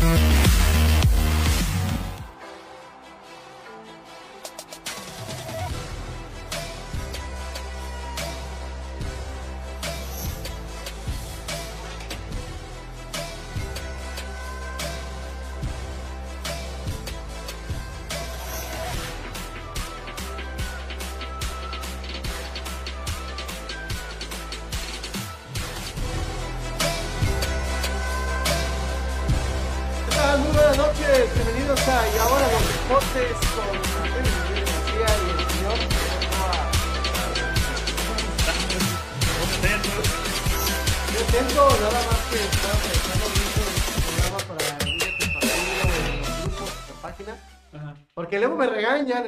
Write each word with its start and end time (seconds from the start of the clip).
¿Qué 0.00 0.49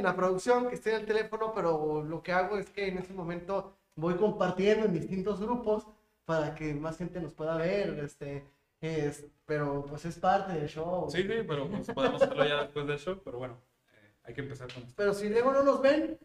en 0.03 0.07
la 0.07 0.17
producción 0.17 0.69
que 0.69 0.75
esté 0.75 0.91
en 0.91 1.01
el 1.01 1.07
teléfono, 1.07 1.53
pero 1.55 2.03
lo 2.03 2.23
que 2.23 2.33
hago 2.33 2.59
es 2.59 2.69
que 2.71 2.89
en 2.89 2.99
ese 2.99 3.15
momento 3.15 3.77
voy 3.95 4.15
compartiendo 4.17 4.87
en 4.87 4.93
distintos 4.93 5.41
grupos 5.41 5.87
para 6.25 6.57
que 6.57 6.75
más 6.75 6.99
gente 6.99 7.21
nos 7.21 7.33
pueda 7.33 7.57
ver, 7.57 8.01
este, 8.01 8.45
es, 8.81 9.25
pero 9.47 9.87
pues 9.87 10.05
es 10.05 10.19
parte 10.19 10.55
del 10.55 10.69
show. 10.69 11.09
Sí, 11.09 11.23
sí, 11.23 11.45
pero 11.47 11.69
pues 11.69 11.87
podemos 11.93 12.21
hacerlo 12.21 12.45
ya 12.45 12.63
después 12.63 12.87
del 12.87 12.99
show, 12.99 13.21
pero 13.25 13.39
bueno, 13.39 13.59
eh, 13.93 14.15
hay 14.25 14.35
que 14.35 14.41
empezar 14.41 14.73
con 14.73 14.83
esto. 14.83 14.95
Pero 14.97 15.15
si 15.15 15.29
luego 15.29 15.53
no 15.53 15.63
nos 15.63 15.81
ven, 15.81 16.19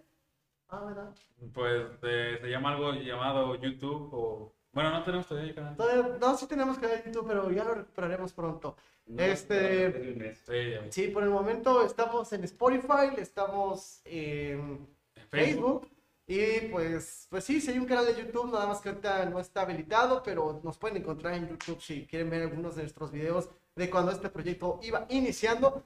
ah, 0.69 0.83
¿verdad? 0.83 1.15
Pues 1.53 1.85
eh, 2.01 2.39
se 2.41 2.49
llama 2.49 2.73
algo 2.73 2.93
llamado 2.93 3.55
YouTube 3.55 4.09
o... 4.11 4.56
Bueno, 4.77 4.91
no 4.91 5.03
tenemos 5.03 5.25
todavía 5.25 5.49
el 5.49 5.55
canal. 5.55 5.75
Todavía- 5.75 6.17
no, 6.21 6.37
sí 6.37 6.45
tenemos 6.45 6.77
canal 6.77 6.97
de 7.03 7.03
YouTube, 7.11 7.27
pero 7.27 7.49
ya 7.49 7.63
lo 7.63 7.73
recuperaremos 7.73 8.31
pronto. 8.31 8.75
Este, 9.17 10.35
Sí, 10.45 10.69
ya 10.71 10.81
ves. 10.81 10.93
sí, 10.93 11.07
por 11.07 11.23
el 11.23 11.29
momento 11.31 11.83
estamos 11.83 12.31
en 12.33 12.43
Spotify, 12.43 13.09
estamos 13.17 14.01
en 14.05 14.87
En 15.15 15.27
Facebook. 15.29 15.89
Y 16.27 16.67
pues, 16.71 17.25
pues 17.31 17.43
sí, 17.43 17.59
sí 17.59 17.71
hay 17.71 17.79
un 17.79 17.87
canal 17.87 18.05
de 18.05 18.21
YouTube, 18.21 18.51
nada 18.51 18.67
más 18.67 18.79
que 18.79 18.89
ahorita 18.89 19.25
no 19.25 19.39
está 19.39 19.61
habilitado, 19.61 20.21
pero 20.21 20.59
nos 20.63 20.77
pueden 20.77 20.97
encontrar 20.97 21.33
en 21.33 21.49
YouTube 21.49 21.81
si 21.81 22.05
quieren 22.05 22.29
ver 22.29 22.43
algunos 22.43 22.75
de 22.75 22.83
nuestros 22.83 23.11
videos 23.11 23.49
de 23.75 23.89
cuando 23.89 24.11
este 24.11 24.29
proyecto 24.29 24.79
iba 24.83 25.07
iniciando. 25.09 25.83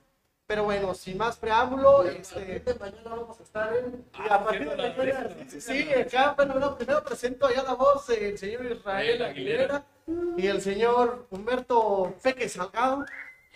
Pero 0.51 0.65
bueno, 0.65 0.93
sin 0.93 1.17
más 1.17 1.37
preámbulo, 1.37 2.03
este, 2.03 2.61
mañana 2.77 3.09
vamos 3.15 3.39
a 3.39 3.43
estar 3.43 3.73
en... 3.73 4.05
y 4.13 4.29
a 4.29 4.35
Ah, 4.35 4.43
partir 4.43 4.69
de 4.69 4.75
mañana, 4.75 5.29
sí, 5.47 5.61
sí, 5.61 5.93
acá, 5.93 6.33
bueno, 6.35 6.55
no, 6.55 6.77
primero 6.77 7.01
presento 7.05 7.45
allá 7.47 7.63
la 7.63 7.73
voz, 7.75 8.09
el 8.09 8.37
señor 8.37 8.65
Israel 8.65 9.21
Aguilera 9.23 9.85
y 10.35 10.47
el 10.47 10.59
señor 10.59 11.25
Humberto 11.29 12.13
Peque 12.21 12.49
Salgado, 12.49 13.05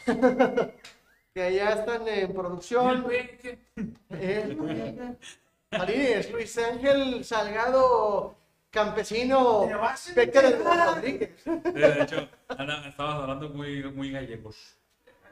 que 1.34 1.42
allá 1.44 1.72
están 1.74 2.08
en 2.08 2.34
producción. 2.34 3.06
Eh, 4.12 4.58
Marines, 5.72 6.32
Luis 6.32 6.58
Ángel 6.60 7.26
Salgado, 7.26 8.38
campesino, 8.70 9.68
Peque 10.16 10.40
de 10.42 10.60
Rodríguez. 10.60 11.44
De 11.44 12.04
hecho, 12.04 12.30
estabas 12.88 13.16
hablando 13.16 13.50
muy, 13.50 13.84
muy 13.84 14.12
gallegos. 14.12 14.78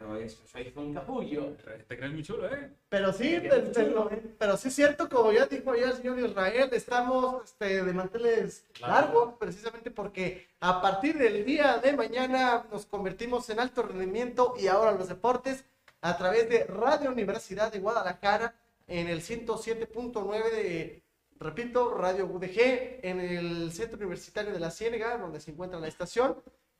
Pero 0.04 0.18
eso, 0.18 0.46
soy 0.52 0.74
un 0.76 0.94
capullo. 0.94 1.56
Te 1.88 1.96
crees 1.98 2.12
muy 2.12 2.24
chulo, 2.24 2.54
¿eh? 2.54 2.70
Pero 2.90 3.14
sí, 3.14 3.40
pero, 3.42 3.72
pero- 3.74 4.10
pero 4.38 4.58
sí 4.58 4.68
es 4.68 4.76
cierto, 4.76 5.08
como 5.08 5.32
ya 5.32 5.46
dijo 5.46 5.74
ya 5.76 5.88
el 5.92 5.94
señor 5.94 6.20
Israel, 6.20 6.70
estamos 6.74 7.46
este, 7.46 7.84
de 7.86 7.94
manteles 7.94 8.66
largos, 8.82 9.36
precisamente 9.40 9.92
porque 9.92 10.46
a 10.60 10.82
partir 10.82 11.18
del 11.18 11.46
día 11.46 11.78
de 11.78 11.94
mañana 11.94 12.66
nos 12.70 12.86
convertimos 12.86 13.50
en 13.50 13.62
alto 13.62 13.84
rendimiento 13.84 14.56
y 14.60 14.68
ahora 14.68 14.92
los 14.92 15.08
deportes 15.08 15.64
a 16.02 16.18
través 16.18 16.50
de 16.50 16.66
Radio 16.66 17.10
Universidad 17.10 17.72
de 17.72 17.80
Guadalajara 17.80 18.56
en 18.88 19.08
el 19.08 19.22
107.9 19.22 20.52
de, 20.52 21.02
repito, 21.40 21.96
Radio 21.98 22.26
UDG, 22.26 23.00
en 23.04 23.22
el 23.22 23.72
Centro 23.72 23.98
Universitario 23.98 24.52
de 24.52 24.60
la 24.60 24.70
Ciénega, 24.70 25.18
donde 25.18 25.40
se 25.40 25.52
encuentra 25.52 25.80
la 25.80 25.88
estación, 25.88 26.36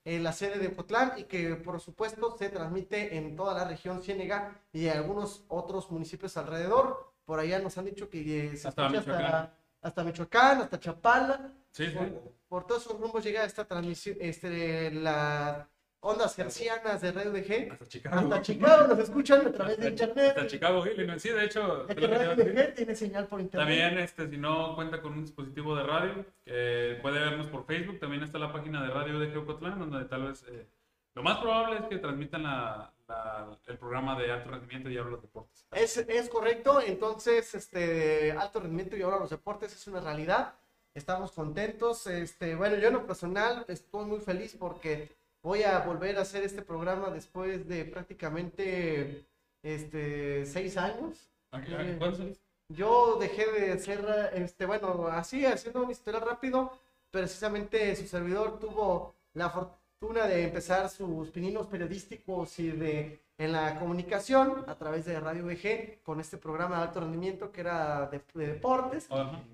en 0.06 0.24
la 0.24 0.34
sede 0.34 0.60
de 0.60 0.68
Ocotlán 0.68 1.14
y 1.18 1.24
que 1.26 1.56
por 1.56 1.80
supuesto 1.80 2.36
se 2.38 2.50
transmite 2.50 3.18
en 3.18 3.36
toda 3.36 3.54
la 3.54 3.66
región 3.66 4.02
Ciénega 4.02 4.60
y 4.72 4.88
algunos 4.88 5.46
otros 5.48 5.90
municipios 5.92 6.36
alrededor. 6.38 7.14
Por 7.26 7.40
allá 7.40 7.60
nos 7.60 7.78
han 7.78 7.86
dicho 7.86 8.10
que 8.10 8.48
eh, 8.48 8.58
se 8.58 8.68
Hasta 8.68 8.86
escucha 8.88 9.00
Michoacán. 9.02 9.26
hasta, 9.26 9.58
hasta 9.82 10.04
Michoacán, 10.04 10.62
hasta 10.62 10.80
Chapala. 10.80 11.54
Sí, 11.72 11.88
sí. 11.88 11.94
Por, 11.96 12.34
por 12.48 12.68
todos 12.68 12.86
esos 12.86 13.00
rumbos 13.00 13.24
llega 13.24 13.46
esta 13.46 13.66
transmisión, 13.66 14.18
este, 14.20 14.92
las 14.92 15.66
ondas 16.04 16.38
hercianas 16.38 17.02
de 17.02 17.12
Radio 17.12 17.32
DG. 17.32 17.72
Hasta 17.72 17.88
Chicago. 17.88 18.16
Hasta 18.20 18.42
Chicago 18.42 18.88
nos 18.88 19.00
escuchan 19.00 19.48
a 19.48 19.52
través 19.52 19.78
de 19.80 19.90
internet. 19.90 20.28
Hasta 20.30 20.48
Chicago, 20.48 20.86
Illinois. 20.86 21.22
Sí, 21.22 21.30
de 21.30 21.46
hecho, 21.46 21.88
es 21.90 21.96
que 21.96 22.08
decir. 22.08 22.54
DG 22.54 22.76
tiene 22.76 22.96
señal 22.96 23.28
por 23.28 23.40
internet. 23.42 23.68
También, 23.68 23.98
este, 24.04 24.30
si 24.30 24.38
no 24.38 24.76
cuenta 24.76 25.02
con 25.02 25.14
un 25.14 25.22
dispositivo 25.24 25.76
de 25.76 25.84
radio, 25.84 26.26
eh, 26.46 27.00
puede 27.02 27.20
vernos 27.20 27.48
por 27.48 27.66
Facebook. 27.66 28.00
También 28.00 28.24
está 28.24 28.38
la 28.38 28.52
página 28.54 28.84
de 28.84 28.90
Radio 28.90 29.20
de 29.20 29.28
Geocotlán, 29.32 29.80
donde 29.80 30.06
tal 30.06 30.28
vez 30.28 30.44
eh, 30.50 30.68
lo 31.16 31.24
más 31.24 31.38
probable 31.40 31.78
es 31.80 31.86
que 31.86 31.98
transmitan 31.98 32.44
la- 32.44 32.92
la- 33.08 33.58
el 33.68 33.78
programa 33.78 34.20
de 34.20 34.32
alto 34.32 34.50
rendimiento 34.50 34.90
y 34.90 34.98
ahora 34.98 35.12
los 35.12 35.22
deportes. 35.22 35.66
Es, 35.72 35.98
es 35.98 36.30
correcto, 36.30 36.82
entonces, 36.82 37.54
este, 37.56 38.32
alto 38.34 38.60
rendimiento 38.60 38.96
y 38.98 39.02
ahora 39.02 39.20
los 39.20 39.30
deportes 39.30 39.74
es 39.76 39.88
una 39.88 40.00
realidad. 40.02 40.54
Estamos 40.96 41.32
contentos. 41.32 42.06
Este, 42.08 42.56
bueno, 42.56 42.76
yo 42.78 42.88
en 42.90 42.94
lo 42.94 43.06
personal 43.08 43.66
estoy 43.68 44.06
muy 44.06 44.20
feliz 44.20 44.56
porque 44.60 45.12
voy 45.44 45.62
a 45.64 45.80
volver 45.80 46.18
a 46.18 46.22
hacer 46.22 46.42
este 46.44 46.62
programa 46.64 47.10
después 47.12 47.68
de 47.68 47.86
prácticamente 47.86 49.26
este, 49.62 50.46
seis 50.46 50.78
años. 50.78 51.30
¿A 51.52 51.62
qué- 51.62 51.76
a- 51.76 51.98
¿Cuándo 52.00 52.18
saliste? 52.18 52.44
Yo 52.70 53.18
dejé 53.20 53.46
de 53.52 53.78
ser, 53.78 54.04
este, 54.34 54.66
bueno, 54.66 55.08
así, 55.08 55.46
haciendo 55.46 55.84
un 55.84 55.92
historial 55.92 56.24
rápido, 56.26 56.72
precisamente 57.12 57.96
su 57.96 58.08
servidor 58.08 58.58
tuvo 58.58 59.14
la 59.34 59.50
fortuna 59.50 60.26
de 60.26 60.44
empezar 60.46 60.90
sus 60.90 61.30
pininos 61.30 61.68
periodísticos 61.68 62.58
y 62.60 62.72
de 62.72 63.20
en 63.38 63.52
la 63.52 63.80
comunicación 63.80 64.64
a 64.68 64.76
través 64.76 65.06
de 65.06 65.20
Radio 65.20 65.44
VG 65.46 66.02
con 66.04 66.20
este 66.22 66.38
programa 66.38 66.78
de 66.78 66.84
alto 66.84 67.00
rendimiento 67.02 67.52
que 67.52 67.62
era 67.62 68.08
de, 68.08 68.22
de 68.36 68.48
deportes, 68.54 69.08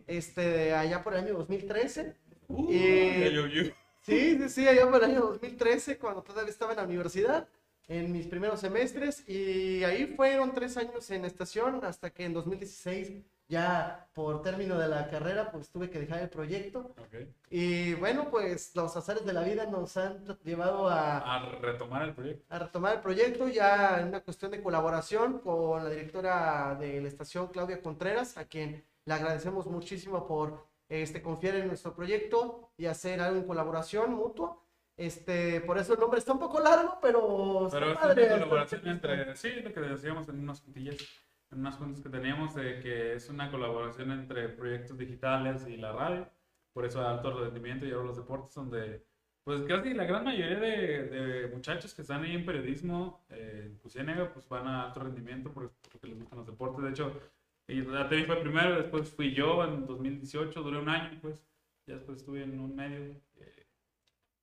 este, 0.05 0.73
allá 0.75 1.01
por 1.01 1.13
el 1.13 1.23
año 1.25 1.33
2013. 1.35 2.13
Uh, 2.49 2.71
Y-. 2.71 3.73
Sí, 4.09 4.37
sí, 4.39 4.49
sí, 4.49 4.67
allá 4.67 4.85
por 4.89 5.03
el 5.03 5.11
año 5.11 5.21
2013, 5.21 5.97
cuando 5.99 6.23
todavía 6.23 6.49
estaba 6.51 6.71
en 6.71 6.77
la 6.77 6.83
universidad, 6.83 7.47
en 7.87 8.11
mis 8.11 8.27
primeros 8.27 8.59
semestres, 8.59 9.27
y 9.27 9.83
ahí 9.83 10.07
fueron 10.15 10.53
tres 10.53 10.77
años 10.77 11.09
en 11.11 11.25
estación, 11.25 11.83
hasta 11.83 12.09
que 12.11 12.25
en 12.25 12.33
2016, 12.33 13.23
ya 13.47 14.07
por 14.13 14.41
término 14.43 14.77
de 14.77 14.87
la 14.87 15.07
carrera, 15.09 15.51
pues 15.51 15.69
tuve 15.69 15.89
que 15.89 15.99
dejar 15.99 16.21
el 16.21 16.29
proyecto. 16.29 16.93
Ok. 16.99 17.27
Y 17.49 17.93
bueno, 17.95 18.29
pues 18.29 18.75
los 18.75 18.95
azares 18.95 19.25
de 19.25 19.33
la 19.33 19.41
vida 19.43 19.65
nos 19.65 19.97
han 19.97 20.23
llevado 20.43 20.87
a, 20.87 21.17
A 21.17 21.49
retomar 21.59 22.03
el 22.03 22.13
proyecto. 22.13 22.45
a 22.53 22.59
retomar 22.59 22.95
el 22.95 23.01
proyecto, 23.01 23.47
ya 23.47 23.99
en 23.99 24.09
una 24.09 24.21
cuestión 24.21 24.51
de 24.51 24.61
colaboración 24.61 25.39
con 25.39 25.83
la 25.83 25.89
directora 25.89 26.75
de 26.79 27.01
la 27.01 27.07
estación, 27.07 27.47
Claudia 27.47 27.81
Contreras, 27.81 28.37
a 28.37 28.45
quien 28.45 28.85
le 29.05 29.13
agradecemos 29.13 29.65
muchísimo 29.65 30.27
por 30.27 30.68
este, 30.89 31.21
confiar 31.21 31.55
en 31.55 31.67
nuestro 31.67 31.95
proyecto 31.95 32.71
y 32.77 32.87
hacer 32.87 33.21
algo 33.21 33.37
en 33.39 33.45
colaboración 33.47 34.13
mutua. 34.15 34.57
Este, 34.97 35.61
por 35.61 35.77
eso 35.77 35.93
el 35.93 35.99
nombre 35.99 36.19
está 36.19 36.33
un 36.33 36.39
poco 36.39 36.59
largo, 36.59 36.97
pero 37.01 37.67
está 37.67 37.79
Pero 37.79 37.91
es 37.93 37.97
padre. 37.97 38.25
una 38.25 38.33
colaboración 38.39 38.87
entre, 38.87 39.35
sí, 39.37 39.51
lo 39.63 39.71
que 39.73 39.79
decíamos 39.79 40.27
en 40.27 40.39
unas 40.39 40.61
juntillas, 40.61 40.97
en 41.51 41.59
unas 41.59 41.75
juntas 41.77 42.01
que 42.03 42.09
teníamos, 42.09 42.53
de 42.55 42.79
que 42.81 43.13
es 43.13 43.29
una 43.29 43.49
colaboración 43.49 44.11
entre 44.11 44.49
proyectos 44.49 44.97
digitales 44.97 45.65
y 45.67 45.77
la 45.77 45.93
radio, 45.93 46.27
por 46.73 46.85
eso 46.85 46.99
alto 47.07 47.31
rendimiento 47.39 47.85
y 47.85 47.91
ahora 47.91 48.07
los 48.07 48.17
deportes, 48.17 48.53
donde 48.55 49.05
pues 49.45 49.63
casi 49.63 49.93
la 49.93 50.03
gran 50.03 50.25
mayoría 50.25 50.59
de, 50.59 51.03
de 51.07 51.47
muchachos 51.47 51.93
que 51.95 52.01
están 52.03 52.23
ahí 52.23 52.35
en 52.35 52.45
periodismo, 52.45 53.25
eh, 53.29 53.63
en 53.67 53.77
Cusiénega, 53.79 54.31
pues 54.33 54.47
van 54.49 54.67
a 54.67 54.83
alto 54.87 54.99
rendimiento 54.99 55.51
por- 55.51 55.71
porque 55.91 56.07
les 56.07 56.19
gustan 56.19 56.39
los 56.39 56.45
deportes, 56.47 56.83
de 56.83 56.89
hecho, 56.91 57.19
y 57.69 57.81
la 57.81 58.07
TV 58.09 58.25
fue 58.25 58.37
primero, 58.41 58.75
después 58.75 59.09
fui 59.09 59.33
yo 59.33 59.63
en 59.63 59.85
2018, 59.85 60.61
duré 60.61 60.77
un 60.79 60.89
año, 60.89 61.17
pues, 61.21 61.41
ya 61.85 61.95
después 61.95 62.17
estuve 62.19 62.43
en 62.43 62.59
un 62.59 62.75
medio, 62.75 63.15
eh, 63.37 63.67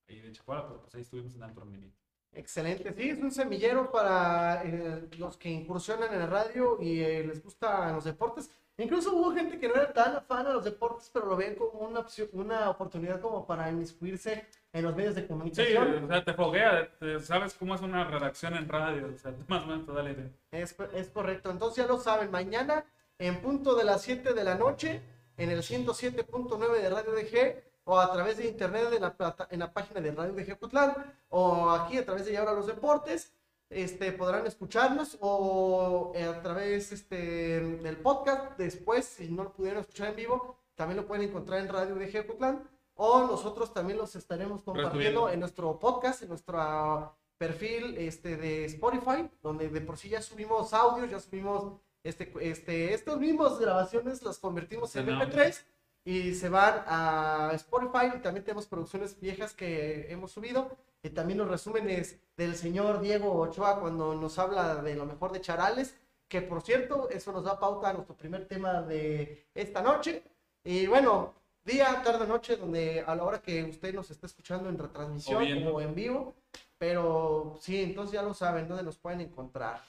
ahí 0.09 0.21
de 0.21 0.33
Chacuara, 0.33 0.67
pero 0.69 0.81
pues 0.83 0.95
ahí 0.95 1.03
estuvimos 1.03 1.35
en 1.35 1.43
alto 1.43 1.61
rendimiento. 1.61 1.97
Excelente, 2.33 2.93
sí, 2.93 3.11
es 3.11 3.19
un 3.19 3.31
semillero 3.31 3.91
para 3.91 4.63
eh, 4.65 5.09
los 5.19 5.37
que 5.37 5.49
incursionan 5.49 6.13
en 6.13 6.19
la 6.21 6.27
radio 6.27 6.79
y 6.81 7.01
eh, 7.01 7.25
les 7.27 7.43
gustan 7.43 7.95
los 7.95 8.05
deportes. 8.05 8.51
Incluso 8.79 9.15
hubo 9.17 9.33
gente 9.33 9.59
que 9.59 9.69
no 9.69 9.75
era 9.75 9.91
tan 9.91 10.17
afán 10.17 10.47
a 10.47 10.53
los 10.53 10.63
deportes, 10.63 11.11
pero 11.11 11.25
lo 11.25 11.37
ven 11.37 11.55
como 11.55 11.79
una 11.81 12.01
opción, 12.01 12.29
una 12.35 12.69
oportunidad 12.69 13.23
como 13.23 13.47
para 13.47 13.71
inmiscuirse 13.71 14.45
en 14.71 14.83
los 14.85 14.95
medios 14.95 15.15
de 15.15 15.23
Sí, 15.23 15.29
comunicación. 15.29 16.05
o 16.05 16.09
sea, 16.09 16.23
te 16.23 16.35
foguea, 16.35 16.91
te- 16.99 17.21
sabes 17.21 17.55
cómo 17.55 17.75
es 17.75 17.81
una 17.81 18.05
redacción 18.05 18.55
en 18.55 18.69
radio, 18.69 19.11
o 19.15 19.19
sea, 19.19 19.33
más 19.49 19.63
o 19.63 19.67
menos 19.67 19.87
te 19.87 19.93
da 19.93 20.03
la 20.03 20.11
idea. 20.11 20.31
Es, 20.51 20.77
es 20.93 21.09
correcto. 21.09 21.51
Entonces 21.51 21.83
ya 21.87 21.91
lo 21.91 21.99
saben, 21.99 22.31
mañana 22.31 22.85
en 23.19 23.41
punto 23.41 23.75
de 23.75 23.85
las 23.85 24.03
7 24.03 24.35
de 24.35 24.45
la 24.45 24.55
noche 24.55 25.03
en 25.37 25.51
el 25.51 25.63
107.9 25.63 26.81
de 26.81 26.91
Radio 26.91 27.13
DG 27.13 27.63
o 27.85 27.99
a 27.99 28.13
través 28.13 28.37
de 28.39 28.47
internet 28.49 28.89
en 28.95 29.03
la, 29.03 29.17
plata- 29.17 29.49
en 29.51 29.61
la 29.61 29.73
página 29.73 30.01
de 30.01 30.11
Radio 30.13 30.33
DG 30.33 30.59
Cutlán 30.59 30.95
o 31.29 31.71
aquí 31.71 31.99
a 31.99 32.05
través 32.05 32.27
de 32.27 32.33
Ya 32.33 32.41
Ahora 32.41 32.53
los 32.55 32.67
Deportes. 32.67 33.33
Este, 33.69 34.13
podrán 34.13 34.47
escucharnos 34.47 35.17
o 35.21 36.13
eh, 36.15 36.25
a 36.25 36.41
través 36.41 36.93
este, 36.93 37.17
del 37.61 37.97
podcast. 37.97 38.57
Después, 38.57 39.05
si 39.05 39.29
no 39.29 39.43
lo 39.45 39.53
pudieron 39.53 39.81
escuchar 39.81 40.11
en 40.11 40.17
vivo, 40.17 40.57
también 40.77 40.99
lo 40.99 41.07
pueden 41.07 41.29
encontrar 41.29 41.61
en 41.61 41.69
Radio 41.69 41.97
DG 41.97 42.27
Cutlán 42.27 42.63
o 42.95 43.21
nosotros 43.27 43.75
también 43.75 43.99
los 43.99 44.15
estaremos 44.17 44.63
compartiendo 44.63 45.29
en 45.29 45.41
nuestro 45.41 45.79
podcast, 45.81 46.23
en 46.23 46.29
nuestro 46.29 47.15
perfil 47.39 47.97
este, 47.99 48.37
de 48.37 48.65
Spotify, 48.67 49.29
donde 49.43 49.69
de 49.69 49.81
por 49.81 49.99
sí 49.99 50.09
ya 50.09 50.23
subimos 50.23 50.73
audios, 50.73 51.11
ya 51.11 51.19
subimos 51.21 51.75
este, 52.09 52.33
este, 52.41 52.95
estas 52.95 53.19
mismas 53.19 53.59
grabaciones, 53.59 54.23
las 54.23 54.39
convertimos 54.39 54.95
en 54.97 55.09
En 55.09 55.15
audio. 55.15 55.35
MP3 55.35 55.65
y 56.07 56.35
se 56.35 56.49
van 56.49 56.85
a 56.87 57.51
Spotify 57.55 58.17
y 58.17 58.21
también 58.21 58.45
tenemos 58.45 58.67
producciones 58.67 59.19
viejas 59.19 59.53
que 59.53 60.07
hemos 60.09 60.31
subido 60.31 60.71
y 61.03 61.11
también 61.11 61.39
los 61.39 61.49
resúmenes 61.49 62.21
del 62.37 62.55
señor 62.55 63.01
Diego 63.01 63.33
Ochoa 63.33 63.81
cuando 63.81 64.15
nos 64.15 64.39
habla 64.39 64.83
de 64.83 64.95
lo 64.95 65.05
mejor 65.05 65.33
de 65.33 65.41
Charales, 65.41 65.97
que 66.29 66.43
por 66.43 66.63
cierto, 66.63 67.11
eso 67.11 67.33
nos 67.33 67.43
da 67.43 67.59
pauta 67.59 67.91
a 67.91 67.93
nuestro 67.93 68.17
primer 68.17 68.47
tema 68.47 68.83
de 68.83 69.47
esta 69.53 69.83
noche. 69.83 70.23
Y 70.63 70.87
bueno, 70.87 71.35
día, 71.65 72.01
tarde, 72.05 72.27
noche, 72.27 72.57
donde 72.57 73.01
a 73.05 73.15
la 73.17 73.25
hora 73.25 73.43
que 73.43 73.65
usted 73.65 73.93
nos 73.93 74.09
está 74.11 74.27
escuchando 74.27 74.69
en 74.69 74.79
retransmisión 74.79 75.67
O 75.67 75.75
o 75.75 75.81
en 75.81 75.95
vivo, 75.95 76.37
pero 76.79 77.57
sí, 77.61 77.83
entonces 77.83 78.13
ya 78.13 78.23
lo 78.23 78.33
saben 78.33 78.69
dónde 78.69 78.85
nos 78.85 78.97
pueden 78.97 79.23
encontrar. 79.23 79.81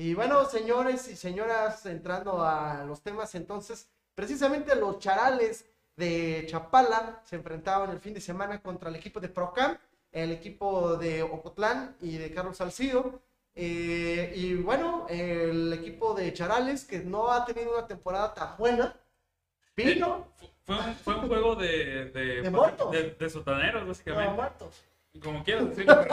Y 0.00 0.14
bueno, 0.14 0.44
señores 0.44 1.08
y 1.08 1.16
señoras, 1.16 1.84
entrando 1.86 2.40
a 2.44 2.84
los 2.84 3.02
temas, 3.02 3.34
entonces, 3.34 3.88
precisamente 4.14 4.76
los 4.76 5.00
charales 5.00 5.64
de 5.96 6.46
Chapala 6.48 7.20
se 7.24 7.34
enfrentaban 7.34 7.90
el 7.90 7.98
fin 7.98 8.14
de 8.14 8.20
semana 8.20 8.62
contra 8.62 8.90
el 8.90 8.94
equipo 8.94 9.18
de 9.18 9.28
Procam, 9.28 9.76
el 10.12 10.30
equipo 10.30 10.96
de 10.96 11.24
Ocotlán 11.24 11.96
y 12.00 12.16
de 12.16 12.30
Carlos 12.32 12.58
Salcido. 12.58 13.20
Eh, 13.56 14.32
y 14.36 14.54
bueno, 14.54 15.06
el 15.08 15.72
equipo 15.72 16.14
de 16.14 16.32
Charales, 16.32 16.84
que 16.84 17.00
no 17.00 17.32
ha 17.32 17.44
tenido 17.44 17.72
una 17.76 17.88
temporada 17.88 18.32
tan 18.32 18.56
buena, 18.56 18.94
vino 19.74 20.28
Fue 20.64 20.76
un, 20.76 20.94
fue 20.94 21.14
un 21.16 21.26
juego 21.26 21.56
de, 21.56 22.04
de, 22.12 22.42
De 22.42 22.50
muertos. 22.50 22.92
de, 22.92 23.16
de 23.18 23.30
sotaneros, 23.30 23.82
no, 23.82 23.88
básicamente. 23.88 24.32
muertos. 24.32 24.84
Como 25.22 25.42
quieras 25.44 25.68
decirlo, 25.70 25.96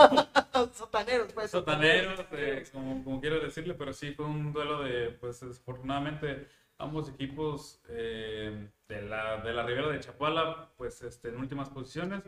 pero- 0.52 0.74
Sotaneros, 0.74 1.34
pues. 1.34 1.52
sotaneros, 1.52 2.20
eh, 2.32 2.64
como, 2.72 3.04
como 3.04 3.20
quiero 3.22 3.40
decirle, 3.40 3.74
pero 3.74 3.92
sí 3.94 4.12
fue 4.12 4.26
un 4.26 4.54
duelo 4.54 4.84
de, 4.84 5.10
pues 5.12 5.42
desafortunadamente, 5.42 6.48
ambos 6.78 7.10
equipos 7.10 7.82
eh, 7.90 8.70
de, 8.88 9.02
la, 9.04 9.38
de 9.42 9.54
la 9.54 9.64
Ribera 9.64 9.90
de 9.90 10.00
Chapala, 10.00 10.70
pues 10.78 11.02
este, 11.02 11.30
en 11.30 11.38
últimas 11.38 11.70
posiciones. 11.70 12.24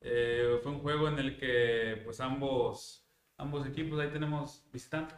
Eh, 0.00 0.58
fue 0.62 0.72
un 0.72 0.80
juego 0.80 1.08
en 1.08 1.18
el 1.18 1.36
que, 1.38 2.00
pues 2.04 2.20
ambos, 2.20 3.04
ambos 3.38 3.66
equipos, 3.66 3.98
ahí 3.98 4.08
tenemos 4.10 4.64
visitantes. 4.72 5.16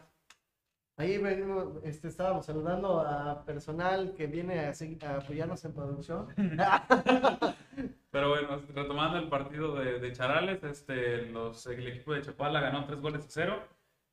Ahí 0.99 1.19
venimos, 1.19 1.75
este, 1.83 2.07
estábamos 2.07 2.45
saludando 2.47 3.01
a 3.01 3.45
personal 3.45 4.15
que 4.15 4.25
viene 4.25 4.61
a, 4.61 4.71
a 4.71 5.15
apoyarnos 5.17 5.63
en 5.63 5.73
producción. 5.73 6.27
Retomando 8.77 9.17
el 9.17 9.27
partido 9.27 9.73
de, 9.73 9.97
de 9.97 10.11
Charales, 10.13 10.63
este, 10.63 11.23
los, 11.31 11.65
el 11.65 11.87
equipo 11.87 12.13
de 12.13 12.21
Chapala 12.21 12.61
ganó 12.61 12.85
tres 12.85 13.01
goles 13.01 13.25
a 13.25 13.27
cero. 13.27 13.67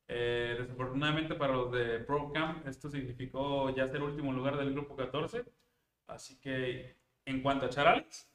Eh, 0.08 0.56
desafortunadamente 0.58 1.34
para 1.34 1.52
los 1.52 1.70
de 1.70 1.98
Pro 2.00 2.32
Camp, 2.32 2.66
esto 2.66 2.88
significó 2.88 3.68
ya 3.76 3.86
ser 3.86 4.02
último 4.02 4.32
lugar 4.32 4.56
del 4.56 4.72
grupo 4.72 4.96
14. 4.96 5.44
Así 6.06 6.40
que 6.40 6.96
en 7.26 7.42
cuanto 7.42 7.66
a 7.66 7.68
Charales, 7.68 8.26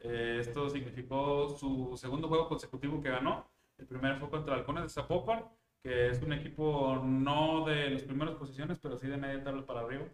eh, 0.00 0.36
esto 0.40 0.68
significó 0.68 1.48
su 1.48 1.96
segundo 1.96 2.28
juego 2.28 2.46
consecutivo 2.46 3.00
que 3.00 3.08
ganó. 3.08 3.50
El 3.78 3.86
primero 3.86 4.18
fue 4.18 4.28
contra 4.28 4.56
Halcones 4.56 4.82
de 4.82 4.90
Zapopan, 4.90 5.46
que 5.82 6.08
es 6.08 6.20
un 6.20 6.34
equipo 6.34 7.00
no 7.02 7.64
de 7.64 7.88
las 7.88 8.02
primeras 8.02 8.34
posiciones, 8.34 8.78
pero 8.82 8.98
sí 8.98 9.06
de 9.08 9.16
media 9.16 9.42
tabla 9.42 9.64
para 9.64 9.80
arriba. 9.80 10.04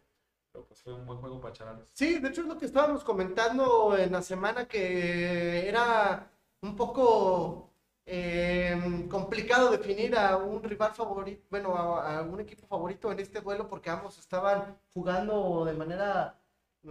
Pero 0.56 0.66
pues 0.68 0.80
fue 0.82 0.94
un 0.94 1.04
buen 1.04 1.18
juego 1.18 1.38
para 1.38 1.52
Charales. 1.52 1.90
Sí, 1.92 2.18
de 2.18 2.28
hecho 2.30 2.40
es 2.40 2.46
lo 2.46 2.56
que 2.56 2.64
estábamos 2.64 3.04
comentando 3.04 3.94
en 3.98 4.10
la 4.10 4.22
semana 4.22 4.66
que 4.66 5.68
era 5.68 6.30
un 6.62 6.74
poco 6.74 7.68
eh, 8.06 9.06
complicado 9.10 9.70
definir 9.70 10.16
a 10.16 10.38
un 10.38 10.62
rival 10.62 10.94
favorito, 10.94 11.42
bueno, 11.50 11.76
a, 11.76 12.20
a 12.20 12.22
un 12.22 12.40
equipo 12.40 12.66
favorito 12.66 13.12
en 13.12 13.20
este 13.20 13.42
duelo 13.42 13.68
porque 13.68 13.90
ambos 13.90 14.16
estaban 14.18 14.78
jugando 14.94 15.66
de 15.66 15.74
manera, 15.74 16.40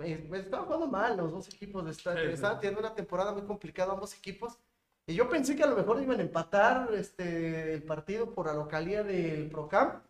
eh, 0.04 0.24
pues, 0.30 0.44
estaban 0.44 0.68
jugando 0.68 0.86
mal 0.86 1.18
los 1.18 1.32
dos 1.32 1.48
equipos, 1.52 1.88
esta- 1.90 2.14
Sí, 2.14 2.22
sí. 2.28 2.34
estaban 2.34 2.60
teniendo 2.60 2.82
una 2.82 2.94
temporada 2.94 3.32
muy 3.34 3.42
complicada 3.48 3.94
ambos 3.94 4.16
equipos. 4.16 4.60
Y 5.08 5.16
yo 5.16 5.28
pensé 5.28 5.56
que 5.56 5.64
a 5.64 5.68
lo 5.68 5.76
mejor 5.76 6.00
iban 6.04 6.20
a 6.20 6.24
empatar 6.24 6.90
este, 6.94 7.74
el 7.74 7.82
partido 7.82 8.32
por 8.32 8.46
la 8.46 8.54
localía 8.54 9.02
del 9.04 9.50
Procam. 9.50 10.04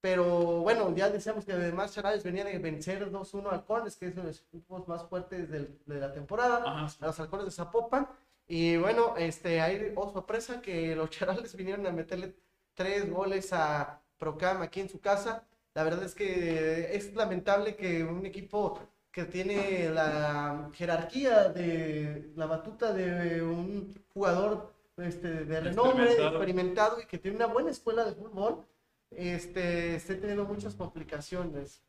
Pero 0.00 0.60
bueno, 0.60 0.94
ya 0.94 1.10
decíamos 1.10 1.44
que 1.44 1.52
además 1.52 1.92
Charales 1.94 2.22
venía 2.22 2.44
de 2.44 2.58
vencer 2.58 3.10
2-1 3.10 3.48
a 3.50 3.54
Halcones, 3.54 3.96
que 3.96 4.06
es 4.06 4.12
uno 4.14 4.22
de 4.22 4.28
los 4.28 4.40
equipos 4.42 4.86
más 4.86 5.04
fuertes 5.08 5.50
del- 5.50 5.76
de 5.86 5.98
la 6.00 6.12
temporada, 6.12 6.62
Ajá, 6.64 6.88
sí. 6.88 6.98
a 7.00 7.06
los 7.06 7.18
Halcones 7.18 7.46
de 7.46 7.50
Zapopan. 7.52 8.08
Y 8.46 8.76
bueno, 8.76 9.14
este, 9.16 9.60
hay 9.60 9.92
oh, 9.96 10.12
sorpresa 10.12 10.60
que 10.62 10.94
los 10.94 11.10
Charales 11.50 11.54
vinieron 11.56 11.86
a 11.86 11.90
meterle 11.92 12.34
tres 12.74 13.10
goles 13.10 13.52
a 13.52 14.00
Procam 14.18 14.62
aquí 14.62 14.80
en 14.80 14.88
su 14.88 15.00
casa. 15.00 15.44
La 15.74 15.82
verdad 15.82 16.02
es 16.04 16.14
que 16.14 16.94
es 16.96 17.14
lamentable 17.14 17.74
que 17.76 18.02
un 18.04 18.24
equipo 18.26 18.78
que 19.12 19.24
tiene 19.24 19.90
la 19.90 20.70
jerarquía 20.74 21.48
de 21.48 22.32
la 22.36 22.46
batuta 22.46 22.92
de 22.92 23.42
un 23.42 23.92
jugador 24.14 24.72
este, 24.96 25.44
de 25.44 25.60
renombre, 25.60 26.04
Experimentado. 26.04 26.36
experimentado 26.36 27.00
y 27.00 27.06
que 27.06 27.18
tiene 27.18 27.36
una 27.36 27.46
buena 27.46 27.70
escuela 27.70 28.04
de 28.04 28.12
fútbol, 28.12 28.64
este, 29.10 29.94
esté 29.96 30.14
teniendo 30.16 30.44
muchas 30.44 30.74
complicaciones. 30.74 31.82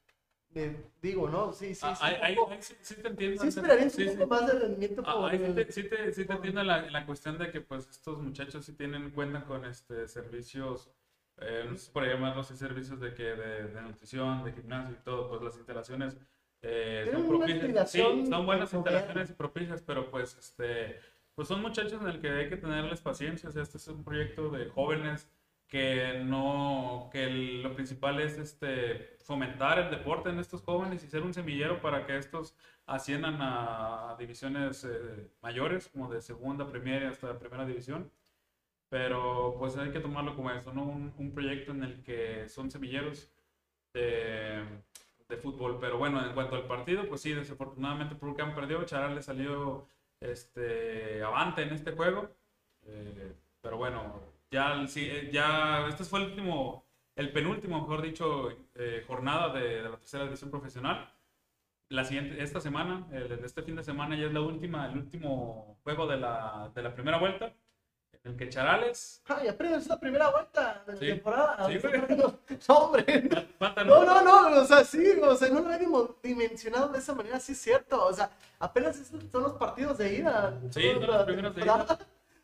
Eh, 0.56 0.76
digo, 1.02 1.30
¿no? 1.30 1.54
Sí, 1.54 1.76
sí, 1.76 1.82
Ah, 1.84 1.96
sí. 1.96 2.36
poco- 2.36 2.52
ahí 2.52 2.62
sí, 2.62 2.74
sí 2.82 2.96
te 2.96 3.08
entiendo. 3.08 3.42
sí 3.44 3.48
esperaría 3.50 3.86
un 3.86 4.16
poco 4.18 4.28
más 4.28 4.48
de 4.48 4.60
rendimiento 4.60 5.04
Ah, 5.06 5.14
por 5.14 5.30
sí 5.32 5.38
el- 5.44 5.54
te, 5.56 5.72
sí 5.72 5.84
te, 5.84 6.12
sí 6.12 6.22
te 6.22 6.26
por- 6.28 6.36
entiendo 6.38 6.64
la, 6.64 6.90
la 6.90 7.06
cuestión 7.06 7.38
de 7.38 7.52
que 7.52 7.62
pues 7.62 7.88
estos 7.88 8.18
muchachos 8.20 8.66
sí 8.66 8.74
tienen 8.74 9.12
cuentan 9.12 9.44
con 9.44 9.64
este 9.66 10.08
servicios, 10.08 10.90
eh, 11.38 11.66
no 11.70 11.78
sé 11.78 11.92
por 11.92 12.04
llamarlos 12.04 12.48
servicios 12.48 13.00
de 13.00 13.14
que 13.14 13.24
de, 13.24 13.64
de 13.68 13.82
nutrición, 13.82 14.44
de 14.44 14.54
gimnasio 14.54 14.96
y 15.00 15.04
todo, 15.04 15.30
pues 15.30 15.42
las 15.44 15.56
instalaciones 15.58 16.18
eh, 16.64 17.08
son 17.14 17.28
propicias. 17.28 17.92
Sí, 17.92 18.00
son 18.28 18.46
buenas 18.48 18.72
de 18.72 18.78
instalaciones 18.78 19.32
propicias, 19.34 19.84
pero 19.84 20.10
pues 20.10 20.36
este 20.36 21.00
pues 21.36 21.48
son 21.48 21.62
muchachos 21.62 22.02
en 22.02 22.08
el 22.08 22.20
que 22.20 22.28
hay 22.30 22.50
que 22.50 22.58
tenerles 22.58 23.00
paciencia, 23.02 23.48
o 23.50 23.52
sea, 23.52 23.62
este 23.62 23.78
es 23.78 23.88
un 23.88 24.04
proyecto 24.04 24.50
de 24.50 24.68
jóvenes 24.70 25.30
que 25.70 26.22
no, 26.26 27.10
que 27.12 27.26
el- 27.26 27.64
lo 27.64 27.74
principal 27.76 28.20
es 28.22 28.38
este 28.40 29.18
fomentar 29.24 29.80
el 29.80 29.92
deporte 29.92 30.30
en 30.30 30.40
estos 30.40 30.64
jóvenes 30.64 31.04
y 31.04 31.08
ser 31.10 31.24
un 31.24 31.34
semillero 31.34 31.82
para 31.82 32.06
que 32.08 32.18
estos 32.18 32.56
asciendan 32.88 33.38
a, 33.42 34.16
divisiones 34.20 34.84
eh, 34.86 35.30
mayores, 35.42 35.88
como 35.90 36.10
de 36.12 36.22
segunda, 36.22 36.68
primera 36.70 37.10
hasta 37.12 37.38
primera 37.40 37.66
división. 37.66 38.12
Pero 38.90 39.56
pues 39.60 39.78
hay 39.78 39.92
que 39.92 40.00
tomarlo 40.00 40.36
como 40.36 40.52
eso, 40.52 40.74
¿no? 40.74 40.84
Un, 40.84 41.14
un 41.18 41.32
proyecto 41.34 41.72
en 41.72 41.84
el 41.84 42.04
que 42.04 42.50
son 42.50 42.72
semilleros 42.72 43.32
de, 43.94 44.64
de 45.30 45.38
fútbol. 45.38 45.80
Pero 45.80 45.98
bueno, 45.98 46.26
en 46.26 46.34
cuanto 46.34 46.56
al 46.56 46.68
partido, 46.68 47.08
pues 47.08 47.22
sí, 47.22 47.34
desafortunadamente 47.34 48.16
Purcan 48.16 48.56
perdió, 48.56 48.84
Charal 48.86 49.16
le 49.16 49.22
salió 49.24 49.88
este, 50.22 51.24
avante 51.24 51.64
en 51.64 51.74
este 51.74 51.92
juego. 51.94 52.30
Eh, 52.86 53.34
pero 53.62 53.78
bueno, 53.78 54.29
ya, 54.52 54.88
sí, 54.88 55.08
eh, 55.10 55.30
ya 55.32 55.86
este 55.88 56.04
fue 56.04 56.20
el 56.22 56.26
último, 56.30 56.86
el 57.16 57.32
penúltimo, 57.32 57.82
mejor 57.82 58.02
dicho, 58.02 58.50
eh, 58.76 59.04
jornada 59.08 59.54
de, 59.54 59.82
de 59.84 59.90
la 59.90 59.98
tercera 59.98 60.24
división 60.26 60.50
profesional. 60.50 61.12
La 61.90 62.04
siguiente, 62.06 62.42
esta 62.44 62.62
semana, 62.62 63.08
el 63.12 63.32
este 63.44 63.64
fin 63.64 63.76
de 63.76 63.84
semana 63.84 64.16
ya 64.16 64.28
es 64.28 64.34
la 64.34 64.42
última, 64.42 64.86
el 64.88 64.98
último 64.98 65.80
juego 65.84 66.06
de 66.08 66.18
la, 66.18 66.72
de 66.76 66.84
la 66.84 66.94
primera 66.94 67.18
vuelta, 67.18 67.52
en 68.24 68.32
el 68.34 68.38
que 68.38 68.50
Charales, 68.50 69.24
Ay, 69.28 69.48
apenas 69.48 69.84
es 69.84 69.88
la 69.88 70.00
primera 70.00 70.30
vuelta 70.30 70.84
de 70.86 70.94
la 70.94 71.00
Sí. 71.00 71.08
temporada. 71.08 71.68
Sí, 71.68 71.80
hombre. 72.68 73.30
No, 73.86 74.04
no, 74.06 74.22
no, 74.50 74.62
o 74.62 74.66
sea, 74.66 74.84
sí, 74.84 75.04
o 75.24 75.36
sea, 75.36 75.50
no 75.50 75.62
lo 75.62 75.70
dimo- 75.72 76.16
dimensionado 76.22 76.90
de 76.90 77.00
esa 77.00 77.16
manera, 77.16 77.40
sí 77.40 77.54
es 77.54 77.62
cierto. 77.62 78.06
O 78.06 78.14
sea, 78.14 78.30
apenas 78.60 78.98
son 79.32 79.44
los 79.44 79.54
partidos 79.54 79.98
de 79.98 80.16
ida. 80.16 80.60
Sí, 80.70 80.92
son 80.94 81.08
los 81.08 81.24
primeros 81.26 81.56
de 81.56 81.62
ida. 81.64 82.00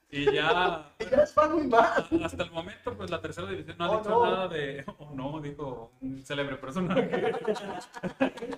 Y 0.10 0.26
ya, 0.34 0.94
Y 1.00 1.06
ya 1.10 1.24
es 1.24 1.36
muy 1.50 1.68
mal. 1.68 2.08
hasta 2.24 2.44
el 2.44 2.52
momento, 2.52 2.96
pues 2.96 3.10
la 3.10 3.20
tercera 3.22 3.48
división 3.50 3.78
no 3.78 3.86
ha 3.86 3.92
Oh, 3.92 3.98
dicho 3.98 4.10
no. 4.10 4.26
nada 4.26 4.48
de. 4.48 4.84
Oh, 5.00 5.12
no, 5.14 5.42
dijo 5.42 5.92
un 6.02 6.22
célebre 6.24 6.56
personaje. 6.58 7.10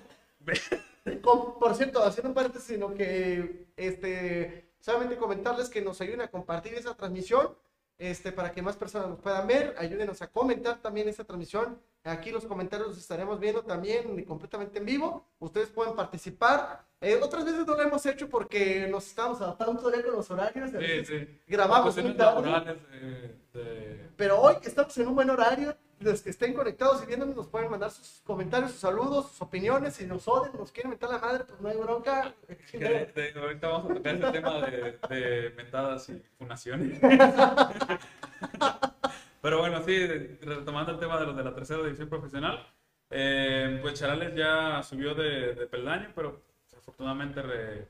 por 1.59 1.75
cierto, 1.75 2.03
haciendo 2.03 2.33
paréntesis, 2.33 2.67
sino 2.67 2.93
que 2.93 3.67
este, 3.75 4.71
solamente 4.79 5.17
comentarles 5.17 5.69
que 5.69 5.81
nos 5.81 5.99
ayuden 6.01 6.21
a 6.21 6.27
compartir 6.29 6.73
esa 6.75 6.95
transmisión 6.95 7.55
este, 7.97 8.31
para 8.31 8.51
que 8.51 8.61
más 8.61 8.75
personas 8.75 9.09
nos 9.09 9.19
puedan 9.19 9.47
ver. 9.47 9.75
Ayúdenos 9.77 10.21
a 10.21 10.27
comentar 10.29 10.77
también 10.81 11.07
esta 11.07 11.23
transmisión. 11.23 11.79
Aquí 12.07 12.31
los 12.31 12.45
comentarios 12.45 12.87
los 12.89 12.97
estaremos 12.97 13.39
viendo 13.39 13.61
también 13.63 14.23
completamente 14.25 14.79
en 14.79 14.85
vivo. 14.85 15.25
Ustedes 15.39 15.69
pueden 15.69 15.95
participar. 15.95 16.85
Eh, 17.01 17.19
otras 17.21 17.43
veces 17.45 17.65
no 17.67 17.75
lo 17.75 17.81
hemos 17.81 18.05
hecho 18.05 18.29
porque 18.29 18.87
nos 18.89 19.05
estamos 19.07 19.39
adaptando 19.41 19.79
todavía 19.79 20.03
con 20.05 20.13
los 20.15 20.31
horarios. 20.31 20.71
Sí, 20.71 21.05
sí. 21.05 21.41
Grabamos 21.47 21.95
tarde. 21.95 22.13
laborales 22.17 22.77
de- 22.89 23.35
de- 23.59 24.09
Pero 24.15 24.39
hoy 24.41 24.55
que 24.61 24.67
estamos 24.69 24.97
en 24.97 25.07
un 25.07 25.15
buen 25.15 25.29
horario, 25.29 25.75
los 25.99 26.21
que 26.21 26.29
estén 26.29 26.53
conectados 26.53 27.03
y 27.03 27.07
viéndonos 27.07 27.35
nos 27.35 27.47
pueden 27.47 27.69
mandar 27.71 27.91
sus 27.91 28.21
comentarios, 28.23 28.71
sus 28.71 28.79
saludos, 28.79 29.27
sus 29.29 29.41
opiniones. 29.41 29.95
Si 29.95 30.05
nos 30.05 30.27
odian, 30.27 30.55
nos 30.57 30.71
quieren 30.71 30.91
meter 30.91 31.09
la 31.09 31.17
madre, 31.19 31.43
pues 31.43 31.59
no 31.59 31.69
hay 31.69 31.77
bronca. 31.77 32.33
de- 32.71 33.11
de- 33.13 33.33
ahorita 33.39 33.67
vamos 33.67 33.91
a 33.91 33.93
tocar 33.95 34.15
ese 34.15 34.31
tema 34.31 34.61
de, 34.65 34.97
de 35.09 35.49
mentadas 35.57 36.09
y 36.09 36.23
funaciones. 36.37 36.99
Pero 39.41 39.59
bueno, 39.59 39.81
sí, 39.83 39.97
retomando 40.41 40.91
el 40.93 40.99
tema 40.99 41.19
de 41.19 41.25
los 41.27 41.37
de 41.37 41.43
la 41.43 41.53
tercera 41.53 41.83
división 41.83 42.09
profesional, 42.09 42.65
eh, 43.09 43.79
pues 43.81 43.99
Charales 43.99 44.35
ya 44.35 44.81
subió 44.83 45.13
de, 45.15 45.55
de 45.55 45.67
peldaño, 45.67 46.11
pero 46.15 46.41
afortunadamente 46.77 47.41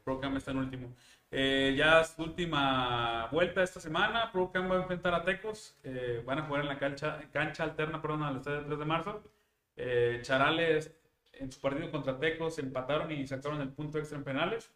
Procam 0.04 0.38
está 0.38 0.52
en 0.52 0.58
último. 0.58 0.96
Eh, 1.30 1.76
ya 1.78 2.04
su 2.04 2.24
última 2.24 3.28
vuelta 3.32 3.62
esta 3.64 3.80
semana, 3.80 4.32
Procam 4.32 4.72
va 4.72 4.76
a 4.76 4.82
enfrentar 4.82 5.14
a 5.14 5.24
Tecos, 5.24 5.78
eh, 5.84 6.24
van 6.26 6.40
a 6.40 6.44
jugar 6.44 6.62
en 6.62 6.70
la 6.70 6.80
cancha, 6.80 7.20
cancha 7.32 7.64
alterna, 7.64 8.02
perdón, 8.02 8.24
al 8.24 8.38
estadio 8.38 8.66
3 8.66 8.80
de 8.80 8.86
marzo. 8.86 9.24
Eh, 9.76 10.20
Charales 10.24 10.94
en 11.34 11.52
su 11.52 11.60
partido 11.62 11.92
contra 11.92 12.18
Tecos 12.18 12.58
empataron 12.60 13.12
y 13.12 13.28
sacaron 13.28 13.62
el 13.62 13.70
punto 13.70 14.00
extra 14.00 14.18
en 14.18 14.24
penales. 14.24 14.72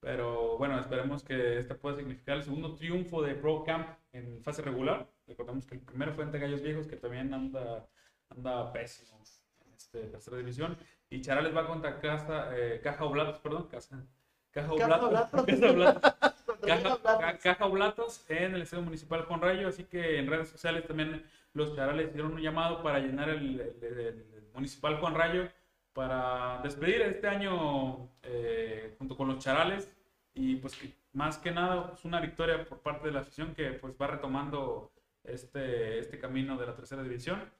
Pero 0.00 0.58
bueno, 0.58 0.78
esperemos 0.80 1.22
que 1.22 1.58
este 1.58 1.74
pueda 1.74 1.96
significar 1.96 2.36
el 2.38 2.42
segundo 2.44 2.74
triunfo 2.74 3.22
de 3.22 3.34
Pro 3.34 3.62
Camp 3.64 3.88
en 4.12 4.42
fase 4.42 4.62
regular. 4.62 5.06
Recordemos 5.26 5.66
que 5.66 5.74
el 5.76 5.80
primero 5.80 6.12
fue 6.12 6.24
ante 6.24 6.38
Gallos 6.38 6.62
Viejos, 6.62 6.86
que 6.86 6.96
también 6.96 7.32
anda, 7.32 7.86
anda 8.28 8.72
pésimo 8.72 9.18
en 9.66 9.74
este 9.74 10.00
tercera 10.06 10.36
división. 10.36 10.76
Y 11.10 11.20
Charales 11.20 11.54
va 11.56 11.66
contra 11.66 12.00
Casa, 12.00 12.50
eh, 12.56 12.80
Caja 12.82 13.04
Oblatos, 13.04 13.38
perdón, 13.40 13.68
Casa, 13.68 14.04
Caja 14.50 14.72
Oblatos. 14.72 15.30
Caja 15.46 15.70
Oblatos. 15.70 16.12
Caja, 16.62 16.98
Caja- 17.02 17.18
Ca- 17.18 17.38
Caja 17.38 17.66
Oblatos 17.66 18.24
en 18.30 18.54
el 18.54 18.62
Estadio 18.62 18.84
Municipal 18.84 19.22
Juan 19.24 19.40
Rayo, 19.40 19.68
así 19.68 19.84
que 19.84 20.18
en 20.18 20.28
redes 20.28 20.48
sociales 20.48 20.86
también 20.86 21.24
los 21.54 21.74
charales 21.74 22.08
hicieron 22.10 22.34
un 22.34 22.40
llamado 22.40 22.82
para 22.82 22.98
llenar 23.00 23.28
el, 23.30 23.60
el- 23.60 23.82
el- 23.82 23.98
el 23.98 24.48
Municipal 24.54 24.98
Juan 25.00 25.14
Rayo 25.14 25.48
para 25.92 26.60
despedir 26.62 27.02
este 27.02 27.26
año 27.28 28.08
eh, 28.22 28.94
junto 28.98 29.16
con 29.16 29.28
los 29.28 29.38
charales 29.42 29.90
y 30.34 30.56
pues 30.56 30.76
que 30.76 30.92
más 31.12 31.38
que 31.38 31.50
nada 31.50 31.88
pues, 31.88 32.04
una 32.04 32.20
victoria 32.20 32.64
por 32.64 32.80
parte 32.80 33.06
de 33.06 33.12
la 33.12 33.20
afición 33.20 33.54
que 33.54 33.72
pues 33.72 33.94
va 34.00 34.06
retomando 34.06 34.92
este, 35.24 35.98
este 35.98 36.18
camino 36.18 36.56
de 36.56 36.66
la 36.66 36.74
tercera 36.74 37.02
división. 37.02 37.50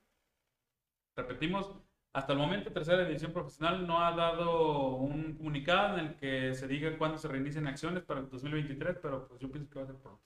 Repetimos, 1.16 1.74
hasta 2.14 2.32
el 2.32 2.38
momento 2.38 2.72
tercera 2.72 3.04
división 3.04 3.32
profesional 3.32 3.86
no 3.86 4.04
ha 4.04 4.12
dado 4.12 4.96
un 4.96 5.34
comunicado 5.34 5.98
en 5.98 6.06
el 6.06 6.16
que 6.16 6.54
se 6.54 6.66
diga 6.66 6.96
cuándo 6.98 7.18
se 7.18 7.28
reinicien 7.28 7.66
acciones 7.66 8.02
para 8.02 8.20
el 8.20 8.28
2023, 8.28 8.96
pero 9.00 9.28
pues 9.28 9.40
yo 9.40 9.50
pienso 9.50 9.70
que 9.70 9.78
va 9.78 9.84
a 9.84 9.88
ser 9.88 9.96
pronto. 9.96 10.22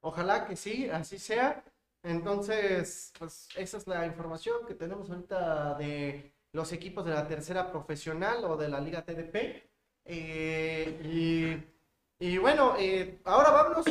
Ojalá 0.00 0.46
que 0.46 0.56
sí, 0.56 0.88
así 0.90 1.18
sea. 1.18 1.64
Entonces, 2.02 3.12
pues 3.18 3.48
esa 3.56 3.76
es 3.78 3.86
la 3.86 4.06
información 4.06 4.66
que 4.66 4.74
tenemos 4.74 5.08
ahorita 5.08 5.74
de 5.74 6.32
los 6.52 6.72
equipos 6.72 7.04
de 7.04 7.12
la 7.12 7.28
tercera 7.28 7.70
profesional 7.70 8.44
o 8.44 8.56
de 8.56 8.68
la 8.68 8.80
Liga 8.80 9.04
TDP. 9.04 9.62
Eh, 10.04 11.00
y, 11.04 11.71
y 12.22 12.38
bueno, 12.38 12.76
eh, 12.78 13.18
ahora 13.24 13.50
vámonos 13.50 13.84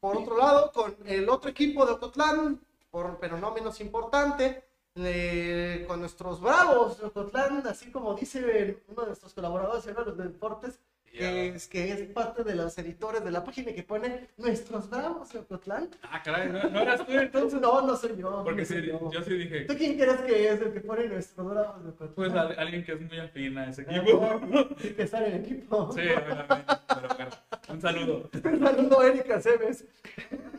por 0.00 0.16
otro 0.16 0.36
lado 0.36 0.72
con 0.72 0.96
el 1.06 1.28
otro 1.28 1.48
equipo 1.48 1.86
de 1.86 1.92
Ocotlán, 1.92 2.60
por, 2.90 3.20
pero 3.20 3.38
no 3.38 3.52
menos 3.52 3.80
importante, 3.80 4.64
eh, 4.96 5.84
con 5.86 6.00
nuestros 6.00 6.40
bravos 6.40 6.98
de 6.98 7.06
Ocotlán, 7.06 7.64
así 7.68 7.92
como 7.92 8.14
dice 8.14 8.82
uno 8.88 9.02
de 9.02 9.06
nuestros 9.06 9.32
colaboradores 9.32 9.86
en 9.86 9.94
los 9.94 10.16
deportes, 10.16 10.80
que 11.12 11.48
es, 11.48 11.66
que 11.68 11.92
es 11.92 12.00
parte 12.12 12.44
de 12.44 12.54
los 12.54 12.76
editores 12.78 13.24
de 13.24 13.30
la 13.30 13.42
página 13.44 13.72
que 13.72 13.82
pone 13.82 14.28
nuestros 14.36 14.88
bravos 14.88 15.32
de 15.32 15.40
Ocotlán. 15.40 15.88
Ah, 16.02 16.22
caray, 16.22 16.48
¿no, 16.50 16.62
no 16.70 16.80
eras 16.80 17.04
tú 17.06 17.12
entonces? 17.12 17.60
No, 17.60 17.86
no 17.86 17.96
soy 17.96 18.16
yo. 18.16 18.42
Porque 18.44 18.62
no 18.62 18.66
soy 18.66 18.80
sí, 18.82 18.86
yo. 18.88 19.10
yo 19.12 19.22
sí 19.22 19.34
dije, 19.34 19.60
¿Tú 19.62 19.74
quién 19.76 19.96
crees 19.98 20.20
que 20.20 20.48
es 20.52 20.60
el 20.60 20.72
que 20.72 20.80
pone 20.80 21.08
nuestros 21.08 21.48
bravos 21.50 21.82
de 21.82 21.90
Ocotlán? 21.90 22.14
pues 22.14 22.32
al- 22.32 22.58
alguien 22.58 22.84
que 22.84 22.92
es 22.92 23.00
muy 23.00 23.18
afín 23.18 23.58
a 23.58 23.70
ese 23.70 23.82
equipo. 23.82 24.22
Ah, 24.22 24.68
sí, 24.80 24.88
que 24.94 25.02
está 25.02 25.26
en 25.26 25.32
el 25.34 25.40
equipo. 25.44 25.92
Sí, 25.92 26.00
obviamente, 26.00 26.72
pero 26.88 27.08
bueno, 27.16 27.30
un 27.68 27.80
saludo. 27.80 28.30
Un 28.44 28.60
saludo, 28.60 29.02
Erika 29.02 29.40
Cebes. 29.40 29.84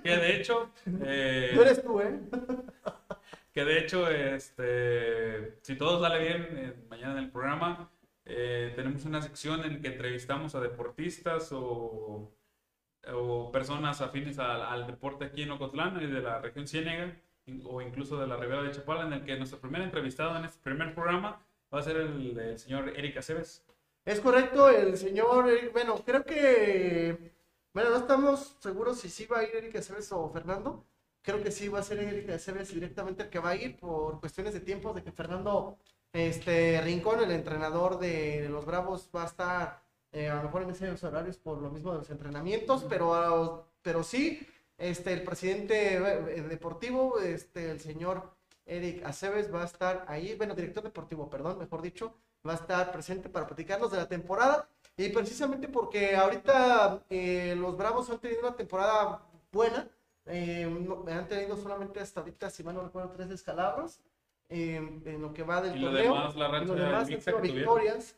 Que 0.04 0.18
de 0.18 0.36
hecho, 0.38 0.70
eh, 1.04 1.52
Tú 1.54 1.62
eres 1.62 1.84
tú, 1.84 2.00
¿eh? 2.02 2.20
que 3.54 3.66
de 3.66 3.80
hecho, 3.80 4.10
este, 4.10 5.58
si 5.62 5.76
todo 5.76 6.02
sale 6.02 6.20
bien, 6.20 6.48
eh, 6.52 6.74
mañana 6.90 7.14
en 7.14 7.20
el 7.26 7.32
programa 7.32 7.90
eh, 8.30 8.74
tenemos 8.76 9.06
una 9.06 9.22
sección 9.22 9.64
en 9.66 9.82
que 9.82 9.88
entrevistamos 9.88 10.54
a 10.54 10.62
deportistas 10.62 11.52
o, 11.52 12.32
o 13.12 13.52
personas 13.52 14.02
afines 14.02 14.38
al, 14.38 14.86
deporte 14.86 15.26
aquí 15.26 15.42
en 15.42 15.52
Ocotlán 15.52 16.00
y 16.02 16.06
de 16.06 16.22
la 16.22 16.40
región 16.40 16.68
Ciénega 16.68 17.16
o 17.66 17.82
incluso 17.82 18.20
de 18.20 18.28
la 18.28 18.38
Ribera 18.38 18.62
de 18.62 18.72
Chapala, 18.72 19.08
en 19.08 19.14
el 19.14 19.26
que 19.26 19.36
nuestro 19.36 19.60
primer 19.60 19.82
entrevistado 19.82 20.38
en 20.38 20.46
este 20.46 20.60
primer 20.62 20.94
programa 20.94 21.44
va 21.74 21.80
a 21.80 21.82
ser 21.82 21.98
el, 21.98 22.60
señor 22.60 22.90
Eric 22.90 23.18
Aceves. 23.18 23.66
Es 24.06 24.20
correcto, 24.20 24.70
el 24.70 24.96
señor, 24.98 25.50
Eric- 25.50 25.72
bueno, 25.72 25.96
creo 26.06 26.24
que, 26.24 27.34
bueno, 27.74 27.90
no 27.90 27.98
estamos 27.98 28.56
seguros 28.60 29.00
si 29.00 29.10
sí 29.10 29.26
va 29.26 29.40
a 29.40 29.44
ir 29.44 29.56
Erika 29.56 29.82
Cebes 29.82 30.12
o 30.12 30.30
Fernando. 30.30 30.86
Creo 31.24 31.42
que 31.42 31.52
sí 31.52 31.68
va 31.68 31.80
a 31.80 31.84
ser 31.84 32.00
Erika 32.00 32.38
Cebes 32.38 32.72
directamente 32.74 33.24
el 33.24 33.30
que 33.30 33.40
va 33.40 33.50
a 33.50 33.56
ir 33.56 33.76
por 33.78 34.20
cuestiones 34.20 34.54
de 34.54 34.60
tiempo, 34.60 34.94
de 34.94 35.04
que 35.04 35.12
Fernando 35.12 35.80
este, 36.14 36.82
Rincón, 36.82 37.22
el 37.22 37.32
entrenador 37.32 38.00
de 38.00 38.48
los 38.50 38.66
Bravos, 38.66 39.10
va 39.16 39.24
a 39.24 39.28
estar 39.28 39.82
eh, 40.12 40.28
a 40.30 40.36
lo 40.36 40.44
mejor 40.44 40.64
en 40.64 40.72
esos 40.72 41.04
horarios 41.04 41.38
por 41.38 41.60
lo 41.60 41.70
mismo 41.70 41.92
de 41.92 42.00
los 42.00 42.10
entrenamientos, 42.10 42.84
pero, 42.90 43.68
pero 43.82 44.04
sí, 44.04 44.46
este, 44.78 45.14
el 45.14 45.24
presidente 45.24 45.96
eh, 45.96 46.42
deportivo, 46.44 47.20
este, 47.20 47.70
el 47.72 47.80
señor 47.80 48.32
Eric 48.66 49.06
Aceves 49.06 49.54
va 49.54 49.62
a 49.62 49.66
estar 49.66 50.06
ahí, 50.08 50.36
bueno, 50.36 50.56
director 50.56 50.84
deportivo, 50.84 51.30
perdón, 51.30 51.60
mejor 51.60 51.82
dicho, 51.82 52.16
va 52.48 52.54
a 52.54 52.56
estar 52.56 52.92
presente 52.92 53.30
para 53.30 53.46
platicarnos 53.46 53.92
de 53.92 53.98
la 53.98 54.08
temporada. 54.08 54.68
Y 54.98 55.10
precisamente 55.10 55.68
porque 55.70 56.16
ahorita 56.16 57.04
eh, 57.10 57.56
los 57.58 57.78
Bravos 57.78 58.10
han 58.10 58.20
tenido 58.20 58.42
una 58.42 58.56
temporada 58.56 59.22
buena, 59.52 59.88
han 60.28 61.28
tenido 61.28 61.58
solamente 61.58 62.00
hasta 62.00 62.20
ahorita, 62.20 62.50
si 62.50 62.64
mal 62.64 62.76
no 62.76 62.84
recuerdo, 62.84 63.12
tres 63.12 63.30
descalabros 63.30 64.00
eh, 64.50 64.76
en 65.06 65.22
lo 65.22 65.34
que 65.34 65.44
va 65.44 65.62
del 65.62 65.78
Y 65.78 65.82
torneo. 65.82 66.02
demás, 66.04 66.36
la 66.36 66.48
Y 66.48 66.52
racha 66.52 66.66
lo 66.66 66.76
demás 66.76 67.08
victorias. 67.42 68.16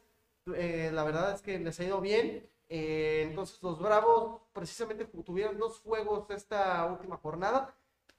Eh, 0.56 0.90
la 0.94 1.04
verdad 1.04 1.34
es 1.36 1.42
que 1.42 1.60
les 1.60 1.80
ha 1.80 1.84
ido 1.84 2.02
bien. 2.02 2.48
Eh, 2.70 3.24
entonces 3.28 3.62
los 3.62 3.80
Bravos 3.80 4.42
precisamente 4.54 5.06
tuvieron 5.06 5.58
dos 5.58 5.80
juegos 5.82 6.30
esta 6.30 6.86
última 6.86 7.18
jornada. 7.18 7.76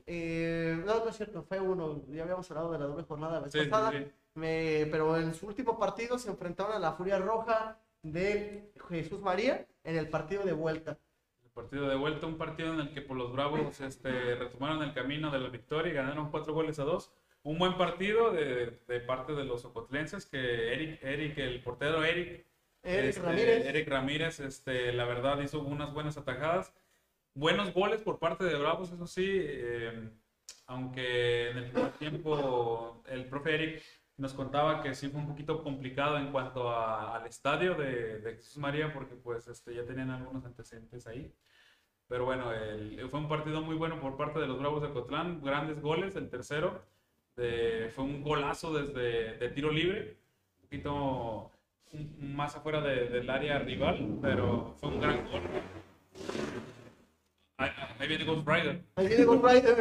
Eh, 0.07 0.81
no, 0.85 0.99
no 1.05 1.09
es 1.11 1.17
cierto, 1.17 1.43
fue 1.43 1.59
uno. 1.61 2.03
Ya 2.09 2.23
habíamos 2.25 2.51
hablado 2.51 2.71
de 2.73 2.79
la 2.79 2.87
doble 2.87 3.05
jornada 3.05 3.35
la 3.35 3.41
vez 3.41 3.53
Sí, 3.53 3.61
sí, 3.61 3.67
pasada. 3.67 3.93
sí. 3.93 4.07
Me- 4.35 4.87
pero 4.91 5.17
en 5.17 5.35
su 5.35 5.47
último 5.47 5.79
partido 5.79 6.19
se 6.19 6.31
enfrentaron 6.31 6.73
a 6.75 6.79
la 6.79 6.93
Furia 6.93 7.19
Roja 7.19 7.79
de 8.03 8.73
Jesús 8.89 9.21
María 9.21 9.67
en 9.85 9.97
el 9.97 10.09
partido 10.09 10.43
de 10.45 10.53
vuelta. 10.53 10.99
El 11.45 11.51
partido 11.51 11.89
de 11.89 11.97
vuelta, 11.97 12.27
un 12.27 12.39
partido 12.39 12.73
en 12.73 12.81
el 12.81 12.95
que 12.95 13.03
por 13.03 13.17
los 13.17 13.33
Bravos 13.33 13.81
este, 13.81 14.35
retomaron 14.37 14.83
el 14.83 14.93
camino 14.95 15.31
de 15.31 15.39
la 15.39 15.49
victoria 15.51 15.93
y 15.93 15.95
ganaron 15.95 16.31
cuatro 16.31 16.55
goles 16.55 16.79
a 16.79 16.85
dos. 16.85 17.13
Un 17.45 17.59
buen 17.59 17.77
partido 17.77 18.31
de, 18.33 18.79
de 18.87 19.01
parte 19.01 19.33
de 19.35 19.45
los 19.45 19.65
ocotlenses 19.65 20.27
que 20.27 20.73
Eric, 20.73 21.03
Eric, 21.03 21.39
el 21.39 21.61
portero 21.63 22.05
Eric, 22.05 22.47
Eric 22.85 23.09
este, 23.11 23.21
Ramírez. 23.23 23.67
Eric 23.67 23.89
Ramírez, 23.89 24.41
este, 24.41 24.93
la 24.93 25.05
verdad 25.05 25.41
hizo 25.41 25.61
unas 25.61 25.93
buenas 25.93 26.17
atajadas. 26.17 26.73
Buenos 27.35 27.73
goles 27.73 28.01
por 28.03 28.19
parte 28.19 28.45
de 28.45 28.55
Bravos, 28.57 28.93
eso 28.93 29.07
sí. 29.07 29.27
eh, 29.29 30.11
aunque 30.67 31.51
en 31.51 31.59
el 31.59 31.71
primer 31.71 31.93
tiempo 31.93 33.03
el 33.09 33.25
profe 33.27 33.55
Eric 33.55 33.83
nos 34.19 34.35
contaba 34.35 34.81
que 34.83 34.95
sí 34.95 35.09
fue 35.09 35.19
un 35.21 35.27
poquito 35.29 35.63
complicado 35.65 36.19
en 36.19 36.31
cuanto 36.31 36.71
a- 36.71 37.17
al 37.17 37.27
estadio 37.27 37.75
de, 37.75 38.21
de 38.21 38.35
Jesús 38.37 38.59
María, 38.59 38.93
porque 38.93 39.17
pues 39.17 39.49
este, 39.49 39.75
ya 39.75 39.85
tenían 39.85 40.11
algunos 40.11 40.45
antecedentes 40.45 41.07
ahí. 41.09 41.33
Pero 42.07 42.25
bueno, 42.25 42.53
el- 42.53 43.09
fue 43.11 43.19
un 43.19 43.29
partido 43.29 43.63
muy 43.63 43.75
bueno 43.75 43.99
por 44.01 44.17
parte 44.17 44.39
de 44.39 44.47
los 44.47 44.59
Bravos 44.61 44.83
de 44.83 44.91
Cotlán, 44.91 45.43
grandes 45.43 45.81
goles, 45.81 46.15
el 46.15 46.29
tercero 46.31 46.81
de- 47.37 47.91
fue 47.95 48.05
un 48.05 48.23
golazo 48.23 48.73
desde 48.73 49.37
de 49.39 49.49
tiro 49.51 49.71
libre, 49.71 50.17
un 50.57 50.63
poquito 50.63 51.51
más 52.21 52.55
afuera 52.57 52.81
de- 52.81 53.09
del 53.09 53.29
área 53.29 53.59
rival, 53.59 54.19
pero 54.23 54.75
fue 54.81 54.89
un 54.91 55.01
gran 55.01 55.25
gol. 55.31 55.43
Ahí, 57.59 57.71
ahí 57.99 58.09
viene 58.09 58.25
Ghost 58.25 58.47
Rider. 58.49 58.83
Ahí 58.97 59.09
viene 59.09 59.25
Ghost 59.25 59.45
Rider, 59.45 59.79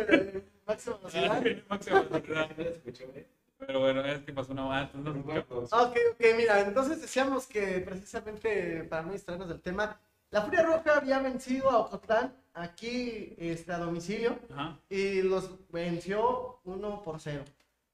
escucho, 2.67 3.03
¿eh? 3.15 3.27
Pero 3.59 3.79
bueno, 3.79 4.03
es 4.03 4.19
que 4.21 4.33
pasó 4.33 4.51
una 4.53 4.63
más. 4.65 4.93
No, 4.95 5.11
Ok, 5.11 5.97
ok, 6.13 6.25
mira, 6.35 6.61
entonces 6.61 6.99
decíamos 7.01 7.45
que 7.45 7.79
precisamente 7.85 8.83
para 8.85 9.03
no 9.03 9.13
distraernos 9.13 9.49
del 9.49 9.61
tema, 9.61 9.99
la 10.31 10.41
Furia 10.41 10.63
Roja 10.63 10.97
había 10.97 11.19
vencido 11.19 11.69
a 11.69 11.79
Ocotlán 11.79 12.33
aquí 12.53 13.35
este, 13.37 13.71
a 13.73 13.77
domicilio 13.77 14.39
Ajá. 14.51 14.79
y 14.89 15.21
los 15.21 15.49
venció 15.69 16.59
1 16.63 17.01
por 17.03 17.19
0. 17.19 17.43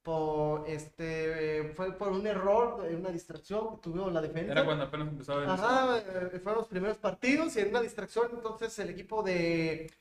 Por, 0.04 0.70
este, 0.70 1.74
fue 1.76 1.92
por 1.98 2.10
un 2.14 2.26
error, 2.26 2.82
una 2.98 3.10
distracción 3.10 3.76
que 3.76 3.82
tuvo 3.82 4.10
la 4.10 4.22
defensa. 4.22 4.54
Era 4.54 4.64
cuando 4.64 4.86
apenas 4.86 5.10
empezaba 5.10 5.44
el 5.44 5.50
Ajá, 5.50 5.98
eh, 5.98 6.40
fueron 6.42 6.60
los 6.60 6.68
primeros 6.68 6.98
partidos 6.98 7.58
y 7.58 7.60
en 7.60 7.70
una 7.70 7.82
distracción 7.82 8.30
entonces 8.32 8.78
el 8.80 8.90
equipo 8.92 9.22
de, 9.22 9.92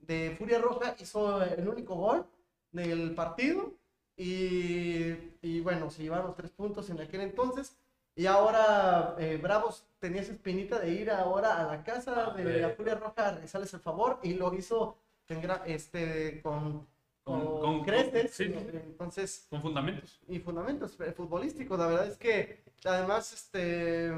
de 0.00 0.34
Furia 0.36 0.58
Roja 0.58 0.94
hizo 0.98 1.42
el 1.42 1.66
único 1.66 1.94
gol 1.94 2.26
del 2.72 3.14
partido 3.14 3.72
y, 4.16 5.14
y 5.40 5.60
bueno, 5.60 5.90
se 5.90 6.02
llevaron 6.02 6.26
los 6.26 6.36
tres 6.36 6.50
puntos 6.50 6.90
en 6.90 7.00
aquel 7.00 7.22
entonces 7.22 7.78
y 8.16 8.26
ahora 8.26 9.14
eh, 9.18 9.38
Bravos 9.42 9.84
tenía 9.98 10.20
esa 10.22 10.32
espinita 10.32 10.78
de 10.78 10.90
ir 10.90 11.10
ahora 11.10 11.60
a 11.60 11.64
la 11.76 11.82
casa 11.84 12.28
Ah, 12.28 12.34
de 12.34 12.60
la 12.60 12.70
Furia 12.70 12.94
Roja 12.94 13.28
a 13.28 13.30
realizarles 13.32 13.72
el 13.74 13.80
favor 13.80 14.18
y 14.22 14.34
lo 14.34 14.52
hizo 14.54 14.96
en 15.28 15.42
este, 15.66 16.40
con, 16.42 16.86
con, 17.24 17.40
Con- 17.40 17.60
con- 17.60 17.84
creces, 17.84 18.32
sí, 18.32 18.44
sí. 18.48 18.54
entonces 18.72 19.46
Con 19.50 19.62
fundamentos. 19.62 20.20
y 20.28 20.38
fundamentos 20.38 21.00
eh, 21.00 21.12
futbolísticos. 21.12 21.78
La 21.78 21.86
verdad 21.86 22.06
es 22.06 22.16
que 22.18 22.62
además 22.84 23.32
este 23.32 24.12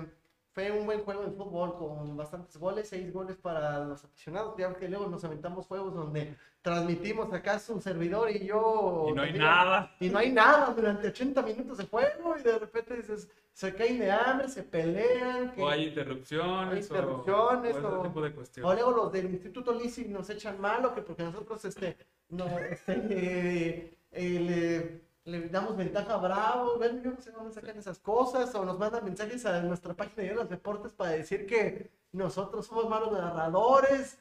fue 0.53 0.71
un 0.73 0.87
buen 0.87 1.01
juego 1.05 1.23
de 1.23 1.31
fútbol 1.31 1.77
con 1.79 2.17
bastantes 2.17 2.57
goles, 2.59 2.89
seis 2.89 3.13
goles 3.13 3.37
para 3.37 3.85
los 3.85 4.03
aficionados. 4.05 4.55
Ya 4.59 4.75
que 4.75 4.89
luego 4.89 5.07
nos 5.07 5.23
aventamos 5.25 5.67
juegos 5.67 5.95
donde 5.95 6.35
transmitimos 6.63 7.33
acá 7.33 7.59
su 7.61 7.81
servidor 7.81 8.31
y 8.31 8.47
yo. 8.47 9.07
Y 9.11 9.13
no 9.13 9.23
hay 9.23 9.29
también. 9.29 9.45
nada. 9.45 9.95
Y 10.01 10.09
no 10.09 10.19
hay 10.19 10.33
nada 10.33 10.73
durante 10.75 11.09
80 11.09 11.43
minutos 11.43 11.79
de 11.79 11.87
juego 11.87 12.35
y 12.39 12.43
de 12.43 12.59
repente 12.59 12.97
dices, 12.97 13.31
se 13.57 13.75
caen 13.75 13.99
de 13.99 14.11
hambre, 14.11 14.49
se 14.49 14.63
pelean. 14.63 15.53
que- 15.55 15.63
O 15.63 15.69
hay 15.71 15.85
interrupciones. 15.87 16.75
Hay 16.75 16.81
interrupciones, 16.83 17.77
o, 17.77 17.79
o 17.79 17.83
o- 17.91 17.95
ese 18.03 18.09
tipo 18.09 18.21
de 18.21 18.29
o 18.29 18.35
cuestiones. 18.35 18.75
luego 18.75 18.91
los 18.91 19.13
del 19.13 19.31
Instituto 19.31 19.73
Lisi 19.73 20.05
nos 20.05 20.29
echan 20.29 20.61
mal 20.61 20.85
o 20.85 20.95
que 20.95 21.01
porque 21.01 21.23
nosotros 21.23 21.65
este, 21.65 21.97
no, 22.29 22.47
este, 22.59 22.93
eh, 23.11 23.99
eh, 24.13 25.01
le, 25.25 25.39
le 25.39 25.49
damos 25.49 25.75
ventaja 25.75 26.15
a 26.15 26.19
Bravo, 26.19 26.77
bueno, 26.77 27.01
yo 27.03 27.13
no 27.13 27.21
sé 27.23 27.31
dónde 27.31 27.55
sacan 27.55 27.79
esas 27.79 27.99
cosas, 27.99 28.55
o 28.55 28.63
nos 28.63 28.79
mandan 28.79 29.03
mensajes 29.07 29.47
a 29.47 29.63
nuestra 29.63 29.95
página 29.95 30.23
de 30.29 30.35
los 30.35 30.51
deportes 30.51 30.93
para 30.93 31.13
decir 31.13 31.47
que 31.47 31.91
nosotros 32.13 32.67
somos 32.67 32.87
malos 32.91 33.11
narradores, 33.13 34.19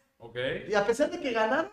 y 0.69 0.73
a 0.75 0.85
pesar 0.87 1.11
de 1.11 1.19
que 1.19 1.33
ganaron, 1.33 1.71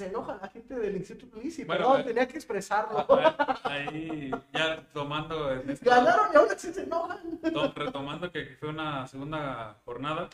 se 0.00 0.06
enoja 0.06 0.38
la 0.40 0.48
gente 0.48 0.74
del 0.74 0.96
Instituto 0.96 1.38
Lisi, 1.38 1.64
Bueno, 1.64 1.82
perdón, 1.84 2.00
eh, 2.00 2.04
tenía 2.04 2.26
que 2.28 2.36
expresarlo. 2.36 2.98
Ah, 3.08 3.36
ah, 3.38 3.60
Ahí 3.64 4.30
ya 4.52 4.82
tomando 4.94 5.52
en 5.52 5.68
esta- 5.70 5.90
Ganaron 5.96 6.26
y 6.32 6.36
aún 6.36 6.48
así 6.50 6.72
se 6.72 6.82
enojan. 6.84 7.38
to- 7.52 7.72
retomando 7.76 8.30
que 8.32 8.56
fue 8.58 8.70
una 8.70 9.06
segunda 9.06 9.76
jornada. 9.84 10.28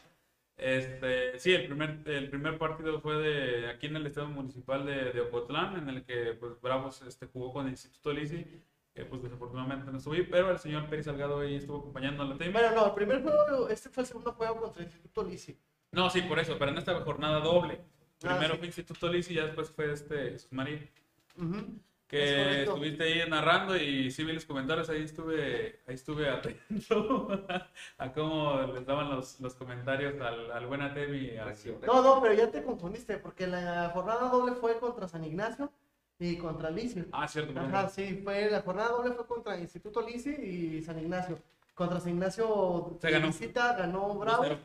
Este, 0.56 1.38
sí, 1.38 1.52
el 1.52 1.66
primer, 1.66 2.00
el 2.06 2.30
primer 2.30 2.56
partido 2.58 3.00
fue 3.00 3.16
de 3.16 3.68
aquí 3.70 3.86
en 3.88 3.96
el 3.96 4.06
Estadio 4.06 4.28
Municipal 4.28 4.86
de, 4.86 5.12
de 5.12 5.20
Ocotlán, 5.20 5.76
en 5.76 5.88
el 5.90 6.04
que 6.04 6.34
pues, 6.40 6.60
Bravos 6.62 7.02
este, 7.02 7.26
jugó 7.26 7.52
con 7.52 7.66
el 7.66 7.72
Instituto 7.72 8.12
Lisi, 8.12 8.46
que 8.94 9.04
pues 9.04 9.22
desafortunadamente 9.22 9.90
no 9.90 9.98
estuve, 9.98 10.22
pero 10.24 10.50
el 10.50 10.58
señor 10.58 10.88
Pérez 10.88 11.04
Salgado 11.06 11.40
ahí 11.40 11.56
estuvo 11.56 11.78
acompañando 11.80 12.22
a 12.22 12.26
la 12.26 12.36
team. 12.36 12.52
Bueno, 12.52 12.70
no, 12.70 12.86
el 12.86 12.92
primer 12.94 13.22
juego, 13.22 13.68
este 13.68 13.90
fue 13.90 14.02
el 14.04 14.06
segundo 14.06 14.32
juego 14.32 14.60
contra 14.60 14.80
el 14.82 14.86
Instituto 14.88 15.24
Lisi. 15.24 15.58
No, 15.92 16.08
sí, 16.08 16.22
por 16.22 16.38
eso, 16.38 16.56
pero 16.58 16.70
en 16.70 16.78
esta 16.78 16.94
jornada 17.00 17.40
doble. 17.40 17.80
Ah, 18.24 18.28
Primero 18.38 18.54
sí. 18.54 18.58
fue 18.58 18.66
Instituto 18.66 19.08
Lisi 19.12 19.32
y 19.32 19.36
ya 19.36 19.46
después 19.46 19.70
fue 19.70 19.92
este. 19.92 20.36
Ujú. 21.36 21.56
Es 22.08 22.22
que 22.22 22.62
estuviste 22.62 23.02
ahí 23.02 23.28
narrando 23.28 23.76
y 23.76 24.12
sí 24.12 24.22
vi 24.22 24.32
los 24.32 24.44
comentarios, 24.44 24.88
ahí 24.88 25.02
estuve, 25.02 25.80
ahí 25.88 25.94
estuve 25.96 26.30
atento 26.30 27.28
a 27.98 28.12
cómo 28.12 28.62
les 28.74 28.86
daban 28.86 29.10
los, 29.10 29.40
los 29.40 29.54
comentarios 29.56 30.20
al, 30.20 30.52
al 30.52 30.66
buen 30.66 30.82
Atemi. 30.82 31.32
No, 31.84 32.02
no, 32.02 32.22
pero 32.22 32.32
ya 32.34 32.48
te 32.48 32.62
confundiste, 32.62 33.16
porque 33.18 33.48
la 33.48 33.90
jornada 33.92 34.28
doble 34.30 34.54
fue 34.54 34.78
contra 34.78 35.08
San 35.08 35.24
Ignacio 35.24 35.72
y 36.20 36.36
contra 36.36 36.70
Lisi. 36.70 37.04
Ah, 37.10 37.26
cierto. 37.26 37.58
Ajá, 37.58 37.88
sí, 37.88 38.20
fue, 38.22 38.50
la 38.52 38.62
jornada 38.62 38.90
doble 38.90 39.10
fue 39.12 39.26
contra 39.26 39.58
Instituto 39.58 40.00
Lisi 40.00 40.30
y 40.30 40.82
San 40.82 41.00
Ignacio. 41.00 41.38
Contra 41.74 41.98
San 41.98 42.12
Ignacio 42.12 42.96
Se 43.00 43.10
ganó. 43.10 43.26
visita 43.26 43.76
ganó 43.76 44.14
Bravo, 44.14 44.44
2-0. 44.44 44.58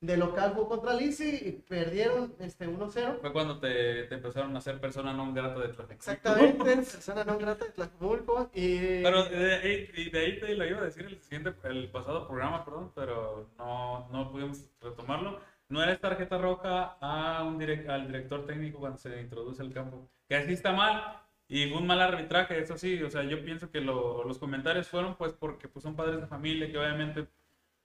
De 0.00 0.16
local 0.16 0.52
jugó 0.54 0.68
contra 0.68 0.94
Lisi 0.94 1.28
y 1.42 1.52
perdieron 1.68 2.34
este 2.38 2.68
1-0. 2.68 3.18
Fue 3.20 3.32
cuando 3.32 3.58
te, 3.58 4.04
te 4.04 4.14
empezaron 4.14 4.54
a 4.54 4.58
hacer 4.58 4.80
persona 4.80 5.12
no 5.12 5.32
grata 5.32 5.58
de 5.60 5.68
Tlajomulco. 5.68 5.92
Exactamente, 5.92 6.64
persona 6.76 7.24
no 7.24 7.38
grata 7.38 7.64
de 7.64 7.70
Tlajumulco 7.72 8.50
y... 8.54 9.02
Pero 9.02 9.24
de 9.24 9.54
ahí, 9.56 9.90
y 9.96 10.10
de 10.10 10.18
ahí 10.20 10.38
te 10.40 10.54
lo 10.54 10.64
iba 10.66 10.78
a 10.80 10.84
decir 10.84 11.04
el 11.06 11.20
siguiente, 11.20 11.52
el 11.64 11.90
pasado 11.90 12.28
programa, 12.28 12.64
perdón, 12.64 12.92
pero 12.94 13.50
no, 13.58 14.08
no 14.10 14.30
pudimos 14.30 14.70
retomarlo. 14.80 15.40
No 15.68 15.82
eres 15.82 16.00
tarjeta 16.00 16.38
roja 16.38 16.96
a 17.00 17.42
un 17.42 17.58
direc- 17.58 17.88
al 17.88 18.06
director 18.06 18.46
técnico 18.46 18.78
cuando 18.78 18.98
se 18.98 19.20
introduce 19.20 19.60
al 19.62 19.72
campo. 19.72 20.08
Que 20.28 20.36
así 20.36 20.52
está 20.52 20.72
mal. 20.72 21.20
Y 21.48 21.68
fue 21.70 21.78
un 21.78 21.86
mal 21.86 22.00
arbitraje, 22.00 22.58
eso 22.58 22.78
sí. 22.78 23.02
O 23.02 23.10
sea, 23.10 23.22
yo 23.24 23.42
pienso 23.44 23.70
que 23.70 23.80
lo- 23.80 24.22
los 24.24 24.38
comentarios 24.38 24.86
fueron 24.88 25.16
pues 25.16 25.32
porque 25.32 25.66
pues, 25.68 25.82
son 25.82 25.96
padres 25.96 26.20
de 26.20 26.26
familia 26.26 26.70
que 26.70 26.78
obviamente... 26.78 27.26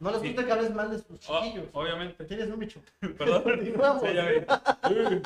no 0.04 0.12
les 0.12 0.22
sí. 0.22 0.28
gusta 0.28 0.46
que 0.46 0.52
hables 0.52 0.74
mal 0.76 0.92
de 0.92 0.98
sus 1.00 1.30
o- 1.30 1.42
chiquillos. 1.44 1.66
obviamente. 1.74 2.26
Tienes 2.26 2.50
un 2.50 2.60
bicho. 2.60 2.82
Perdón. 3.18 3.44
Sí, 4.02 4.13
ya 4.13 4.26
vi. 4.30 4.42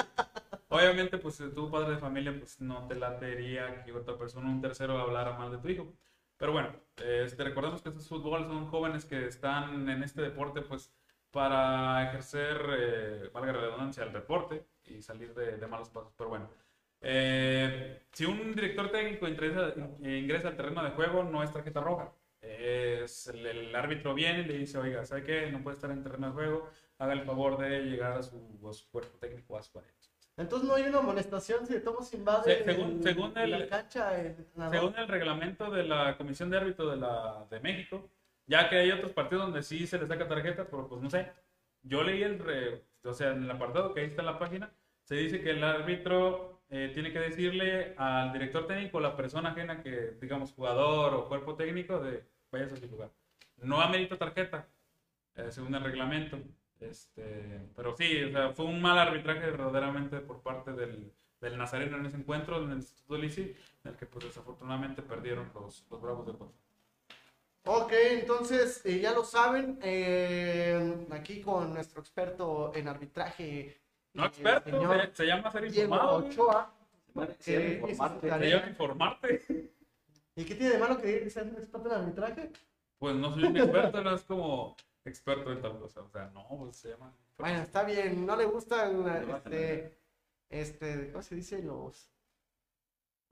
Obviamente, 0.70 1.18
pues 1.18 1.38
tu 1.56 1.72
padre 1.72 1.92
de 1.92 1.98
familia, 1.98 2.36
pues 2.38 2.60
no 2.60 2.88
te 2.88 2.96
latería 2.96 3.84
que 3.84 3.94
otra 3.94 4.18
persona, 4.18 4.50
un 4.50 4.62
tercero, 4.62 4.98
hablara 4.98 5.38
mal 5.38 5.52
de 5.52 5.58
tu 5.60 5.70
hijo. 5.70 5.94
Pero 6.38 6.52
bueno, 6.52 6.70
este, 6.98 7.44
recordemos 7.44 7.82
que 7.82 7.90
estos 7.90 8.08
fútbol 8.08 8.46
son 8.46 8.68
jóvenes 8.68 9.06
que 9.06 9.26
están 9.28 9.90
en 9.90 10.04
este 10.04 10.22
deporte, 10.22 10.62
pues 10.62 10.92
para 11.32 12.04
ejercer, 12.10 12.58
eh, 12.78 13.30
valga 13.34 13.54
la 13.54 13.60
redundancia, 13.62 14.04
el 14.04 14.12
deporte 14.14 14.66
y 14.86 15.02
salir 15.02 15.34
de, 15.34 15.58
de 15.58 15.68
malos 15.68 15.90
pasos. 15.90 16.14
Pero 16.18 16.30
bueno, 16.30 16.50
eh, 17.02 18.02
si 18.12 18.26
un 18.26 18.54
director 18.54 18.90
técnico 18.92 19.28
ingresa, 19.28 19.74
ingresa 20.02 20.50
al 20.50 20.58
terreno 20.58 20.84
de 20.84 20.92
juego, 20.92 21.24
no 21.24 21.44
es 21.44 21.52
tarjeta 21.52 21.80
roja. 21.80 22.12
Es 22.42 23.28
el, 23.28 23.46
el 23.46 23.76
árbitro 23.76 24.14
viene 24.14 24.42
y 24.42 24.46
le 24.46 24.58
dice, 24.60 24.78
oiga, 24.78 25.06
¿sabe 25.06 25.24
qué? 25.24 25.52
No 25.52 25.62
puede 25.64 25.76
estar 25.76 25.92
en 25.92 26.04
terreno 26.04 26.28
de 26.28 26.34
juego, 26.34 26.70
haga 27.00 27.14
el 27.14 27.24
favor 27.24 27.58
de 27.58 27.82
llegar 27.82 28.14
a 28.18 28.24
su, 28.24 28.38
a 28.70 28.74
su 28.74 28.90
cuerpo 28.90 29.18
técnico, 29.18 29.58
a 29.58 29.64
su 29.64 29.78
área. 29.78 29.92
Entonces 30.38 30.68
no 30.68 30.76
hay 30.76 30.84
una 30.84 31.00
amonestación 31.00 31.66
si 31.66 31.80
Tomos 31.80 32.14
invade 32.14 32.58
Se- 32.60 32.64
según- 32.64 33.02
según 33.02 33.38
el- 33.40 33.52
la 33.52 33.68
cancha 33.68 34.20
el. 34.22 34.36
Según 34.70 34.96
el 34.96 35.08
reglamento 35.08 35.72
de 35.72 35.84
la 35.84 36.16
Comisión 36.16 36.52
de 36.52 36.58
Árbitro 36.58 36.92
de, 36.92 36.98
la, 36.98 37.48
de 37.50 37.60
México, 37.60 38.08
ya 38.46 38.70
que 38.70 38.78
hay 38.78 38.92
otros 38.92 39.14
partidos 39.14 39.46
donde 39.46 39.64
sí 39.64 39.88
se 39.88 39.98
le 39.98 40.06
saca 40.08 40.28
tarjeta, 40.28 40.66
pero 40.66 40.88
pues 40.88 41.02
no 41.02 41.10
sé. 41.10 41.32
Yo 41.82 42.04
leí 42.04 42.22
el, 42.22 42.38
re- 42.38 42.84
o 43.04 43.14
sea, 43.16 43.32
en 43.32 43.44
el 43.46 43.52
apartado 43.52 43.94
que 43.96 44.02
ahí 44.02 44.06
está 44.08 44.22
en 44.22 44.26
la 44.28 44.38
página, 44.38 44.72
se 45.06 45.16
dice 45.16 45.42
que 45.42 45.50
el 45.52 45.64
árbitro 45.64 46.57
eh, 46.70 46.92
tiene 46.94 47.12
que 47.12 47.20
decirle 47.20 47.94
al 47.98 48.34
director 48.34 48.68
técnico, 48.68 49.00
la 49.00 49.16
persona 49.16 49.50
ajena 49.50 49.82
que, 49.82 50.16
digamos, 50.20 50.52
jugador 50.52 51.14
o 51.14 51.28
cuerpo 51.28 51.56
técnico, 51.56 52.00
de 52.00 52.24
vayas 52.52 52.74
a 52.74 52.78
su 52.78 52.88
lugar. 52.88 53.10
No 53.58 53.82
amerita 53.82 54.18
tarjeta, 54.18 54.68
eh, 55.36 55.52
según 55.52 55.74
el 55.76 55.84
reglamento. 55.84 56.38
Este, 56.80 57.62
pero 57.76 57.96
sí, 57.96 58.24
o 58.24 58.32
sea, 58.32 58.52
fue 58.52 58.66
un 58.66 58.82
mal 58.82 59.00
arbitraje 59.00 59.50
verdaderamente 59.50 60.20
por 60.20 60.42
parte 60.42 60.74
del, 60.74 61.12
del 61.42 61.58
Nazareno 61.58 61.98
en 61.98 62.06
ese 62.06 62.18
encuentro 62.18 62.62
en 62.62 62.72
el 62.72 62.78
Instituto 62.78 63.18
Lisi, 63.18 63.56
en 63.84 63.92
el 63.92 63.98
que 63.98 64.06
pues 64.06 64.26
desafortunadamente 64.26 65.02
perdieron 65.02 65.50
los, 65.56 65.86
los 65.90 66.02
Bravos 66.02 66.28
de 66.28 66.34
Puebla. 66.34 66.56
Ok, 67.70 67.92
entonces 68.12 68.86
eh, 68.86 69.00
ya 69.00 69.12
lo 69.14 69.24
saben, 69.26 69.78
eh, 69.82 71.06
aquí 71.12 71.42
con 71.42 71.74
nuestro 71.74 72.00
experto 72.00 72.72
en 72.76 72.88
arbitraje. 72.88 73.82
No 74.18 74.26
experto, 74.26 74.72
señor 74.72 75.02
se, 75.02 75.16
se 75.16 75.26
llama 75.28 75.52
ser 75.52 75.66
informado. 75.66 76.16
Ochoa. 76.18 76.74
Informarte. 77.14 78.30
Se 78.30 78.50
llama 78.50 78.68
informarte. 78.68 79.72
¿Y 80.36 80.44
qué 80.44 80.56
tiene 80.56 80.74
de 80.74 80.80
malo 80.80 80.98
que 80.98 81.08
diga 81.08 81.20
que 81.20 81.30
sea 81.30 81.44
un 81.44 81.56
experto 81.56 81.88
en 81.88 81.96
arbitraje? 81.96 82.52
Pues 82.98 83.16
no 83.16 83.32
soy 83.32 83.44
un 83.44 83.58
experto, 83.58 84.02
no 84.02 84.16
es 84.16 84.24
como 84.24 84.76
experto 85.06 85.52
en 85.52 85.62
tal 85.62 85.78
cosa. 85.80 86.02
O 86.02 86.10
sea, 86.10 86.32
no, 86.34 86.48
pues 86.48 86.78
se 86.78 86.90
llama. 86.90 87.14
Bueno, 87.38 87.60
está 87.60 87.84
bien, 87.84 88.26
no 88.26 88.36
le 88.36 88.46
gustan 88.46 89.04
No 89.04 89.38
este, 89.38 90.00
este, 90.50 91.12
¿cómo 91.12 91.22
se 91.22 91.36
dice? 91.36 91.62
Los... 91.62 92.12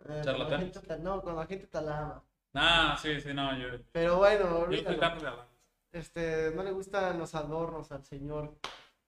eh, 0.07 0.21
cuando 0.23 0.57
gente 0.57 0.99
no, 0.99 1.21
cuando 1.21 1.41
la 1.41 1.47
gente 1.47 1.65
te 1.65 1.77
alaba. 1.79 2.23
Ah, 2.53 2.95
sí, 3.01 3.19
sí, 3.19 3.33
no, 3.33 3.57
yo, 3.57 3.67
Pero 3.91 4.17
bueno, 4.17 4.69
yo 4.69 4.77
estoy 4.77 4.97
este, 5.91 6.51
no 6.53 6.61
le 6.61 6.71
gustan 6.71 7.17
los 7.17 7.33
adornos 7.35 7.91
al 7.91 8.03
señor, 8.03 8.55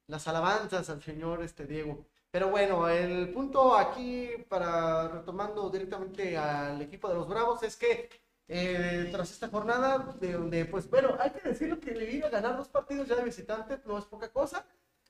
las 0.08 0.28
alabanzas 0.28 0.90
al 0.90 1.02
señor 1.02 1.44
este 1.44 1.66
Diego. 1.66 2.06
Pero 2.32 2.50
bueno, 2.50 2.90
el 2.90 3.30
punto 3.30 3.76
aquí, 3.76 4.30
para 4.50 5.08
retomando 5.08 5.70
directamente 5.70 6.38
al 6.38 6.82
equipo 6.82 7.08
de 7.08 7.16
los 7.16 7.28
Bravos, 7.28 7.64
es 7.64 7.76
que 7.76 8.10
eh, 8.48 9.10
tras 9.12 9.32
esta 9.32 9.50
jornada, 9.50 10.16
de 10.20 10.34
donde, 10.34 10.66
pues 10.66 10.90
bueno, 10.90 11.18
hay 11.20 11.32
que 11.32 11.50
decirlo 11.50 11.80
que 11.80 11.92
le 11.92 12.12
iba 12.12 12.28
a 12.28 12.32
ganar 12.32 12.58
dos 12.58 12.68
partidos 12.68 13.08
ya 13.08 13.16
de 13.16 13.24
visitante, 13.24 13.80
no 13.86 13.98
es 13.98 14.06
poca 14.06 14.30
cosa. 14.32 14.66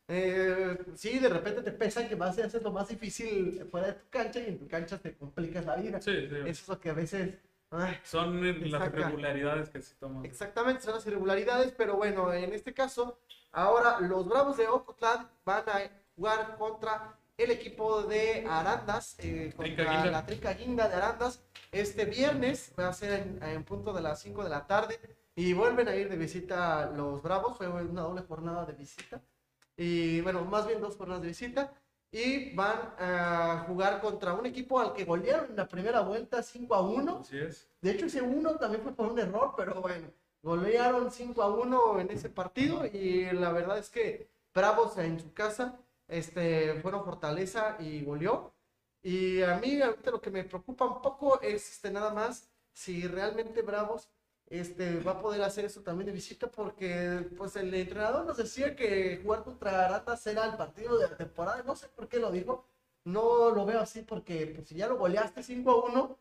Eh, 0.08 0.78
sí, 0.96 1.20
de 1.20 1.28
repente 1.28 1.62
te 1.62 1.72
pesa 1.72 2.08
que 2.08 2.16
vas 2.16 2.38
a 2.40 2.46
hacer 2.46 2.64
lo 2.64 2.72
más 2.72 2.88
difícil 2.88 3.68
fuera 3.70 3.88
de 3.88 3.94
tu 3.94 4.10
cancha 4.10 4.40
y 4.40 4.46
en 4.48 4.60
tu 4.60 4.68
cancha 4.68 4.98
te 4.98 5.16
complicas 5.16 5.66
la 5.66 5.76
vida. 5.76 6.02
Sí, 6.02 6.28
sí. 6.30 6.36
Eso 6.46 6.48
es 6.48 6.68
lo 6.68 6.80
que 6.80 6.90
a 6.90 6.94
veces 6.94 7.36
Ay, 7.70 8.00
Son 8.04 8.42
las 8.72 8.88
irregularidades 8.88 9.70
que 9.70 9.82
se 9.82 9.96
toman. 9.96 10.26
Exactamente, 10.26 10.82
son 10.82 10.96
las 10.96 11.06
irregularidades, 11.06 11.74
pero 11.78 11.98
bueno, 11.98 12.32
en 12.34 12.54
este 12.54 12.74
caso, 12.74 13.20
ahora 13.52 14.00
los 14.00 14.28
Bravos 14.28 14.58
de 14.58 14.68
Ocotlán 14.68 15.30
van 15.44 15.64
a 15.68 15.82
jugar 16.16 16.56
contra 16.58 17.18
el 17.38 17.52
equipo 17.52 18.04
de 18.04 18.46
Arandas, 18.50 19.16
eh, 19.20 19.54
Trinca 19.58 19.84
contra 19.84 19.92
Guinda. 19.92 20.12
la 20.12 20.26
Trinca 20.26 20.54
Guinda 20.54 20.88
de 20.88 20.96
Arandas, 20.96 21.44
este 21.72 22.06
viernes, 22.06 22.74
va 22.80 22.88
a 22.88 22.94
ser 22.94 23.20
en, 23.22 23.44
en 23.44 23.64
punto 23.64 23.94
de 23.94 24.02
las 24.02 24.22
5 24.22 24.44
de 24.44 24.50
la 24.50 24.66
tarde, 24.66 25.00
y 25.36 25.54
vuelven 25.54 25.88
a 25.88 25.96
ir 25.96 26.10
de 26.10 26.18
visita 26.18 26.90
los 26.96 27.22
Bravos, 27.22 27.58
fue 27.58 27.68
una 27.68 28.02
doble 28.02 28.22
jornada 28.24 28.66
de 28.66 28.74
visita, 28.74 29.22
y 29.76 30.22
bueno, 30.22 30.44
más 30.46 30.66
bien 30.66 30.82
dos 30.82 30.96
jornadas 30.98 31.22
de 31.22 31.28
visita, 31.28 31.74
y 32.12 32.54
van 32.56 32.94
a 32.98 33.66
jugar 33.68 34.00
contra 34.02 34.34
un 34.34 34.46
equipo 34.46 34.80
al 34.80 34.94
que 34.94 35.06
golearon 35.06 35.50
en 35.50 35.56
la 35.56 35.68
primera 35.68 36.02
vuelta 36.02 36.42
5 36.42 36.76
a 36.76 36.82
1. 36.82 37.20
Así 37.22 37.38
es. 37.38 37.70
De 37.82 37.92
hecho, 37.92 38.06
ese 38.06 38.22
1 38.22 38.56
también 38.56 38.82
fue 38.84 38.94
por 38.94 39.12
un 39.12 39.20
error, 39.20 39.54
pero 39.58 39.82
bueno, 39.82 40.08
golearon 40.42 41.12
5 41.12 41.42
a 41.42 41.48
1 41.54 42.00
en 42.00 42.12
ese 42.12 42.30
partido 42.30 42.86
y 42.86 43.26
la 43.32 43.52
verdad 43.52 43.78
es 43.78 43.90
que 43.90 44.30
Bravos 44.54 44.98
en 44.98 45.20
su 45.20 45.34
casa 45.34 45.80
este, 46.08 46.80
fueron 46.82 47.04
fortaleza 47.06 47.76
y 47.80 48.04
goleó. 48.04 48.54
Y 49.04 49.42
a 49.44 49.58
mí 49.58 49.82
ahorita 49.82 50.12
lo 50.12 50.22
que 50.22 50.32
me 50.32 50.44
preocupa 50.44 50.86
un 50.86 51.02
poco 51.02 51.40
es 51.42 51.72
este, 51.72 51.92
nada 51.92 52.14
más 52.14 52.50
si 52.74 53.08
realmente 53.08 53.62
Bravos 53.62 54.10
este, 54.50 55.00
va 55.00 55.14
a 55.14 55.22
poder 55.22 55.42
hacer 55.42 55.66
eso 55.66 55.82
también 55.82 56.08
de 56.08 56.14
visita 56.14 56.48
porque 56.50 57.28
pues 57.38 57.56
el 57.56 57.74
entrenador 57.74 58.26
nos 58.26 58.38
decía 58.38 58.76
que 58.76 59.20
jugar 59.24 59.44
contra 59.44 59.86
Aratas 59.86 60.26
era 60.28 60.46
el 60.46 60.56
partido 60.56 60.98
de 60.98 61.10
la 61.10 61.18
temporada, 61.18 61.64
no 61.64 61.76
sé 61.76 61.88
por 61.90 62.08
qué 62.08 62.20
lo 62.20 62.32
dijo, 62.32 62.66
no 63.04 63.52
lo 63.52 63.66
veo 63.66 63.80
así 63.80 64.02
porque 64.02 64.54
pues, 64.56 64.68
si 64.68 64.76
ya 64.76 64.88
lo 64.88 64.98
goleaste 64.98 65.44
5 65.44 65.72
a 65.72 65.90
1, 65.90 66.20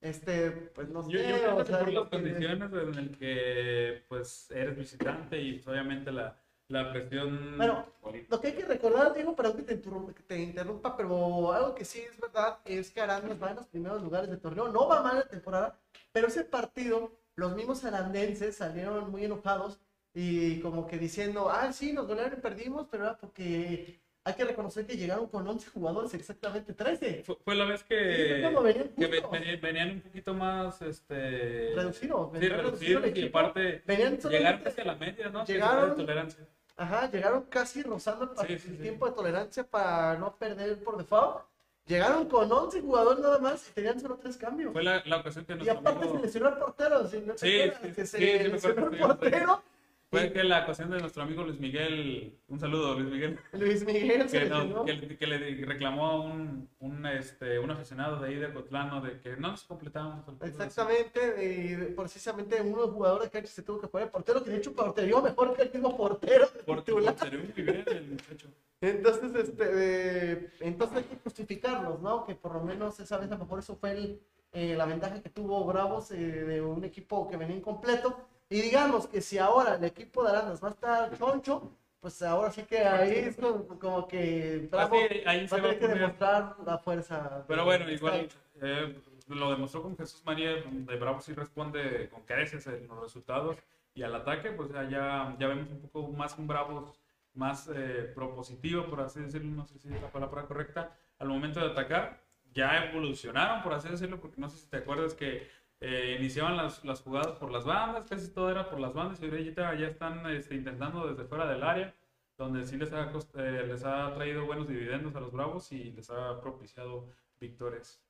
este, 0.00 0.50
pues 0.50 0.88
no 0.88 1.02
sé, 1.02 1.12
Yo, 1.12 1.20
yo 1.20 1.36
creo 1.36 1.54
o 1.54 1.58
que 1.58 1.64
sea, 1.66 1.78
por 1.80 1.92
las 1.92 2.08
condiciones 2.08 2.72
en 2.72 2.94
el 2.98 3.18
que 3.18 4.04
pues 4.08 4.50
eres 4.50 4.76
visitante 4.76 5.40
y 5.40 5.54
pues, 5.54 5.68
obviamente 5.68 6.10
la, 6.10 6.40
la 6.70 6.92
presión 6.92 7.56
Bueno, 7.56 7.84
Lo 8.28 8.40
que 8.40 8.46
hay 8.48 8.52
que 8.54 8.64
recordar, 8.64 9.12
Diego, 9.12 9.34
perdón 9.34 9.56
que 9.56 9.62
te, 9.64 9.74
interrumpa, 9.74 10.14
que 10.14 10.22
te 10.22 10.38
interrumpa, 10.38 10.96
pero 10.96 11.52
algo 11.52 11.74
que 11.74 11.84
sí 11.84 12.00
es 12.00 12.18
verdad 12.18 12.58
es 12.64 12.90
que 12.90 13.00
Arandas 13.00 13.42
va 13.42 13.50
en 13.50 13.56
los 13.56 13.66
primeros 13.66 14.02
lugares 14.02 14.30
de 14.30 14.36
torneo. 14.36 14.68
No 14.68 14.88
va 14.88 15.02
mal 15.02 15.16
la 15.16 15.28
temporada, 15.28 15.78
pero 16.12 16.28
ese 16.28 16.44
partido, 16.44 17.19
los 17.36 17.54
mismos 17.54 17.84
arandenses 17.84 18.56
salieron 18.56 19.10
muy 19.10 19.24
enojados 19.24 19.80
y 20.14 20.60
como 20.60 20.86
que 20.86 20.98
diciendo, 20.98 21.48
ah, 21.50 21.72
sí, 21.72 21.92
nos 21.92 22.06
golearon 22.06 22.38
y 22.38 22.42
perdimos, 22.42 22.86
pero 22.90 23.04
era 23.04 23.16
porque 23.16 24.00
hay 24.24 24.34
que 24.34 24.44
reconocer 24.44 24.86
que 24.86 24.96
llegaron 24.96 25.28
con 25.28 25.46
11 25.46 25.70
jugadores, 25.70 26.12
exactamente 26.14 26.72
13. 26.74 27.22
fue, 27.24 27.36
fue 27.42 27.54
la 27.54 27.64
vez 27.64 27.82
que, 27.84 27.94
venían 27.94 28.88
que 28.96 29.06
ve- 29.06 29.20
justos. 29.20 29.30
venían, 29.30 29.60
venían 29.60 29.90
un 29.92 30.00
poquito 30.02 30.34
más 30.34 30.82
este 30.82 31.72
Reducidos, 31.74 32.30
sí, 32.38 32.48
reducidos 32.48 33.16
y 33.16 33.26
aparte 33.28 33.82
Venían 33.86 34.18
llegaron 34.18 34.60
casi 34.62 34.80
a 34.80 34.84
la 34.84 34.94
media, 34.96 35.28
¿no? 35.30 35.44
Llegaron- 35.46 35.96
tolerancia. 35.96 36.46
Ajá, 36.76 37.10
llegaron 37.10 37.42
casi 37.44 37.82
rozando 37.82 38.34
el, 38.42 38.58
Sí, 38.58 38.58
sí. 38.58 38.76
tiempo 38.82 39.06
de 39.06 39.12
tolerancia 39.12 39.64
para 39.64 40.16
no 40.18 40.34
perder 40.36 40.82
por 40.82 40.96
default. 40.96 41.44
Llegaron 41.90 42.26
con 42.28 42.50
11 42.52 42.80
jugadores 42.82 43.18
nada 43.20 43.38
más 43.40 43.68
y 43.68 43.72
tenían 43.72 43.98
solo 43.98 44.16
3 44.22 44.36
cambios. 44.36 44.72
Fue 44.72 44.84
la, 44.84 45.02
la 45.06 45.16
ocasión 45.16 45.44
que 45.44 45.54
Y 45.54 45.56
nuestro 45.56 45.78
aparte 45.80 45.98
amigo- 46.04 46.16
se 46.18 46.22
lesionó 46.24 46.48
el 46.50 46.54
portero. 46.54 47.08
¿sí? 47.08 47.22
¿No 47.26 47.36
Sí, 47.36 47.60
acuerdas? 47.62 47.80
sí, 47.82 47.92
que 47.94 48.06
sí, 48.06 48.16
se 48.16 48.48
lesionó 48.48 48.86
el 48.90 48.98
portero. 48.98 49.62
Fue 50.10 50.32
que 50.32 50.42
la 50.42 50.64
ocasión 50.64 50.90
de 50.90 50.98
nuestro 50.98 51.22
amigo 51.22 51.44
Luis 51.44 51.60
Miguel, 51.60 52.36
un 52.48 52.58
saludo 52.58 52.98
Luis 52.98 53.12
Miguel, 53.12 53.38
Luis 53.52 53.86
Miguel 53.86 54.26
que, 54.28 54.44
no- 54.46 54.84
que, 54.84 54.92
le- 54.94 55.16
que 55.16 55.26
le 55.28 55.64
reclamó 55.64 56.06
a 56.06 56.20
un, 56.20 56.68
un, 56.80 57.06
este, 57.06 57.60
un 57.60 57.70
aficionado 57.70 58.18
de 58.20 58.28
ahí 58.28 58.34
de 58.34 58.52
Cotlano 58.52 59.00
de 59.00 59.20
que 59.20 59.36
no 59.36 59.52
nos 59.52 59.62
completábamos. 59.62 60.24
Exactamente, 60.42 61.20
y 61.44 61.94
precisamente 61.94 62.60
uno 62.60 62.80
de 62.80 62.86
los 62.86 62.90
jugadores 62.94 63.28
de 63.28 63.30
cancha 63.30 63.52
se 63.52 63.62
tuvo 63.62 63.80
que 63.80 63.86
poner 63.86 64.10
portero, 64.10 64.42
que 64.42 64.50
de 64.50 64.56
hecho 64.56 64.72
porterió 64.74 65.22
mejor 65.22 65.54
que 65.54 65.62
el 65.62 65.72
mismo 65.72 65.96
portero 65.96 66.48
del 66.54 66.64
Por 66.64 66.82
titular. 66.82 67.14
por 67.14 67.28
ser 67.28 67.38
muy 67.38 67.52
bien 67.62 67.84
el 67.86 68.08
muchacho. 68.08 68.48
Entonces, 68.80 69.34
este, 69.34 69.64
eh, 69.74 70.50
entonces 70.60 70.96
hay 70.98 71.04
que 71.04 71.16
justificarlos, 71.22 72.00
¿no? 72.00 72.24
Que 72.24 72.34
por 72.34 72.54
lo 72.54 72.62
menos 72.62 72.98
esa 72.98 73.18
vez 73.18 73.28
a 73.30 73.34
lo 73.34 73.44
mejor 73.44 73.58
eso 73.58 73.76
fue 73.76 73.90
el, 73.92 74.20
eh, 74.52 74.74
la 74.74 74.86
ventaja 74.86 75.22
que 75.22 75.28
tuvo 75.28 75.64
Bravos 75.66 76.10
eh, 76.10 76.16
de 76.16 76.62
un 76.62 76.82
equipo 76.84 77.28
que 77.28 77.36
venía 77.36 77.54
incompleto. 77.56 78.18
Y 78.52 78.60
digamos 78.62 79.06
que 79.06 79.20
si 79.20 79.38
ahora 79.38 79.76
el 79.76 79.84
equipo 79.84 80.24
de 80.24 80.30
Arandas 80.30 80.62
va 80.62 80.68
a 80.68 80.72
estar 80.72 81.18
choncho, 81.18 81.70
pues 82.00 82.20
ahora 82.20 82.50
sí 82.50 82.64
que 82.64 82.78
ahí 82.78 83.12
es 83.12 83.36
como, 83.36 83.64
como 83.78 84.08
que 84.08 84.68
Bravos 84.68 84.98
Así, 85.04 85.22
ahí 85.24 85.42
va 85.42 85.48
se 85.48 85.54
a 85.54 85.62
tener 85.62 85.78
que 85.78 85.88
demostrar 85.88 86.56
la 86.66 86.78
fuerza. 86.78 87.44
Pero 87.46 87.64
bueno, 87.64 87.88
igual 87.88 88.28
eh, 88.60 89.00
lo 89.28 89.50
demostró 89.52 89.82
con 89.82 89.96
Jesús 89.96 90.22
María, 90.24 90.56
de 90.68 90.96
Bravo 90.96 91.20
sí 91.20 91.32
responde 91.32 92.08
con 92.10 92.22
creces 92.22 92.66
en 92.66 92.88
los 92.88 93.00
resultados 93.00 93.56
y 93.94 94.02
al 94.02 94.16
ataque, 94.16 94.50
pues 94.50 94.70
ya, 94.72 95.36
ya, 95.38 95.46
vemos 95.46 95.70
un 95.70 95.88
poco 95.88 96.10
más 96.12 96.36
un 96.36 96.48
Bravos 96.48 96.98
más 97.34 97.70
eh, 97.72 98.10
propositivo, 98.12 98.86
por 98.86 99.00
así 99.00 99.20
decirlo, 99.20 99.54
no 99.54 99.64
sé 99.64 99.78
si 99.78 99.86
es 99.92 100.02
la 100.02 100.10
palabra 100.10 100.42
correcta, 100.46 100.96
al 101.20 101.28
momento 101.28 101.60
de 101.60 101.70
atacar. 101.70 102.20
Ya 102.52 102.86
evolucionaron, 102.86 103.62
por 103.62 103.72
así 103.72 103.88
decirlo, 103.88 104.20
porque 104.20 104.40
no 104.40 104.48
sé 104.48 104.58
si 104.58 104.66
te 104.66 104.78
acuerdas 104.78 105.14
que 105.14 105.46
eh, 105.80 106.16
iniciaban 106.18 106.56
las, 106.56 106.84
las 106.84 107.00
jugadas 107.02 107.38
por 107.38 107.50
las 107.50 107.64
bandas, 107.64 108.06
casi 108.08 108.28
todo 108.30 108.50
era 108.50 108.68
por 108.68 108.78
las 108.80 108.92
bandas, 108.94 109.20
y 109.22 109.26
ahorita 109.26 109.74
ya 109.76 109.86
están 109.88 110.26
este, 110.30 110.54
intentando 110.54 111.06
desde 111.08 111.24
fuera 111.24 111.46
del 111.46 111.62
área, 111.62 111.94
donde 112.36 112.64
sí 112.66 112.76
les 112.76 112.92
ha, 112.92 113.10
cost- 113.12 113.34
eh, 113.38 113.66
les 113.66 113.84
ha 113.84 114.12
traído 114.14 114.46
buenos 114.46 114.68
dividendos 114.68 115.14
a 115.16 115.20
los 115.20 115.32
Bravos 115.32 115.72
y 115.72 115.92
les 115.92 116.10
ha 116.10 116.40
propiciado 116.40 117.08
victorias. 117.40 118.00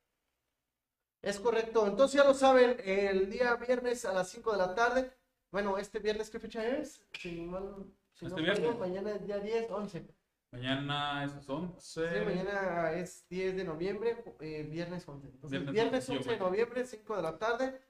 Es 1.22 1.38
correcto. 1.38 1.86
Entonces 1.86 2.20
ya 2.20 2.26
lo 2.26 2.34
saben, 2.34 2.76
el 2.84 3.28
día 3.30 3.54
viernes 3.56 4.04
a 4.04 4.12
las 4.12 4.30
5 4.30 4.52
de 4.52 4.58
la 4.58 4.74
tarde. 4.74 5.10
Bueno, 5.52 5.76
este 5.78 5.98
viernes, 5.98 6.30
¿qué 6.30 6.38
fecha 6.40 6.66
es? 6.66 7.04
Si 7.18 7.42
mal- 7.42 7.84
si 8.14 8.26
Este 8.26 8.36
no 8.40 8.42
viernes. 8.46 8.66
fallo, 8.66 8.78
mañana 8.78 9.10
es 9.12 9.26
día 9.26 9.38
10, 9.38 9.70
11. 9.70 10.06
Mañana 10.52 11.24
es 11.24 11.48
11. 11.48 11.74
Sí, 11.78 12.00
mañana 12.24 12.92
es 12.92 13.24
10 13.28 13.54
de 13.56 13.64
noviembre, 13.64 14.16
eh, 14.40 14.66
viernes 14.68 15.06
11. 15.08 15.28
Entonces, 15.28 15.50
Viernes 15.50 15.72
viernes, 15.72 16.08
11, 16.08 16.18
11 16.18 16.30
de 16.32 16.38
noviembre, 16.38 16.84
5 16.84 17.16
de 17.16 17.22
la 17.22 17.38
tarde. 17.38 17.80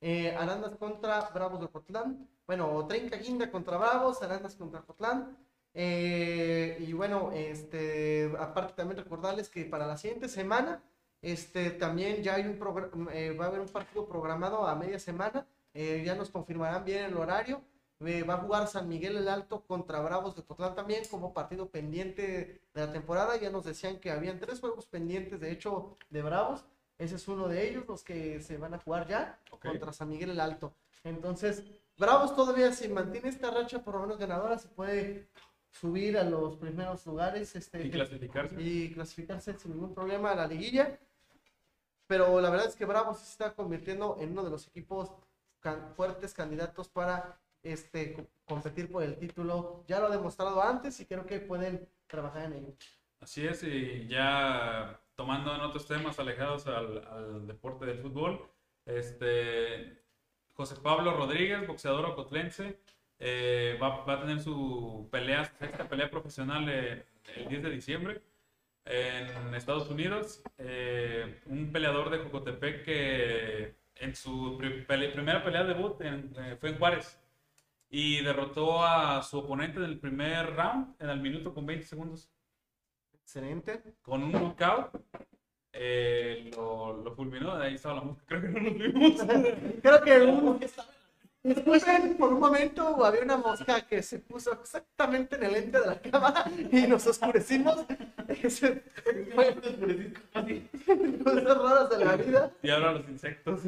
eh, 0.00 0.34
Arandas 0.36 0.76
contra 0.76 1.20
Bravos 1.30 1.60
de 1.60 1.68
Cotlán. 1.68 2.28
Bueno, 2.46 2.86
Trenca 2.88 3.16
Guinda 3.16 3.50
contra 3.50 3.76
Bravos, 3.76 4.20
Arandas 4.22 4.56
contra 4.56 4.80
Cotlán. 4.82 5.36
Eh, 5.74 6.76
y 6.80 6.92
bueno, 6.92 7.30
este, 7.32 8.32
aparte 8.38 8.72
también 8.74 8.98
recordarles 8.98 9.48
que 9.48 9.64
para 9.64 9.86
la 9.86 9.96
siguiente 9.96 10.28
semana, 10.28 10.82
este, 11.22 11.70
también 11.70 12.22
ya 12.22 12.34
hay 12.34 12.44
un 12.46 12.58
programa, 12.58 13.10
va 13.38 13.44
a 13.44 13.48
haber 13.48 13.60
un 13.60 13.68
partido 13.68 14.06
programado 14.08 14.66
a 14.66 14.74
media 14.74 14.98
semana. 14.98 15.46
eh, 15.74 16.02
ya 16.04 16.14
nos 16.16 16.30
confirmarán 16.30 16.84
bien 16.84 17.04
el 17.04 17.16
horario. 17.16 17.62
Eh, 18.00 18.22
va 18.22 18.34
a 18.34 18.38
jugar 18.38 18.68
San 18.68 18.88
Miguel 18.88 19.16
el 19.16 19.28
Alto 19.28 19.64
contra 19.64 20.00
Bravos 20.00 20.36
de 20.36 20.44
Cotlán 20.44 20.74
también 20.76 21.02
como 21.10 21.34
partido 21.34 21.68
pendiente 21.68 22.60
de 22.72 22.86
la 22.86 22.92
temporada. 22.92 23.36
Ya 23.36 23.50
nos 23.50 23.64
decían 23.64 23.98
que 23.98 24.10
habían 24.12 24.38
tres 24.38 24.60
juegos 24.60 24.86
pendientes, 24.86 25.40
de 25.40 25.50
hecho, 25.50 25.96
de 26.08 26.22
Bravos. 26.22 26.64
Ese 26.96 27.16
es 27.16 27.26
uno 27.28 27.48
de 27.48 27.68
ellos, 27.68 27.86
los 27.88 28.02
que 28.04 28.40
se 28.40 28.56
van 28.56 28.74
a 28.74 28.78
jugar 28.78 29.06
ya 29.08 29.40
contra 29.60 29.92
San 29.92 30.08
Miguel 30.08 30.30
el 30.30 30.40
Alto. 30.40 30.74
Entonces, 31.04 31.64
Bravos 31.96 32.36
todavía 32.36 32.72
si 32.72 32.88
mantiene 32.88 33.28
esta 33.28 33.50
racha 33.50 33.82
por 33.82 33.94
lo 33.94 34.00
menos 34.02 34.18
ganadora, 34.18 34.58
se 34.58 34.68
puede 34.68 35.28
subir 35.70 36.16
a 36.18 36.24
los 36.24 36.56
primeros 36.56 37.04
lugares 37.06 37.54
este, 37.56 37.84
Y 37.84 37.90
clasificarse. 37.90 38.60
y 38.60 38.92
clasificarse 38.94 39.58
sin 39.58 39.72
ningún 39.72 39.92
problema 39.94 40.30
a 40.30 40.36
la 40.36 40.46
liguilla. 40.46 40.98
Pero 42.06 42.40
la 42.40 42.48
verdad 42.50 42.68
es 42.68 42.74
que 42.76 42.84
Bravos 42.86 43.18
se 43.18 43.30
está 43.32 43.54
convirtiendo 43.54 44.16
en 44.20 44.30
uno 44.32 44.44
de 44.44 44.50
los 44.50 44.66
equipos 44.68 45.10
can- 45.60 45.92
fuertes 45.94 46.32
candidatos 46.32 46.88
para 46.88 47.38
este, 47.62 48.14
co- 48.14 48.26
competir 48.44 48.90
por 48.90 49.02
el 49.02 49.16
título. 49.18 49.84
Ya 49.88 50.00
lo 50.00 50.06
ha 50.06 50.10
demostrado 50.10 50.62
antes 50.62 50.98
y 51.00 51.06
creo 51.06 51.26
que 51.26 51.40
pueden 51.40 51.88
trabajar 52.06 52.46
en 52.46 52.52
ello. 52.54 52.74
Así 53.20 53.46
es, 53.46 53.62
y 53.64 54.06
ya 54.08 55.00
tomando 55.16 55.54
en 55.54 55.60
otros 55.62 55.86
temas 55.86 56.18
alejados 56.20 56.66
al, 56.68 57.46
deporte 57.46 57.84
del 57.86 57.98
fútbol, 57.98 58.48
este 58.86 59.98
José 60.54 60.76
Pablo 60.82 61.12
Rodríguez, 61.16 61.66
boxeador 61.66 62.04
ocotlense, 62.06 62.78
eh, 63.18 63.76
va, 63.82 64.04
va 64.04 64.14
a 64.14 64.20
tener 64.20 64.40
su 64.40 65.08
pelea, 65.10 65.44
sexta 65.44 65.88
pelea 65.88 66.10
profesional 66.10 66.68
eh, 66.68 67.04
el 67.36 67.48
10 67.48 67.62
de 67.64 67.70
diciembre 67.70 68.22
en 68.84 69.54
Estados 69.54 69.88
Unidos. 69.90 70.42
Eh, 70.58 71.40
un 71.46 71.72
peleador 71.72 72.10
de 72.10 72.18
Jocotepec 72.18 72.84
que 72.84 73.74
en 73.96 74.14
su 74.14 74.56
primera 74.58 75.42
pelea 75.44 75.64
debut 75.64 76.00
en- 76.00 76.32
eh, 76.38 76.56
fue 76.60 76.70
en 76.70 76.78
Juárez 76.78 77.20
y 77.90 78.22
derrotó 78.22 78.84
a 78.84 79.22
su 79.22 79.38
oponente 79.38 79.78
en 79.78 79.84
el 79.84 79.98
primer 79.98 80.54
round 80.54 80.94
en 80.98 81.08
el 81.10 81.20
minuto 81.20 81.54
con 81.54 81.64
20 81.66 81.86
segundos 81.86 82.30
Excelente. 83.14 83.82
con 84.02 84.22
un 84.22 84.32
knockout. 84.32 84.90
Eh, 85.72 86.50
lo, 86.56 87.02
lo 87.02 87.14
fulminó, 87.14 87.56
de 87.56 87.66
ahí 87.66 87.74
estaba 87.74 87.96
la 87.96 88.00
música, 88.00 88.24
creo 88.26 88.42
que 88.42 88.48
no 88.48 88.60
nos 88.60 88.74
vimos. 88.78 89.22
Creo 89.82 90.02
que 90.02 90.20
un- 90.22 90.60
Disculpen, 91.42 92.16
por 92.16 92.32
un 92.32 92.40
momento 92.40 93.04
había 93.04 93.22
una 93.22 93.36
mosca 93.36 93.80
que 93.86 94.02
se 94.02 94.18
puso 94.18 94.52
exactamente 94.52 95.36
en 95.36 95.44
el 95.44 95.52
lente 95.52 95.80
de 95.80 95.86
la 95.86 96.00
cámara 96.00 96.44
y 96.72 96.86
nos 96.88 97.06
oscurecimos. 97.06 97.78
Ese 98.26 98.82
fue 99.34 99.54
cosas 101.24 101.58
raras 101.58 101.90
de 101.90 102.04
la 102.04 102.16
vida. 102.16 102.50
Y 102.62 102.70
ahora 102.70 102.92
los 102.92 103.08
insectos. 103.08 103.60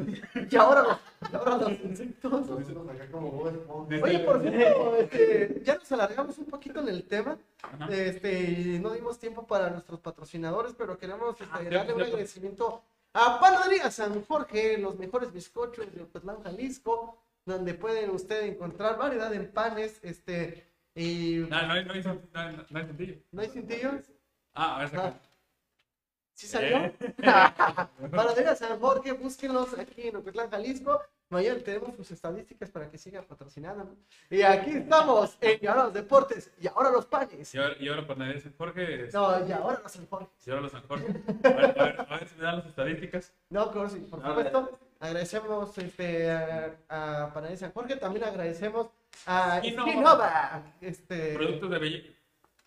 Y 0.49 0.55
ahora, 0.57 0.81
los- 0.83 1.31
y 1.31 1.35
ahora 1.35 1.57
los 1.57 1.71
insectos. 1.79 2.47
Oye, 4.03 4.19
por 4.19 4.41
cierto, 4.41 4.95
este, 4.97 5.61
ya 5.63 5.75
nos 5.75 5.91
alargamos 5.93 6.37
un 6.37 6.45
poquito 6.45 6.81
en 6.81 6.89
el 6.89 7.03
tema. 7.05 7.37
Este, 7.89 8.41
y 8.41 8.79
no 8.79 8.89
dimos 8.91 9.17
tiempo 9.17 9.47
para 9.47 9.69
nuestros 9.69 9.99
patrocinadores, 10.01 10.73
pero 10.77 10.97
queremos 10.97 11.39
este, 11.39 11.45
Ah, 11.51 11.59
darle 11.63 11.93
un 11.93 12.01
agradecimiento 12.11 12.81
a 13.13 13.39
Panadería 13.39 13.89
San 13.91 14.23
Jorge, 14.25 14.77
los 14.77 14.97
mejores 14.97 15.31
bizcochos 15.33 15.85
de 15.93 16.01
Ocotlán, 16.03 16.43
Jalisco, 16.43 17.17
donde 17.45 17.73
pueden 17.73 18.09
ustedes 18.11 18.49
encontrar 18.51 18.97
variedad 18.97 19.33
en 19.33 19.51
panes, 19.51 19.99
este, 20.03 20.67
y... 20.95 21.37
No, 21.49 21.61
no, 21.67 21.73
hay- 21.73 21.85
no, 21.85 21.93
hay, 21.93 22.03
no, 22.03 22.21
hay- 22.33 22.65
no 22.69 22.79
hay 22.79 22.85
sencillo. 22.85 23.15
¿No 23.31 23.41
hay 23.41 23.49
cintillo? 23.49 23.91
Ah, 24.53 24.75
a 24.77 24.79
ver, 24.79 24.89
saca. 24.89 25.07
Ah. 25.07 25.19
¿Sí 26.33 26.47
salió? 26.47 26.77
Eh. 26.85 26.95
Panadería 28.11 28.55
San 28.55 28.79
Jorge, 28.79 29.11
búsquenlos 29.11 29.77
aquí 29.77 30.07
en 30.07 30.15
Ocotlán, 30.17 30.49
Jalisco. 30.49 30.99
Mañana 31.29 31.59
tenemos 31.63 31.95
sus 31.95 32.11
estadísticas 32.11 32.69
para 32.71 32.89
que 32.89 32.97
siga 32.97 33.21
patrocinando. 33.21 33.95
Y 34.29 34.41
aquí 34.41 34.71
estamos, 34.71 35.37
en 35.39 35.59
Y 35.61 35.67
ahora 35.67 35.83
los 35.85 35.93
deportes, 35.93 36.51
y 36.59 36.67
ahora 36.67 36.89
los 36.91 37.05
panes. 37.05 37.53
Y 37.53 37.57
ahora, 37.57 37.75
y 37.79 37.87
ahora 37.87 38.07
Panadería 38.07 38.41
San 38.41 38.53
Jorge. 38.57 39.05
es- 39.05 39.13
No, 39.13 39.47
y 39.47 39.51
ahora 39.51 39.79
los 39.83 39.91
San 39.91 40.05
Jorge. 40.07 40.27
Y 40.45 40.49
ahora 40.49 40.61
los 40.63 40.71
San 40.71 40.81
Jorge. 40.87 41.05
A 41.43 41.49
ver, 41.49 41.79
a 41.79 41.83
ver, 41.83 42.01
a 42.09 42.17
ver 42.17 42.27
si 42.27 42.35
me 42.35 42.43
dan 42.43 42.55
las 42.57 42.65
estadísticas. 42.65 43.33
No, 43.49 43.71
claro, 43.71 43.89
sí, 43.89 43.99
por 43.99 44.25
A 44.25 44.27
supuesto. 44.29 44.79
Agradecemos 45.01 45.75
este, 45.79 46.29
a, 46.29 46.75
a 46.87 47.33
Panadería 47.33 47.57
San 47.57 47.71
Jorge, 47.71 47.95
también 47.95 48.23
agradecemos 48.23 48.91
a 49.25 49.59
Skinova. 49.59 50.63
Este, 50.79 51.33
Productos 51.33 51.71
de 51.71 51.79
belleza. 51.79 52.09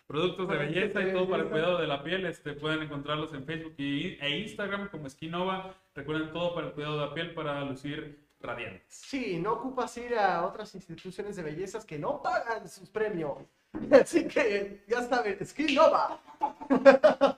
Productos 0.05 0.49
de 0.49 0.57
belleza 0.57 1.01
y 1.01 1.13
todo 1.13 1.29
para 1.29 1.43
el 1.43 1.49
cuidado 1.49 1.77
de 1.79 1.87
la 1.87 2.03
piel. 2.03 2.25
Este, 2.25 2.51
pueden 2.51 2.81
encontrarlos 2.83 3.33
en 3.33 3.45
Facebook 3.45 3.75
y, 3.77 4.17
e 4.21 4.39
Instagram 4.39 4.89
como 4.89 5.09
Skinova. 5.09 5.73
Recuerden 5.95 6.33
todo 6.33 6.53
para 6.53 6.67
el 6.67 6.73
cuidado 6.73 6.99
de 6.99 7.05
la 7.07 7.13
piel 7.13 7.33
para 7.33 7.63
lucir 7.63 8.27
radiantes. 8.41 8.83
Sí, 8.89 9.39
no 9.39 9.53
ocupas 9.53 9.97
ir 9.97 10.15
a 10.15 10.45
otras 10.45 10.75
instituciones 10.75 11.37
de 11.37 11.43
bellezas 11.43 11.85
que 11.85 11.97
no 11.97 12.21
pagan 12.21 12.67
sus 12.67 12.89
premios. 12.89 13.37
Así 13.91 14.27
que 14.27 14.83
ya 14.89 15.01
saben, 15.03 15.37
Skinova. 15.45 16.19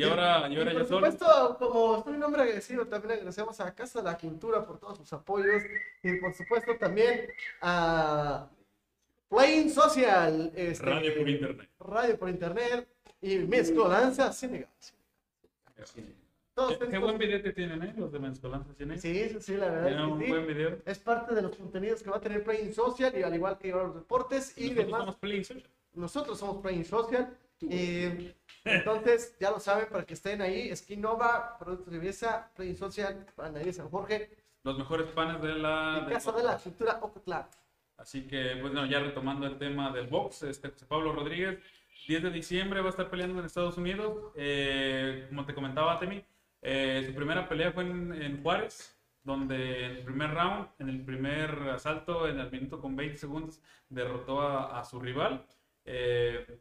Y 0.00 0.04
ahora, 0.04 0.48
y 0.48 0.56
ahora 0.56 0.72
Y 0.72 0.74
por 0.76 0.86
supuesto, 0.86 1.56
como 1.58 1.98
estoy 1.98 2.14
un 2.14 2.22
hombre 2.22 2.42
agradecido, 2.42 2.86
también 2.86 3.12
agradecemos 3.12 3.60
a 3.60 3.74
Casa 3.74 4.00
de 4.00 4.10
la 4.10 4.16
Cultura 4.18 4.64
por 4.64 4.78
todos 4.78 4.98
sus 4.98 5.12
apoyos. 5.12 5.62
Y 6.02 6.14
por 6.16 6.32
supuesto 6.34 6.76
también 6.78 7.28
a 7.60 8.48
Playing 9.28 9.70
Social. 9.70 10.52
este, 10.54 10.84
Radio 10.84 11.14
por 11.16 11.28
internet. 11.28 11.68
Radio 11.80 12.18
por 12.18 12.28
internet 12.30 12.88
y 13.20 13.38
Mezcolanza 13.38 14.32
Senegal. 14.32 14.68
Todos 16.54 16.76
Qué, 16.78 16.88
qué 16.88 16.98
buen 16.98 17.16
video 17.16 17.42
que 17.42 17.52
tienen, 17.52 17.82
¿eh? 17.82 17.94
Los 17.96 18.12
de 18.12 18.18
Mezcolanza 18.18 18.74
tienen. 18.74 19.00
Sí, 19.00 19.28
sí, 19.30 19.36
sí, 19.40 19.56
la 19.56 19.70
verdad. 19.70 19.92
Es 19.92 20.00
un 20.00 20.20
sí. 20.20 20.26
buen 20.28 20.46
video. 20.46 20.78
Es 20.84 20.98
parte 20.98 21.34
de 21.34 21.42
los 21.42 21.56
contenidos 21.56 22.02
que 22.02 22.10
va 22.10 22.16
a 22.16 22.20
tener 22.20 22.42
Playing 22.44 22.74
Social 22.74 23.16
y 23.16 23.22
al 23.22 23.34
igual 23.34 23.56
que 23.58 23.70
los 23.70 23.94
deportes 23.94 24.52
y 24.58 24.70
Nosotros 24.70 24.86
demás. 24.86 25.00
somos 25.00 25.16
Playing 25.16 25.44
Social. 25.44 25.70
Nosotros 25.94 26.38
somos 26.38 26.62
Playing 26.62 26.84
Social. 26.84 27.36
Y 27.60 28.34
entonces, 28.64 29.36
ya 29.38 29.50
lo 29.50 29.60
saben, 29.60 29.88
para 29.90 30.04
que 30.04 30.14
estén 30.14 30.42
ahí, 30.42 30.74
Skinova, 30.74 31.58
Productos 31.58 31.92
de 31.92 31.98
Belleza, 31.98 32.50
Playing 32.54 32.76
Social, 32.76 33.26
Panadería 33.34 33.72
San 33.72 33.88
Jorge, 33.88 34.30
Los 34.62 34.78
mejores 34.78 35.10
panes 35.12 35.40
de 35.42 35.54
la. 35.54 36.04
de 36.06 36.12
Casa 36.12 36.32
de 36.32 36.42
la 36.42 36.56
Cultura 36.58 36.98
Ocotlán. 37.02 37.46
Así 37.96 38.26
que, 38.26 38.56
pues, 38.60 38.72
bueno, 38.72 38.86
ya 38.86 39.00
retomando 39.00 39.46
el 39.46 39.58
tema 39.58 39.90
del 39.92 40.06
box, 40.06 40.42
este 40.44 40.70
José 40.70 40.86
Pablo 40.86 41.12
Rodríguez, 41.12 41.58
10 42.08 42.22
de 42.22 42.30
diciembre 42.30 42.80
va 42.80 42.86
a 42.86 42.90
estar 42.90 43.10
peleando 43.10 43.38
en 43.38 43.44
Estados 43.44 43.76
Unidos. 43.76 44.32
Eh, 44.36 45.26
como 45.28 45.44
te 45.44 45.54
comentaba, 45.54 45.98
Temi, 45.98 46.24
eh, 46.62 47.04
su 47.06 47.14
primera 47.14 47.48
pelea 47.48 47.72
fue 47.72 47.84
en, 47.84 48.12
en 48.14 48.42
Juárez, 48.42 48.98
donde 49.22 49.84
en 49.84 49.90
el 49.96 50.04
primer 50.04 50.32
round, 50.32 50.68
en 50.78 50.88
el 50.88 51.04
primer 51.04 51.50
asalto, 51.74 52.26
en 52.26 52.40
el 52.40 52.50
minuto 52.50 52.80
con 52.80 52.96
20 52.96 53.18
segundos, 53.18 53.60
derrotó 53.88 54.40
a, 54.40 54.80
a 54.80 54.84
su 54.84 54.98
rival. 54.98 55.44
Eh, 55.84 56.58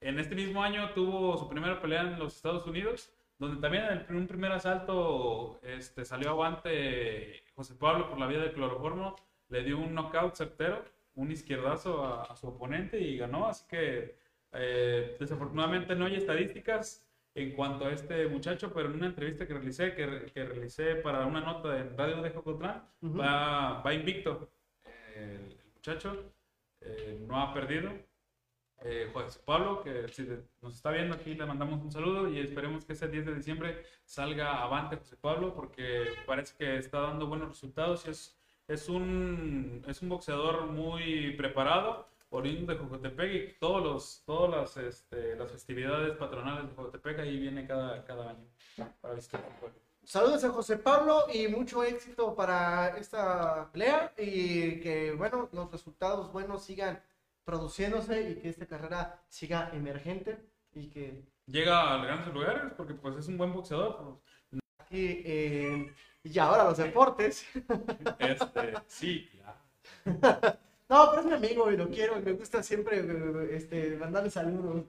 en 0.00 0.18
este 0.18 0.34
mismo 0.34 0.62
año 0.62 0.90
tuvo 0.94 1.36
su 1.36 1.48
primera 1.48 1.80
pelea 1.80 2.02
en 2.02 2.18
los 2.18 2.36
Estados 2.36 2.66
Unidos, 2.66 3.12
donde 3.38 3.60
también 3.60 3.84
en 4.08 4.16
un 4.16 4.26
primer 4.26 4.52
asalto 4.52 5.60
este, 5.62 6.04
salió 6.04 6.30
avante 6.30 7.42
José 7.54 7.74
Pablo 7.74 8.08
por 8.08 8.18
la 8.18 8.26
vía 8.26 8.40
del 8.40 8.52
cloroformo, 8.52 9.16
le 9.48 9.62
dio 9.64 9.78
un 9.78 9.94
knockout 9.94 10.34
certero, 10.34 10.84
un 11.14 11.30
izquierdazo 11.32 12.04
a, 12.04 12.22
a 12.24 12.36
su 12.36 12.48
oponente 12.48 13.00
y 13.00 13.16
ganó, 13.16 13.46
así 13.46 13.64
que 13.68 14.16
eh, 14.52 15.16
desafortunadamente 15.18 15.94
no 15.94 16.06
hay 16.06 16.16
estadísticas 16.16 17.04
en 17.34 17.52
cuanto 17.52 17.86
a 17.86 17.92
este 17.92 18.26
muchacho, 18.26 18.72
pero 18.72 18.88
en 18.88 18.96
una 18.96 19.06
entrevista 19.06 19.46
que 19.46 19.54
realicé, 19.54 19.94
que, 19.94 20.06
re- 20.06 20.26
que 20.26 20.44
realicé 20.44 20.96
para 20.96 21.24
una 21.26 21.40
nota 21.40 21.78
en 21.78 21.96
Radio 21.96 22.20
de 22.22 22.30
Jocotlán, 22.30 22.82
Ujú. 23.02 23.18
va, 23.18 23.80
va 23.82 23.94
invicto 23.94 24.48
eh, 24.84 25.38
el, 25.38 25.52
el 25.52 25.72
muchacho, 25.74 26.32
eh, 26.80 27.24
no 27.28 27.40
ha 27.40 27.54
perdido. 27.54 27.90
Eh, 28.82 29.10
José 29.12 29.40
Pablo, 29.44 29.82
que 29.82 30.06
si 30.08 30.28
nos 30.62 30.76
está 30.76 30.90
viendo 30.90 31.16
aquí, 31.16 31.34
le 31.34 31.44
mandamos 31.44 31.82
un 31.82 31.90
saludo 31.90 32.28
y 32.28 32.38
esperemos 32.38 32.84
que 32.84 32.92
ese 32.92 33.08
10 33.08 33.26
de 33.26 33.34
diciembre 33.34 33.82
salga 34.04 34.62
avante 34.62 34.96
José 34.96 35.16
Pablo, 35.16 35.52
porque 35.52 36.04
parece 36.26 36.54
que 36.56 36.76
está 36.78 37.00
dando 37.00 37.26
buenos 37.26 37.48
resultados 37.48 38.06
y 38.06 38.10
es, 38.10 38.38
es, 38.68 38.88
un, 38.88 39.84
es 39.88 40.00
un 40.00 40.08
boxeador 40.08 40.66
muy 40.66 41.32
preparado, 41.36 42.06
oriundo 42.30 42.72
de 42.72 42.78
Jocotepec 42.78 43.34
y 43.34 43.58
todos 43.58 43.82
los, 43.82 44.22
todas 44.24 44.50
las, 44.50 44.76
este, 44.76 45.34
las 45.34 45.50
festividades 45.50 46.16
patronales 46.16 46.68
de 46.68 46.76
Jocotepec 46.76 47.18
ahí 47.18 47.36
viene 47.36 47.66
cada, 47.66 48.04
cada 48.04 48.30
año 48.30 48.46
para 49.00 49.14
visitar. 49.14 49.42
Saludos 50.04 50.44
a 50.44 50.50
José 50.50 50.78
Pablo 50.78 51.26
y 51.34 51.48
mucho 51.48 51.82
éxito 51.82 52.34
para 52.34 52.96
esta 52.96 53.70
pelea 53.72 54.14
y 54.16 54.80
que, 54.80 55.12
bueno, 55.12 55.48
los 55.52 55.70
resultados 55.70 56.32
buenos 56.32 56.64
sigan 56.64 57.02
produciéndose 57.48 58.30
y 58.30 58.34
que 58.34 58.50
esta 58.50 58.66
carrera 58.66 59.22
siga 59.26 59.70
emergente 59.72 60.38
y 60.74 60.90
que 60.90 61.24
Llega 61.46 61.94
a 61.94 62.04
grandes 62.04 62.34
lugares 62.34 62.74
porque 62.76 62.92
pues 62.92 63.16
es 63.16 63.26
un 63.26 63.38
buen 63.38 63.54
boxeador. 63.54 64.20
aquí, 64.76 65.22
eh, 65.24 65.90
y 66.24 66.38
ahora 66.38 66.64
los 66.64 66.76
deportes. 66.76 67.46
Este, 68.18 68.74
sí, 68.86 69.30
claro. 69.32 69.58
No, 70.90 71.10
pero 71.10 71.20
es 71.20 71.26
mi 71.26 71.34
amigo 71.34 71.70
y 71.70 71.76
lo 71.76 71.88
quiero 71.90 72.18
y 72.18 72.22
me 72.22 72.32
gusta 72.32 72.62
siempre 72.62 73.04
este, 73.50 73.96
mandarle 73.96 74.30
saludos. 74.30 74.84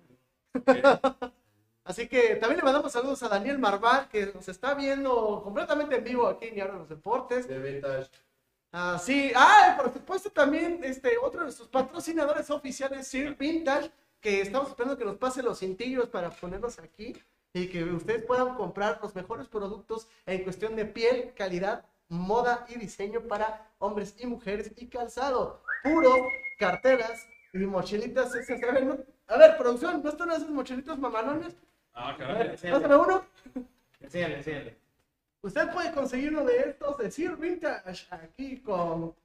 Así 1.83 2.07
que 2.07 2.35
también 2.35 2.57
le 2.57 2.63
mandamos 2.63 2.91
saludos 2.91 3.21
a 3.23 3.27
Daniel 3.27 3.59
Marval, 3.59 4.07
que 4.07 4.31
nos 4.33 4.47
está 4.47 4.75
viendo 4.75 5.41
completamente 5.43 5.97
en 5.97 6.03
vivo 6.05 6.27
aquí 6.27 6.47
en 6.47 6.57
Y 6.57 6.61
ahora 6.61 6.75
los 6.75 6.89
deportes. 6.89 7.49
De 7.49 7.59
Vintage. 7.59 8.09
Ah, 8.71 8.99
sí, 9.03 9.31
ah, 9.35 9.75
por 9.81 9.91
supuesto 9.91 10.29
también 10.29 10.81
este, 10.83 11.17
otro 11.17 11.39
de 11.39 11.45
nuestros 11.45 11.67
patrocinadores 11.69 12.49
oficiales, 12.51 13.07
Sir 13.07 13.35
Vintage, 13.35 13.89
que 14.21 14.41
estamos 14.41 14.69
esperando 14.69 14.97
que 14.97 15.05
nos 15.05 15.17
pase 15.17 15.41
los 15.41 15.59
cintillos 15.59 16.07
para 16.09 16.29
ponerlos 16.29 16.77
aquí 16.77 17.15
y 17.53 17.67
que 17.67 17.83
ustedes 17.83 18.23
puedan 18.25 18.53
comprar 18.55 18.99
los 19.01 19.15
mejores 19.15 19.47
productos 19.47 20.07
en 20.27 20.43
cuestión 20.43 20.75
de 20.75 20.85
piel, 20.85 21.33
calidad, 21.35 21.83
moda 22.09 22.65
y 22.69 22.75
diseño 22.77 23.21
para 23.21 23.71
hombres 23.79 24.15
y 24.19 24.27
mujeres 24.27 24.71
y 24.75 24.85
calzado. 24.87 25.63
Puro, 25.83 26.27
carteras 26.59 27.27
y 27.53 27.57
mochilitas. 27.59 28.35
esas, 28.35 28.61
A 28.61 28.71
ver, 28.71 28.85
no- 28.85 28.97
a 29.27 29.37
ver, 29.37 29.57
producción, 29.57 30.03
¿no 30.03 30.09
están 30.09 30.29
esas 30.29 30.49
mochilitas 30.49 30.97
mamalones? 30.99 31.55
Ah, 31.93 32.11
A 32.11 32.17
caray. 32.17 32.47
ver, 32.49 32.71
pásame 32.71 32.95
uno. 32.95 33.23
Enséñale, 33.99 34.37
enséñale. 34.37 34.77
Usted 35.41 35.71
puede 35.71 35.93
conseguir 35.93 36.29
uno 36.31 36.43
de 36.43 36.69
estos 36.69 36.97
de 36.97 37.11
Sir 37.11 37.37
Vintage 37.37 38.07
aquí 38.11 38.61
con 38.61 39.15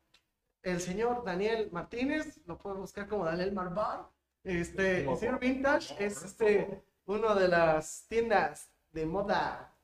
el 0.63 0.81
señor 0.81 1.25
Daniel 1.25 1.69
Martínez. 1.73 2.41
Lo 2.47 2.57
pueden 2.57 2.81
buscar 2.81 3.09
como 3.09 3.25
Daniel 3.25 3.53
Marbar. 3.53 4.09
Este, 4.45 5.07
Sir 5.17 5.39
Vintage 5.41 6.05
es 6.05 6.23
este, 6.23 6.83
una 7.07 7.35
de 7.35 7.49
las 7.49 8.07
tiendas 8.09 8.71
de 8.93 9.07
moda 9.07 9.77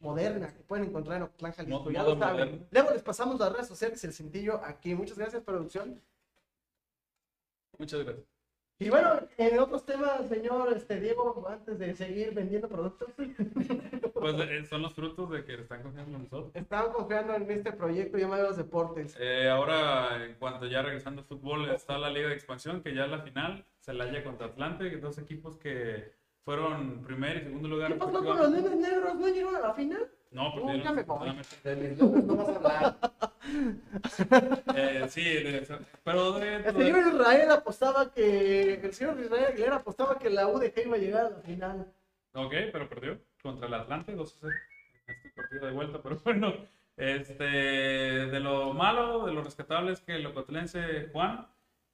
moderna 0.00 0.52
que 0.52 0.60
pueden 0.60 0.86
encontrar 0.86 1.16
en 1.18 1.22
Ocotlán, 1.24 1.52
Jalisco. 1.52 1.80
Moda 1.80 1.92
Ya 1.92 2.02
lo 2.02 2.18
saben. 2.18 2.36
moderna. 2.36 2.66
Luego 2.70 2.90
les 2.90 3.02
pasamos 3.02 3.40
las 3.40 3.52
redes 3.52 3.68
sociales 3.68 4.02
y 4.04 4.06
el 4.06 4.12
cintillo 4.12 4.60
aquí. 4.64 4.94
Muchas 4.94 5.16
gracias, 5.16 5.42
producción. 5.42 6.02
Muchas 7.78 8.04
gracias. 8.04 8.26
Y 8.78 8.88
bueno, 8.88 9.20
en 9.36 9.58
otros 9.58 9.84
temas, 9.84 10.26
señor 10.28 10.72
este, 10.72 10.98
Diego, 11.00 11.46
antes 11.48 11.78
de 11.78 11.94
seguir 11.94 12.32
vendiendo 12.34 12.66
productos, 12.68 13.10
Pues 14.20 14.34
eh, 14.38 14.64
son 14.66 14.82
los 14.82 14.92
frutos 14.94 15.30
de 15.30 15.44
que 15.44 15.54
están 15.54 15.82
confiando 15.82 16.16
en 16.16 16.22
nosotros. 16.24 16.50
estaban 16.54 16.92
confiando 16.92 17.34
en 17.34 17.50
este 17.50 17.72
proyecto 17.72 18.18
llamado 18.18 18.44
Los 18.44 18.56
Deportes. 18.56 19.16
Eh, 19.18 19.48
ahora, 19.48 20.24
en 20.24 20.34
cuanto 20.34 20.66
ya 20.66 20.82
regresando 20.82 21.22
al 21.22 21.26
fútbol, 21.26 21.70
está 21.70 21.98
la 21.98 22.10
Liga 22.10 22.28
de 22.28 22.34
Expansión, 22.34 22.82
que 22.82 22.94
ya 22.94 23.04
es 23.04 23.10
la 23.10 23.20
final, 23.20 23.64
Celaya 23.80 24.22
contra 24.24 24.46
Atlante, 24.48 24.90
dos 24.98 25.18
equipos 25.18 25.56
que 25.56 26.12
fueron 26.44 27.02
primer 27.04 27.38
y 27.38 27.40
segundo 27.42 27.68
lugar. 27.68 27.92
¿Qué 27.92 27.98
pasó 27.98 28.24
con 28.24 28.36
los 28.38 28.50
nenes 28.50 28.76
negros? 28.76 29.14
¿No 29.14 29.28
llegaron 29.28 29.56
a 29.56 29.60
la 29.68 29.74
final? 29.74 30.08
No, 30.32 30.54
Nunca 30.54 30.66
perdieron. 30.92 30.94
me 30.96 31.02
voy. 31.02 31.28
desafortunadamente. 31.34 31.56
De 31.64 31.76
mis 31.76 31.98
logros 31.98 32.24
no 32.24 32.36
vas 32.36 32.48
a 32.48 32.54
hablar. 32.56 32.96
Eh, 34.76 35.06
sí, 35.08 35.22
de- 35.24 35.66
pero 36.04 36.32
de, 36.32 36.56
El 36.56 36.76
señor 36.76 37.06
Israel 37.14 37.50
apostaba 37.50 38.12
que. 38.12 38.74
El 38.74 38.92
señor 38.94 39.18
Israel 39.20 39.44
Aguilera 39.48 39.76
apostaba 39.76 40.18
que 40.18 40.30
la 40.30 40.46
UDG 40.48 40.86
iba 40.86 40.96
a 40.96 40.98
llegar 40.98 41.26
a 41.26 41.30
la 41.30 41.40
final. 41.42 41.92
Ok, 42.34 42.54
pero 42.72 42.88
perdió 42.88 43.18
contra 43.42 43.66
el 43.68 43.74
Atlante 43.74 44.14
2 44.14 44.38
0 44.40 44.52
en 45.06 45.14
este 45.14 45.30
partido 45.30 45.66
de 45.66 45.72
vuelta. 45.72 46.00
Pero 46.02 46.18
bueno, 46.24 46.52
este, 46.96 47.44
de 47.44 48.40
lo 48.40 48.72
malo, 48.74 49.26
de 49.26 49.32
lo 49.32 49.42
rescatable 49.42 49.92
es 49.92 50.00
que 50.00 50.16
el 50.16 50.22
Locotlense 50.22 51.08
Juan 51.12 51.46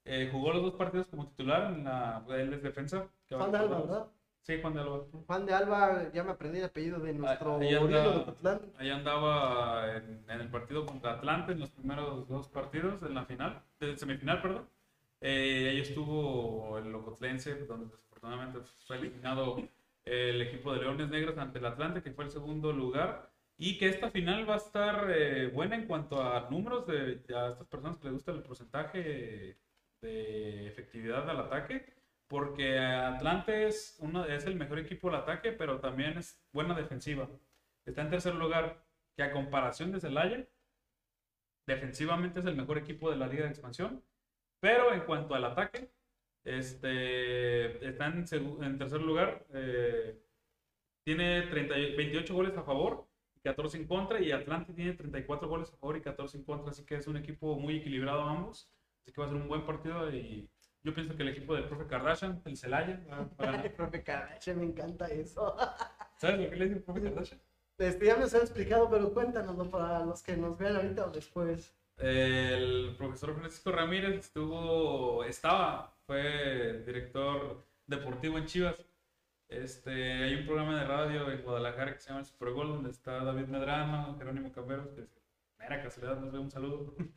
eh, 0.05 0.29
jugó 0.33 0.53
los 0.53 0.63
dos 0.63 0.75
partidos 0.75 1.07
como 1.09 1.27
titular 1.29 1.73
en 1.73 1.85
la. 1.85 2.25
Él 2.31 2.53
es 2.53 2.63
defensa. 2.63 3.07
que 3.29 3.35
Juan 3.35 3.53
de 3.53 3.59
Alba, 3.59 3.81
¿verdad? 3.81 4.07
Sí, 4.43 4.61
Juan 4.61 4.75
de 4.75 4.81
Alba. 4.81 5.01
Juan 5.27 5.47
de 5.47 5.55
Alba, 5.55 6.13
ya 6.15 6.23
me 6.23 6.31
aprendí 6.31 6.59
el 6.59 6.67
apellido 6.67 7.01
de 7.01 7.13
nuestro 7.15 7.57
Ahí 7.59 7.75
anda- 7.75 7.91
ídolo 7.91 8.11
de 8.13 8.17
Ocotlán. 8.19 8.61
Ahí 8.79 8.91
andaba 8.91 9.97
en, 9.97 10.25
en 10.29 10.41
el 10.41 10.49
partido 10.49 10.87
contra 10.87 11.15
Atlante, 11.15 11.53
en 11.53 11.59
los 11.61 11.71
primeros 11.71 12.29
dos 12.29 12.47
partidos, 12.49 13.03
en 13.03 13.15
la 13.15 13.25
final, 13.25 13.61
de 13.81 13.97
semifinal, 13.99 14.41
perdón. 14.41 14.69
Eh, 15.21 15.69
ahí 15.71 15.81
estuvo 15.81 16.79
el 16.79 16.93
Locotlense, 16.93 17.57
donde 17.67 17.87
desafortunadamente 17.87 18.61
fue 18.87 18.99
eliminado 18.99 19.57
el 20.07 20.41
equipo 20.41 20.73
de 20.73 20.81
Leones 20.81 21.11
Negros 21.11 21.37
ante 21.37 21.59
el 21.59 21.67
Atlante, 21.67 22.03
que 22.03 22.13
fue 22.13 22.25
el 22.25 22.31
segundo 22.31 22.73
lugar. 22.73 23.31
Y 23.59 23.79
que 23.79 23.89
esta 23.89 24.11
final 24.11 24.49
va 24.49 24.55
a 24.55 24.59
estar 24.59 25.11
eh, 25.11 25.49
buena 25.49 25.77
en 25.77 25.87
cuanto 25.87 26.23
a 26.23 26.49
números 26.51 26.87
de 26.87 27.23
a 27.35 27.49
estas 27.49 27.67
personas 27.67 27.97
que 27.99 28.05
les 28.05 28.15
gusta 28.15 28.33
el 28.33 28.43
porcentaje 28.43 29.59
de 30.01 30.67
efectividad 30.69 31.29
al 31.29 31.41
ataque. 31.41 31.93
Porque 32.29 32.79
Atlante 32.79 33.67
es, 33.69 33.97
uno, 34.01 34.25
es 34.25 34.47
el 34.47 34.57
mejor 34.57 34.79
equipo 34.79 35.09
al 35.09 35.17
ataque, 35.17 35.53
pero 35.53 35.81
también 35.81 36.19
es 36.19 36.43
buena 36.53 36.75
defensiva. 36.75 37.29
Está 37.85 38.03
en 38.03 38.11
tercer 38.11 38.35
lugar, 38.35 38.85
que 39.17 39.23
a 39.23 39.33
comparación 39.33 39.93
de 39.93 40.01
Celaya, 40.01 40.47
defensivamente 41.67 42.41
es 42.41 42.47
el 42.47 42.57
mejor 42.57 42.79
equipo 42.79 43.11
de 43.11 43.17
la 43.17 43.29
Liga 43.29 43.45
de 43.45 43.51
Expansión. 43.51 44.03
Pero 44.61 44.93
en 44.93 45.01
cuanto 45.01 45.35
al 45.35 45.45
ataque, 45.45 45.91
este, 46.47 47.87
está 47.89 48.07
en, 48.07 48.25
en 48.63 48.79
tercer 48.79 49.03
lugar. 49.03 49.45
eh, 49.53 50.19
tiene 51.05 51.43
30 51.43 51.79
y- 51.79 51.95
28 51.97 52.35
goles 52.35 52.57
a 52.57 52.63
favor 52.63 53.07
y 53.37 53.41
14 53.41 53.77
en 53.79 53.87
contra. 53.87 54.21
Y 54.21 54.33
Atlante 54.33 54.73
tiene 54.73 54.93
34 54.95 55.49
goles 55.49 55.73
a 55.73 55.77
favor 55.77 55.97
y 55.97 56.01
14 56.01 56.39
en 56.39 56.45
contra. 56.45 56.71
Así 56.71 56.85
que 56.85 56.97
es 56.97 57.07
un 57.07 57.17
equipo 57.17 57.57
muy 57.59 57.77
equilibrado 57.77 58.23
ambos. 58.23 58.71
Así 59.03 59.13
que 59.13 59.21
va 59.21 59.27
a 59.27 59.31
ser 59.31 59.41
un 59.41 59.49
buen 59.49 59.65
partido. 59.67 60.11
Y 60.13 60.49
yo 60.83 60.95
pienso 60.95 61.15
que 61.17 61.23
el 61.23 61.29
equipo 61.31 61.55
del 61.55 61.65
profe 61.65 61.87
Kardashian, 61.87 62.43
el 62.45 62.57
Celaya, 62.57 63.05
va- 63.11 63.19
va 63.19 63.29
a 63.39 63.53
ganar. 63.53 63.73
Profe 63.77 64.03
Kardashian, 64.03 64.59
me 64.59 64.67
encanta 64.67 65.07
eso. 65.09 65.57
¿Sabes 66.19 66.41
lo 66.41 66.51
que 66.51 66.57
le 66.57 66.65
dice 66.67 66.77
el 66.79 66.83
profe 66.85 67.03
Kardashian? 67.05 67.41
Este, 67.79 68.07
ya 68.07 68.17
me 68.17 68.25
has 68.25 68.35
explicado, 68.35 68.89
pero 68.89 69.13
cuéntanoslo 69.13 69.71
para 69.71 70.05
los 70.05 70.23
que 70.23 70.37
nos 70.37 70.57
vean 70.59 70.77
ahorita 70.77 71.07
o 71.07 71.11
después. 71.11 71.77
El 71.99 72.95
profesor 72.97 73.35
Francisco 73.35 73.71
Ramírez 73.73 74.15
estuvo, 74.19 75.25
estaba, 75.25 75.96
fue 76.07 76.83
director 76.87 77.67
deportivo 77.87 78.39
en 78.39 78.47
Chivas. 78.47 78.85
Este, 79.49 80.25
hay 80.25 80.35
un 80.35 80.47
programa 80.47 80.79
de 80.79 80.87
radio 80.87 81.31
en 81.31 81.43
Guadalajara 81.43 81.95
que 81.95 82.01
se 82.01 82.09
llama 82.09 82.21
el 82.21 82.27
Super 82.27 82.51
Bowl, 82.51 82.69
donde 82.69 82.91
está 82.91 83.23
David 83.23 83.47
Medrano, 83.47 84.17
Jerónimo 84.19 84.53
Camberos, 84.53 84.89
que 84.91 85.03
es 85.03 85.09
mera 85.59 85.83
casualidad, 85.83 86.21
nos 86.21 86.33
ve 86.33 86.39
un 86.39 86.51
saludo. 86.51 86.95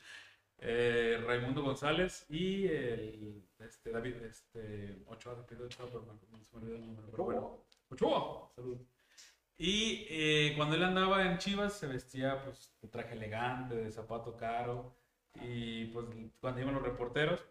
Eh, 0.62 1.23
Raimundo 1.25 1.63
González 1.63 2.25
y 2.30 2.67
el 2.67 3.47
este, 3.60 3.91
David 3.91 4.15
este, 4.23 5.02
Ochoa, 5.06 5.45
pero 5.47 5.62
no 5.63 6.43
se 6.43 6.52
me 6.52 6.62
olvidó 6.62 6.75
el 6.75 6.86
nombre. 6.86 7.06
Pero 7.10 7.23
bueno, 7.23 7.65
Ochoa, 7.89 8.52
saludos. 8.54 8.82
Y 9.58 10.06
eh, 10.10 10.54
cuando 10.58 10.75
él 10.75 10.84
andaba 10.84 11.25
en 11.25 11.38
Chivas 11.38 11.80
se 11.80 11.88
vestía 11.88 12.43
pues 12.43 12.75
de 12.82 12.89
traje 12.89 13.13
elegante, 13.13 13.73
de 13.73 13.89
zapato 13.89 14.36
caro. 14.36 14.97
Y 15.36 15.86
pues 15.86 16.08
cuando 16.41 16.60
iban 16.60 16.73
los 16.73 16.84
reporteros, 16.84 17.41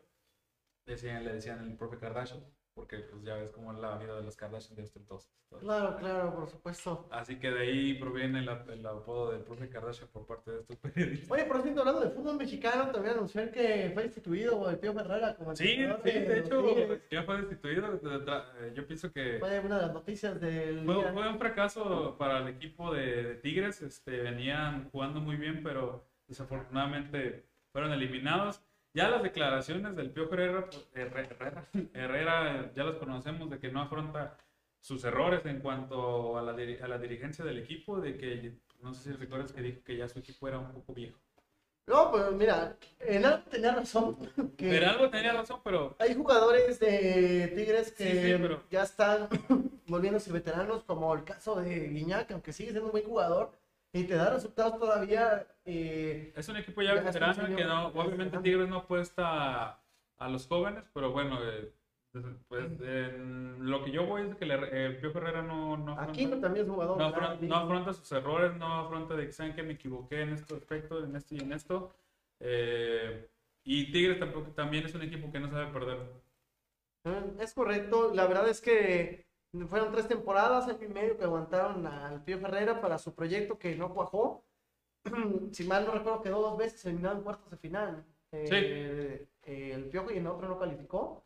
decían, 0.92 1.24
le 1.24 1.32
decían 1.34 1.64
el 1.64 1.76
profe 1.76 1.98
Kardashian, 1.98 2.40
porque 2.74 2.98
pues 2.98 3.24
ya 3.24 3.34
ves 3.34 3.50
cómo 3.50 3.72
es 3.72 3.78
la 3.78 3.96
vida 3.98 4.14
de 4.16 4.22
los 4.22 4.36
Kardashian 4.36 4.76
de 4.76 4.82
este 4.84 4.98
entonces. 5.00 5.30
Claro, 5.60 5.96
claro, 5.96 6.34
por 6.34 6.48
supuesto. 6.48 7.08
Así 7.10 7.36
que 7.40 7.50
de 7.50 7.60
ahí 7.60 7.94
proviene 7.94 8.40
el, 8.40 8.48
ap- 8.50 8.68
el 8.68 8.84
apodo 8.86 9.32
del 9.32 9.40
profe 9.40 9.68
Kardashian 9.68 10.08
por 10.12 10.26
parte 10.26 10.50
de 10.52 10.60
estos 10.60 10.76
periodistas. 10.82 11.30
Oye, 11.30 11.44
por 11.46 11.62
cierto, 11.62 11.80
hablando 11.80 12.00
de 12.02 12.10
fútbol 12.10 12.36
mexicano, 12.36 12.90
también 12.92 13.14
anunciar 13.14 13.50
que 13.50 13.90
fue 13.94 14.02
destituido 14.04 14.68
el 14.70 14.78
Pío 14.78 14.92
Herrera 14.98 15.34
como 15.36 15.56
Sí, 15.56 15.70
entrenador 15.72 16.02
sí, 16.04 16.10
de 16.20 16.38
hecho 16.38 16.62
Tigres. 16.62 17.02
ya 17.10 17.22
fue 17.24 17.36
destituido. 17.38 17.94
eh, 17.94 18.72
Yo 18.74 18.86
pienso 18.86 19.10
que... 19.12 19.38
Fue 19.40 19.58
una 19.60 19.76
de 19.76 19.82
las 19.86 19.94
noticias 19.94 20.40
del 20.40 20.84
fue 20.84 21.28
un 21.28 21.38
fracaso 21.38 22.16
para 22.18 22.38
el 22.38 22.48
equipo 22.48 22.92
de, 22.92 23.22
de 23.24 23.34
Tigres. 23.36 23.80
Este, 23.82 24.20
venían 24.20 24.88
jugando 24.90 25.20
muy 25.20 25.36
bien, 25.36 25.62
pero 25.64 26.04
desafortunadamente 26.26 27.46
fueron 27.72 27.92
eliminados. 27.92 28.62
Ya 28.94 29.08
las 29.10 29.22
declaraciones 29.22 29.94
del 29.96 30.10
Pío 30.10 30.32
Herrera, 30.32 30.66
pues, 30.66 30.88
Herrera, 30.94 31.66
Herrera, 31.94 32.72
ya 32.74 32.84
las 32.84 32.96
conocemos 32.96 33.50
de 33.50 33.58
que 33.58 33.70
no 33.70 33.82
afronta 33.82 34.36
sus 34.80 35.04
errores 35.04 35.44
en 35.46 35.60
cuanto 35.60 36.38
a 36.38 36.42
la, 36.42 36.52
a 36.52 36.88
la 36.88 36.98
dirigencia 36.98 37.44
del 37.44 37.58
equipo, 37.58 38.00
de 38.00 38.16
que 38.16 38.54
no 38.80 38.94
sé 38.94 39.10
si 39.10 39.12
recuerdas 39.16 39.52
que 39.52 39.60
dijo 39.62 39.80
que 39.84 39.96
ya 39.96 40.08
su 40.08 40.18
equipo 40.18 40.48
era 40.48 40.58
un 40.58 40.72
poco 40.72 40.94
viejo. 40.94 41.18
No, 41.86 42.12
pero 42.12 42.30
mira, 42.32 42.76
en 43.00 43.24
algo 43.24 43.44
tenía 43.50 43.74
razón. 43.74 44.16
Que 44.58 44.68
Pero 44.68 44.88
algo 44.90 45.08
tenía 45.10 45.32
razón, 45.32 45.60
pero 45.64 45.96
Hay 45.98 46.14
jugadores 46.14 46.78
de 46.80 47.52
Tigres 47.56 47.92
que 47.92 48.04
Sí, 48.04 48.32
sí, 48.32 48.38
pero- 48.40 48.62
ya 48.70 48.82
están 48.82 49.28
volviéndose 49.86 50.32
veteranos, 50.32 50.82
como 50.84 51.14
el 51.14 51.24
caso 51.24 51.56
de 51.56 51.88
Guiñac, 51.88 52.30
aunque 52.32 52.52
sigue 52.52 52.70
siendo 52.70 52.86
un 52.86 52.92
buen 52.92 53.04
jugador 53.04 53.52
y 53.92 54.04
te 54.04 54.14
da 54.14 54.30
resultados 54.30 54.78
todavía. 54.78 55.46
eh, 55.64 56.32
Es 56.36 56.48
un 56.48 56.56
equipo 56.56 56.82
ya, 56.82 56.94
veterano 56.94 57.56
que 57.56 57.64
no, 57.64 57.88
obviamente. 57.88 58.38
Tigres 58.38 58.68
no 58.68 58.78
apuesta 58.78 59.80
a, 60.18 60.28
los 60.28 60.46
jóvenes, 60.46 60.84
pero 60.92 61.12
bueno, 61.12 61.38
eh, 61.42 61.72
pues 62.48 62.64
en 62.80 63.70
lo 63.70 63.84
que 63.84 63.90
yo 63.92 64.04
voy 64.06 64.22
es 64.28 64.34
que 64.36 64.46
le- 64.46 64.86
el 64.86 64.96
Pío 64.98 65.10
Herrera 65.10 65.42
no, 65.42 65.76
no, 65.76 65.92
aquí 65.98 66.24
afronta, 66.24 66.46
también 66.46 66.66
es 66.66 66.72
jugador. 66.72 66.98
no, 66.98 67.12
claro, 67.12 67.34
afron- 67.34 67.48
no 67.48 67.56
afronta 67.56 67.92
sus 67.92 68.10
errores, 68.12 68.56
no 68.56 68.80
afronta 68.80 69.14
de 69.14 69.26
que 69.26 69.32
saben 69.32 69.54
que 69.54 69.62
me 69.62 69.74
equivoqué 69.74 70.22
en 70.22 70.30
este 70.30 70.54
aspecto, 70.54 71.04
en 71.04 71.14
esto 71.16 71.34
y 71.34 71.40
en 71.40 71.52
esto. 71.52 71.94
Eh, 72.40 73.28
y 73.64 73.92
Tigres 73.92 74.18
tampoco, 74.18 74.50
también 74.52 74.86
es 74.86 74.94
un 74.94 75.02
equipo 75.02 75.30
que 75.30 75.38
no 75.40 75.50
sabe 75.50 75.72
perder. 75.72 75.98
Mm, 77.04 77.40
Es 77.40 77.54
correcto, 77.54 78.12
la 78.14 78.26
verdad 78.26 78.48
es 78.48 78.60
que 78.60 79.27
fueron 79.68 79.92
tres 79.92 80.08
temporadas, 80.08 80.68
año 80.68 80.84
y 80.84 80.88
medio 80.88 81.16
que 81.16 81.24
aguantaron 81.24 81.86
al 81.86 82.22
Pío 82.22 82.38
Ferreira 82.38 82.80
para 82.80 82.98
su 82.98 83.14
proyecto 83.14 83.58
que 83.58 83.74
no 83.76 83.94
cuajó. 83.94 84.44
si 85.52 85.64
mal 85.64 85.86
no 85.86 85.92
recuerdo, 85.92 86.22
quedó 86.22 86.42
dos 86.42 86.58
veces 86.58 86.84
eliminado 86.84 87.16
en 87.16 87.22
cuartos 87.22 87.50
de 87.50 87.56
final. 87.56 88.04
Eh, 88.32 89.26
eh, 89.44 89.72
el 89.74 89.84
Piojo 89.86 90.12
y 90.12 90.18
en 90.18 90.26
otro 90.26 90.48
no 90.48 90.58
calificó. 90.58 91.24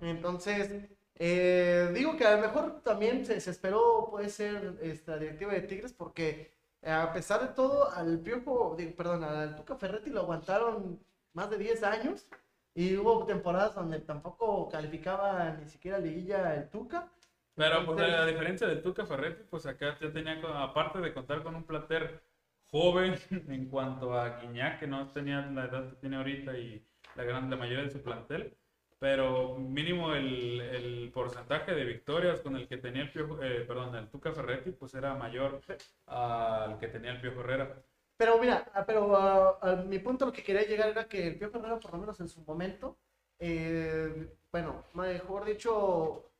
Entonces, 0.00 0.88
eh, 1.14 1.90
digo 1.94 2.16
que 2.16 2.24
a 2.24 2.36
lo 2.36 2.42
mejor 2.42 2.80
también 2.82 3.24
se, 3.24 3.40
se 3.40 3.50
esperó, 3.50 4.08
puede 4.10 4.28
ser, 4.28 4.78
esta 4.82 5.16
directiva 5.18 5.52
de 5.52 5.60
Tigres, 5.62 5.92
porque 5.92 6.52
a 6.82 7.12
pesar 7.12 7.42
de 7.42 7.54
todo, 7.54 7.90
al 7.92 8.18
Piojo, 8.20 8.74
digo, 8.76 8.96
perdón, 8.96 9.22
al 9.22 9.54
Tuca 9.54 9.76
Ferretti 9.76 10.10
lo 10.10 10.20
aguantaron 10.20 10.98
más 11.32 11.50
de 11.50 11.58
10 11.58 11.82
años 11.84 12.26
y 12.74 12.96
hubo 12.96 13.24
temporadas 13.24 13.74
donde 13.74 14.00
tampoco 14.00 14.68
calificaba 14.68 15.50
ni 15.60 15.68
siquiera 15.68 15.98
liguilla 15.98 16.54
el 16.54 16.68
Tuca. 16.70 17.08
Pero 17.54 17.84
pues, 17.86 17.98
Entonces- 17.98 18.14
a 18.14 18.26
diferencia 18.26 18.66
del 18.66 18.82
Tuca 18.82 19.06
Ferretti, 19.06 19.44
pues 19.48 19.64
acá 19.66 19.96
ya 20.00 20.12
tenía, 20.12 20.40
aparte 20.62 20.98
de 21.00 21.14
contar 21.14 21.42
con 21.42 21.54
un 21.54 21.64
plater 21.64 22.22
joven 22.66 23.14
en 23.48 23.68
cuanto 23.68 24.12
a 24.18 24.40
Guiñac, 24.40 24.80
que 24.80 24.86
no 24.88 25.10
tenía 25.12 25.40
la 25.46 25.66
edad 25.66 25.88
que 25.90 25.96
tiene 25.96 26.16
ahorita 26.16 26.58
y 26.58 26.84
la 27.14 27.22
gran 27.22 27.48
la 27.48 27.56
mayoría 27.56 27.84
de 27.84 27.90
su 27.90 28.02
plantel, 28.02 28.56
pero 28.98 29.56
mínimo 29.56 30.12
el, 30.14 30.60
el 30.60 31.10
porcentaje 31.14 31.72
de 31.74 31.84
victorias 31.84 32.40
con 32.40 32.56
el 32.56 32.66
que 32.66 32.78
tenía 32.78 33.02
el 33.02 33.12
Piojo, 33.12 33.40
eh, 33.40 33.60
perdón, 33.60 33.94
el 33.94 34.08
Tuca 34.08 34.32
Ferretti, 34.32 34.72
pues 34.72 34.94
era 34.94 35.14
mayor 35.14 35.60
al 36.06 36.78
que 36.78 36.88
tenía 36.88 37.12
el 37.12 37.20
Piojo 37.20 37.40
Herrera. 37.40 37.76
Pero 38.24 38.38
mira, 38.38 38.70
ah, 38.72 38.84
pero 38.86 39.14
ah, 39.18 39.58
a 39.60 39.76
mi 39.76 39.98
punto 39.98 40.24
lo 40.24 40.32
que 40.32 40.42
quería 40.42 40.62
llegar 40.66 40.88
era 40.88 41.06
que 41.06 41.26
el 41.28 41.36
Pío 41.38 41.48
Herrera, 41.52 41.78
por 41.78 41.92
lo 41.92 41.98
menos 41.98 42.18
en 42.20 42.28
su 42.30 42.40
momento, 42.40 42.96
eh, 43.38 44.34
bueno, 44.50 44.82
mejor 44.94 45.44
dicho, 45.44 46.30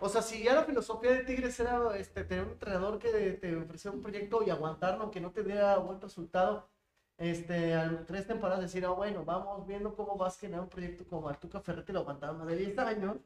o 0.00 0.08
sea, 0.08 0.22
si 0.22 0.42
ya 0.42 0.54
la 0.54 0.64
filosofía 0.64 1.10
de 1.12 1.24
Tigres 1.24 1.60
era 1.60 1.94
este, 1.98 2.24
tener 2.24 2.44
un 2.44 2.52
entrenador 2.52 2.98
que 2.98 3.10
te 3.42 3.56
ofrecía 3.56 3.90
un 3.90 4.00
proyecto 4.00 4.42
y 4.42 4.48
aguantarlo, 4.48 5.02
aunque 5.02 5.20
no 5.20 5.30
te 5.30 5.44
diera 5.44 5.76
buen 5.76 6.00
resultado, 6.00 6.70
este, 7.18 7.74
a 7.74 8.06
tres 8.06 8.26
temporadas 8.26 8.62
decir, 8.62 8.86
ah, 8.86 8.90
bueno, 8.92 9.22
vamos 9.22 9.66
viendo 9.66 9.94
cómo 9.94 10.16
vas 10.16 10.36
a 10.38 10.40
generar 10.40 10.62
un 10.62 10.70
proyecto 10.70 11.04
como 11.06 11.28
Artuca 11.28 11.60
Ferretti 11.60 11.92
lo 11.92 12.00
aguantaron 12.00 12.38
más. 12.38 12.46
De 12.46 12.56
10 12.56 12.78
años, 12.78 13.18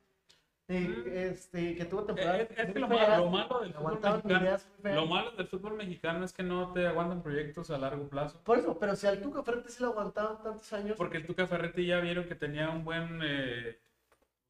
Mm. 0.69 1.03
este, 1.07 1.75
que 1.77 1.85
tuvo 1.85 2.01
Eh, 2.03 2.05
temporadas 2.07 2.41
Es, 2.51 2.59
es 2.59 2.73
que 2.73 2.73
muy 2.73 2.81
lo, 2.81 2.89
feas, 2.89 3.09
malo, 3.09 3.25
lo 3.25 3.31
malo 3.31 3.61
del 3.61 3.73
fútbol 3.75 3.77
aguantaban 3.79 4.17
mexicano, 4.17 4.45
ideas 4.45 4.67
muy 4.69 4.83
feas. 4.83 4.95
lo 4.97 5.07
malo 5.07 5.31
del 5.33 5.47
fútbol 5.49 5.75
mexicano 5.75 6.25
es 6.25 6.33
que 6.33 6.43
no 6.43 6.73
te 6.73 6.87
aguantan 6.87 7.23
proyectos 7.23 7.71
a 7.71 7.79
largo 7.79 8.09
plazo. 8.09 8.41
Por 8.45 8.59
eso, 8.59 8.79
pero 8.79 8.97
si 8.97 9.07
al 9.07 9.21
Tuca 9.21 9.43
Ferretti 9.43 9.71
se 9.71 9.83
lo 9.83 9.89
aguantaron 9.91 10.43
tantos 10.43 10.73
años, 10.73 10.97
Porque 10.97 11.19
el 11.19 11.27
Tuca 11.27 11.47
Ferretti 11.47 11.87
ya 11.87 12.01
vieron 12.01 12.25
que 12.25 12.35
tenía 12.35 12.71
un 12.71 12.85
buen. 12.85 13.21
eh, 13.23 13.79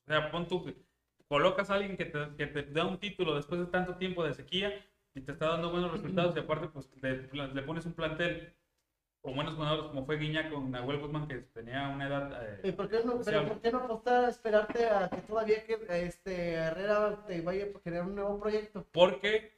o 0.07 0.11
sea, 0.11 0.31
pon 0.31 0.47
tú. 0.49 0.75
Colocas 1.29 1.71
a 1.71 1.75
alguien 1.75 1.97
que 1.97 2.05
te, 2.05 2.19
que 2.37 2.47
te 2.47 2.63
da 2.65 2.85
un 2.87 2.99
título 2.99 3.35
después 3.35 3.61
de 3.61 3.67
tanto 3.67 3.97
tiempo 3.97 4.23
de 4.23 4.35
sequía 4.35 4.71
y 5.15 5.21
te 5.23 5.33
está 5.33 5.49
dando 5.49 5.71
buenos 5.71 5.91
resultados 5.97 6.37
y 6.37 6.41
aparte, 6.41 6.69
pues 6.69 6.91
le, 7.01 7.29
le 7.49 7.63
pones 7.63 7.87
un 7.87 7.95
plantel 7.95 8.53
o 9.23 9.33
buenos 9.33 9.55
jugadores 9.55 9.87
como 9.87 10.05
fue 10.05 10.19
Guiña 10.19 10.51
con 10.51 10.71
Nahuel 10.71 10.99
Guzmán, 10.99 11.29
que 11.29 11.37
tenía 11.55 11.89
una 11.89 12.09
edad... 12.09 12.45
eh, 12.45 12.61
¿Y 12.65 12.73
por 12.73 12.89
qué 12.89 13.03
no, 13.05 13.21
pero 13.25 13.47
por 13.47 13.61
qué 13.61 13.71
no 13.71 13.79
apostar 13.79 14.25
a 14.25 14.29
esperarte 14.29 14.87
a 14.87 15.09
que 15.09 15.21
todavía 15.23 15.65
que 15.65 15.79
este 16.07 16.53
Herrera 16.55 17.25
te 17.27 17.41
vaya 17.41 17.65
a 17.65 17.81
generar 17.81 18.07
un 18.07 18.17
nuevo 18.17 18.41
proyecto? 18.41 18.85
porque 18.93 19.53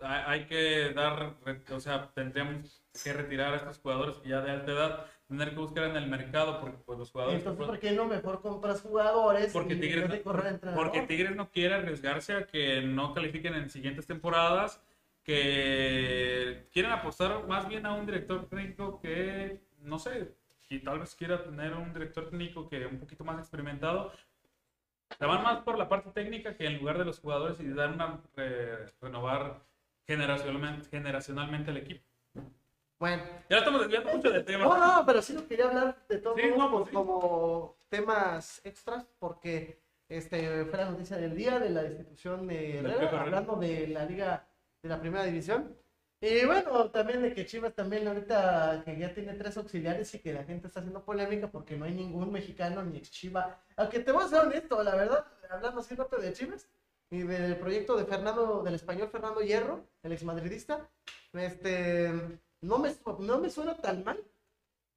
hay 0.00 0.46
que 0.46 0.92
dar, 0.94 1.34
o 1.72 1.80
sea, 1.80 2.10
tendríamos 2.14 2.82
que 3.02 3.12
retirar 3.12 3.54
a 3.54 3.56
estos 3.56 3.78
jugadores 3.78 4.16
que 4.18 4.28
ya 4.28 4.40
de 4.40 4.50
alta 4.50 4.72
edad, 4.72 5.06
tener 5.26 5.50
que 5.50 5.56
buscar 5.56 5.84
en 5.84 5.96
el 5.96 6.06
mercado, 6.06 6.60
porque 6.60 6.78
pues 6.84 6.98
los 6.98 7.10
jugadores... 7.10 7.38
Entonces, 7.40 7.66
¿por 7.66 7.78
qué 7.78 7.92
no 7.92 8.04
mejor 8.04 8.40
compras 8.40 8.80
jugadores 8.80 9.52
Porque 9.52 9.74
y 9.74 9.80
Tigres, 9.80 10.24
no, 10.24 10.74
porque 10.74 11.02
Tigres 11.02 11.34
no 11.34 11.50
quiere 11.50 11.74
arriesgarse 11.74 12.34
a 12.34 12.46
que 12.46 12.82
no 12.82 13.12
califiquen 13.12 13.54
en 13.54 13.70
siguientes 13.70 14.06
temporadas, 14.06 14.80
que 15.28 16.66
quieren 16.72 16.90
apostar 16.90 17.46
más 17.46 17.68
bien 17.68 17.84
a 17.84 17.92
un 17.92 18.06
director 18.06 18.48
técnico 18.48 18.98
que, 18.98 19.60
no 19.82 19.98
sé, 19.98 20.34
y 20.70 20.78
tal 20.78 21.00
vez 21.00 21.14
quiera 21.14 21.44
tener 21.44 21.74
un 21.74 21.92
director 21.92 22.30
técnico 22.30 22.66
que 22.66 22.86
un 22.86 22.98
poquito 22.98 23.24
más 23.24 23.38
experimentado. 23.38 24.10
Se 25.18 25.26
van 25.26 25.42
más 25.42 25.58
por 25.60 25.76
la 25.76 25.86
parte 25.86 26.10
técnica 26.12 26.56
que 26.56 26.66
en 26.66 26.78
lugar 26.78 26.96
de 26.96 27.04
los 27.04 27.20
jugadores 27.20 27.60
y 27.60 27.68
dar 27.68 27.92
una, 27.92 28.20
eh, 28.38 28.86
renovar 29.02 29.60
generacionalmente, 30.06 30.88
generacionalmente 30.88 31.70
el 31.72 31.76
equipo. 31.76 32.04
Bueno, 32.98 33.22
Ya 33.50 33.58
estamos 33.58 33.82
desviando 33.82 34.10
mucho 34.16 34.30
del 34.30 34.44
tema. 34.46 34.64
no, 34.64 34.78
no, 35.00 35.06
pero 35.06 35.20
sí 35.20 35.34
lo 35.34 35.46
quería 35.46 35.66
hablar 35.66 36.06
de 36.08 36.18
todos 36.18 36.40
Sí, 36.40 36.46
no, 36.56 36.70
pues, 36.70 36.86
sí. 36.88 36.94
como 36.94 37.76
temas 37.90 38.62
extras, 38.64 39.06
porque 39.18 39.78
este 40.08 40.64
fue 40.64 40.78
la 40.78 40.86
noticia 40.90 41.18
del 41.18 41.36
día 41.36 41.58
de 41.58 41.68
la 41.68 41.82
destitución 41.82 42.46
de 42.46 42.78
Herrera. 42.78 43.20
hablando 43.20 43.56
de 43.56 43.88
la 43.88 44.06
liga 44.06 44.48
de 44.82 44.88
la 44.88 45.00
primera 45.00 45.24
división. 45.24 45.76
Y 46.20 46.44
bueno, 46.46 46.90
también 46.90 47.22
de 47.22 47.32
que 47.32 47.46
Chivas 47.46 47.74
también 47.74 48.08
ahorita 48.08 48.82
que 48.84 48.98
ya 48.98 49.14
tiene 49.14 49.34
tres 49.34 49.56
auxiliares 49.56 50.12
y 50.14 50.18
que 50.18 50.32
la 50.32 50.44
gente 50.44 50.66
está 50.66 50.80
haciendo 50.80 51.04
polémica 51.04 51.48
porque 51.48 51.76
no 51.76 51.84
hay 51.84 51.92
ningún 51.92 52.32
mexicano 52.32 52.82
ni 52.82 52.98
ex 52.98 53.10
Chiva. 53.10 53.62
Aunque 53.76 54.00
te 54.00 54.10
voy 54.10 54.24
a 54.24 54.28
ser 54.28 54.40
honesto, 54.40 54.82
la 54.82 54.96
verdad, 54.96 55.24
hablando 55.48 55.80
así 55.80 55.94
rápido 55.94 56.22
de 56.22 56.32
Chivas 56.32 56.68
y 57.10 57.22
del 57.22 57.56
proyecto 57.58 57.96
de 57.96 58.04
Fernando, 58.04 58.62
del 58.64 58.74
español 58.74 59.08
Fernando 59.10 59.40
Hierro, 59.40 59.84
el 60.02 60.12
ex 60.12 60.24
madridista, 60.24 60.88
este, 61.32 62.12
no 62.62 62.78
me, 62.78 62.92
no 63.20 63.38
me 63.38 63.50
suena 63.50 63.76
tan 63.76 64.02
mal 64.02 64.20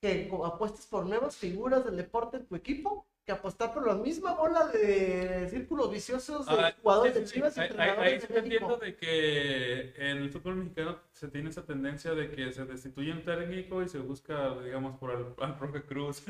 que 0.02 0.32
apuestes 0.44 0.88
por 0.88 1.06
nuevas 1.06 1.36
figuras 1.36 1.86
del 1.86 1.98
deporte 1.98 2.38
en 2.38 2.48
tu 2.48 2.56
equipo 2.56 3.06
que 3.26 3.32
apostar 3.32 3.72
por 3.74 3.86
la 3.86 3.94
misma 3.94 4.34
bola 4.34 4.66
de 4.68 5.48
círculos 5.50 5.92
viciosos 5.92 6.46
de 6.48 6.54
Ah, 6.56 6.74
jugadores 6.82 7.14
sí, 7.14 7.20
de 7.20 7.28
sí, 7.28 7.34
Chivas 7.36 7.56
y 7.58 7.60
ahí- 7.60 7.64
ahí- 7.66 7.70
entrenadores 7.72 8.14
ahí 8.14 8.20
sí 8.28 8.34
de 8.34 8.40
entiendo 8.40 8.78
de 8.78 8.96
que 8.96 9.94
en 9.98 10.18
el 10.18 10.30
fútbol 10.32 10.56
mexicano 10.56 10.98
se 11.14 11.28
tiene 11.28 11.50
esa 11.52 11.64
tendencia 11.64 12.14
de 12.16 12.32
que 12.32 12.52
se 12.52 12.66
destituye 12.66 13.12
un 13.12 13.24
técnico 13.24 13.84
y 13.84 13.90
se 13.90 14.00
busca, 14.00 14.56
digamos, 14.64 14.98
por 14.98 15.12
al, 15.12 15.36
al 15.40 15.56
profe 15.56 15.84
Cruz. 15.84 16.24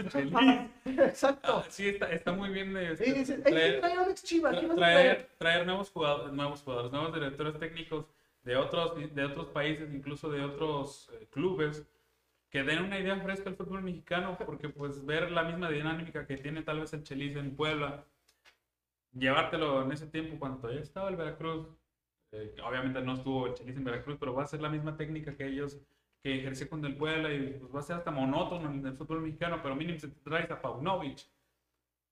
Exacto. 0.86 1.48
Ah, 1.60 1.64
sí, 1.70 1.88
está, 1.88 2.12
está 2.12 2.34
muy 2.34 2.50
bien 2.50 2.74
de 2.74 2.98
Sí, 2.98 3.04
"Ey, 3.06 3.24
traer, 3.42 3.80
trae 3.80 3.98
un 3.98 4.10
ex 4.12 4.24
Chiva, 4.24 4.52
¿quién 4.52 4.68
vas 4.68 4.78
a 4.78 4.80
traer, 4.82 5.02
traer?" 5.16 5.30
traer 5.38 5.66
nuevos 5.66 5.90
jugadores, 5.92 6.34
nuevos 6.34 6.62
jugadores, 6.62 6.92
nuevos 6.92 7.14
directores 7.14 7.58
técnicos 7.58 8.06
de 8.44 8.58
otros, 8.58 9.16
de 9.16 9.24
otros 9.24 9.48
países, 9.48 9.94
incluso 9.94 10.30
de 10.30 10.44
otros 10.44 11.10
eh, 11.14 11.28
clubes, 11.32 11.84
que 12.52 12.64
den 12.64 12.84
una 12.84 13.00
idea 13.00 13.18
fresca 13.22 13.50
al 13.50 13.56
fútbol 13.56 13.82
mexicano, 13.82 14.38
porque 14.46 14.68
pues 14.70 15.06
ver 15.06 15.32
la 15.32 15.44
misma 15.44 15.70
dinámica 15.70 16.28
que 16.28 16.38
tiene 16.38 16.62
tal 16.64 16.82
vez 16.82 16.92
el 16.94 17.04
Chelis 17.04 17.38
en 17.38 17.56
Puebla, 17.56 18.06
llevártelo 19.14 19.84
en 19.84 19.92
ese 19.94 20.08
tiempo 20.08 20.38
cuando 20.38 20.60
todavía 20.60 20.82
estaba 20.82 21.10
el 21.10 21.16
Veracruz, 21.16 21.68
eh, 22.34 22.54
obviamente 22.64 23.02
no 23.02 23.14
estuvo 23.14 23.48
el 23.48 23.54
Chelis 23.54 23.78
en 23.78 23.86
Veracruz, 23.86 24.18
pero 24.20 24.34
va 24.34 24.44
a 24.44 24.48
ser 24.48 24.62
la 24.62 24.70
misma 24.70 24.98
técnica 24.98 25.36
que 25.36 25.48
ellos 25.48 25.80
que 26.22 26.40
ejerció 26.40 26.70
con 26.70 26.86
el 26.86 26.98
Puebla 26.98 27.34
y 27.34 27.54
pues, 27.54 27.74
va 27.74 27.80
a 27.80 27.84
ser 27.84 27.96
hasta 27.96 28.12
monótono 28.12 28.70
en 28.70 28.86
el 28.86 28.98
fútbol 28.98 29.22
mexicano, 29.22 29.60
pero 29.64 29.76
mínimo 29.76 29.98
se 29.98 30.10
traes 30.10 30.52
a 30.52 30.62
Paunovic, 30.62 31.26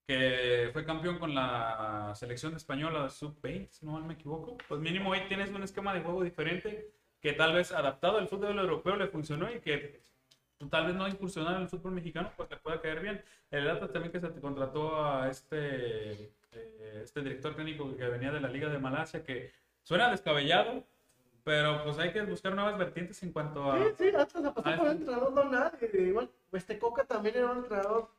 que 0.07 0.69
fue 0.71 0.85
campeón 0.85 1.19
con 1.19 1.35
la 1.35 2.13
selección 2.15 2.55
española 2.55 3.09
sub-20, 3.09 3.69
si 3.69 3.85
no 3.85 3.99
me 3.99 4.13
equivoco, 4.13 4.57
pues 4.67 4.79
mínimo 4.79 5.11
ahí 5.13 5.27
tienes 5.27 5.49
un 5.51 5.63
esquema 5.63 5.93
de 5.93 6.01
juego 6.01 6.23
diferente 6.23 6.91
que 7.21 7.33
tal 7.33 7.53
vez 7.53 7.71
adaptado 7.71 8.17
al 8.17 8.29
fútbol 8.29 8.57
europeo 8.57 8.95
le 8.95 9.07
funcionó 9.07 9.51
y 9.53 9.59
que 9.59 10.01
tal 10.69 10.87
vez 10.87 10.95
no 10.95 11.07
incursionar 11.07 11.55
en 11.55 11.61
el 11.63 11.69
fútbol 11.69 11.93
mexicano, 11.93 12.31
pues 12.35 12.49
le 12.49 12.57
pueda 12.57 12.81
caer 12.81 12.99
bien. 12.99 13.23
El 13.51 13.69
Atlas 13.69 13.91
también 13.91 14.11
que 14.11 14.19
se 14.19 14.27
te 14.29 14.41
contrató 14.41 15.03
a 15.05 15.29
este, 15.29 16.31
eh, 16.51 17.01
este 17.03 17.21
director 17.21 17.55
técnico 17.55 17.95
que 17.95 18.07
venía 18.07 18.31
de 18.31 18.41
la 18.41 18.49
Liga 18.49 18.69
de 18.69 18.79
Malasia, 18.79 19.23
que 19.23 19.51
suena 19.83 20.09
descabellado, 20.11 20.83
pero 21.43 21.83
pues 21.83 21.97
hay 21.99 22.11
que 22.11 22.21
buscar 22.23 22.53
nuevas 22.53 22.77
vertientes 22.77 23.21
en 23.23 23.31
cuanto 23.31 23.71
a... 23.71 23.77
Sí, 23.77 23.83
sí, 23.97 24.11
antes 24.15 24.43
apostó 24.43 24.69
Ah, 24.69 24.75
por 24.77 24.85
un 24.87 24.91
entrenador 24.91 25.33
no. 25.33 25.71
Igual, 25.99 26.29
este 26.51 26.77
Coca 26.77 27.05
también 27.05 27.37
era 27.37 27.51
un 27.51 27.59
entrenador 27.59 28.09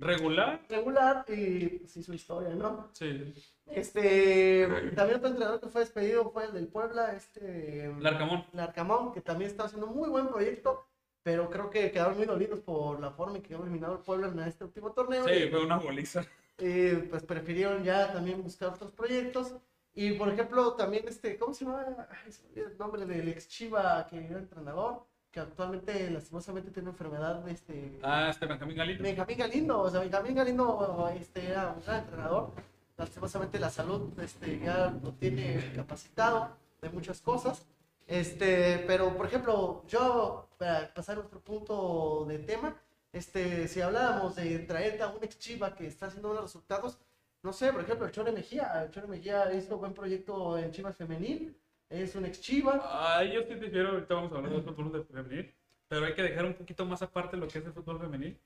Regular, 0.00 0.62
regular 0.70 1.26
y 1.28 1.66
pues 1.80 1.94
hizo 1.98 2.14
historia, 2.14 2.54
¿no? 2.54 2.88
sí. 2.94 3.34
Este, 3.66 4.66
también 4.96 5.18
otro 5.18 5.28
entrenador 5.28 5.60
que 5.60 5.68
fue 5.68 5.82
despedido 5.82 6.28
fue 6.30 6.46
el 6.46 6.52
del 6.52 6.66
Puebla, 6.68 7.12
este, 7.12 7.94
Larcamón. 8.00 8.44
Larcamón, 8.52 9.12
que 9.12 9.20
también 9.20 9.50
está 9.50 9.64
haciendo 9.64 9.86
un 9.86 9.96
muy 9.96 10.08
buen 10.08 10.26
proyecto, 10.26 10.86
pero 11.22 11.50
creo 11.50 11.70
que 11.70 11.90
quedaron 11.90 12.16
muy 12.16 12.26
dolidos 12.26 12.60
por 12.60 13.00
la 13.00 13.10
forma 13.10 13.36
en 13.36 13.42
que 13.42 13.50
quedó 13.50 13.62
eliminado 13.62 13.94
el 13.94 14.00
Puebla 14.00 14.28
en 14.28 14.38
este 14.40 14.64
último 14.64 14.92
torneo. 14.92 15.24
Sí, 15.24 15.32
y, 15.32 15.48
fue 15.48 15.64
una 15.64 15.78
goliza. 15.78 16.24
y, 16.58 16.94
pues 16.94 17.22
prefirieron 17.24 17.84
ya 17.84 18.12
también 18.12 18.42
buscar 18.42 18.70
otros 18.70 18.92
proyectos. 18.92 19.54
Y 19.94 20.12
por 20.12 20.28
ejemplo, 20.28 20.74
también 20.74 21.04
este, 21.08 21.36
¿cómo 21.36 21.52
se 21.52 21.64
llama? 21.64 21.84
Ay, 22.24 22.32
se 22.32 22.60
el 22.60 22.78
nombre 22.78 23.04
del 23.04 23.28
ex 23.28 23.48
Chiva 23.48 24.06
que 24.08 24.24
era 24.24 24.38
entrenador, 24.38 25.04
que 25.30 25.40
actualmente 25.40 26.10
lastimosamente 26.10 26.70
tiene 26.70 26.88
una 26.88 26.96
enfermedad, 26.96 27.48
este, 27.48 27.98
Ah, 28.02 28.28
este 28.30 28.46
Benjamín 28.46 28.76
Galindo. 28.76 29.02
Benjamín 29.02 29.38
Galindo, 29.38 29.80
o 29.80 29.90
sea, 29.90 30.00
Benjamín 30.00 30.34
Galindo 30.34 31.10
este, 31.18 31.46
era 31.46 31.72
un 31.72 31.82
gran 31.82 32.00
entrenador. 32.00 32.52
Lastimosamente 32.96 33.58
la 33.58 33.70
salud 33.70 34.18
este, 34.20 34.60
ya 34.60 34.94
lo 35.02 35.12
tiene 35.12 35.72
capacitado 35.74 36.56
de 36.80 36.90
muchas 36.90 37.20
cosas. 37.20 37.66
Este, 38.10 38.82
pero, 38.88 39.16
por 39.16 39.26
ejemplo, 39.26 39.84
yo, 39.86 40.48
para 40.58 40.92
pasar 40.92 41.16
a 41.16 41.20
otro 41.20 41.40
punto 41.40 42.24
de 42.28 42.40
tema, 42.40 42.76
este, 43.12 43.68
si 43.68 43.80
habláramos 43.80 44.34
de 44.34 44.58
traer 44.60 45.00
a 45.00 45.08
un 45.08 45.22
ex 45.22 45.38
Chiva 45.38 45.76
que 45.76 45.86
está 45.86 46.06
haciendo 46.06 46.26
buenos 46.28 46.46
resultados, 46.46 46.98
no 47.44 47.52
sé, 47.52 47.72
por 47.72 47.82
ejemplo, 47.82 48.06
el 48.06 48.12
Chore 48.12 48.32
Mejía. 48.32 48.82
El 48.82 48.90
Chore 48.90 49.06
Mejía 49.06 49.52
hizo 49.54 49.78
buen 49.78 49.94
proyecto 49.94 50.58
en 50.58 50.72
Chivas 50.72 50.96
Femenil, 50.96 51.56
es 51.88 52.16
un 52.16 52.24
ex 52.26 52.40
Chiva. 52.40 52.80
Ah, 52.82 53.22
yo 53.22 53.42
sí 53.44 53.54
difiero, 53.54 53.90
ahorita 53.90 54.12
vamos 54.14 54.32
a 54.32 54.36
hablar 54.38 54.52
del 54.52 54.62
fútbol 54.64 54.92
de 54.92 55.04
femenil, 55.04 55.54
pero 55.86 56.04
hay 56.04 56.14
que 56.14 56.22
dejar 56.24 56.44
un 56.46 56.54
poquito 56.54 56.84
más 56.84 57.00
aparte 57.02 57.36
lo 57.36 57.46
que 57.46 57.60
es 57.60 57.64
el 57.64 57.72
fútbol 57.72 58.00
femenil. 58.00 58.36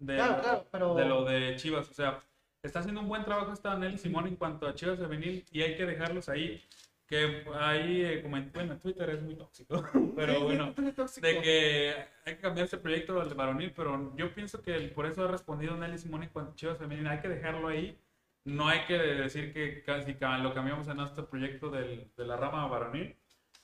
De, 0.00 0.16
Claro, 0.16 0.42
claro, 0.42 0.66
pero- 0.72 0.94
de 0.96 1.04
lo 1.04 1.24
de 1.24 1.54
Chivas, 1.54 1.88
o 1.88 1.94
sea, 1.94 2.20
está 2.64 2.80
haciendo 2.80 3.00
un 3.00 3.08
buen 3.08 3.24
trabajo 3.24 3.52
esta 3.52 3.76
Nelly 3.76 3.96
Simón 3.96 4.26
en 4.26 4.34
cuanto 4.34 4.66
a 4.66 4.74
Chivas 4.74 4.98
femenil 4.98 5.44
y 5.52 5.62
hay 5.62 5.76
que 5.76 5.86
dejarlos 5.86 6.28
ahí. 6.28 6.60
Que 7.06 7.44
ahí, 7.60 8.00
eh, 8.02 8.22
como 8.22 8.38
en, 8.38 8.50
bueno, 8.52 8.78
Twitter 8.78 9.10
es 9.10 9.22
muy 9.22 9.34
tóxico, 9.36 9.82
pero 10.16 10.40
bueno, 10.44 10.74
de 11.20 11.40
que 11.42 11.94
hay 12.24 12.34
que 12.36 12.40
cambiar 12.40 12.66
ese 12.66 12.78
proyecto 12.78 13.20
al 13.20 13.28
de 13.28 13.34
varonil, 13.34 13.72
pero 13.76 14.16
yo 14.16 14.32
pienso 14.34 14.62
que 14.62 14.74
el- 14.74 14.90
por 14.90 15.04
eso 15.06 15.24
ha 15.24 15.28
respondido 15.30 15.76
Nelly 15.76 15.98
Simón 15.98 16.22
en 16.22 16.30
cuanto 16.30 16.52
a 16.52 16.54
Chivas 16.56 16.78
femenil, 16.78 17.06
hay 17.06 17.20
que 17.20 17.28
dejarlo 17.28 17.68
ahí. 17.68 17.98
No 18.46 18.68
hay 18.68 18.80
que 18.86 18.94
decir 18.98 19.52
que 19.52 19.82
casi 19.82 20.14
ca- 20.14 20.38
lo 20.38 20.52
cambiamos 20.54 20.88
en 20.88 21.00
este 21.00 21.22
proyecto 21.22 21.70
del- 21.70 22.10
de 22.16 22.24
la 22.26 22.36
rama 22.36 22.66
varonil. 22.68 23.16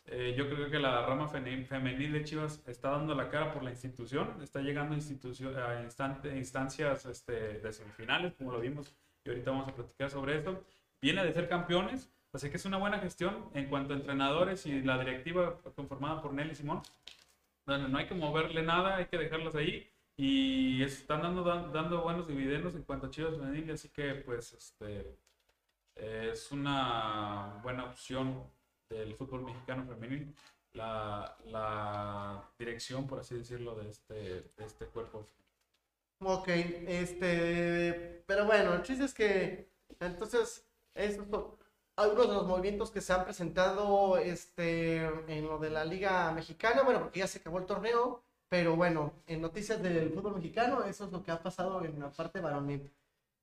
Eh, 0.07 0.35
yo 0.37 0.49
creo 0.51 0.71
que 0.71 0.79
la 0.79 1.07
rama 1.07 1.29
femenil 1.29 2.13
de 2.13 2.25
Chivas 2.25 2.63
está 2.67 2.91
dando 2.91 3.15
la 3.15 3.29
cara 3.29 3.53
por 3.53 3.63
la 3.63 3.71
institución, 3.71 4.41
está 4.43 4.61
llegando 4.61 4.95
a, 4.95 4.99
a 4.99 5.83
instan- 5.85 6.37
instancias 6.37 7.07
este, 7.07 7.61
de 7.61 7.73
semifinales, 7.73 8.35
como 8.35 8.53
lo 8.53 8.61
vimos, 8.61 8.95
y 9.25 9.29
ahorita 9.31 9.51
vamos 9.51 9.69
a 9.69 9.75
platicar 9.75 10.11
sobre 10.11 10.37
esto. 10.39 10.63
Viene 11.01 11.25
de 11.25 11.33
ser 11.33 11.49
campeones, 11.49 12.11
así 12.33 12.51
que 12.51 12.57
es 12.57 12.65
una 12.65 12.79
buena 12.79 12.99
gestión 12.99 13.51
en 13.55 13.69
cuanto 13.69 13.93
a 13.93 13.97
entrenadores 13.97 14.67
y 14.67 14.83
la 14.83 14.99
directiva 14.99 15.59
conformada 15.77 16.23
por 16.23 16.33
Nelly 16.33 16.55
Simón. 16.55 16.83
Bueno, 17.67 17.89
no 17.89 17.99
hay 17.99 18.07
que 18.07 18.15
moverle 18.15 18.63
nada, 18.63 18.97
hay 18.97 19.07
que 19.07 19.19
dejarlas 19.19 19.55
ahí. 19.55 19.89
Y 20.17 20.83
están 20.83 21.23
dando, 21.23 21.43
dan- 21.43 21.73
dando 21.73 22.03
buenos 22.03 22.29
dividendos 22.29 22.75
en 22.75 22.83
cuanto 22.83 23.07
a 23.07 23.11
Chivas 23.11 23.37
Femenil, 23.37 23.71
así 23.71 23.89
que 23.89 24.15
pues 24.17 24.53
este 24.53 25.17
es 25.95 26.53
una 26.53 27.61
buena 27.63 27.85
opción 27.85 28.45
del 28.89 29.15
fútbol 29.15 29.43
mexicano 29.45 29.87
femenil. 29.87 30.35
La, 30.75 31.37
la 31.47 32.45
dirección, 32.59 33.07
por 33.07 33.19
así 33.21 33.35
decirlo, 33.35 33.75
de 33.75 33.89
este, 33.89 34.51
este 34.59 34.87
cuerpo. 34.87 35.27
Ok, 36.21 36.49
este, 36.49 38.23
pero 38.27 38.45
bueno, 38.45 38.75
el 38.75 38.83
chiste 38.83 39.05
es 39.05 39.15
que, 39.15 39.71
entonces, 39.99 40.69
son 41.17 41.59
algunos 42.01 42.29
de 42.29 42.35
los 42.35 42.47
movimientos 42.47 42.91
que 42.91 43.01
se 43.01 43.13
han 43.13 43.25
presentado, 43.25 44.19
este, 44.19 45.05
en 45.29 45.47
lo 45.47 45.59
de 45.59 45.71
la 45.71 45.85
Liga 45.85 46.33
Mexicana, 46.33 46.83
bueno, 46.83 47.01
porque 47.01 47.21
ya 47.21 47.27
se 47.27 47.39
acabó 47.39 47.59
el 47.59 47.67
torneo, 47.67 48.23
pero 48.49 48.77
bueno, 48.77 49.13
en 49.27 49.41
noticias 49.41 49.83
del 49.83 50.11
fútbol 50.11 50.37
mexicano, 50.37 50.85
eso 50.85 51.05
es 51.05 51.13
lo 51.13 51.23
que 51.23 51.31
ha 51.31 51.43
pasado 51.43 51.85
en 51.85 52.01
la 52.01 52.11
parte 52.11 52.41
varonil. 52.41 52.91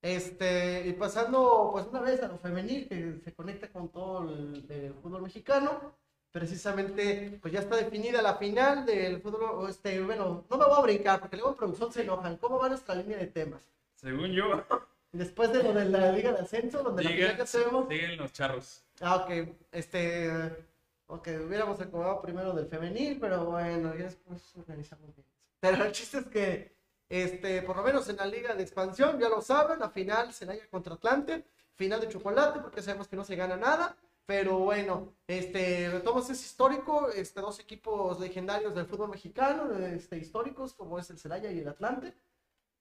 Este, 0.02 0.86
y 0.86 0.92
pasando, 0.92 1.70
pues, 1.72 1.86
una 1.86 2.00
vez 2.00 2.22
a 2.22 2.28
lo 2.28 2.38
femenil, 2.38 2.88
que 2.88 3.20
se 3.24 3.34
conecta 3.34 3.68
con 3.68 3.88
todo 3.88 4.28
el, 4.28 4.66
el 4.68 4.94
fútbol 4.94 5.22
mexicano, 5.22 5.94
precisamente, 6.30 7.38
pues 7.40 7.52
ya 7.52 7.60
está 7.60 7.76
definida 7.76 8.22
la 8.22 8.36
final 8.36 8.84
del 8.84 9.20
fútbol, 9.20 9.68
este, 9.70 10.00
bueno, 10.02 10.44
no 10.48 10.56
me 10.58 10.66
voy 10.66 10.78
a 10.78 10.82
brincar 10.82 11.20
porque 11.20 11.36
luego 11.36 11.50
en 11.50 11.56
producción 11.56 11.92
se 11.92 12.02
enojan. 12.02 12.36
¿Cómo 12.36 12.58
va 12.58 12.68
nuestra 12.68 12.94
línea 12.94 13.18
de 13.18 13.26
temas? 13.26 13.60
Según 13.94 14.30
yo, 14.32 14.64
Después 15.12 15.52
de 15.52 15.62
lo 15.62 15.72
de 15.72 15.86
la 15.86 16.12
Liga 16.12 16.32
de 16.32 16.40
Ascenso, 16.40 16.82
donde 16.82 17.02
la 17.02 17.10
final 17.10 17.22
siguen, 17.22 17.36
que 17.36 17.42
hacemos. 17.42 17.88
siguen 17.88 18.16
los 18.18 18.32
charros. 18.32 18.84
Ah, 19.00 19.16
ok, 19.16 19.30
este, 19.72 20.30
ok, 21.06 21.28
hubiéramos 21.46 21.80
acomodado 21.80 22.20
primero 22.20 22.52
del 22.52 22.66
femenil, 22.66 23.18
pero 23.18 23.46
bueno, 23.46 23.94
ya 23.94 24.04
después 24.04 24.42
organizamos 24.56 25.14
bien. 25.14 25.26
Pero 25.60 25.84
el 25.84 25.92
chiste 25.92 26.18
es 26.18 26.26
que, 26.26 26.76
este, 27.08 27.62
por 27.62 27.76
lo 27.76 27.82
menos 27.82 28.08
en 28.08 28.16
la 28.16 28.26
Liga 28.26 28.54
de 28.54 28.62
Expansión, 28.62 29.18
ya 29.18 29.28
lo 29.28 29.40
saben, 29.40 29.78
la 29.78 29.88
final 29.88 30.32
Celaya 30.32 30.68
contra 30.68 30.94
Atlante, 30.94 31.44
final 31.74 32.00
de 32.00 32.08
chocolate, 32.08 32.60
porque 32.60 32.82
sabemos 32.82 33.08
que 33.08 33.16
no 33.16 33.24
se 33.24 33.36
gana 33.36 33.56
nada. 33.56 33.96
Pero 34.26 34.58
bueno, 34.58 35.14
este, 35.26 35.88
retomos 35.88 36.28
es 36.28 36.44
histórico, 36.44 37.08
este, 37.08 37.40
dos 37.40 37.60
equipos 37.60 38.20
legendarios 38.20 38.74
del 38.74 38.84
fútbol 38.84 39.08
mexicano, 39.08 39.74
este, 39.86 40.18
históricos, 40.18 40.74
como 40.74 40.98
es 40.98 41.08
el 41.08 41.18
Celaya 41.18 41.50
y 41.50 41.60
el 41.60 41.68
Atlante, 41.68 42.14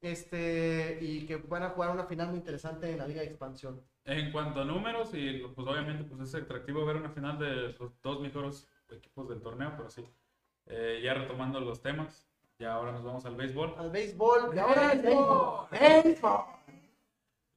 este, 0.01 0.97
y 1.01 1.25
que 1.25 1.37
van 1.37 1.63
a 1.63 1.69
jugar 1.69 1.91
una 1.91 2.05
final 2.05 2.27
muy 2.29 2.37
interesante 2.37 2.91
en 2.91 2.97
la 2.99 3.07
Liga 3.07 3.21
de 3.21 3.27
Expansión. 3.27 3.81
En 4.05 4.31
cuanto 4.31 4.61
a 4.61 4.65
números, 4.65 5.09
y 5.13 5.39
pues 5.55 5.67
obviamente 5.67 6.03
pues 6.03 6.21
es 6.29 6.35
atractivo 6.35 6.85
ver 6.85 6.95
una 6.97 7.09
final 7.09 7.37
de 7.39 7.73
los 7.79 8.01
dos 8.01 8.21
mejores 8.21 8.67
equipos 8.89 9.27
del 9.29 9.41
torneo, 9.41 9.73
pero 9.75 9.89
sí. 9.89 10.05
Eh, 10.67 11.01
ya 11.03 11.13
retomando 11.13 11.59
los 11.59 11.81
temas, 11.81 12.29
ya 12.59 12.73
ahora 12.73 12.91
nos 12.91 13.03
vamos 13.03 13.25
al 13.25 13.35
béisbol. 13.35 13.75
Al 13.77 13.89
béisbol, 13.91 14.55
y 14.55 14.59
ahora 14.59 14.91
el 14.93 15.01
¡Béisbol! 15.01 15.67
béisbol. 15.71 16.39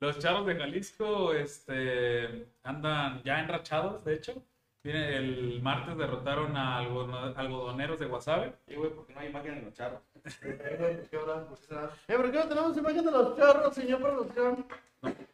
Los 0.00 0.18
charros 0.18 0.46
de 0.46 0.56
Jalisco 0.56 1.32
este, 1.34 2.46
andan 2.62 3.22
ya 3.22 3.40
enrachados, 3.40 4.04
de 4.04 4.14
hecho. 4.14 4.42
Miren, 4.82 5.02
el 5.12 5.60
martes 5.62 5.94
derrotaron 5.98 6.56
a 6.56 6.80
algodon- 6.82 7.34
algodoneros 7.36 8.00
de 8.00 8.06
Guasave. 8.06 8.54
Sí, 8.66 8.76
güey, 8.76 8.90
porque 8.90 9.12
no 9.12 9.20
hay 9.20 9.28
imagen 9.28 9.58
en 9.58 9.64
los 9.66 9.74
charros. 9.74 10.00
Eh, 10.42 12.16
¿por 12.16 12.30
qué 12.30 12.38
no 12.38 12.48
tenemos 12.48 12.76
imagen 12.76 13.04
de 13.04 13.10
los 13.10 13.36
charros, 13.36 13.74
señor 13.74 14.00
producción? 14.00 14.66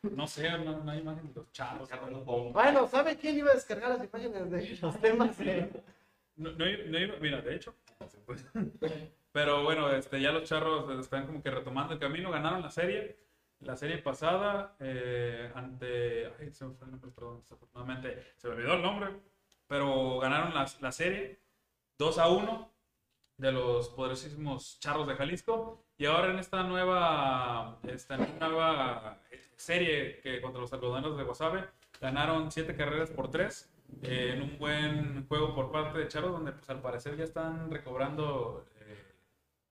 No 0.02 0.26
sé, 0.26 0.48
no, 0.58 0.82
no 0.84 0.90
hay 0.90 0.98
imagen 1.00 1.28
de 1.28 1.34
los 1.40 1.52
charros. 1.52 1.88
Bueno, 2.52 2.86
¿sabe 2.88 3.16
quién 3.16 3.36
iba 3.38 3.50
a 3.50 3.54
descargar 3.54 3.90
las 3.90 4.04
imágenes 4.04 4.50
de 4.50 4.78
los 4.80 5.00
temas? 5.00 5.40
eh? 5.40 5.70
No, 6.38 6.50
no, 6.50 6.58
no 6.66 6.98
iba- 6.98 7.16
mira, 7.18 7.40
de 7.40 7.54
hecho. 7.56 7.74
Pero 9.32 9.62
bueno, 9.64 9.90
este, 9.90 10.20
ya 10.20 10.32
los 10.32 10.44
charros 10.46 10.90
están 11.00 11.24
como 11.26 11.42
que 11.42 11.50
retomando 11.50 11.94
el 11.94 11.98
camino, 11.98 12.30
ganaron 12.30 12.60
la 12.60 12.70
serie. 12.70 13.16
La 13.60 13.74
serie 13.74 13.96
pasada 13.98 14.76
eh, 14.78 15.50
ante. 15.54 16.26
Ay, 16.38 16.52
se 16.52 16.66
me 16.66 16.74
fue 16.74 16.84
el 16.84 16.90
nombre, 16.90 17.10
perdón, 17.10 17.40
desafortunadamente 17.40 18.22
se 18.36 18.48
me 18.48 18.54
olvidó 18.54 18.74
el 18.74 18.82
nombre. 18.82 19.08
Pero 19.66 20.18
ganaron 20.18 20.52
la, 20.52 20.66
la 20.80 20.92
serie 20.92 21.40
2 21.98 22.18
a 22.18 22.28
1 22.28 22.70
de 23.38 23.52
los 23.52 23.88
poderosísimos 23.90 24.78
charros 24.80 25.06
de 25.06 25.14
Jalisco. 25.14 25.84
Y 25.98 26.06
ahora 26.06 26.30
en 26.30 26.38
esta 26.38 26.62
nueva, 26.62 27.78
esta 27.84 28.16
nueva 28.16 29.20
serie 29.56 30.20
que 30.20 30.40
contra 30.40 30.60
los 30.60 30.72
algodoneros 30.72 31.16
de 31.16 31.24
Guasave 31.24 31.64
ganaron 32.00 32.50
7 32.50 32.76
carreras 32.76 33.10
por 33.10 33.30
3 33.30 33.72
en 34.02 34.42
un 34.42 34.58
buen 34.58 35.26
juego 35.28 35.54
por 35.54 35.70
parte 35.70 35.98
de 35.98 36.08
Charros, 36.08 36.32
donde 36.32 36.52
pues 36.52 36.68
al 36.70 36.82
parecer 36.82 37.16
ya 37.16 37.24
están 37.24 37.70
recobrando 37.70 38.66
eh, 38.80 39.14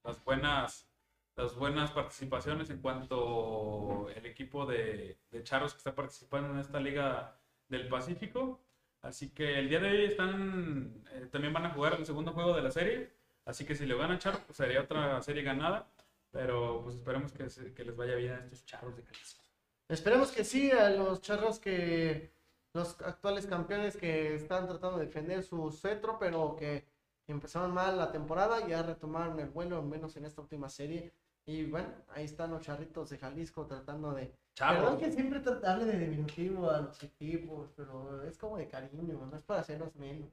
las 0.04 0.22
buenas 0.24 0.90
las 1.36 1.54
buenas 1.54 1.90
participaciones 1.90 2.70
en 2.70 2.80
cuanto 2.80 4.08
el 4.08 4.24
equipo 4.24 4.64
de, 4.64 5.18
de 5.30 5.44
Charros 5.44 5.74
que 5.74 5.78
está 5.78 5.94
participando 5.94 6.54
en 6.54 6.60
esta 6.60 6.80
liga 6.80 7.38
del 7.68 7.88
Pacífico. 7.88 8.62
Así 9.02 9.30
que 9.34 9.58
el 9.58 9.68
día 9.68 9.78
de 9.80 9.90
hoy 9.90 10.04
están 10.06 11.04
eh, 11.12 11.28
también 11.30 11.52
van 11.52 11.66
a 11.66 11.70
jugar 11.70 11.94
el 11.98 12.06
segundo 12.06 12.32
juego 12.32 12.54
de 12.56 12.62
la 12.62 12.70
serie. 12.70 13.15
Así 13.46 13.64
que 13.64 13.74
si 13.74 13.86
le 13.86 13.96
ganan 13.96 14.18
Charros, 14.18 14.42
pues 14.44 14.56
sería 14.58 14.82
otra 14.82 15.22
serie 15.22 15.42
ganada. 15.42 15.88
Pero 16.32 16.82
pues 16.82 16.96
esperemos 16.96 17.32
que, 17.32 17.48
se- 17.48 17.72
que 17.72 17.84
les 17.84 17.96
vaya 17.96 18.14
bien 18.16 18.34
a 18.34 18.44
estos 18.44 18.66
Charros 18.66 18.94
de 18.96 19.02
Jalisco. 19.02 19.42
Esperemos 19.88 20.32
que 20.32 20.44
sí, 20.44 20.70
a 20.70 20.90
los 20.90 21.22
charros 21.22 21.58
que. 21.58 22.30
Los 22.74 23.00
actuales 23.00 23.46
campeones 23.46 23.96
que 23.96 24.34
están 24.34 24.66
tratando 24.68 24.98
de 24.98 25.06
defender 25.06 25.42
su 25.42 25.70
cetro, 25.72 26.18
pero 26.18 26.56
que 26.56 26.84
empezaron 27.26 27.72
mal 27.72 27.96
la 27.96 28.12
temporada, 28.12 28.66
ya 28.66 28.82
retomaron 28.82 29.40
el 29.40 29.48
vuelo, 29.48 29.78
al 29.78 29.86
menos 29.86 30.14
en 30.16 30.26
esta 30.26 30.42
última 30.42 30.68
serie. 30.68 31.10
Y 31.46 31.64
bueno, 31.64 31.88
ahí 32.10 32.24
están 32.26 32.50
los 32.50 32.60
charritos 32.62 33.08
de 33.08 33.16
Jalisco 33.18 33.64
tratando 33.64 34.12
de. 34.12 34.26
Perdón 34.26 34.36
Charros. 34.54 34.98
que 34.98 35.12
siempre 35.12 35.40
tratarle 35.40 35.84
de 35.86 35.98
diminutivo 36.00 36.68
a 36.70 36.80
los 36.80 37.02
equipos, 37.02 37.70
pero 37.76 38.22
es 38.24 38.36
como 38.36 38.58
de 38.58 38.68
cariño, 38.68 39.26
no 39.30 39.36
es 39.36 39.42
para 39.44 39.60
hacerlos 39.60 39.94
menos. 39.96 40.28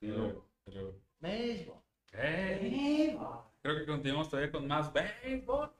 Dilo. 0.00 0.44
Pero- 0.64 0.94
Béisbol. 1.20 1.76
Béisbol. 2.12 3.38
Creo 3.62 3.76
que 3.78 3.86
continuamos 3.86 4.28
todavía 4.28 4.50
con 4.50 4.66
más 4.66 4.92
béisbol. 4.92 5.72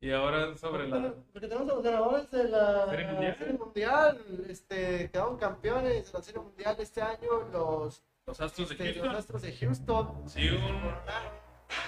Y 0.00 0.12
ahora 0.12 0.56
sobre 0.56 0.86
la. 0.86 1.12
Porque 1.32 1.48
tenemos 1.48 1.68
a 1.68 1.74
los 1.74 1.82
ganadores 1.82 2.30
de 2.30 2.44
la 2.44 2.88
Serie 2.88 3.06
Mundial. 3.08 3.36
Serie 3.36 3.52
Mundial, 3.54 4.46
este, 4.48 5.10
quedaron 5.10 5.36
campeones 5.38 6.06
de 6.06 6.18
la 6.18 6.22
Serie 6.24 6.40
Mundial 6.40 6.76
este 6.78 7.02
año, 7.02 7.48
los, 7.52 8.04
Los 8.24 8.40
Astros 8.40 8.68
de 8.68 8.74
este, 8.74 8.84
los 8.86 8.94
Houston. 8.98 9.16
Astros 9.16 9.42
de 9.42 9.52
Houston. 9.56 10.28
Sí, 10.28 10.48
un 10.50 10.94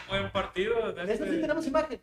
buen 0.08 0.32
partido. 0.32 0.92
De 0.92 1.02
eso 1.04 1.22
sí 1.24 1.30
este- 1.30 1.40
tenemos 1.40 1.66
imagen. 1.68 2.02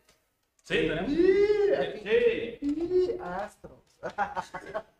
Sí, 0.63 0.75
tenemos. 0.87 1.11
Sí. 1.11 2.57
Sí, 2.61 3.17
Astros. 3.21 3.99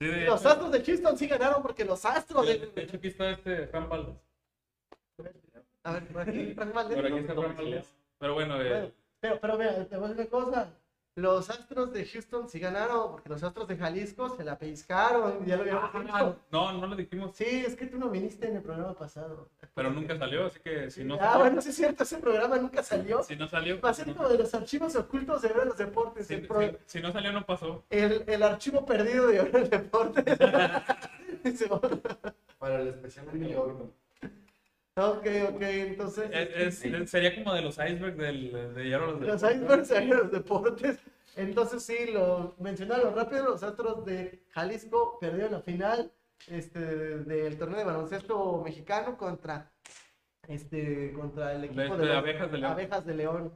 Sí, 0.00 0.06
de 0.06 0.24
Los 0.24 0.40
hecho- 0.40 0.48
Astros 0.48 0.72
de 0.72 0.82
Houston 0.82 1.18
sí 1.18 1.26
ganaron 1.26 1.60
porque 1.62 1.84
los 1.84 2.02
Astros 2.06 2.46
de, 2.46 2.58
de... 2.58 2.82
hecho, 2.82 2.96
aquí 2.96 3.08
está 3.08 3.30
este 3.32 3.66
Fran 3.66 3.88
Valdez. 3.88 4.16
A 5.82 5.92
ver, 5.92 6.06
por 6.08 6.22
aquí, 6.22 6.54
Frank 6.54 6.72
Valdez. 6.72 6.96
Por 6.96 7.06
aquí 7.06 7.18
está 7.18 7.34
Fran 7.34 7.56
Valdez. 7.56 7.86
Pero 8.18 8.34
bueno, 8.34 8.62
eh, 8.62 8.92
pero, 9.20 9.40
pero 9.40 9.58
mira, 9.58 9.84
te 9.86 9.96
voy 9.96 10.06
a 10.06 10.08
decir 10.14 10.30
una 10.32 10.44
cosa. 10.44 10.68
Los 11.16 11.50
Astros 11.50 11.92
de 11.92 12.06
Houston 12.06 12.48
sí 12.48 12.60
ganaron 12.60 13.10
porque 13.10 13.28
los 13.28 13.42
Astros 13.42 13.66
de 13.68 13.76
Jalisco 13.76 14.28
se 14.36 14.44
la 14.44 14.56
pellizcaron. 14.58 15.44
Ya 15.44 15.56
lo 15.56 15.62
habíamos 15.62 15.90
ah, 15.92 16.00
dicho. 16.00 16.38
no, 16.52 16.72
no 16.72 16.86
lo 16.86 16.94
dijimos, 16.96 17.32
Sí, 17.34 17.44
es 17.66 17.74
que 17.76 17.86
tú 17.86 17.98
no 17.98 18.08
viniste 18.10 18.46
en 18.46 18.56
el 18.56 18.62
programa 18.62 18.94
pasado. 18.94 19.48
pero 19.74 19.90
nunca 19.90 20.16
salió, 20.16 20.46
así 20.46 20.60
que 20.60 20.90
si 20.90 21.02
no 21.04 21.16
ah, 21.16 21.18
salió, 21.18 21.38
bueno, 21.40 21.60
sí 21.60 21.68
es 21.70 21.76
cierto, 21.76 22.04
ese 22.04 22.18
programa 22.18 22.56
nunca 22.58 22.82
salió. 22.82 23.22
si 23.24 23.34
no 23.36 23.48
salió, 23.48 23.80
Va 23.80 23.90
a 23.90 23.94
ser 23.94 24.06
no- 24.06 24.14
como 24.16 24.28
de 24.28 24.38
los 24.38 24.54
archivos 24.54 24.94
ocultos 24.96 25.42
de 25.42 25.48
Hora 25.48 25.60
de 25.60 25.66
los 25.66 25.76
Deportes. 25.78 26.26
si, 26.28 26.34
el, 26.34 26.46
pro- 26.46 26.60
si- 26.60 26.76
si 26.86 27.00
no 27.00 27.12
salió, 27.12 27.32
no 27.32 27.44
pasó. 27.44 27.84
el, 27.90 28.24
el 28.26 28.42
archivo 28.42 28.86
perdido 28.86 29.26
de 29.26 29.40
Hora 29.40 29.50
de 29.50 29.60
los 29.60 29.70
Deportes. 29.70 30.24
Para 32.58 32.80
el 32.80 32.88
especial 32.88 33.26
de 33.26 33.32
mi 33.38 33.52
abuelo. 33.52 33.90
Ok, 34.96 35.26
ok, 35.54 35.62
entonces. 35.62 36.30
Es- 36.32 36.56
es- 36.56 36.84
es- 36.84 37.10
sería 37.10 37.34
como 37.34 37.54
de 37.54 37.62
los 37.62 37.74
icebergs 37.78 38.16
del, 38.18 38.74
de 38.74 38.84
Hierro 38.84 39.14
de 39.18 39.26
Los 39.26 39.42
icebergs 39.42 39.88
de 39.88 40.04
los 40.06 40.30
Deportes. 40.30 40.98
Entonces, 41.36 41.82
sí, 41.84 42.12
lo 42.12 42.54
mencionaron 42.58 43.14
rápido. 43.14 43.44
Los 43.44 43.62
Astros 43.62 44.04
de 44.04 44.42
Jalisco 44.50 45.18
perdieron 45.20 45.52
la 45.52 45.60
final 45.60 46.12
este, 46.48 46.80
del 46.80 47.56
torneo 47.58 47.78
de 47.78 47.84
baloncesto 47.84 48.62
mexicano 48.64 49.16
contra, 49.16 49.70
este, 50.48 51.12
contra 51.12 51.54
el 51.54 51.64
equipo 51.64 51.82
este, 51.82 51.96
de, 51.98 52.06
los 52.06 52.16
Abejas 52.16 52.50
de 52.50 52.58
León. 52.58 52.72
Abejas 52.72 53.06
de 53.06 53.14
León. 53.14 53.52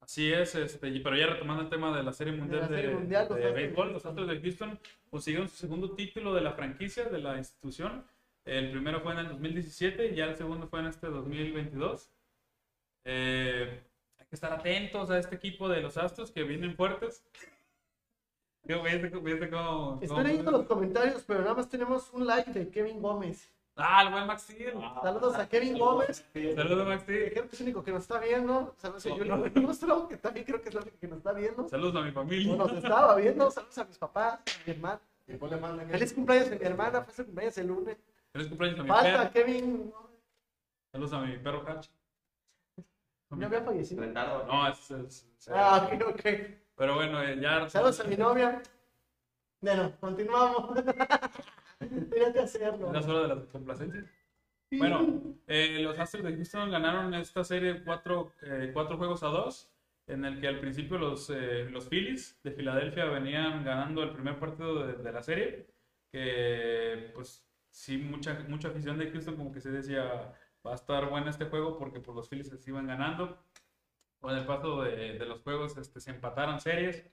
Así 0.00 0.32
es, 0.32 0.54
este, 0.54 1.00
pero 1.00 1.16
ya 1.16 1.26
retomando 1.26 1.62
el 1.62 1.68
tema 1.68 1.96
de 1.96 2.02
la 2.02 2.12
Serie 2.12 2.32
Mundial 2.32 2.68
de, 2.68 2.76
Serie 2.76 2.94
Mundial, 2.94 3.26
los 3.28 3.54
béisbol, 3.54 3.92
los. 3.92 4.06
Astros 4.06 4.28
de 4.28 4.40
Houston 4.40 4.78
consiguieron 5.10 5.48
su 5.48 5.56
segundo 5.56 5.94
título 5.94 6.34
de 6.34 6.42
la 6.42 6.52
franquicia 6.52 7.06
de 7.06 7.18
la 7.18 7.38
institución. 7.38 8.04
El 8.46 8.70
primero 8.70 9.00
fue 9.00 9.12
en 9.12 9.18
el 9.18 9.28
2017 9.28 10.06
y 10.06 10.14
ya 10.14 10.24
el 10.26 10.36
segundo 10.36 10.68
fue 10.68 10.80
en 10.80 10.86
este 10.86 11.08
2022. 11.08 12.10
Eh, 13.04 13.82
hay 14.18 14.26
que 14.26 14.34
estar 14.36 14.52
atentos 14.52 15.10
a 15.10 15.18
este 15.18 15.34
equipo 15.36 15.68
de 15.68 15.80
los 15.80 15.96
Astros 15.96 16.30
que 16.30 16.44
vienen 16.44 16.74
fuertes. 16.76 17.24
Yo, 18.62 18.82
¿viste, 18.82 19.08
viste 19.08 19.50
cómo- 19.50 19.94
Estoy 19.94 20.08
cómo- 20.08 20.22
leyendo 20.22 20.50
los 20.52 20.66
comentarios, 20.66 21.24
pero 21.26 21.40
nada 21.42 21.54
más 21.54 21.68
tenemos 21.68 22.10
un 22.12 22.26
like 22.26 22.52
de 22.52 22.68
Kevin 22.70 23.00
Gómez. 23.02 23.50
Ah, 23.76 24.02
el 24.04 24.10
buen 24.12 24.26
Max 24.26 24.42
Steel. 24.42 24.72
Saludos 25.02 25.34
a 25.34 25.48
Kevin 25.48 25.78
Gómez. 25.78 26.24
Saludos, 26.32 26.86
Max 26.86 27.02
Steel. 27.02 27.30
Creo 27.30 27.48
que 27.48 27.54
es 27.54 27.60
el 27.60 27.64
único 27.66 27.84
que 27.84 27.92
nos 27.92 28.02
está 28.02 28.18
viendo. 28.20 28.74
Saludos 28.78 29.04
a 29.06 29.10
Julio 29.10 29.46
Ilustro, 29.54 30.08
que 30.08 30.16
también 30.16 30.46
creo 30.46 30.62
que 30.62 30.68
es 30.70 30.74
el 30.74 30.80
único 30.82 30.98
que 30.98 31.08
nos 31.08 31.18
está 31.18 31.32
viendo. 31.32 31.68
Saludos 31.68 31.96
a 31.96 32.00
mi 32.06 32.10
familia. 32.12 32.54
O 32.54 32.56
nos 32.56 32.72
estaba 32.72 33.14
viendo. 33.16 33.50
Saludos 33.50 33.76
a 33.78 33.84
mis 33.84 33.98
papás, 33.98 34.34
a 34.40 34.66
mi 34.66 34.72
hermana. 34.72 35.00
Feliz 35.90 36.12
cumpleaños 36.14 36.52
a 36.52 36.54
mi 36.54 36.64
hermana, 36.64 37.02
fue 37.02 37.12
su 37.14 37.24
cumpleaños 37.26 37.58
el 37.58 37.66
lunes. 37.66 37.98
Feliz 38.36 38.48
cumpleaños 38.48 38.80
a 38.80 38.82
mi 38.82 38.88
Falta 38.90 39.30
perro. 39.30 39.32
Kevin. 39.32 39.92
Saludos 40.92 41.12
a 41.14 41.20
mi 41.20 41.38
perro 41.38 41.64
Hachi. 41.66 41.90
¿No 43.30 43.46
había 43.46 43.62
fallecido? 43.62 44.06
No, 44.06 44.68
es, 44.68 44.90
es- 44.90 45.26
es- 45.38 45.48
Ah, 45.48 45.88
ok, 45.90 46.02
ok. 46.10 46.20
Pero 46.76 46.94
bueno, 46.96 47.22
eh, 47.22 47.38
ya. 47.40 47.66
Saludos 47.70 47.98
a 48.00 48.04
mi 48.04 48.16
novia. 48.16 48.62
Bueno, 49.62 49.92
continuamos. 50.00 50.74
Tenía 51.78 52.32
que 52.32 52.40
hacerlo. 52.40 52.94
Es 52.94 53.06
hora 53.06 53.22
de 53.22 53.28
las 53.28 53.46
complacencias. 53.46 54.04
Bueno, 54.70 55.22
eh, 55.46 55.78
los 55.80 55.98
Astros 55.98 56.24
de 56.24 56.34
Houston 56.34 56.70
ganaron 56.70 57.14
esta 57.14 57.42
serie 57.42 57.82
cuatro, 57.84 58.32
eh, 58.42 58.70
cuatro 58.74 58.98
juegos 58.98 59.22
a 59.22 59.28
dos, 59.28 59.70
en 60.08 60.24
el 60.26 60.40
que 60.40 60.48
al 60.48 60.60
principio 60.60 60.98
los, 60.98 61.30
eh, 61.30 61.68
los 61.70 61.88
Phillies 61.88 62.38
de 62.42 62.50
Filadelfia 62.50 63.06
venían 63.06 63.64
ganando 63.64 64.02
el 64.02 64.10
primer 64.10 64.38
partido 64.38 64.86
de, 64.86 64.92
de 64.94 65.12
la 65.12 65.22
serie, 65.22 65.66
que 66.12 67.10
pues 67.14 67.45
sí, 67.76 67.98
mucha, 67.98 68.44
mucha 68.48 68.68
afición 68.68 68.98
de 68.98 69.10
Houston 69.10 69.36
como 69.36 69.52
que 69.52 69.60
se 69.60 69.70
decía, 69.70 70.34
va 70.66 70.72
a 70.72 70.74
estar 70.74 71.10
bueno 71.10 71.28
este 71.30 71.44
juego 71.46 71.76
porque 71.78 72.00
pues, 72.00 72.16
los 72.16 72.28
Phillies 72.28 72.48
se 72.48 72.70
iban 72.70 72.86
ganando. 72.86 73.38
Con 74.20 74.34
el 74.34 74.46
paso 74.46 74.82
de, 74.82 75.18
de 75.18 75.26
los 75.26 75.42
juegos 75.42 75.76
este, 75.76 76.00
se 76.00 76.10
empataron 76.10 76.58
series, 76.58 77.04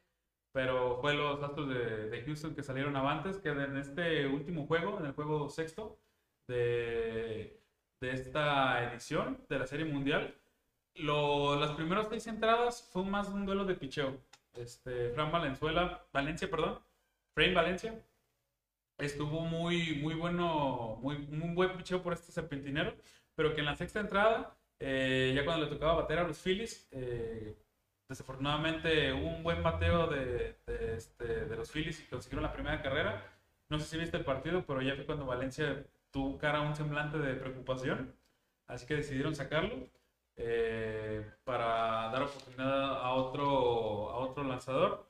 pero 0.53 0.99
fue 1.01 1.13
los 1.15 1.43
Astros 1.43 1.67
de, 1.67 2.09
de 2.09 2.23
Houston 2.23 2.55
que 2.55 2.63
salieron 2.63 2.95
avantes, 2.95 3.37
que 3.39 3.49
en 3.49 3.77
este 3.77 4.25
último 4.27 4.65
juego, 4.65 4.99
en 4.99 5.07
el 5.07 5.13
juego 5.13 5.49
sexto 5.49 5.99
de, 6.47 7.59
de 7.99 8.11
esta 8.11 8.89
edición 8.89 9.45
de 9.49 9.59
la 9.59 9.67
Serie 9.67 9.85
Mundial, 9.85 10.35
lo, 10.95 11.59
las 11.59 11.71
primeras 11.71 12.07
seis 12.09 12.25
entradas 12.27 12.89
fue 12.93 13.03
más 13.03 13.27
un 13.29 13.45
duelo 13.45 13.65
de 13.65 13.75
picheo. 13.75 14.17
Este, 14.53 15.09
Fran 15.11 15.31
Valenzuela, 15.31 16.05
Valencia, 16.13 16.49
perdón, 16.49 16.79
Frame 17.33 17.53
Valencia, 17.53 18.01
estuvo 18.97 19.41
muy, 19.41 19.95
muy 19.95 20.13
bueno, 20.15 20.97
muy, 21.01 21.17
muy 21.17 21.53
buen 21.53 21.77
picheo 21.77 22.01
por 22.01 22.13
este 22.13 22.31
serpentinero, 22.31 22.95
pero 23.35 23.53
que 23.53 23.61
en 23.61 23.65
la 23.65 23.75
sexta 23.75 23.99
entrada, 23.99 24.55
eh, 24.79 25.33
ya 25.35 25.45
cuando 25.45 25.65
le 25.65 25.71
tocaba 25.71 25.95
bater 26.01 26.19
a 26.19 26.27
los 26.27 26.39
Phillies, 26.39 26.87
eh, 26.91 27.57
desafortunadamente 28.09 29.13
hubo 29.13 29.27
un 29.27 29.43
buen 29.43 29.63
bateo 29.63 30.07
de, 30.07 30.57
este, 30.95 31.45
de 31.45 31.55
los 31.55 31.71
Phillies 31.71 31.99
y 32.01 32.07
consiguieron 32.07 32.43
la 32.43 32.53
primera 32.53 32.81
carrera. 32.81 33.25
No 33.69 33.79
sé 33.79 33.85
si 33.85 33.97
viste 33.97 34.17
el 34.17 34.25
partido, 34.25 34.65
pero 34.65 34.81
ya 34.81 34.95
fue 34.95 35.05
cuando 35.05 35.25
Valencia 35.25 35.85
tuvo 36.11 36.37
cara 36.37 36.61
un 36.61 36.75
semblante 36.75 37.17
de 37.17 37.33
preocupación, 37.35 38.13
así 38.67 38.85
que 38.85 38.95
decidieron 38.95 39.35
sacarlo 39.35 39.89
eh, 40.35 41.25
para 41.43 42.09
dar 42.11 42.23
oportunidad 42.23 42.97
a 43.01 43.13
otro, 43.13 44.09
a 44.11 44.17
otro 44.17 44.43
lanzador. 44.43 45.07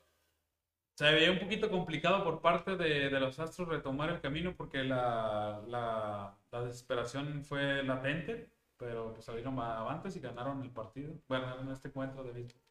Se 0.95 1.11
veía 1.11 1.31
un 1.31 1.39
poquito 1.39 1.69
complicado 1.71 2.23
por 2.23 2.39
parte 2.41 2.77
de, 2.77 3.09
de 3.09 3.19
los 3.19 3.39
Astros 3.39 3.67
retomar 3.67 4.09
el 4.11 4.21
camino 4.21 4.53
porque 4.55 4.83
la, 4.83 5.61
la, 5.67 6.37
la 6.51 6.61
desesperación 6.63 7.43
fue 7.43 7.81
latente, 7.83 8.49
pero 8.77 9.11
pues 9.13 9.25
salieron 9.25 9.59
avantes 9.59 10.15
y 10.15 10.19
ganaron 10.19 10.61
el 10.61 10.69
partido. 10.69 11.13
Bueno, 11.27 11.59
en 11.59 11.69
este 11.71 11.87
encuentro 11.87 12.23
de 12.23 12.31
béisbol. 12.31 12.61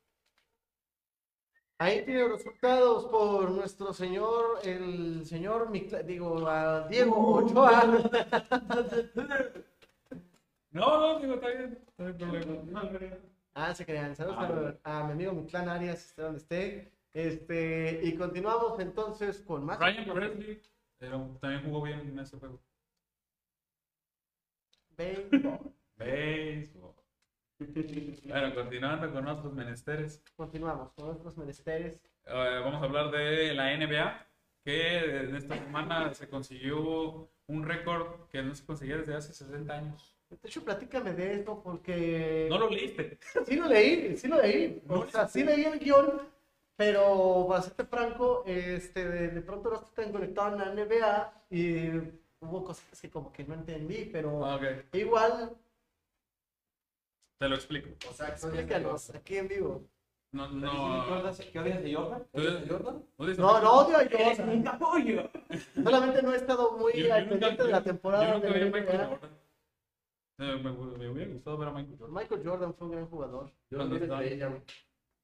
Ahí 1.78 2.04
tiene 2.04 2.20
los 2.20 2.32
resultados 2.38 3.06
por 3.06 3.50
nuestro 3.50 3.92
señor, 3.92 4.60
el 4.62 5.26
señor, 5.26 5.68
Micla- 5.70 6.04
digo, 6.04 6.46
a 6.48 6.86
Diego 6.86 7.34
Ochoa. 7.38 7.82
No, 10.70 10.98
no, 10.98 11.20
digo, 11.20 11.34
está 11.34 11.48
bien, 11.48 11.78
no 11.98 12.06
hay 12.06 12.12
problema. 12.14 12.82
Ah, 13.52 13.74
se 13.74 13.84
crean. 13.84 14.16
Saludos 14.16 14.76
a, 14.84 15.00
a 15.00 15.04
mi 15.04 15.12
amigo 15.12 15.32
Miclán 15.32 15.68
Arias, 15.68 16.06
esté 16.06 16.22
donde 16.22 16.38
esté. 16.38 16.91
Este, 17.14 18.00
y 18.02 18.14
continuamos 18.16 18.80
entonces 18.80 19.40
con 19.40 19.64
más. 19.64 19.78
Ryan 19.78 20.14
Presley 20.14 20.62
pero 21.02 21.36
también 21.40 21.64
jugó 21.64 21.82
bien 21.82 21.98
en 21.98 22.18
ese 22.20 22.38
juego. 22.38 22.62
Béisbol. 24.96 25.58
Béisbol. 25.96 26.94
Bueno, 28.28 28.54
continuando 28.54 29.12
con 29.12 29.26
otros 29.26 29.52
menesteres. 29.52 30.22
Continuamos 30.36 30.92
con 30.92 31.10
otros 31.10 31.36
menesteres. 31.36 31.94
Eh, 32.24 32.60
vamos 32.64 32.80
a 32.80 32.84
hablar 32.84 33.10
de 33.10 33.52
la 33.52 33.76
NBA, 33.76 34.26
que 34.64 34.98
en 35.24 35.34
esta 35.34 35.56
semana 35.56 36.14
se 36.14 36.28
consiguió 36.28 37.28
un 37.48 37.64
récord 37.64 38.28
que 38.28 38.40
no 38.40 38.54
se 38.54 38.64
conseguía 38.64 38.98
desde 38.98 39.16
hace 39.16 39.32
60 39.32 39.72
años. 39.72 40.16
De 40.30 40.38
hecho, 40.44 40.64
platícame 40.64 41.14
de 41.14 41.34
esto 41.34 41.60
porque. 41.64 42.46
No 42.48 42.58
lo 42.58 42.70
leíste. 42.70 43.18
Sí 43.44 43.56
lo 43.56 43.66
leí, 43.66 44.16
sí 44.16 44.28
lo 44.28 44.40
leí. 44.40 44.80
No 44.86 45.00
O 45.00 45.08
sea, 45.08 45.26
sí 45.26 45.42
leí 45.42 45.64
el 45.64 45.80
guion, 45.80 46.22
pero 46.76 47.46
para 47.48 47.62
serte 47.62 47.84
franco, 47.84 48.42
este, 48.46 49.08
de, 49.08 49.28
de 49.28 49.40
pronto 49.42 49.70
no 49.70 49.76
estoy 49.76 50.04
tan 50.04 50.12
conectado 50.12 50.48
en 50.54 50.58
la 50.58 50.84
NBA 50.84 51.44
y 51.50 51.88
hubo 52.40 52.64
cosas 52.64 53.00
que 53.00 53.10
como 53.10 53.32
que 53.32 53.44
no 53.44 53.54
entendí, 53.54 54.06
pero 54.12 54.44
Ah, 54.44 54.56
Ok, 54.56 54.62
igual, 54.94 55.56
te 57.38 57.48
lo 57.48 57.54
explico. 57.56 57.90
O 58.08 58.12
sea, 58.12 58.28
explícanos 58.28 59.10
aquí 59.10 59.36
en 59.36 59.48
vivo. 59.48 59.88
No, 60.32 60.48
No. 60.48 61.20
no. 61.22 61.32
¿Qué 61.52 61.58
odias 61.58 61.82
de 61.82 61.94
Jordan? 61.94 62.26
¿Odias 62.32 62.60
de 62.62 62.68
Jordan? 62.68 63.04
¿no 63.18 63.26
No, 63.34 63.60
no 63.60 63.72
odio 63.80 63.96
a 63.98 64.02
¡Eres 64.02 64.38
Jordan. 64.38 64.62
capullo! 64.62 65.30
Solamente 65.74 66.22
no 66.22 66.32
he 66.32 66.36
estado 66.36 66.72
muy 66.78 66.92
Yo- 66.94 67.08
yo 67.08 67.14
al 67.14 67.28
pendiente 67.28 67.62
de 67.64 67.70
la 67.70 67.82
temporada 67.82 68.26
Yo 68.28 68.34
nunca 68.34 68.48
vi 68.48 68.60
a 68.62 68.64
Michael. 68.64 69.06
Jordan. 69.08 69.30
Eh, 70.38 70.60
Me, 70.64 70.72
me 70.72 71.08
hubiera 71.10 71.32
gustado 71.32 71.58
ver 71.58 71.68
a 71.68 71.72
Michael 71.72 71.98
Jordan. 71.98 72.14
Michael 72.14 72.42
Jordan 72.48 72.74
fue 72.74 72.86
un 72.86 72.92
gran 72.94 73.06
jugador. 73.08 73.52
Yo 73.70 73.78
no 73.78 73.84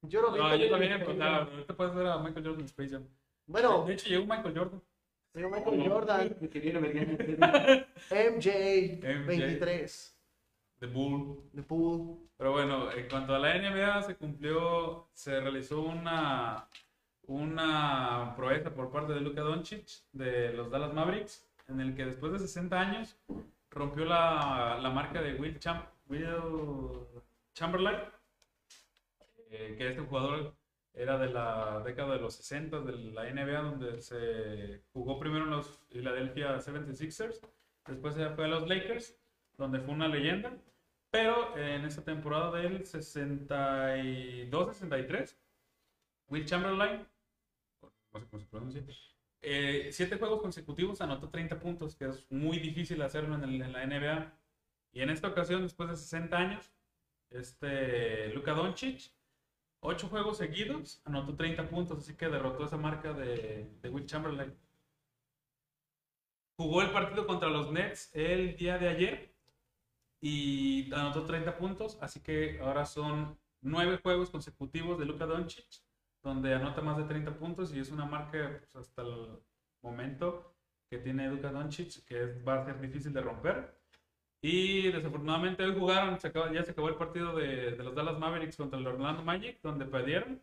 Yo 0.01 0.21
lo 0.21 0.31
vi. 0.31 0.39
No, 0.39 0.55
yo 0.55 0.69
también, 0.71 0.93
en- 0.93 1.03
pues, 1.03 1.17
nada, 1.17 1.43
ahorita 1.43 1.75
puedes 1.75 1.93
ver 1.95 2.07
a 2.07 2.17
Michael 2.19 2.45
Jordan 2.45 2.59
en 2.61 2.65
Space 2.65 2.89
Jam. 2.91 3.07
Bueno, 3.47 3.85
De 3.85 3.93
hecho, 3.93 4.07
llegó 4.09 4.23
Michael 4.25 4.57
Jordan. 4.57 4.81
señor 5.33 5.51
Michael 5.51 5.89
Jordan, 5.89 6.37
Ingeniero 6.41 6.79
americano. 6.79 7.17
MJ, 8.09 8.99
MJ. 9.03 9.25
23, 9.25 10.15
The 10.79 10.85
Bull. 10.87 11.49
de 11.51 11.63
Pool. 11.63 12.17
Pero 12.37 12.51
bueno, 12.53 12.89
en 12.91 13.07
cuanto 13.09 13.35
a 13.35 13.39
la 13.39 13.55
NBA, 13.57 14.03
se 14.03 14.15
cumplió, 14.15 15.09
se 15.13 15.39
realizó 15.41 15.81
una, 15.81 16.67
una 17.27 18.33
proeza 18.37 18.73
por 18.73 18.89
parte 18.91 19.13
de 19.13 19.21
Luka 19.21 19.41
Doncic 19.41 19.85
de 20.13 20.53
los 20.53 20.71
Dallas 20.71 20.93
Mavericks, 20.93 21.45
en 21.67 21.81
el 21.81 21.95
que 21.95 22.05
después 22.05 22.31
de 22.31 22.39
60 22.39 22.79
años 22.79 23.17
rompió 23.69 24.05
la, 24.05 24.79
la 24.81 24.89
marca 24.89 25.21
de 25.21 25.33
Will, 25.35 25.59
Cham- 25.59 25.85
Will 26.07 26.25
Chamberlain, 27.53 27.97
eh, 29.49 29.75
que 29.77 29.89
este 29.89 30.01
jugador 30.01 30.55
era 30.93 31.17
de 31.17 31.29
la 31.29 31.81
década 31.85 32.15
de 32.15 32.21
los 32.21 32.35
60 32.35 32.81
de 32.81 32.93
la 33.13 33.29
NBA, 33.29 33.61
donde 33.61 34.01
se 34.01 34.83
jugó 34.93 35.19
primero 35.19 35.45
en 35.45 35.51
los 35.51 35.79
Philadelphia 35.89 36.59
76ers, 36.59 37.41
después 37.87 38.15
se 38.15 38.29
fue 38.31 38.45
a 38.45 38.47
los 38.47 38.67
Lakers, 38.67 39.17
donde 39.57 39.79
fue 39.79 39.93
una 39.93 40.07
leyenda. 40.07 40.57
Pero 41.11 41.57
en 41.57 41.85
esa 41.85 42.03
temporada 42.03 42.51
del 42.59 42.85
62-63, 42.85 45.35
Will 46.29 46.45
Chamberlain, 46.45 47.07
no 48.13 48.19
sé 48.19 48.25
cómo 48.29 48.39
se 48.41 48.47
pronuncia, 48.47 48.83
eh, 49.41 49.89
siete 49.91 50.17
juegos 50.17 50.41
consecutivos 50.41 51.01
anotó 51.01 51.29
30 51.29 51.59
puntos, 51.59 51.95
que 51.95 52.05
es 52.05 52.29
muy 52.31 52.59
difícil 52.59 53.01
hacerlo 53.01 53.35
en, 53.35 53.43
el- 53.43 53.61
en 53.61 53.73
la 53.73 53.83
NBA. 53.83 54.33
Y 54.91 55.01
en 55.01 55.09
esta 55.09 55.27
ocasión, 55.29 55.61
después 55.63 55.89
de 55.89 55.95
60 55.95 56.37
años, 56.37 56.71
este 57.29 58.29
Luka 58.33 58.53
Doncic, 58.53 59.11
ocho 59.81 60.07
juegos 60.07 60.37
seguidos, 60.37 61.01
anotó 61.05 61.35
30 61.35 61.69
puntos, 61.69 61.99
así 61.99 62.15
que 62.15 62.27
derrotó 62.27 62.65
esa 62.65 62.77
marca 62.77 63.13
de, 63.13 63.69
Will 63.83 64.05
Chamberlain. 64.05 64.55
Jugó 66.57 66.81
el 66.81 66.91
partido 66.91 67.25
contra 67.25 67.49
los 67.49 67.71
Nets 67.71 68.11
el 68.13 68.57
día 68.57 68.77
de 68.77 68.89
ayer 68.89 69.33
y 70.21 70.93
anotó 70.93 71.25
30 71.25 71.57
puntos, 71.57 71.97
así 72.01 72.19
que 72.19 72.59
ahora 72.59 72.85
son 72.85 73.37
nueve 73.61 73.99
juegos 74.03 74.29
consecutivos 74.29 74.99
de 74.99 75.05
Luka 75.05 75.25
Doncic, 75.25 75.65
donde 76.21 76.53
anota 76.53 76.81
más 76.81 76.97
de 76.97 77.05
30 77.05 77.37
puntos 77.37 77.73
y 77.73 77.79
es 77.79 77.91
una 77.91 78.05
marca 78.05 78.57
pues, 78.59 78.75
hasta 78.75 79.03
el 79.03 79.39
momento 79.81 80.53
que 80.89 80.97
tiene 80.97 81.29
Luka 81.29 81.51
Doncic 81.51 82.03
que 82.05 82.41
va 82.43 82.61
a 82.61 82.65
ser 82.65 82.81
difícil 82.81 83.13
de 83.13 83.21
romper. 83.21 83.78
Y 84.41 84.91
desafortunadamente 84.91 85.63
hoy 85.63 85.77
jugaron, 85.77 86.17
ya 86.53 86.63
se 86.63 86.71
acabó 86.71 86.89
el 86.89 86.95
partido 86.95 87.35
de, 87.35 87.71
de 87.71 87.83
los 87.83 87.93
Dallas 87.95 88.17
Mavericks 88.19 88.57
contra 88.57 88.79
el 88.79 88.87
Orlando 88.87 89.23
Magic, 89.23 89.59
donde 89.61 89.85
perdieron, 89.85 90.41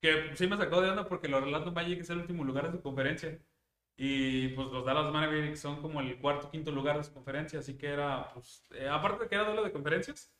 que 0.00 0.34
sí 0.36 0.46
me 0.46 0.56
sacó 0.56 0.80
de 0.80 0.90
onda 0.90 1.06
porque 1.08 1.26
el 1.26 1.34
Orlando 1.34 1.72
Magic 1.72 2.00
es 2.00 2.10
el 2.10 2.18
último 2.18 2.44
lugar 2.44 2.66
de 2.66 2.72
su 2.78 2.82
conferencia. 2.82 3.38
Y 3.96 4.48
pues 4.50 4.68
los 4.68 4.84
Dallas 4.84 5.12
Mavericks 5.12 5.60
son 5.60 5.80
como 5.82 6.00
el 6.00 6.18
cuarto 6.20 6.50
quinto 6.50 6.72
lugar 6.72 6.96
de 6.98 7.04
su 7.04 7.12
conferencia, 7.14 7.60
así 7.60 7.76
que 7.78 7.88
era, 7.88 8.32
pues, 8.34 8.64
eh, 8.72 8.88
aparte 8.88 9.24
de 9.24 9.28
que 9.28 9.34
era 9.36 9.44
duelo 9.44 9.62
de 9.64 9.72
conferencias, 9.72 10.34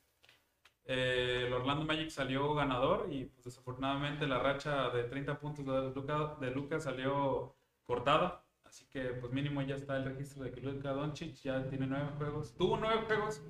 eh, 0.85 1.45
el 1.47 1.53
Orlando 1.53 1.85
Magic 1.85 2.09
salió 2.09 2.53
ganador 2.53 3.07
y 3.11 3.25
pues, 3.25 3.45
desafortunadamente 3.45 4.27
la 4.27 4.39
racha 4.39 4.89
de 4.91 5.03
30 5.05 5.39
puntos 5.39 5.65
de 5.65 5.93
Luka, 5.99 6.37
de 6.39 6.51
Luka 6.51 6.79
salió 6.79 7.55
cortada. 7.85 8.44
Así 8.75 8.83
que 8.91 9.05
pues 9.05 9.31
mínimo 9.31 9.61
ya 9.61 9.75
está 9.75 9.95
el 9.95 10.03
registro 10.03 10.43
de 10.43 10.51
que 10.51 10.59
Luka 10.59 10.91
Doncic 10.91 11.33
ya 11.35 11.63
tiene 11.69 11.87
nueve 11.87 12.09
juegos. 12.17 12.53
Tuvo 12.57 12.75
nueve 12.75 13.03
juegos 13.07 13.41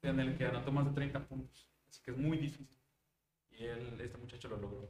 en 0.00 0.18
el 0.20 0.38
que 0.38 0.46
anotó 0.46 0.72
más 0.72 0.86
de 0.86 0.92
30 0.92 1.20
puntos. 1.20 1.68
Así 1.86 2.00
que 2.02 2.12
es 2.12 2.16
muy 2.16 2.38
difícil. 2.38 2.78
Y 3.50 3.66
él, 3.66 4.00
este 4.00 4.16
muchacho 4.16 4.48
lo 4.48 4.56
logró. 4.56 4.88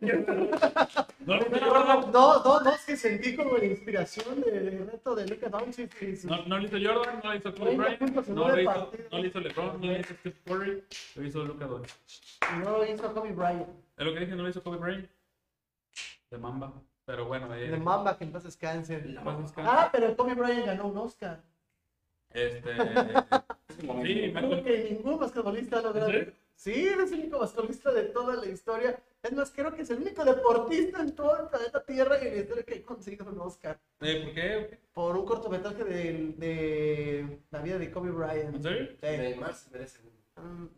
No, 0.00 1.36
no, 1.36 1.48
no, 1.48 2.06
No, 2.10 2.42
no, 2.42 2.60
no, 2.64 2.70
es 2.72 2.84
que 2.86 2.96
sentí 2.96 3.36
como 3.36 3.56
la 3.56 3.64
inspiración 3.66 4.40
del 4.40 4.84
reto 4.90 5.14
de 5.14 5.28
Luka 5.28 5.48
Doncic. 5.48 6.02
y 6.02 6.16
su- 6.16 6.26
No, 6.26 6.44
no 6.46 6.58
lo 6.58 6.64
hizo 6.64 6.76
Jordan, 6.82 7.20
no 7.22 7.30
lo 7.30 7.36
hizo 7.36 7.54
Kobe 7.54 7.76
30 7.76 7.82
Bryant, 7.84 7.98
puntos 8.00 8.28
en 8.28 8.34
no 8.34 8.40
nueve 8.42 8.62
lo 8.64 8.70
hizo, 8.70 8.80
partidos. 8.80 9.12
no 9.12 9.18
lo 9.18 9.26
hizo 9.26 9.40
LeBron, 9.40 9.80
no 9.80 9.86
lo 9.86 10.00
hizo 10.00 10.14
Steve 10.14 10.36
Curry, 10.44 10.84
lo 11.14 11.24
hizo 11.24 11.44
Luka 11.44 11.66
Doncic. 11.66 11.96
no 12.64 12.70
lo 12.78 12.84
hizo 12.92 13.14
Kobe 13.14 13.32
Bryant. 13.32 13.68
Es 13.96 14.04
lo 14.06 14.12
que 14.14 14.20
dije, 14.20 14.34
no 14.34 14.42
lo 14.42 14.48
hizo 14.48 14.62
Kobe 14.64 14.78
Bryant. 14.78 15.08
De 16.30 16.38
Mamba. 16.38 16.72
Pero 17.04 17.26
bueno, 17.26 17.54
eh, 17.54 17.70
De 17.70 17.76
Mamba, 17.78 18.18
que 18.18 18.24
en 18.24 18.32
paz 18.32 18.44
descanse. 18.44 19.02
Ah, 19.56 19.88
pero 19.90 20.16
Kobe 20.16 20.34
Bryant 20.34 20.66
ganó 20.66 20.88
un 20.88 20.98
Oscar. 20.98 21.42
Este. 22.30 22.70
sí, 23.80 24.32
Creo 24.34 24.62
que 24.62 24.90
ningún 24.90 25.18
basquetbolista 25.18 25.78
ha 25.78 25.82
logrado. 25.82 26.10
¿Sí? 26.10 26.26
Sí, 26.54 26.88
es 26.88 27.12
el 27.12 27.20
único 27.20 27.38
basquetbolista 27.38 27.92
de 27.92 28.02
toda 28.04 28.36
la 28.36 28.46
historia. 28.46 29.00
Es 29.22 29.32
más, 29.32 29.50
creo 29.50 29.74
que 29.74 29.82
es 29.82 29.90
el 29.90 30.02
único 30.02 30.24
deportista 30.24 31.00
en 31.00 31.14
todo 31.14 31.40
el 31.40 31.48
planeta 31.48 31.82
Tierra 31.84 32.22
y 32.22 32.26
en 32.26 32.34
la 32.34 32.40
historia 32.40 32.64
que 32.64 32.74
ha 32.74 32.82
conseguido 32.82 33.26
un 33.26 33.40
Oscar. 33.40 33.80
Eh, 34.00 34.24
¿Por 34.24 34.34
qué? 34.34 34.78
Por 34.92 35.16
un 35.16 35.24
cortometraje 35.24 35.84
de, 35.84 36.34
de 36.36 37.40
la 37.50 37.62
vida 37.62 37.78
de 37.78 37.90
Kobe 37.90 38.10
Bryant. 38.10 38.56
¿En 38.56 38.62
serio? 38.62 38.88
Sí. 38.90 38.96
Se 39.00 39.70
merece 39.70 40.00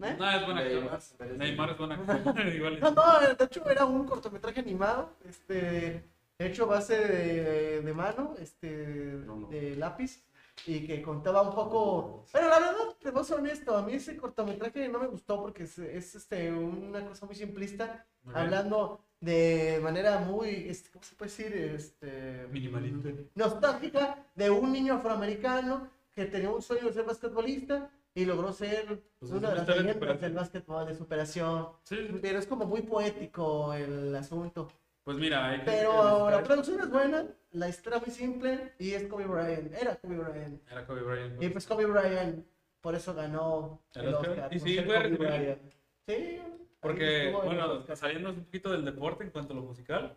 ¿eh? 0.03 0.17
No, 0.19 0.31
es 0.31 0.45
buena 0.45 0.63
Neymar 0.63 1.01
Neymar 1.37 1.71
es 1.71 1.79
buena 1.79 1.95
actor. 1.95 2.47
Igual. 2.55 2.81
No, 2.81 2.91
no, 2.91 3.21
de 3.21 3.45
hecho 3.45 3.71
era 3.71 3.85
un 3.85 4.07
cortometraje 4.07 4.61
animado, 4.61 5.17
este, 5.29 6.05
hecho 6.39 6.65
a 6.65 6.69
base 6.69 6.97
de, 6.97 7.83
de 7.83 7.93
mano, 7.95 8.35
este, 8.39 9.23
No, 9.27 9.37
no. 9.37 9.49
de 9.49 9.77
lápiz, 9.77 10.25
y 10.67 10.87
que 10.87 11.03
contaba 11.03 11.43
un 11.43 11.55
poco... 11.55 12.25
Pero 12.33 12.49
la 12.49 12.59
verdad, 12.59 12.75
te 13.01 13.11
voy 13.11 13.23
a 13.23 13.25
ser 13.25 13.39
honesto, 13.39 13.77
a 13.77 13.83
mí 13.83 13.95
ese 13.95 14.17
cortometraje 14.17 14.89
no 14.89 14.99
me 14.99 15.07
gustó 15.07 15.41
porque 15.41 15.65
es, 15.65 15.79
es, 15.79 16.15
este, 16.15 16.53
una 16.53 17.05
cosa 17.07 17.27
muy 17.27 17.35
simplista, 17.35 18.05
Muy 18.25 18.35
hablando 18.35 19.01
de 19.21 19.81
manera 19.83 20.19
muy, 20.19 20.67
este, 20.69 20.91
¿cómo 20.91 21.03
se 21.05 21.15
puede 21.15 21.31
decir? 21.31 21.53
Este, 21.55 22.47
Minimalista. 22.51 23.11
nostálgica 23.35 24.25
de 24.35 24.51
un 24.51 24.73
niño 24.73 24.95
afroamericano 24.95 25.89
que 26.15 26.25
tenía 26.27 26.51
un 26.51 26.63
sueño 26.63 26.87
de 26.87 26.93
ser 26.93 27.05
basquetbolista 27.05 27.91
y 28.15 28.25
logró 28.25 28.53
ser 28.53 29.03
Pues 29.19 29.31
es 29.31 29.39
una 29.39 29.51
de 29.51 29.57
las 29.57 29.69
leyendas 29.69 30.21
del 30.21 30.33
básquetbol, 30.33 30.87
de 30.87 30.95
superación. 30.95 31.69
Sí, 31.85 31.97
sí. 31.97 32.19
Pero 32.21 32.39
es 32.39 32.47
como 32.47 32.67
muy 32.67 32.83
poético 32.83 33.73
el 33.75 34.15
asunto. 34.15 34.69
Pues 35.05 35.17
mira, 35.17 35.49
hay 35.49 35.59
que 35.61 35.65
Pero 35.65 36.31
la 36.31 36.43
producción 36.43 36.81
es 36.81 36.91
buena, 36.91 37.27
la 37.53 37.69
historia 37.69 38.01
muy 38.01 38.15
simple 38.15 38.75
y 38.79 38.93
es 38.93 39.07
Kobe 39.07 39.27
Bryant. 39.27 39.73
Era 39.75 39.97
Kobe 39.97 40.17
Bryant. 40.17 40.63
Era 40.71 40.87
Kobe 40.87 41.03
Bryant. 41.03 41.43
Y 41.43 41.49
pues 41.49 41.67
Kobe 41.67 41.87
Bryant 41.87 42.45
por 42.81 42.95
eso 42.95 43.15
ganó 43.15 43.83
¿El 43.95 44.07
el 44.07 44.15
Oscar? 44.15 44.31
Oscar. 44.31 44.55
¿Y 44.55 44.59
sí 44.61 44.79
fue. 44.81 45.59
Sí. 46.07 46.43
Porque, 46.81 47.31
bueno, 47.31 47.85
saliendo 47.95 48.31
un 48.31 48.45
poquito 48.45 48.71
del 48.71 48.85
deporte 48.85 49.25
en 49.25 49.31
cuanto 49.31 49.53
a 49.53 49.57
lo 49.57 49.63
musical, 49.63 50.17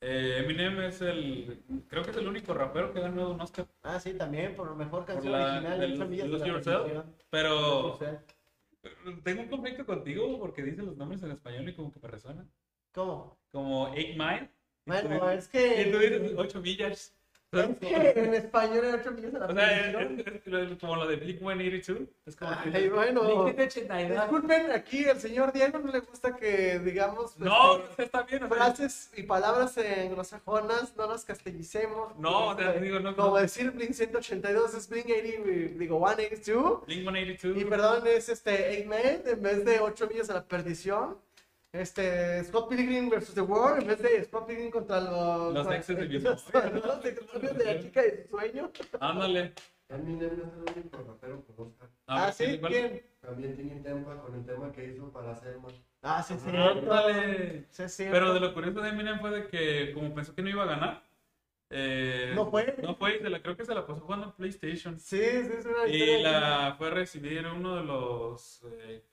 eh, 0.00 0.40
Eminem 0.44 0.80
es 0.80 1.00
el, 1.02 1.62
creo 1.88 2.02
que 2.02 2.10
es 2.10 2.16
el 2.16 2.26
único 2.28 2.54
rapero 2.54 2.92
que 2.92 2.98
ha 2.98 3.02
ganado 3.02 3.32
un 3.32 3.40
Oscar. 3.40 3.66
Ah, 3.82 4.00
sí, 4.00 4.14
también 4.14 4.54
por 4.56 4.74
mejor 4.74 5.04
canción 5.04 5.32
la- 5.32 5.52
original. 5.52 5.92
ocho 5.92 6.06
millas 6.08 6.30
de 6.30 6.38
la 6.38 6.46
Yourself. 6.46 7.04
Pero 7.30 7.98
tengo 9.22 9.42
un 9.42 9.48
conflicto 9.48 9.84
contigo 9.84 10.38
porque 10.38 10.62
dice 10.62 10.82
los 10.82 10.96
nombres 10.96 11.22
en 11.22 11.32
español 11.32 11.68
y 11.68 11.74
como 11.74 11.92
que 11.92 12.00
me 12.00 12.08
resuenan. 12.08 12.50
¿Cómo? 12.92 13.38
Como 13.52 13.84
8 13.90 13.96
Mile. 14.16 14.50
Bueno, 14.86 15.30
es 15.30 15.46
que... 15.48 15.82
Y 15.82 15.92
tú 15.92 15.98
dices 15.98 16.32
8 16.36 16.60
millas. 16.60 17.14
Es 17.52 17.78
que 17.78 18.12
en 18.20 18.34
español 18.34 18.84
era 18.84 18.94
8 19.00 19.10
millas 19.10 19.34
a 19.34 19.38
la 19.40 19.46
O 19.46 19.54
sea, 19.54 19.80
es, 19.88 19.94
perdición. 20.22 20.60
es- 20.60 20.70
es 20.72 20.78
como 20.78 20.94
lo 20.94 21.08
de 21.08 21.16
Blink 21.16 21.40
182. 21.40 22.08
Es 22.24 22.36
como 22.36 22.52
que- 22.62 22.70
Ay, 22.76 22.88
bueno. 22.88 23.22
Blink 23.44 23.56
182. 23.56 24.20
Disculpen, 24.20 24.70
aquí 24.70 25.04
el 25.04 25.18
señor 25.20 25.52
Diego 25.52 25.78
no 25.80 25.90
le 25.90 25.98
gusta 25.98 26.36
que 26.36 26.78
digamos 26.78 27.36
No, 27.40 27.78
este, 27.78 28.04
está 28.04 28.22
bien. 28.22 28.44
o 28.44 28.46
sea, 28.48 28.56
frases 28.56 29.10
y 29.16 29.24
palabras 29.24 29.76
anglosajonas, 29.78 30.94
no 30.96 31.08
las 31.08 31.24
castellicemos. 31.24 32.16
No, 32.18 32.50
o 32.50 32.56
sea, 32.56 32.72
digo, 32.74 33.00
no. 33.00 33.16
Como 33.16 33.30
no. 33.30 33.36
decir 33.42 33.72
Blink 33.72 33.94
182 33.94 34.74
es 34.74 34.88
Blink 34.88 35.06
80, 35.06 35.74
digo 35.76 35.98
182. 35.98 36.86
Blink 36.86 37.00
182. 37.02 37.60
Y 37.60 37.64
perdón, 37.64 38.06
es 38.06 38.28
este 38.28 38.78
8 38.78 38.88
Men 38.88 39.22
en 39.26 39.42
vez 39.42 39.64
de 39.64 39.80
8 39.80 40.06
millas 40.06 40.30
a 40.30 40.34
la 40.34 40.44
perdición. 40.44 41.18
Este, 41.72 42.42
Scott 42.44 42.68
Pilgrim 42.68 43.08
vs. 43.08 43.34
The 43.34 43.42
World 43.42 43.82
en 43.82 43.88
vez 43.88 44.02
de 44.02 44.24
Scott 44.24 44.46
Pilgrim 44.46 44.70
contra 44.70 45.00
los... 45.00 45.54
Los 45.54 45.70
exes 45.72 45.96
de 45.96 46.06
mi 46.06 46.18
los, 46.18 46.52
los 46.54 47.04
exnovios 47.04 47.56
de 47.56 47.64
la 47.64 47.80
chica 47.80 48.02
de 48.02 48.22
su 48.22 48.28
sueño. 48.28 48.70
Ándale. 48.98 49.54
Eminem 49.88 50.36
no 50.36 50.44
es 50.44 50.52
el 50.54 50.78
único 50.78 51.02
rapero 51.02 51.44
con 51.44 51.66
Oscar. 51.66 51.88
Ah, 52.06 52.32
sí. 52.32 52.60
También 53.20 53.56
tiene 53.56 53.80
Tempa 53.80 54.20
con 54.20 54.34
el 54.34 54.44
tema 54.44 54.72
que 54.72 54.84
hizo 54.84 55.12
para 55.12 55.34
Selma. 55.34 55.68
Ah, 56.02 56.22
sí, 56.22 56.34
sí. 56.38 56.56
Ándale. 56.56 57.66
Sí, 57.70 57.88
sí. 57.88 58.06
Pero 58.10 58.32
de 58.32 58.40
lo 58.40 58.54
curioso 58.54 58.80
de 58.80 58.88
Eminem 58.88 59.20
fue 59.20 59.30
de 59.30 59.46
que, 59.48 59.92
como 59.92 60.14
pensó 60.14 60.34
que 60.34 60.42
no 60.42 60.48
iba 60.48 60.62
a 60.62 60.66
ganar, 60.66 61.02
eh, 61.70 62.32
No 62.34 62.50
fue. 62.50 62.76
No 62.82 62.96
fue, 62.96 63.20
se 63.20 63.30
la, 63.30 63.42
creo 63.42 63.56
que 63.56 63.64
se 63.64 63.74
la 63.74 63.86
pasó 63.86 64.00
jugando 64.00 64.26
en 64.26 64.32
PlayStation. 64.32 64.98
Sí, 64.98 65.18
sí, 65.18 65.52
es 65.58 65.66
una 65.66 65.86
Y 65.86 66.22
la 66.22 66.74
fue 66.78 66.88
a 66.88 66.90
recibir 66.90 67.46
uno 67.46 67.76
de 67.76 67.84
los 67.84 68.62
eh, 68.64 69.04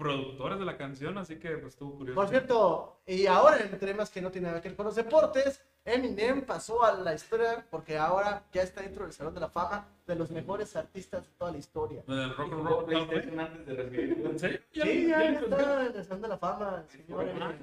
productores 0.00 0.58
de 0.58 0.64
la 0.64 0.76
canción, 0.76 1.18
así 1.18 1.36
que 1.38 1.50
pues 1.50 1.74
estuvo 1.74 1.98
curioso. 1.98 2.18
Por 2.18 2.28
cierto, 2.28 3.02
y 3.06 3.26
ahora 3.26 3.58
en 3.60 3.78
temas 3.78 4.10
que 4.10 4.22
no 4.22 4.30
tienen 4.30 4.50
nada 4.50 4.62
que 4.62 4.70
ver 4.70 4.76
con 4.76 4.86
los 4.86 4.96
deportes, 4.96 5.62
Eminem 5.84 6.42
pasó 6.42 6.82
a 6.82 6.92
la 6.92 7.14
historia 7.14 7.64
porque 7.70 7.98
ahora 7.98 8.42
ya 8.52 8.62
está 8.62 8.80
dentro 8.80 9.04
del 9.04 9.12
Salón 9.12 9.34
de 9.34 9.40
la 9.40 9.50
Fama 9.50 9.86
de 10.06 10.14
los 10.16 10.30
mejores 10.30 10.74
artistas 10.74 11.24
de 11.24 11.30
toda 11.36 11.52
la 11.52 11.58
historia. 11.58 12.02
Del 12.06 12.34
rock 12.34 12.52
and 12.52 12.66
roll. 12.66 12.84
PlayStation 12.86 13.40
antes 13.40 13.66
de 13.66 13.74
recibirlo. 13.74 14.38
Sí, 14.38 14.48
ya, 14.72 15.24
está 15.24 15.86
en 15.86 15.96
el 15.96 16.04
Salón 16.04 16.22
de 16.22 16.28
la 16.28 16.38
Fama. 16.38 16.84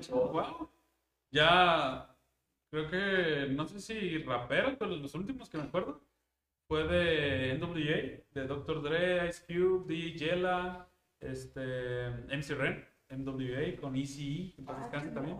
Wow. 0.09 0.69
Ya, 1.31 2.15
creo 2.69 2.89
que, 2.89 3.53
no 3.53 3.65
sé 3.65 3.81
si 3.81 4.19
rapero, 4.19 4.77
pero 4.77 4.95
los 4.95 5.13
últimos 5.15 5.49
que 5.49 5.57
me 5.57 5.63
acuerdo 5.63 5.99
fue 6.67 6.83
de 6.87 7.57
NWA, 7.57 8.23
de 8.33 8.47
Dr. 8.47 8.81
Dre, 8.83 9.29
Ice 9.29 9.43
Cube, 9.45 9.85
D. 9.87 10.17
Jella, 10.17 10.87
este, 11.19 12.09
MC 12.29 12.55
Ren, 12.55 12.85
NWA, 13.09 13.79
con 13.79 13.95
ECE, 13.95 14.53
que 14.55 14.61
paz 14.65 14.79
descanse 14.81 15.09
también. 15.09 15.37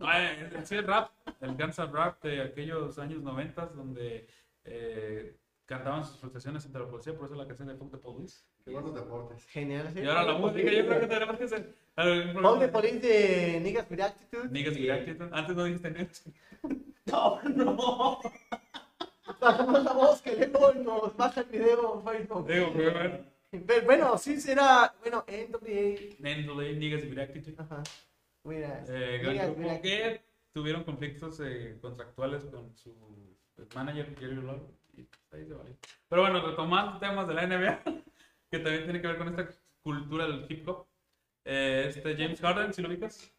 Ah, 0.00 0.22
eh, 0.22 0.50
sí, 0.64 0.76
el 0.76 0.86
rap, 0.86 1.10
el 1.40 1.56
Guns 1.56 1.78
N' 1.80 1.90
Rap 1.92 2.22
de 2.22 2.42
aquellos 2.42 2.96
años 2.98 3.22
90 3.22 3.66
donde 3.66 4.28
eh, 4.64 5.36
cantaban 5.66 6.04
sus 6.04 6.18
frustraciones 6.18 6.64
entre 6.64 6.82
la 6.82 6.88
policía, 6.88 7.16
por 7.16 7.26
eso 7.26 7.34
la 7.34 7.46
canción 7.46 7.66
de 7.68 7.74
Fuck 7.74 7.90
the 7.90 7.98
Police. 7.98 8.44
Qué 8.64 8.70
buenos 8.70 8.94
deportes. 8.94 9.44
Genial. 9.46 9.90
sí. 9.92 10.00
Y 10.00 10.06
ahora 10.06 10.22
la 10.22 10.34
música, 10.34 10.70
yo 10.70 10.86
creo 10.86 11.00
que 11.00 11.06
tenemos 11.06 11.36
que 11.36 11.44
hacer. 11.44 11.74
de 11.96 12.04
de- 12.04 12.68
Police 12.68 12.98
de 13.00 13.60
Niggas 13.60 13.90
with 13.90 14.00
Attitude. 14.00 14.48
Niggas 14.50 14.76
with 14.76 14.90
Attitude. 14.90 15.28
Antes 15.32 15.56
no 15.56 15.64
dijiste 15.64 15.90
niggas. 15.90 16.24
No, 17.06 17.38
no. 17.42 18.18
Bajamos 19.38 19.84
la 19.84 19.92
voz 19.92 20.22
que 20.22 20.34
luego 20.46 20.72
nos 20.72 21.14
baja 21.16 21.42
el 21.42 21.46
video 21.48 21.98
en 21.98 22.02
Facebook. 22.02 22.48
Digo, 22.48 22.72
pero 22.74 22.92
bueno. 22.92 23.18
Bueno, 23.84 24.18
sí 24.18 24.40
será, 24.40 24.94
bueno, 25.00 25.24
NWA. 25.28 25.96
NWA, 26.18 26.64
Niggas 26.72 27.04
with 27.04 27.18
Attitude. 27.18 27.56
Ajá. 27.58 27.82
Mira, 28.44 28.84
Eh, 28.88 29.20
Niggas 29.26 29.54
grupo 29.56 29.82
que 29.82 30.22
tuvieron 30.52 30.84
conflictos 30.84 31.40
eh, 31.40 31.78
contractuales 31.80 32.44
con 32.44 32.74
su 32.76 32.94
manager, 33.74 34.14
Jerry 34.18 34.36
Love. 34.36 34.62
Y 34.96 35.02
pues, 35.02 35.20
ahí 35.32 35.46
se 35.46 35.54
valió. 35.54 35.76
Pero 36.08 36.22
bueno, 36.22 36.46
retomando 36.46 36.98
temas 36.98 37.26
de 37.26 37.34
la 37.34 37.46
NBA, 37.46 37.82
que 38.50 38.58
también 38.58 38.84
tiene 38.84 39.00
que 39.00 39.06
ver 39.08 39.18
con 39.18 39.28
esta 39.28 39.48
cultura 39.82 40.26
del 40.26 40.46
hip 40.48 40.68
hop. 40.68 40.86
Eh, 41.44 41.86
este 41.88 42.16
James 42.16 42.40
Harden, 42.40 42.72
¿sí 42.72 42.80
lo 42.82 42.88
ubicas? 42.88 43.30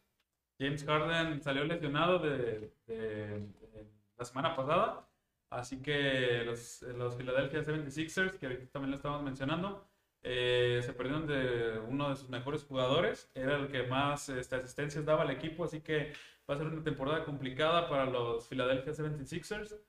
James 0.59 0.83
Harden 0.85 1.41
salió 1.41 1.63
lesionado 1.65 2.19
de, 2.19 2.71
de- 2.87 3.39
de 3.39 3.87
la 4.17 4.25
semana 4.25 4.55
pasada. 4.55 5.07
Así 5.49 5.81
que 5.81 6.43
los, 6.45 6.81
los 6.81 7.15
Philadelphia 7.15 7.61
76ers, 7.63 8.37
que 8.37 8.45
ahorita 8.47 8.65
también 8.71 8.91
lo 8.91 8.97
estábamos 8.97 9.23
mencionando, 9.23 9.87
eh, 10.27 10.81
se 10.83 10.91
perdieron 10.91 11.27
de 11.27 11.77
uno 11.87 12.09
de 12.09 12.15
sus 12.15 12.29
mejores 12.29 12.63
jugadores. 12.63 13.29
Era 13.35 13.57
el 13.57 13.67
que 13.67 13.83
más 13.83 14.27
este, 14.29 14.55
asistencias 14.55 15.05
daba 15.05 15.21
al 15.21 15.29
equipo. 15.29 15.63
Así 15.63 15.81
que 15.81 16.13
va 16.49 16.55
a 16.55 16.57
ser 16.57 16.65
una 16.65 16.83
temporada 16.83 17.23
complicada 17.23 17.87
para 17.87 18.05
los 18.05 18.47
Philadelphia 18.47 18.91
76ers. 18.91 19.79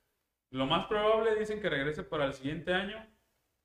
Lo 0.50 0.66
más 0.66 0.86
probable 0.88 1.34
dicen 1.36 1.60
que 1.60 1.70
regrese 1.70 2.02
para 2.02 2.26
el 2.26 2.34
siguiente 2.34 2.74
año. 2.74 3.06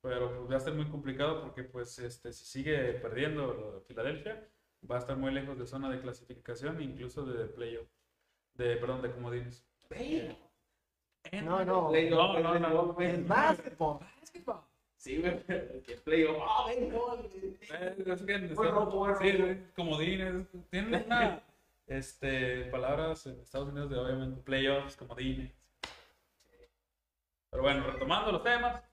Pero 0.01 0.33
pues, 0.33 0.51
va 0.51 0.55
a 0.55 0.59
ser 0.61 0.73
muy 0.73 0.85
complicado 0.85 1.41
porque 1.41 1.63
pues 1.63 1.99
este, 1.99 2.31
si 2.31 2.45
sigue 2.45 2.93
perdiendo 2.93 3.83
Filadelfia, 3.85 4.47
va 4.89 4.95
a 4.95 4.99
estar 4.99 5.17
muy 5.17 5.31
lejos 5.31 5.59
de 5.59 5.67
zona 5.67 5.89
de 5.89 5.99
clasificación, 5.99 6.81
incluso 6.81 7.25
de 7.25 7.47
playoff. 7.47 7.89
De, 8.53 8.77
perdón, 8.77 9.01
de 9.01 9.11
comodines. 9.11 9.67
No, 11.43 11.65
no. 11.65 11.91
No, 11.91 12.39
no, 12.39 12.59
no. 12.59 12.99
Es 13.01 13.27
básquetbol. 13.27 13.99
Sí, 15.01 15.17
güey. 15.17 15.33
Que 15.83 15.95
playoff. 16.05 16.37
Ah. 16.47 16.65
Eh, 16.69 17.95
es 17.97 18.21
que 18.21 18.35
está- 18.35 18.53
Buen 18.53 18.71
robo, 18.71 18.99
buen 18.99 19.17
sí, 19.17 19.63
comodines. 19.75 20.45
Tienen 20.69 21.03
una, 21.05 21.41
este, 21.87 22.65
palabras 22.65 23.25
en 23.25 23.39
Estados 23.41 23.69
Unidos 23.69 23.89
de 23.89 23.97
obviamente 23.97 24.39
playoffs, 24.43 24.95
comodines. 24.95 25.51
Pero 27.49 27.63
bueno, 27.63 27.87
retomando 27.91 28.31
los 28.31 28.43
temas. 28.43 28.83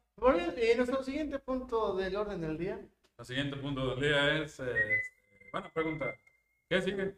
Y 0.56 0.76
nuestro 0.76 1.02
siguiente 1.04 1.38
punto 1.40 1.94
del 1.94 2.16
orden 2.16 2.40
del 2.40 2.56
día. 2.56 2.80
El 3.18 3.24
siguiente 3.26 3.56
punto 3.58 3.90
del 3.94 4.00
día 4.00 4.42
es, 4.42 4.58
eh, 4.60 4.64
este, 4.64 5.50
bueno, 5.52 5.70
pregunta. 5.74 6.06
¿Qué 6.70 6.80
sigue? 6.80 7.14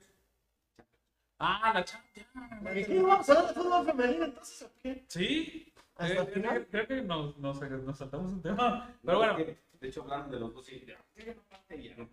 Ah, 1.38 1.70
la 1.72 1.84
Champions. 1.84 2.28
¿Y 2.74 2.84
qué 2.84 3.00
vamos 3.02 3.28
a 3.30 3.32
hablar 3.38 3.54
de 3.54 3.60
fútbol 3.60 3.86
femenino 3.86 4.24
entonces 4.24 4.62
o 4.62 4.70
qué? 4.82 5.04
Sí. 5.06 5.69
¿Hasta 6.00 6.14
Eh, 6.14 6.18
el 6.20 6.26
final? 6.28 6.66
Creo 6.70 6.86
que 6.86 7.02
nos, 7.02 7.36
nos, 7.38 7.60
nos 7.60 7.98
saltamos 7.98 8.32
un 8.32 8.42
tema. 8.42 8.94
Pero 9.04 9.18
bueno, 9.18 9.36
De 9.80 9.88
hecho, 9.88 10.02
hablando 10.02 10.34
de 10.34 10.40
los 10.40 10.52
dos, 10.54 10.66
pusimos- 10.66 10.96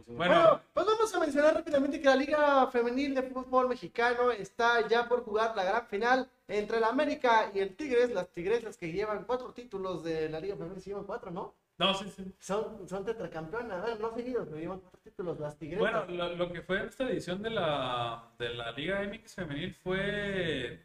Bueno. 0.06 0.16
Bueno, 0.18 0.62
pues 0.74 0.86
vamos 0.86 1.14
a 1.16 1.20
mencionar 1.20 1.54
rápidamente 1.56 2.00
que 2.00 2.06
la 2.06 2.16
Liga 2.16 2.68
Femenil 2.68 3.14
de 3.16 3.24
Fútbol 3.24 3.68
Mexicano 3.68 4.32
está 4.32 4.88
ya 4.88 5.08
por 5.08 5.24
jugar 5.24 5.54
la 5.56 5.64
gran 5.66 5.86
final 5.88 6.30
entre 6.48 6.78
el 6.78 6.84
América 6.86 7.52
y 7.54 7.60
el 7.60 7.76
Tigres. 7.76 8.12
Las 8.14 8.30
Tigresas 8.30 8.78
que 8.78 8.92
llevan 8.92 9.26
cuatro 9.26 9.52
títulos 9.54 10.04
de 10.04 10.30
la 10.30 10.40
Liga 10.40 10.56
Femenil, 10.56 10.82
se 10.82 10.90
llevan 10.92 11.06
cuatro, 11.06 11.30
¿no? 11.32 11.56
No, 11.78 11.94
sí, 11.94 12.10
sí. 12.10 12.26
Son, 12.40 12.88
son 12.90 13.06
tetracampeonas, 13.06 13.82
bueno, 13.82 13.98
no 14.10 14.16
seguidos, 14.16 14.48
pero 14.48 14.60
llevan 14.60 14.80
cuatro 14.80 15.00
títulos, 15.04 15.40
las 15.40 15.60
Bueno, 15.60 16.04
tigresas. 16.06 16.10
lo, 16.10 16.36
lo 16.36 16.52
que 16.52 16.62
fue 16.64 16.80
en 16.80 16.86
esta 16.88 17.04
edición 17.10 17.42
de 17.44 17.50
la, 17.52 18.32
de 18.40 18.50
la 18.54 18.72
Liga 18.72 19.02
MX 19.04 19.36
Femenil 19.36 19.76
fue 19.76 20.84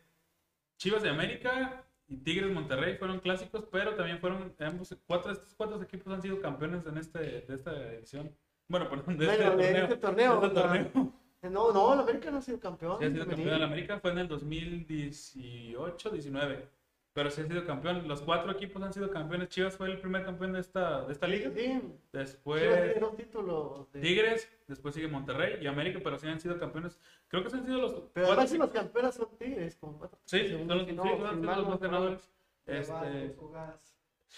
Chivas 0.79 1.03
de 1.03 1.09
América 1.11 1.85
y 2.09 2.17
Tigres 2.19 2.53
Monterrey 2.53 2.97
fueron 2.97 3.21
clásicos, 3.21 3.65
pero 3.71 3.95
también 3.95 4.19
fueron 4.19 4.55
ambos, 4.61 4.97
cuatro, 5.07 5.33
estos 5.33 5.55
cuatro 5.55 5.81
equipos 5.83 6.13
han 6.13 6.23
sido 6.23 6.41
campeones 6.41 6.87
en 6.87 6.99
este, 6.99 7.19
de 7.19 7.55
esta 7.55 7.93
edición. 7.93 8.37
Bueno, 8.69 8.89
perdón, 8.89 9.19
de 9.19 9.27
este 9.27 9.37
Bueno, 9.37 9.57
de 9.57 9.65
torneo. 9.65 9.85
este 9.85 9.97
torneo, 9.97 10.41
de 10.41 10.47
este 10.47 10.61
torneo. 10.61 11.13
No, 11.51 11.73
no, 11.73 11.95
la 11.97 12.03
América 12.03 12.31
no 12.31 12.39
ha 12.39 12.43
sido 12.43 12.61
campeón. 12.61 12.99
Sí 13.01 13.05
ha 13.05 13.11
sido 13.11 13.27
campeón 13.27 13.51
de 13.51 13.59
la 13.59 13.67
América, 13.67 13.99
fue 13.99 14.13
en 14.13 14.19
el 14.19 14.29
2018, 14.29 16.11
19. 16.11 16.69
Pero 17.15 17.31
sí 17.31 17.43
ha 17.43 17.47
sido 17.47 17.67
campeón. 17.67 18.09
Los 18.09 18.23
cuatro 18.23 18.51
equipos 18.53 18.83
han 18.83 18.93
sido 18.93 19.11
campeones. 19.11 19.49
Chivas 19.51 19.77
fue 19.77 19.91
el 19.91 19.99
primer 20.01 20.25
campeón 20.25 20.53
de 20.55 20.61
esta, 20.61 21.05
de 21.05 21.13
esta 21.13 21.27
liga. 21.27 21.51
Sí, 21.51 21.57
Chivas 21.57 21.81
tiene 21.81 21.93
Después 22.13 23.01
dos 23.01 23.17
títulos. 23.17 23.93
de- 23.93 24.01
Tigres, 24.01 24.49
después 24.67 24.95
sigue 24.95 25.09
Monterrey 25.09 25.59
y 25.63 25.67
América, 25.67 26.01
pero 26.03 26.19
sí 26.19 26.27
han 26.27 26.41
sido 26.41 26.59
campeones. 26.59 26.99
Creo 27.29 27.43
que 27.43 27.51
sí 27.51 27.57
han 27.57 27.67
sido 27.67 27.79
los 27.79 27.93
Pero 28.15 28.29
las 28.29 28.37
máximas 28.37 28.71
campeonas 28.71 29.15
son 29.15 29.29
Tigres, 29.39 29.77
con 29.77 29.99
cuatro 29.99 30.19
Sí, 30.25 30.49
son 30.49 30.67
los, 30.69 30.87
sí, 30.87 30.93
no, 30.93 31.05
no 31.05 31.31
recuerdo. 31.31 31.79
ganadores. 31.79 32.31
Este, 32.65 33.37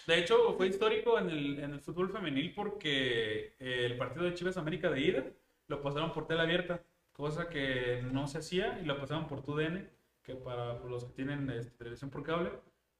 de 0.06 0.18
hecho, 0.18 0.54
fue 0.56 0.66
histórico 0.66 1.18
en 1.18 1.30
el, 1.30 1.58
en 1.60 1.72
el 1.74 1.80
fútbol 1.80 2.10
femenil 2.10 2.52
porque 2.54 3.54
eh, 3.60 3.86
el 3.86 3.96
partido 3.96 4.24
de 4.24 4.34
Chivas 4.34 4.56
América 4.56 4.90
de 4.90 5.00
ida 5.00 5.24
lo 5.68 5.80
pasaron 5.82 6.12
por 6.12 6.26
tela 6.26 6.42
abierta, 6.42 6.82
cosa 7.12 7.48
que 7.48 8.02
no 8.10 8.26
se 8.26 8.38
hacía 8.38 8.80
y 8.80 8.84
lo 8.86 8.98
pasaron 8.98 9.28
por 9.28 9.42
TUDN, 9.44 9.88
que 10.24 10.34
para 10.34 10.78
los 10.80 11.04
que 11.04 11.12
tienen 11.12 11.48
este, 11.50 11.70
televisión 11.76 12.10
por 12.10 12.22
cable, 12.22 12.50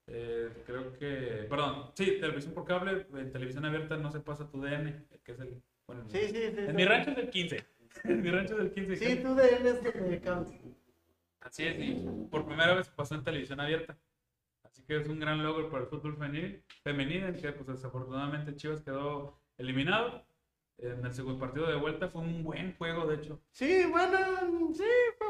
eh, 0.06 0.50
creo 0.66 0.92
que, 0.98 1.46
perdón, 1.48 1.90
sí, 1.94 2.18
televisión 2.20 2.52
por 2.54 2.64
cable, 2.66 3.06
en 3.14 3.32
televisión 3.32 3.64
abierta 3.64 3.96
no 3.96 4.10
se 4.10 4.20
pasa 4.20 4.48
TUDN, 4.50 5.06
que 5.24 5.32
es 5.32 5.40
el, 5.40 5.62
bueno, 5.86 6.04
Sí, 6.08 6.18
sí, 6.26 6.32
sí. 6.32 6.42
en 6.58 6.66
sí. 6.66 6.72
mi 6.74 6.84
rancho 6.84 7.10
es 7.10 7.16
del 7.16 7.30
15, 7.30 7.64
en 8.04 8.22
mi 8.22 8.30
rancho 8.30 8.52
es 8.52 8.58
del 8.58 8.72
15. 8.72 8.96
Sí, 8.96 9.04
de 9.16 9.48
él 9.48 9.66
es 9.66 9.82
de 9.82 10.20
County. 10.20 10.60
Así 11.40 11.64
es, 11.66 11.76
y 11.78 12.26
por 12.30 12.46
primera 12.46 12.74
vez 12.74 12.88
pasó 12.88 13.14
en 13.14 13.24
televisión 13.24 13.60
abierta. 13.60 13.96
Así 14.62 14.82
que 14.82 14.96
es 14.96 15.08
un 15.08 15.20
gran 15.20 15.42
logro 15.42 15.70
para 15.70 15.84
el 15.84 15.88
fútbol 15.88 16.14
femenil, 16.14 16.62
femenil 16.82 17.24
en 17.24 17.36
que 17.36 17.52
pues, 17.52 17.68
desafortunadamente 17.68 18.56
Chivas 18.56 18.80
quedó 18.80 19.38
eliminado. 19.56 20.24
En 20.78 21.06
el 21.06 21.14
segundo 21.14 21.38
partido 21.38 21.68
de 21.68 21.76
vuelta 21.76 22.08
fue 22.08 22.22
un 22.22 22.42
buen 22.42 22.74
juego, 22.76 23.06
de 23.06 23.14
hecho. 23.16 23.40
Sí, 23.52 23.84
bueno, 23.88 24.18
sí, 24.74 24.82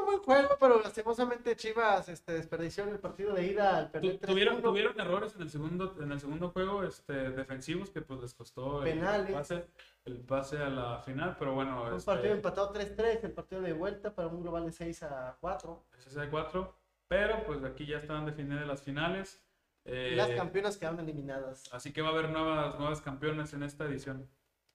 un 0.05 0.11
buen 0.11 0.19
juego, 0.23 0.55
pero 0.59 0.81
lastimosamente 0.81 1.55
Chivas 1.55 2.07
este, 2.09 2.33
desperdició 2.33 2.83
en 2.83 2.89
el 2.91 2.99
partido 2.99 3.33
de 3.33 3.45
ida 3.47 3.77
al 3.77 3.91
perder 3.91 4.19
3-1. 4.19 4.27
tuvieron, 4.27 4.61
tuvieron 4.61 4.99
errores 4.99 5.35
en 5.35 5.41
el 5.41 5.49
segundo, 5.49 5.95
en 6.01 6.11
el 6.11 6.19
segundo 6.19 6.49
juego 6.51 6.83
este, 6.83 7.31
defensivos 7.31 7.89
que 7.89 8.01
pues 8.01 8.19
les 8.21 8.33
costó 8.33 8.83
el, 8.85 8.99
pase, 9.33 9.65
el 10.05 10.17
pase 10.19 10.57
a 10.57 10.69
la 10.69 10.99
final, 10.99 11.35
pero 11.37 11.53
bueno, 11.53 11.83
Un 11.83 11.95
este, 11.95 12.05
partido 12.11 12.33
empatado 12.33 12.73
3-3, 12.73 13.19
el 13.23 13.31
partido 13.31 13.61
de 13.61 13.73
vuelta 13.73 14.13
para 14.13 14.27
un 14.27 14.41
global 14.41 14.65
de 14.65 14.71
6 14.71 15.03
a 15.03 15.37
4. 15.39 15.83
ese 15.97 16.09
es 16.23 16.29
4, 16.29 16.75
pero 17.07 17.43
pues 17.45 17.63
aquí 17.63 17.85
ya 17.85 17.97
están 17.97 18.25
definidas 18.25 18.65
las 18.67 18.81
finales. 18.81 19.41
Y 19.85 20.15
las 20.15 20.29
Eh, 20.29 20.35
campeonas 20.35 20.77
quedaron 20.77 20.99
eliminadas. 20.99 21.63
así 21.71 21.93
que 21.93 22.01
va 22.01 22.09
a 22.09 22.11
haber 22.11 22.29
nuevas, 22.29 22.79
nuevas 22.79 23.01
campeones 23.01 23.53
en 23.53 23.61
esta 23.61 23.85
edición. 23.85 24.27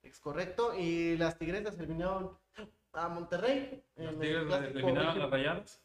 Es 0.03 0.21
correcto. 0.21 0.73
Y 0.79 1.17
las 1.17 1.37
tigresas 1.37 1.77
eliminaron 1.79 2.39
a 2.93 3.09
Monterrey. 3.09 3.83
Los 3.97 4.19
Tigres 4.19 4.45
clásico 4.47 4.79
eliminaron 4.79 5.19
las 5.19 5.31
Rayadas. 5.31 5.83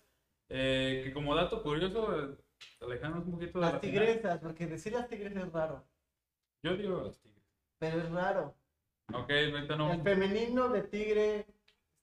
Eh, 0.50 1.02
que 1.06 1.14
como 1.14 1.36
dato 1.36 1.62
curioso, 1.64 2.20
eh, 2.20 2.36
alejándonos 2.82 3.26
un 3.26 3.34
poquito 3.34 3.60
de 3.60 3.66
Las 3.66 3.74
la 3.74 3.80
final, 3.80 4.06
tigresas, 4.06 4.40
porque 4.40 4.68
decir 4.68 4.94
las 4.94 5.08
tigresas 5.08 5.44
es 5.44 5.52
raro, 5.52 5.84
Yo 6.62 6.78
digo 6.78 7.02
las 7.02 7.18
Tigres. 7.20 7.44
pero 7.80 7.98
es 7.98 8.12
raro. 8.12 8.54
Ok, 9.14 9.30
ahorita 9.32 9.76
no. 9.76 9.92
El 9.94 10.02
femenino 10.02 10.70
de 10.70 10.82
tigre 10.84 11.40
es 11.40 11.46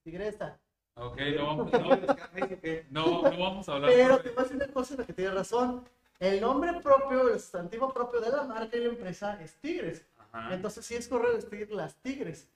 tigresa. 0.04 0.58
Ok, 0.94 1.18
no 1.36 1.46
vamos, 1.46 1.72
no, 2.90 3.22
no, 3.22 3.30
no 3.30 3.38
vamos 3.38 3.68
a 3.68 3.72
hablar. 3.74 3.90
Pero 3.94 4.18
te 4.20 4.28
voy 4.30 4.38
a 4.38 4.42
decir 4.42 4.56
una 4.56 4.68
cosa 4.68 4.94
en 4.94 5.00
la 5.00 5.06
que 5.06 5.12
tienes 5.12 5.34
razón. 5.34 5.84
El 6.18 6.40
nombre 6.40 6.80
propio, 6.80 7.28
el 7.32 7.40
sustantivo 7.40 7.92
propio 7.92 8.20
de 8.20 8.30
la 8.30 8.42
marca 8.44 8.76
y 8.76 8.80
la 8.80 8.90
empresa 8.90 9.40
es 9.42 9.54
Tigres. 9.60 10.06
Ajá. 10.32 10.54
Entonces 10.54 10.84
sí 10.84 10.94
es 10.94 11.08
correcto 11.08 11.48
decir 11.48 11.70
las 11.72 11.96
Tigres. 11.96 12.48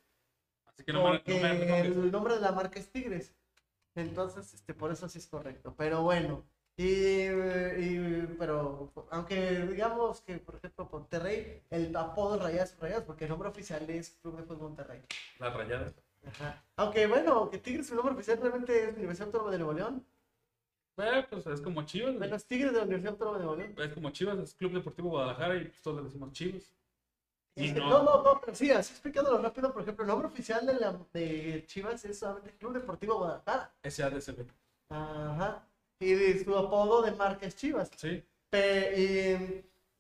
Así 0.77 0.85
que 0.85 0.93
no 0.93 1.03
me, 1.05 1.19
porque 1.19 1.35
no 1.35 1.41
me 1.41 1.55
repongas. 1.55 1.87
el 1.87 2.13
nombre 2.13 2.35
de 2.35 2.41
la 2.41 2.53
marca 2.53 2.79
es 2.79 2.91
Tigres. 2.93 3.35
Entonces, 3.95 4.53
este, 4.55 4.75
por 4.75 4.93
eso 4.93 5.09
sí 5.09 5.19
es 5.19 5.27
correcto. 5.27 5.75
Pero 5.77 6.03
bueno, 6.03 6.45
y, 6.77 6.85
y- 6.85 8.37
pero 8.39 8.93
aunque 9.11 9.61
digamos 9.67 10.21
que, 10.21 10.37
por 10.39 10.57
ejemplo, 10.57 10.89
Monterrey, 10.93 11.63
el 11.71 11.97
apodo 11.97 12.37
es 12.37 12.43
Rayadas 12.43 12.77
Rayadas, 12.79 13.05
porque 13.05 13.25
el 13.25 13.31
nombre 13.31 13.49
oficial 13.49 13.89
es 13.89 14.11
Club 14.21 14.37
de 14.37 14.43
Fútbol 14.43 14.69
Monterrey. 14.69 15.01
Las 15.39 15.55
Rayadas. 15.55 15.95
Ajá. 16.27 16.63
Aunque 16.77 17.07
bueno, 17.07 17.49
que 17.51 17.59
Tigres, 17.59 17.87
su 17.87 17.95
nombre 17.95 18.15
oficial 18.15 18.39
realmente 18.41 18.89
es 18.91 18.97
Universidad 18.97 19.29
Autónoma 19.29 19.51
de 19.53 19.59
Nuevo 19.59 19.73
León. 19.73 20.05
Eh, 20.99 21.27
pues 21.31 21.47
es 21.47 21.61
como 21.61 21.83
Chivas. 21.85 22.17
Bueno, 22.19 22.37
es 22.37 22.47
Tigres 22.47 22.73
de 22.73 22.79
la 22.79 22.85
Universidad 22.85 23.13
Autónoma 23.13 23.39
de 23.39 23.45
Nuevo 23.45 23.61
León. 23.61 23.75
Es 23.79 23.93
como 23.95 24.11
Chivas, 24.11 24.39
es 24.39 24.55
Club 24.55 24.73
Deportivo 24.73 25.11
Guadalajara 25.11 25.57
y 25.57 25.65
pues, 25.67 25.81
todos 25.83 25.99
le 25.99 26.05
decimos 26.05 26.33
Chivas. 26.33 26.73
Y 27.59 27.69
Es 27.69 27.73
que- 27.75 27.81
no- 27.81 27.89
no, 27.89 28.03
no, 28.05 28.23
no, 28.23 28.41
pero 28.41 28.55
sí, 28.55 28.71
así 28.71 28.93
explicándolo 28.93 29.39
rápido, 29.39 29.73
por 29.73 29.83
ejemplo, 29.83 30.05
el 30.05 30.09
nombre 30.09 30.29
oficial 30.29 30.65
de, 30.67 30.75
la, 30.75 30.95
de 31.13 31.65
Chivas 31.67 32.05
es 32.05 32.19
solamente 32.19 32.53
Club 32.59 32.75
Deportivo 32.75 33.17
Guadalajara. 33.17 33.73
SADCB. 33.83 34.47
Ajá. 34.91 35.67
Y 35.99 36.13
de 36.13 36.45
su 36.45 36.57
apodo 36.57 37.03
de 37.03 37.13
marca 37.13 37.47
es 37.47 37.57
Chivas. 37.57 37.91
Sí. 37.97 38.23
Pe- 38.51 38.93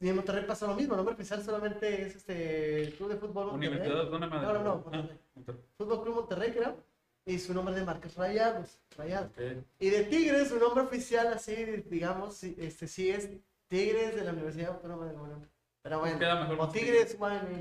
y, 0.00 0.04
y 0.04 0.08
en 0.10 0.16
Monterrey 0.16 0.44
pasa 0.46 0.66
lo 0.66 0.74
mismo, 0.74 0.92
el 0.92 0.98
nombre 0.98 1.14
oficial 1.14 1.42
solamente 1.42 2.02
es 2.06 2.16
este 2.16 2.92
Club 2.96 3.08
de 3.08 3.16
Fútbol 3.16 3.46
Monterrey. 3.46 3.68
Universidad 3.68 4.00
Autónoma 4.02 4.40
de 4.40 4.46
No, 4.46 4.52
no, 4.52 4.62
no, 4.62 4.84
Ah, 4.92 5.08
Monterrey. 5.34 5.60
Fútbol 5.78 6.02
Club 6.02 6.14
Monterrey, 6.16 6.52
creo. 6.52 6.76
Y 7.24 7.38
su 7.40 7.52
nombre 7.54 7.74
de 7.74 7.84
marca 7.84 8.06
es 8.06 8.14
Rayados. 8.16 8.78
Rayados. 8.96 9.30
Ok. 9.30 9.64
Y 9.80 9.90
de 9.90 10.04
Tigres, 10.04 10.48
su 10.50 10.58
nombre 10.60 10.84
oficial, 10.84 11.26
así, 11.28 11.54
digamos, 11.88 12.44
este 12.44 12.86
sí 12.86 13.10
es 13.10 13.28
Tigres 13.66 14.14
de 14.14 14.22
la 14.24 14.32
Universidad 14.32 14.74
Autónoma 14.74 15.06
de 15.06 15.12
León. 15.14 15.48
Pero 15.86 16.00
bueno, 16.00 16.18
Queda 16.18 16.34
mejor 16.40 16.54
o 16.56 16.58
con 16.58 16.72
Tigres, 16.72 17.16
bueno, 17.16 17.48
y- 17.48 17.60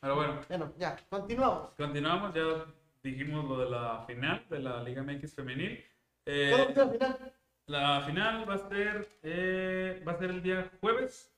Pero 0.00 0.14
bueno, 0.14 0.40
bueno, 0.48 0.72
ya, 0.78 0.96
continuamos. 1.10 1.70
continuamos. 1.76 2.32
Ya 2.32 2.66
dijimos 3.02 3.44
lo 3.46 3.58
de 3.58 3.68
la 3.70 4.04
final 4.06 4.44
de 4.48 4.58
la 4.60 4.80
Liga 4.80 5.02
MX 5.02 5.34
Femenil. 5.34 5.84
Eh, 6.24 6.52
¿Cuándo 6.72 6.84
la 6.84 6.92
final? 6.92 7.32
La 7.66 8.00
final 8.02 8.48
va 8.48 8.54
a 8.54 8.68
ser 8.68 9.08
eh, 9.24 10.04
va 10.06 10.12
a 10.12 10.18
ser 10.18 10.30
el 10.30 10.40
día 10.40 10.70
jueves 10.80 11.34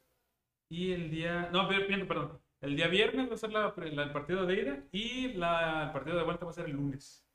y 0.68 0.92
el 0.92 1.10
día 1.10 1.48
no 1.52 1.66
perdón 2.06 2.38
el 2.60 2.76
día 2.76 2.88
viernes 2.88 3.30
va 3.30 3.34
a 3.34 3.38
ser 3.38 3.52
la- 3.52 3.72
la- 3.74 4.02
el 4.02 4.12
partido 4.12 4.44
de 4.44 4.54
ida 4.60 4.78
y 4.92 5.28
la, 5.34 5.84
el 5.84 5.92
partido 5.92 6.18
de 6.18 6.24
vuelta 6.24 6.44
va 6.44 6.50
a 6.50 6.54
ser 6.54 6.66
el 6.66 6.72
lunes 6.72 7.26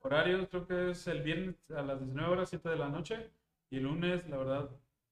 horarios 0.00 0.48
creo 0.50 0.66
que 0.66 0.90
es 0.90 1.06
el 1.06 1.22
viernes 1.22 1.54
a 1.70 1.82
las 1.82 2.00
19 2.00 2.32
horas 2.32 2.48
7 2.48 2.68
de 2.70 2.76
la 2.76 2.88
noche 2.88 3.30
y 3.70 3.76
el 3.76 3.84
lunes 3.84 4.28
la 4.28 4.38
verdad 4.38 4.70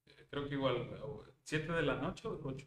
eh, 0.08 0.26
creo 0.30 0.48
que 0.48 0.54
igual 0.54 0.76
o 1.02 1.24
7 1.44 1.70
de 1.72 1.82
la 1.82 1.94
noche 1.96 2.26
o 2.28 2.40
8 2.42 2.66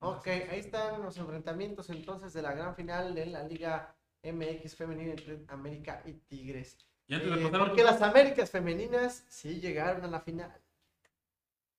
Ok, 0.00 0.26
ahí 0.28 0.60
están 0.60 1.02
los 1.02 1.16
enfrentamientos 1.18 1.90
entonces 1.90 2.32
de 2.32 2.42
la 2.42 2.52
gran 2.52 2.74
final 2.74 3.14
de 3.14 3.26
la 3.26 3.42
Liga 3.44 3.94
MX 4.22 4.74
femenina 4.74 5.12
entre 5.12 5.40
América 5.48 6.02
y 6.06 6.12
Tigres. 6.14 6.78
y 7.06 7.14
antes 7.14 7.30
Eh, 7.30 7.50
porque 7.58 7.82
las 7.84 8.00
Américas 8.00 8.50
femeninas 8.50 9.24
sí 9.28 9.60
llegaron 9.60 10.02
a 10.04 10.08
la 10.08 10.20
final. 10.20 10.52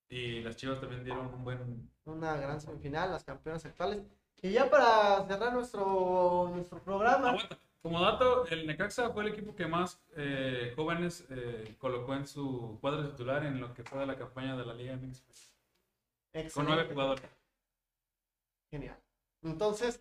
y 0.10 0.42
las 0.42 0.56
chivas 0.58 0.80
también 0.80 1.04
dieron 1.04 1.34
un 1.34 1.44
buen 1.44 1.90
Una 2.06 2.36
gran 2.36 2.60
semifinal, 2.60 3.12
las 3.12 3.24
campeonas 3.24 3.66
actuales. 3.66 4.04
Y 4.42 4.52
ya 4.52 4.70
para 4.70 5.26
cerrar 5.26 5.54
nuestro, 5.54 6.52
nuestro 6.54 6.80
programa, 6.84 7.30
Aguanta. 7.30 7.58
Como 7.82 8.00
dato, 8.00 8.46
el 8.48 8.68
Necaxa 8.68 9.10
fue 9.10 9.24
el 9.24 9.30
equipo 9.34 9.56
que 9.56 9.66
más 9.66 10.00
eh, 10.16 10.74
jóvenes 10.76 11.26
eh, 11.32 11.76
colocó 11.80 12.14
en 12.14 12.28
su 12.28 12.78
cuadro 12.80 13.10
titular 13.10 13.44
en 13.46 13.60
lo 13.60 13.74
que 13.74 13.84
fue 13.84 14.00
de 14.00 14.06
la 14.06 14.16
campaña 14.18 14.56
de 14.56 14.66
la 14.66 14.74
Liga 14.76 14.96
MX. 14.96 15.54
Con 16.54 16.66
nueve 16.66 16.88
jugadores. 16.92 17.24
Genial. 18.72 18.98
Entonces, 19.44 20.00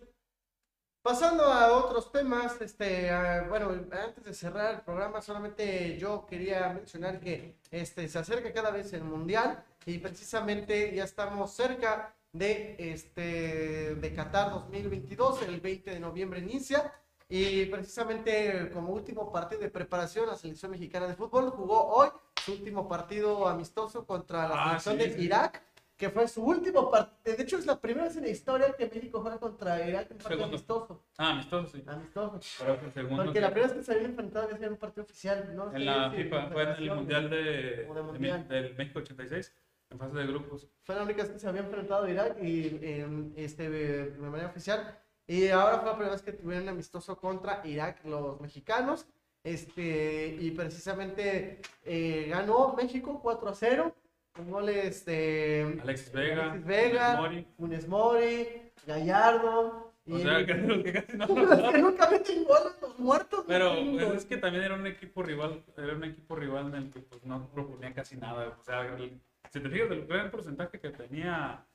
pasando 1.01 1.43
a 1.43 1.73
otros 1.77 2.11
temas, 2.11 2.59
este, 2.61 3.09
ah, 3.09 3.45
bueno, 3.49 3.69
antes 3.91 4.23
de 4.23 4.33
cerrar 4.33 4.75
el 4.75 4.81
programa, 4.81 5.21
solamente 5.21 5.97
yo 5.97 6.25
quería 6.25 6.69
mencionar 6.69 7.19
que 7.19 7.57
este, 7.69 8.07
se 8.07 8.19
acerca 8.19 8.53
cada 8.53 8.71
vez 8.71 8.93
el 8.93 9.03
Mundial 9.03 9.63
y 9.85 9.97
precisamente 9.97 10.93
ya 10.95 11.03
estamos 11.03 11.51
cerca 11.53 12.15
de, 12.31 12.75
este, 12.79 13.95
de 13.95 14.13
Qatar 14.13 14.51
2022, 14.51 15.41
el 15.43 15.59
20 15.59 15.91
de 15.91 15.99
noviembre 15.99 16.39
inicia. 16.39 16.93
Y 17.27 17.65
precisamente 17.67 18.69
como 18.73 18.91
último 18.91 19.31
partido 19.31 19.61
de 19.61 19.69
preparación, 19.69 20.27
la 20.27 20.35
selección 20.35 20.71
mexicana 20.71 21.07
de 21.07 21.15
fútbol 21.15 21.49
jugó 21.49 21.87
hoy 21.87 22.09
su 22.43 22.51
último 22.51 22.89
partido 22.89 23.47
amistoso 23.47 24.05
contra 24.05 24.49
la 24.49 24.55
Ah, 24.75 24.79
selección 24.79 25.13
sí, 25.13 25.17
de. 25.17 25.23
Irak 25.23 25.63
que 26.01 26.09
fue 26.09 26.27
su 26.27 26.43
último 26.43 26.89
partido. 26.89 27.37
De 27.37 27.43
hecho, 27.43 27.57
es 27.59 27.65
la 27.67 27.79
primera 27.79 28.07
vez 28.07 28.17
en 28.17 28.23
la 28.23 28.29
historia 28.29 28.73
que 28.75 28.87
México 28.87 29.21
juega 29.21 29.39
contra 29.39 29.87
Irak 29.87 30.07
en 30.09 30.13
un 30.13 30.17
partido 30.17 30.29
Segundo. 30.29 30.45
amistoso. 30.55 31.05
Ah, 31.19 31.29
amistoso, 31.33 31.67
sí. 31.77 31.83
Amistoso. 31.85 32.39
Pero 32.59 32.75
fue 32.77 32.91
segundo. 32.91 33.23
Porque 33.23 33.39
la 33.39 33.51
primera 33.51 33.67
vez 33.67 33.77
que 33.77 33.83
se 33.83 33.91
habían 33.93 34.09
enfrentado 34.09 34.45
había 34.45 34.57
sido 34.57 34.67
en 34.67 34.73
un 34.73 34.79
partido 34.79 35.03
oficial. 35.03 35.55
¿no? 35.55 35.71
En 35.75 35.85
la 35.85 36.09
Sí, 36.09 36.17
sí, 36.17 36.23
FIFA, 36.23 36.47
fue 36.49 36.63
en 36.63 36.69
el. 36.69 36.91
Mundial 36.95 37.29
de, 37.29 37.37
de 37.37 37.75
de 37.85 38.01
Mundial. 38.01 38.39
Mi- 38.41 38.47
del 38.55 38.75
México 38.75 38.97
86, 38.99 39.53
en 39.91 39.99
fase 39.99 40.17
de 40.17 40.25
grupos. 40.25 40.67
Fue 40.81 40.95
la 40.95 41.03
única 41.03 41.21
vez 41.21 41.31
que 41.33 41.39
se 41.39 41.47
había 41.47 41.61
enfrentado 41.61 42.05
a 42.05 42.09
Irak 42.09 42.37
y 42.41 42.79
en, 42.81 43.33
este, 43.37 43.69
de 43.69 44.17
manera 44.17 44.49
oficial. 44.49 44.97
Y 45.27 45.49
ahora 45.49 45.77
fue 45.81 45.85
la 45.85 45.93
primera 45.97 46.13
vez 46.13 46.23
que 46.23 46.33
tuvieron 46.33 46.67
amistoso 46.67 47.15
contra 47.15 47.61
Irak 47.63 48.03
los 48.05 48.41
mexicanos. 48.41 49.05
Este, 49.43 50.35
y 50.39 50.49
precisamente 50.51 51.61
eh, 51.83 52.25
ganó 52.29 52.73
México 52.73 53.19
4 53.21 53.49
a 53.49 53.53
0. 53.55 53.95
Con 54.33 54.49
goles 54.49 55.05
de 55.05 55.79
Alexis 55.81 56.11
Vega, 56.13 56.43
Alexis 56.51 56.65
Vega, 56.65 57.15
Mori. 57.17 57.47
Funes 57.57 57.87
Mori, 57.87 58.47
Gallardo. 58.87 59.91
O 60.09 60.17
y- 60.17 60.21
sea, 60.23 60.45
que, 60.45 60.83
que 60.83 60.93
casi 60.93 61.17
no 61.17 61.27
que 61.71 61.77
nunca 61.79 62.09
meten 62.09 62.43
goles, 62.45 62.73
los 62.81 62.97
muertos. 62.99 63.43
Pero 63.47 63.73
pues, 63.91 64.13
es 64.15 64.25
que 64.25 64.37
también 64.37 64.63
era 64.63 64.75
un 64.75 64.87
equipo 64.87 65.21
rival, 65.21 65.61
era 65.77 65.93
un 65.93 66.03
equipo 66.05 66.35
rival 66.35 66.67
en 66.67 66.75
el 66.75 66.89
que 66.89 66.99
pues, 67.01 67.23
no 67.25 67.45
proponía 67.49 67.93
casi 67.93 68.15
nada. 68.15 68.57
O 68.59 68.63
sea, 68.63 68.81
el- 68.95 69.19
si 69.49 69.59
te 69.59 69.69
fijas 69.69 69.89
del 69.89 70.07
gran 70.07 70.31
porcentaje 70.31 70.79
que 70.79 70.89
tenía 70.91 71.65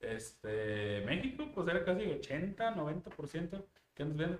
este 0.00 1.02
México, 1.06 1.46
pues 1.54 1.66
era 1.68 1.82
casi 1.84 2.02
80, 2.10 2.74
90%. 2.76 3.64
¿Qué 3.94 4.02
andas 4.02 4.18
viendo? 4.18 4.38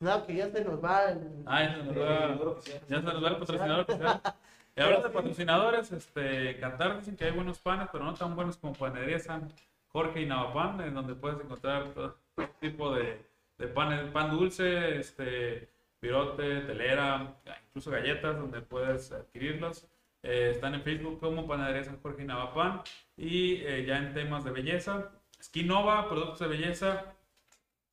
No, 0.00 0.26
que 0.26 0.34
ya 0.36 0.50
se 0.50 0.62
nos 0.62 0.82
va. 0.84 1.10
el- 1.10 1.42
Ah, 1.46 1.62
ya 1.64 1.74
se 1.74 1.82
nos 1.84 1.96
va, 1.96 2.60
ya 2.86 2.96
se 2.98 3.02
nos 3.02 3.24
va 3.24 3.28
el 3.30 3.36
patrocinador 3.38 3.80
oficial. 3.88 4.20
Y 4.78 4.80
hablando 4.80 5.08
de 5.08 5.14
patrocinadores, 5.14 5.90
este, 5.90 6.56
Qatar 6.60 7.00
dicen 7.00 7.16
que 7.16 7.24
hay 7.24 7.32
buenos 7.32 7.58
panes, 7.58 7.88
pero 7.90 8.04
no 8.04 8.14
tan 8.14 8.36
buenos 8.36 8.56
como 8.58 8.74
Panadería 8.74 9.18
San 9.18 9.52
Jorge 9.88 10.22
y 10.22 10.26
Navapan, 10.26 10.80
en 10.82 10.94
donde 10.94 11.16
puedes 11.16 11.40
encontrar 11.40 11.88
todo 11.94 12.16
tipo 12.60 12.94
de, 12.94 13.20
de 13.58 13.66
pan 13.66 14.30
dulce, 14.30 15.00
este, 15.00 15.68
virote, 16.00 16.60
telera, 16.60 17.34
incluso 17.66 17.90
galletas, 17.90 18.38
donde 18.38 18.60
puedes 18.60 19.10
adquirirlos. 19.10 19.84
Eh, 20.22 20.52
están 20.54 20.74
en 20.74 20.82
Facebook 20.82 21.18
como 21.18 21.48
Panadería 21.48 21.82
San 21.82 22.00
Jorge 22.00 22.22
y 22.22 22.26
Navapan. 22.26 22.82
Y 23.16 23.56
eh, 23.64 23.84
ya 23.84 23.98
en 23.98 24.14
temas 24.14 24.44
de 24.44 24.52
belleza, 24.52 25.10
Skinova, 25.42 26.08
productos 26.08 26.38
de 26.38 26.46
belleza, 26.46 27.16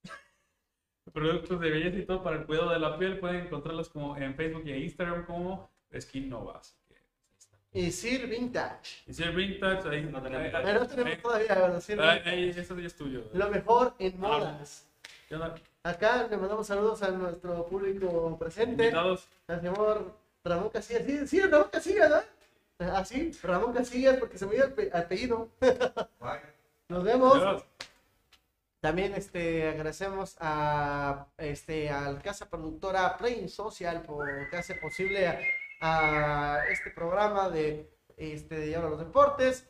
productos 1.13 1.59
de 1.59 1.71
belleza 1.71 1.97
y 1.97 2.05
todo 2.05 2.21
para 2.21 2.35
el 2.35 2.45
cuidado 2.45 2.69
de 2.69 2.79
la 2.79 2.99
piel. 2.99 3.17
Pueden 3.17 3.47
encontrarlos 3.47 3.89
como 3.89 4.15
en 4.17 4.35
Facebook 4.35 4.61
y 4.67 4.71
en 4.71 4.83
Instagram 4.83 5.25
como 5.25 5.73
Skin 6.01 6.29
Nova. 6.29 6.59
Así 6.59 6.73
que, 6.87 6.93
ahí 6.95 7.37
está. 7.37 7.57
Y 7.73 7.91
Sir 7.91 8.27
Vintage. 8.27 9.03
Y 9.07 9.13
si 9.13 9.23
el 9.23 9.35
vintage, 9.35 9.89
ahí, 9.89 10.03
No 10.03 10.21
tenemos 10.21 10.53
ahí-. 10.53 10.63
Pero 10.63 10.79
no 10.81 10.87
tenemos 10.87 11.13
ahí- 11.13 11.21
todavía, 11.21 11.55
¿verdad? 11.55 11.79
Sir 11.81 12.01
ahí- 12.01 12.15
Vintage. 12.19 12.35
ahí, 12.35 12.49
eso 12.49 12.79
ya 12.79 12.87
es 12.87 12.95
tuyo. 12.95 13.23
Lo 13.33 13.49
mejor 13.49 13.87
Ah, 13.91 13.95
en 13.99 14.19
modas. 14.19 14.87
¿Qué 15.27 15.35
onda? 15.35 15.55
Acá 15.83 16.27
le 16.29 16.37
mandamos 16.37 16.65
saludos 16.67 17.01
a 17.03 17.09
nuestro 17.11 17.65
público 17.67 18.37
presente. 18.39 18.83
Invitados. 18.85 19.27
Al 19.47 19.59
señor 19.61 20.15
Ramón 20.43 20.69
Casillas. 20.69 21.03
Sí, 21.05 21.27
sí, 21.27 21.41
Ramón 21.41 21.69
Casillas, 21.71 22.09
¿no? 22.09 22.21
Ah, 22.87 23.05
sí, 23.05 23.31
Ramón 23.43 23.73
Casillas, 23.73 24.17
porque 24.17 24.37
se 24.37 24.45
me 24.45 24.55
dio 24.55 24.65
el 24.65 24.73
pe- 24.73 24.91
apellido. 24.93 25.49
Nos 26.89 27.03
vemos. 27.03 27.35
Adiós. 27.37 27.65
También 28.79 29.15
este, 29.15 29.67
agradecemos 29.69 30.35
a, 30.39 31.25
este, 31.37 31.89
al 31.89 32.21
Casa 32.21 32.47
Productora 32.47 33.17
Play 33.17 33.49
Social 33.49 34.03
por 34.03 34.27
que 34.49 34.57
hace 34.57 34.75
posible 34.75 35.27
a, 35.27 35.39
a 35.81 36.59
este 36.69 36.91
programa 36.91 37.49
de 37.49 37.89
este, 38.17 38.55
de 38.59 38.77
los 38.77 38.99
Deportes. 38.99 39.67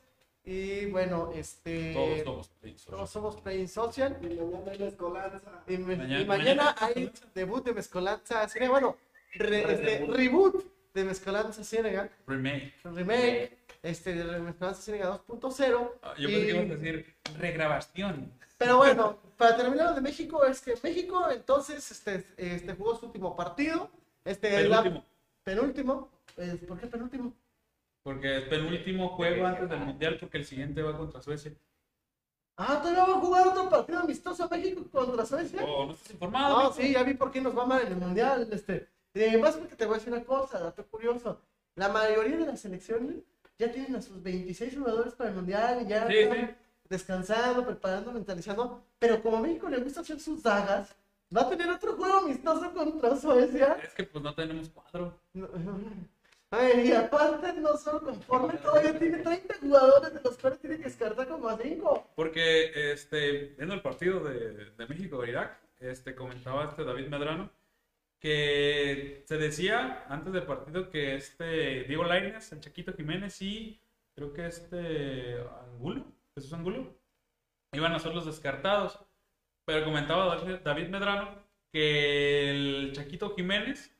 Y 0.47 0.85
bueno, 0.87 1.31
este, 1.33 1.93
Todos 1.93 2.21
somos 2.23 2.49
Prince. 2.61 2.85
todos 2.89 3.09
somos 3.09 3.35
Play 3.41 3.67
Social. 3.67 4.17
Y 4.21 4.27
mañana 4.35 4.71
hay 4.71 4.77
la 4.77 4.85
escolanza. 4.87 5.63
Y, 5.67 5.77
me- 5.77 5.95
Mañana- 5.95 6.21
y 6.21 6.25
mañana 6.25 6.63
mañana- 6.63 6.75
hay 6.79 7.11
debut 7.33 7.65
de 7.65 7.73
Mezcolanza 7.73 8.47
Ciénaga. 8.47 8.71
Bueno, 8.71 8.97
re- 9.33 9.73
este, 9.73 10.05
reboot 10.05 10.63
de 10.93 11.03
Mezcolanza 11.03 11.63
Ciénaga. 11.63 12.09
Remake. 12.27 12.73
Remake 12.83 13.57
este, 13.81 14.13
de 14.13 14.39
Mezcolanza 14.39 14.81
Ciénaga 14.83 15.09
2.0. 15.27 15.91
Ah, 16.03 16.13
Yo 16.19 16.29
Y- 16.29 16.33
pensé 16.33 16.45
que 16.45 16.51
ibas 16.51 16.65
a 16.71 16.75
decir 16.75 17.15
regrabación. 17.39 18.31
Pero 18.59 18.77
bueno, 18.77 19.17
para 19.37 19.57
terminar 19.57 19.87
lo 19.89 19.95
de 19.95 20.01
México, 20.01 20.45
es 20.45 20.61
que 20.61 20.75
México 20.83 21.27
entonces 21.31 21.89
este, 21.91 22.23
este, 22.37 22.73
jugó 22.75 22.95
su 22.97 23.07
último 23.07 23.35
partido. 23.35 23.89
Este, 24.23 24.55
El 24.57 24.69
la- 24.69 24.77
último. 24.81 25.03
Penúltimo. 25.45 26.09
Eh, 26.37 26.59
¿Por 26.67 26.77
qué 26.79 26.87
penúltimo? 26.87 27.33
Porque 28.03 28.37
es 28.39 28.43
penúltimo 28.49 29.09
juego 29.09 29.45
antes 29.47 29.69
del 29.69 29.79
mundial, 29.79 30.17
porque 30.19 30.37
el 30.39 30.45
siguiente 30.45 30.81
va 30.81 30.97
contra 30.97 31.21
Suecia. 31.21 31.53
Ah, 32.57 32.79
todavía 32.81 33.05
va 33.05 33.15
a 33.17 33.19
jugar 33.21 33.47
otro 33.47 33.69
partido 33.69 33.99
amistoso 33.99 34.47
México 34.49 34.83
contra 34.91 35.25
Suecia. 35.25 35.63
Oh, 35.63 35.85
no 35.85 35.93
estás 35.93 36.11
informado. 36.11 36.63
No, 36.63 36.73
sí, 36.73 36.91
ya 36.93 37.03
vi 37.03 37.13
por 37.13 37.31
qué 37.31 37.41
nos 37.41 37.57
va 37.57 37.65
mal 37.65 37.81
en 37.81 37.93
el 37.93 37.97
mundial. 37.97 38.47
Este. 38.51 38.87
Y 39.13 39.37
más 39.37 39.55
porque 39.55 39.75
te 39.75 39.85
voy 39.85 39.95
a 39.95 39.97
decir 39.97 40.11
una 40.13 40.23
cosa, 40.23 40.59
dato 40.59 40.85
curioso. 40.87 41.39
La 41.75 41.89
mayoría 41.89 42.37
de 42.37 42.45
las 42.45 42.59
selecciones 42.61 43.17
ya 43.57 43.71
tienen 43.71 43.95
a 43.95 44.01
sus 44.01 44.21
26 44.21 44.77
jugadores 44.77 45.13
para 45.13 45.29
el 45.29 45.35
mundial 45.37 45.81
y 45.81 45.87
ya 45.87 46.07
Sí, 46.07 46.15
están 46.17 46.47
sí. 46.47 46.55
descansando, 46.89 47.65
preparando, 47.65 48.11
mentalizando. 48.11 48.83
Pero 48.99 49.21
como 49.21 49.37
a 49.37 49.41
México 49.41 49.69
le 49.69 49.77
gusta 49.79 50.01
hacer 50.01 50.19
sus 50.19 50.43
dagas, 50.43 50.95
va 51.35 51.41
a 51.41 51.49
tener 51.49 51.69
otro 51.69 51.95
juego 51.95 52.19
amistoso 52.19 52.73
contra 52.73 53.15
Suecia. 53.15 53.77
Es 53.83 53.93
que 53.93 54.03
pues 54.03 54.23
no 54.23 54.33
tenemos 54.33 54.69
cuadro. 54.69 55.19
Ay, 56.51 56.89
y 56.89 56.91
aparte 56.91 57.53
no 57.53 57.75
solo 57.77 58.01
conforme, 58.01 58.57
todavía 58.57 58.97
tiene 58.97 59.17
30 59.17 59.55
jugadores 59.61 60.13
de 60.13 60.21
los 60.21 60.37
cuales 60.37 60.59
tiene 60.59 60.77
que 60.77 60.83
descartar 60.83 61.27
como 61.27 61.49
a 61.49 61.57
5. 61.57 62.11
Porque 62.15 62.91
este, 62.91 63.55
viendo 63.57 63.73
el 63.73 63.81
partido 63.81 64.19
de, 64.21 64.71
de 64.71 64.87
México-Irak, 64.87 65.59
este, 65.79 66.15
comentaba 66.15 66.65
este 66.65 66.83
David 66.83 67.07
Medrano 67.07 67.49
que 68.19 69.23
se 69.27 69.37
decía 69.37 70.05
antes 70.09 70.33
del 70.33 70.43
partido 70.43 70.89
que 70.89 71.15
este 71.15 71.83
Diego 71.83 72.05
Lainez, 72.05 72.51
el 72.51 72.59
Chaquito 72.59 72.93
Jiménez 72.93 73.39
y 73.41 73.79
creo 74.15 74.33
que 74.33 74.47
este 74.47 75.37
Angulo, 75.71 76.05
Jesús 76.33 76.53
Angulo, 76.53 76.95
iban 77.73 77.93
a 77.93 77.99
ser 77.99 78.15
los 78.15 78.25
descartados. 78.25 78.97
Pero 79.65 79.83
comentaba 79.85 80.37
David- 80.63 80.89
Medrano 80.89 81.29
que 81.71 82.51
el 82.51 82.91
Chaquito 82.93 83.33
Jiménez 83.35 83.91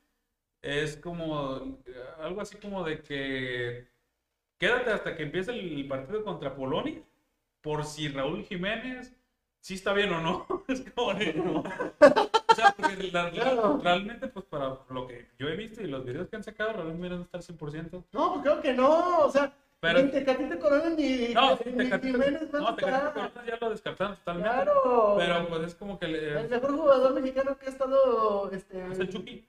es 0.62 0.96
como 0.96 1.78
algo 2.20 2.40
así 2.40 2.56
como 2.56 2.84
de 2.84 3.02
que 3.02 3.88
quédate 4.58 4.90
hasta 4.90 5.16
que 5.16 5.24
empiece 5.24 5.52
el 5.52 5.86
partido 5.86 6.24
contra 6.24 6.54
Polonia 6.54 7.00
por 7.60 7.84
si 7.84 8.08
Raúl 8.08 8.44
Jiménez 8.44 9.14
sí 9.60 9.74
está 9.74 9.92
bien 9.92 10.12
o 10.12 10.20
no. 10.20 10.46
Es 10.68 10.80
como 10.94 11.14
de, 11.14 11.34
no. 11.34 11.60
O 11.60 12.54
sea, 12.54 12.74
porque 12.76 13.10
la- 13.12 13.24
la- 13.24 13.30
Claro. 13.30 13.80
realmente, 13.82 14.28
pues 14.28 14.44
para 14.46 14.78
lo 14.88 15.06
que 15.06 15.26
yo 15.38 15.48
he 15.48 15.56
visto 15.56 15.82
y 15.82 15.86
los 15.88 16.04
videos 16.04 16.28
que 16.28 16.36
han 16.36 16.44
sacado, 16.44 16.72
Raúl 16.74 16.92
Jiménez 16.92 17.18
no 17.18 17.24
está 17.24 17.38
al 17.38 17.42
100%. 17.42 18.04
No, 18.12 18.32
pues 18.34 18.42
creo 18.42 18.60
que 18.62 18.72
no, 18.72 19.18
o 19.26 19.30
sea, 19.30 19.52
Pero- 19.80 20.02
ni 20.02 20.10
Tecatito 20.10 20.58
Corona 20.58 20.88
ni, 20.90 21.28
No, 21.34 21.50
ni 21.64 21.72
Tecatito, 21.76 22.18
no. 22.18 22.76
Corona 22.76 23.12
ya 23.46 23.56
lo 23.60 23.70
descartaron 23.70 24.16
totalmente. 24.16 24.48
Claro. 24.50 25.14
Pero 25.18 25.48
pues 25.48 25.62
es 25.64 25.74
como 25.74 25.98
que 25.98 26.08
le, 26.08 26.40
El 26.40 26.48
mejor 26.48 26.76
jugador 26.76 27.14
mexicano 27.14 27.56
que 27.58 27.66
ha 27.66 27.68
estado, 27.68 28.50
este... 28.52 28.90
es 28.92 28.98
el 28.98 29.08
Chucky. 29.10 29.46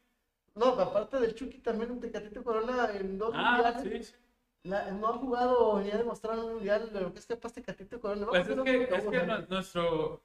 No, 0.56 0.66
aparte 0.80 1.20
del 1.20 1.34
Chucky, 1.36 1.60
también 1.60 1.92
un 1.92 2.00
Tecatito 2.02 2.44
Corona 2.44 2.90
en 2.94 3.18
dos 3.18 3.32
Ah, 3.36 3.54
mundiales. 3.64 4.08
sí, 4.08 4.12
sí. 4.14 4.20
La- 4.64 4.92
no 4.92 5.08
ha 5.08 5.14
jugado 5.14 5.80
ni 5.82 5.92
ha 5.92 5.98
demostrado 5.98 6.42
en 6.42 6.48
un 6.48 6.54
mundial 6.56 6.90
lo 6.94 7.14
que 7.14 7.20
es 7.20 7.26
capaz 7.26 7.54
Tecatito 7.54 8.02
Corona. 8.02 8.22
No, 8.22 8.28
Pues 8.28 8.48
es 8.50 8.56
no, 8.56 8.64
que, 8.64 8.84
es 8.84 9.06
que 9.06 9.24
no. 9.26 9.38
nuestro. 9.50 10.22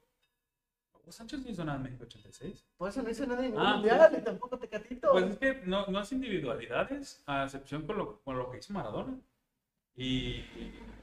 Sánchez 1.09 1.41
no 1.45 1.51
hizo 1.51 1.65
nada 1.65 1.77
en 1.77 1.83
México 1.85 2.05
86. 2.05 2.65
Por 2.79 2.89
eso 2.89 3.03
no 3.03 3.11
hizo 3.11 3.27
nada 3.27 3.41
en 3.45 3.51
ningún 3.51 3.67
Ah, 3.67 3.75
mundial, 3.75 4.09
sí. 4.11 4.17
ni 4.17 4.23
tampoco 4.23 4.59
Tecatito. 4.59 5.11
Pues 5.13 5.25
es 5.27 5.37
que 5.39 5.55
no, 5.67 5.87
no 5.87 6.01
es 6.01 6.11
individualidades, 6.13 7.23
a 7.27 7.45
excepción 7.45 7.87
con 7.87 7.99
lo, 7.99 8.21
con 8.23 8.39
lo 8.39 8.51
que 8.51 8.59
hizo 8.59 8.73
Maradona. 8.73 9.15
Y, 9.97 10.45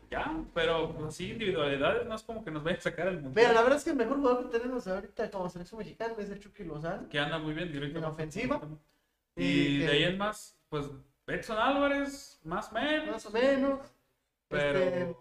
ya, 0.09 0.43
pero 0.53 0.93
pues, 0.93 1.09
así 1.09 1.31
individualidades 1.31 2.07
no 2.07 2.15
es 2.15 2.23
como 2.23 2.43
que 2.43 2.51
nos 2.51 2.63
vaya 2.63 2.77
a 2.77 2.81
sacar 2.81 3.07
el. 3.07 3.21
Mira, 3.21 3.53
la 3.53 3.61
verdad 3.61 3.77
es 3.77 3.83
que 3.83 3.91
el 3.91 3.95
mejor 3.95 4.17
jugador 4.17 4.49
que 4.49 4.57
tenemos 4.57 4.87
ahorita 4.87 5.29
como 5.29 5.49
selección 5.49 5.77
mexicana 5.79 6.13
es 6.17 6.29
el 6.29 6.39
Chucky 6.39 6.63
Lozano. 6.63 7.07
que 7.09 7.19
anda 7.19 7.37
muy 7.37 7.53
bien 7.53 7.71
directo 7.71 7.99
En 7.99 8.05
ofensiva. 8.05 8.61
Y, 9.35 9.43
Y 9.43 9.77
de 9.79 9.87
ahí 9.87 10.03
en 10.03 10.17
más, 10.17 10.59
pues 10.69 10.89
Edson 11.27 11.57
Álvarez, 11.57 12.39
más 12.43 12.71
o 12.71 12.75
menos. 12.75 13.09
Más 13.09 13.25
o 13.27 13.31
menos. 13.31 13.79
Pero, 14.47 14.79
Este, 14.79 15.15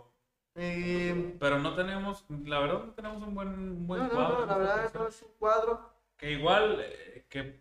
eh, 0.55 1.37
pero 1.39 1.59
no 1.59 1.75
tenemos, 1.75 2.25
la 2.47 2.61
verdad 2.61 2.85
no 2.87 2.93
tenemos 2.95 3.23
un 3.23 3.35
buen, 3.35 3.49
un 3.49 3.87
buen 3.87 4.03
no, 4.05 4.09
cuadro. 4.11 4.41
no, 4.41 4.47
la 4.47 4.57
verdad 4.59 4.91
no 4.95 5.09
es 5.09 5.23
un 5.23 5.29
cuadro. 5.39 5.93
Que 6.17 6.33
igual 6.33 6.81
eh, 6.81 7.27
que 7.29 7.61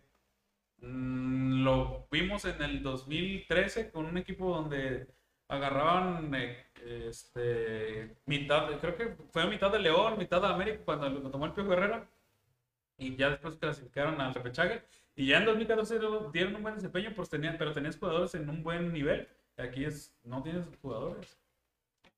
mm, 0.80 1.62
lo 1.62 2.08
vimos 2.10 2.46
en 2.46 2.62
el 2.62 2.82
2013 2.82 3.90
con 3.90 4.06
un 4.06 4.16
equipo 4.16 4.48
donde 4.50 5.06
agarraban 5.48 6.32
eh, 6.34 6.64
este 7.08 8.16
mitad, 8.26 8.68
creo 8.80 8.96
que 8.96 9.16
fue 9.32 9.46
mitad 9.46 9.70
de 9.72 9.78
León, 9.78 10.18
mitad 10.18 10.40
de 10.40 10.48
América 10.48 10.82
cuando 10.84 11.08
lo 11.08 11.30
tomó 11.30 11.46
el 11.46 11.52
Pío 11.52 11.70
Herrera 11.72 12.06
y 12.96 13.16
ya 13.16 13.30
después 13.30 13.56
clasificaron 13.56 14.20
al 14.20 14.34
repechaje 14.34 14.82
y 15.16 15.26
ya 15.28 15.38
en 15.38 15.46
2014 15.46 15.98
lo- 15.98 16.30
dieron 16.30 16.54
un 16.56 16.62
buen 16.62 16.74
desempeño, 16.76 17.12
pues 17.16 17.28
tenían, 17.28 17.56
pero 17.58 17.72
tenías 17.72 17.96
jugadores 17.98 18.34
en 18.34 18.48
un 18.48 18.62
buen 18.62 18.92
nivel. 18.92 19.28
Aquí 19.56 19.84
es, 19.84 20.14
no 20.22 20.42
tienes 20.42 20.64
jugadores. 20.80 21.36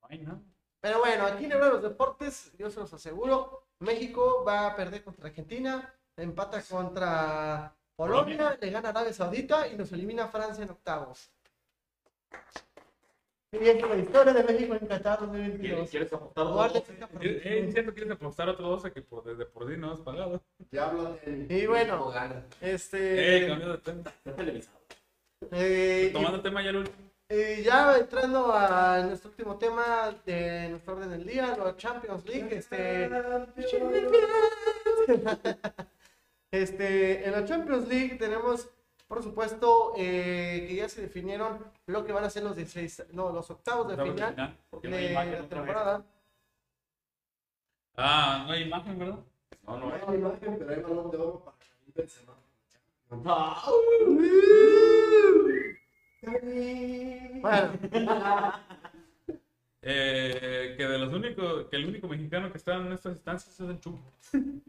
No 0.03 0.19
nada. 0.19 0.41
Pero 0.81 0.99
bueno, 0.99 1.25
aquí 1.27 1.45
en 1.45 1.59
los 1.59 1.83
deportes, 1.83 2.53
yo 2.59 2.71
se 2.71 2.81
los 2.81 2.93
aseguro, 2.93 3.65
México 3.79 4.45
va 4.47 4.67
a 4.67 4.77
perder 4.77 5.03
contra 5.05 5.29
Argentina, 5.29 5.95
empata 6.17 6.63
contra 6.63 7.75
Polonia, 7.97 8.37
Polonia. 8.37 8.59
le 8.61 8.71
gana 8.71 8.89
Arabia 8.91 9.13
Saudita 9.13 9.69
y 9.69 9.77
nos 9.77 9.93
elimina 9.93 10.29
Francia 10.29 10.65
en 10.65 10.71
octavos. 10.71 11.31
Siguiente, 13.53 13.85
la 13.89 13.97
historia 13.97 14.33
de 14.33 14.45
México 14.45 14.75
en 14.75 14.87
Qatar 14.87 15.19
¿Quieres, 15.19 15.33
2022. 15.33 15.91
quieres 15.91 16.13
apostar 16.13 16.45
dos? 16.45 16.75
esta 16.77 16.93
Eh, 17.21 17.43
eh, 17.45 17.69
siento 17.73 17.91
que 17.91 18.01
quieres 18.01 18.13
apostar 18.13 18.49
otro 18.49 18.69
12 18.69 18.93
que 18.93 19.03
por, 19.03 19.25
desde 19.25 19.45
por 19.45 19.69
sí 19.69 19.77
no 19.77 19.93
has 19.93 20.01
pagado. 20.01 20.41
Ya 20.71 20.89
hablan 20.89 21.19
de. 21.25 21.59
Y 21.59 21.67
bueno. 21.67 22.13
Este. 22.61 23.45
Eh, 23.45 23.49
cambio 23.49 23.73
de 23.73 23.79
tema. 23.79 24.05
Eh, 25.51 26.11
Tomando 26.13 26.37
el 26.37 26.43
tema 26.43 26.63
ya 26.63 26.71
el 26.71 26.77
último. 26.77 27.11
Y 27.29 27.63
ya 27.63 27.97
entrando 27.97 28.53
a 28.53 29.03
nuestro 29.03 29.31
último 29.31 29.57
tema 29.57 30.15
de 30.27 30.69
nuestro 30.69 30.95
orden 30.95 31.11
del 31.11 31.25
día, 31.25 31.57
la 31.57 31.77
Champions 31.77 32.25
League, 32.27 32.57
este, 32.57 33.05
este, 36.51 37.25
en 37.25 37.33
la 37.33 37.45
Champions 37.45 37.87
League 37.87 38.17
tenemos, 38.17 38.69
por 39.11 39.25
supuesto, 39.25 39.93
eh, 39.97 40.67
que 40.69 40.77
ya 40.77 40.89
se 40.89 41.03
definieron 41.03 41.59
lo 41.87 42.05
que 42.05 42.13
van 42.13 42.23
a 42.23 42.31
ser 42.31 42.45
los 42.45 42.55
16, 42.55 43.07
no, 43.13 43.33
los 43.33 43.51
octavos 43.51 43.89
de 43.89 43.95
Octavos 43.95 44.15
de 44.15 44.15
final 44.15 44.35
final. 44.35 44.57
Porque 44.71 44.89
no 44.89 44.97
hay 44.97 45.07
de 45.07 45.11
imagen 45.11 45.33
la 45.33 45.41
vez. 45.41 45.49
temporada. 45.49 46.05
Ah, 47.97 48.45
no 48.47 48.53
hay 48.53 48.63
imagen, 48.63 48.99
¿verdad? 49.01 49.19
No, 49.67 49.79
no 49.79 49.93
hay. 49.93 50.01
No 50.01 50.11
hay 50.11 50.19
imagen, 50.19 50.57
pero 50.61 50.71
hay 50.71 50.81
balón 50.81 51.11
de 51.11 51.17
oro 51.17 51.45
para 51.45 51.57
Benzema. 51.93 52.35
Bueno, 53.09 53.35
Eh, 59.83 60.75
que 60.77 60.87
de 60.87 60.99
los 60.99 61.13
únicos, 61.13 61.67
que 61.69 61.77
el 61.77 61.87
único 61.87 62.07
mexicano 62.07 62.53
que 62.53 62.59
está 62.59 62.77
en 62.77 62.93
estas 62.93 63.15
instancias 63.15 63.59
es 63.59 63.69
el 63.69 63.81
Chucky. 63.81 64.63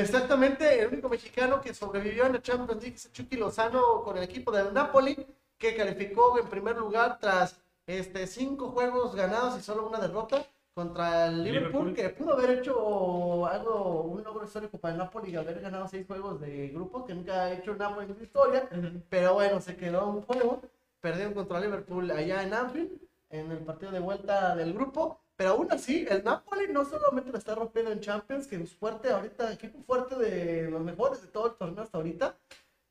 Exactamente, 0.00 0.80
el 0.80 0.88
único 0.88 1.08
mexicano 1.08 1.60
que 1.60 1.74
sobrevivió 1.74 2.26
en 2.26 2.34
la 2.34 2.42
Champions 2.42 2.80
League 2.80 2.96
es 2.96 3.12
Chucky 3.12 3.36
Lozano 3.36 4.02
con 4.04 4.16
el 4.16 4.22
equipo 4.22 4.52
del 4.52 4.72
Napoli, 4.72 5.26
que 5.56 5.74
calificó 5.74 6.38
en 6.38 6.46
primer 6.46 6.76
lugar 6.76 7.18
tras 7.18 7.60
este, 7.86 8.26
cinco 8.26 8.68
juegos 8.68 9.14
ganados 9.14 9.58
y 9.58 9.62
solo 9.62 9.88
una 9.88 9.98
derrota 9.98 10.44
contra 10.72 11.26
el 11.26 11.42
Liverpool, 11.42 11.88
Liverpool. 11.88 11.94
que 11.94 12.08
pudo 12.10 12.34
haber 12.34 12.58
hecho 12.58 13.46
algo, 13.46 14.02
un 14.02 14.22
logro 14.22 14.44
histórico 14.44 14.78
para 14.78 14.92
el 14.92 14.98
Napoli 14.98 15.34
haber 15.34 15.60
ganado 15.60 15.88
seis 15.88 16.06
juegos 16.06 16.40
de 16.40 16.68
grupo, 16.68 17.04
que 17.04 17.14
nunca 17.14 17.44
ha 17.44 17.52
hecho 17.52 17.72
el 17.72 17.78
Napoli 17.78 18.06
en 18.06 18.16
su 18.16 18.22
historia, 18.22 18.68
pero 19.08 19.34
bueno, 19.34 19.60
se 19.60 19.76
quedó 19.76 20.06
un 20.06 20.22
juego, 20.22 20.62
perdieron 21.00 21.34
contra 21.34 21.58
Liverpool 21.58 22.08
allá 22.12 22.44
en 22.44 22.54
Anfield, 22.54 22.92
en 23.30 23.50
el 23.50 23.58
partido 23.58 23.90
de 23.90 23.98
vuelta 23.98 24.54
del 24.54 24.72
grupo, 24.72 25.20
pero 25.38 25.50
aún 25.50 25.68
así, 25.70 26.04
el 26.10 26.24
Napoli 26.24 26.66
no 26.72 26.84
solamente 26.84 27.30
la 27.30 27.38
está 27.38 27.54
rompiendo 27.54 27.92
en 27.92 28.00
Champions, 28.00 28.48
que 28.48 28.56
es 28.56 28.74
fuerte 28.74 29.08
ahorita, 29.08 29.52
equipo 29.52 29.78
fuerte 29.84 30.16
de 30.16 30.68
los 30.68 30.82
mejores 30.82 31.22
de 31.22 31.28
todo 31.28 31.46
el 31.46 31.54
torneo 31.54 31.84
hasta 31.84 31.96
ahorita, 31.96 32.36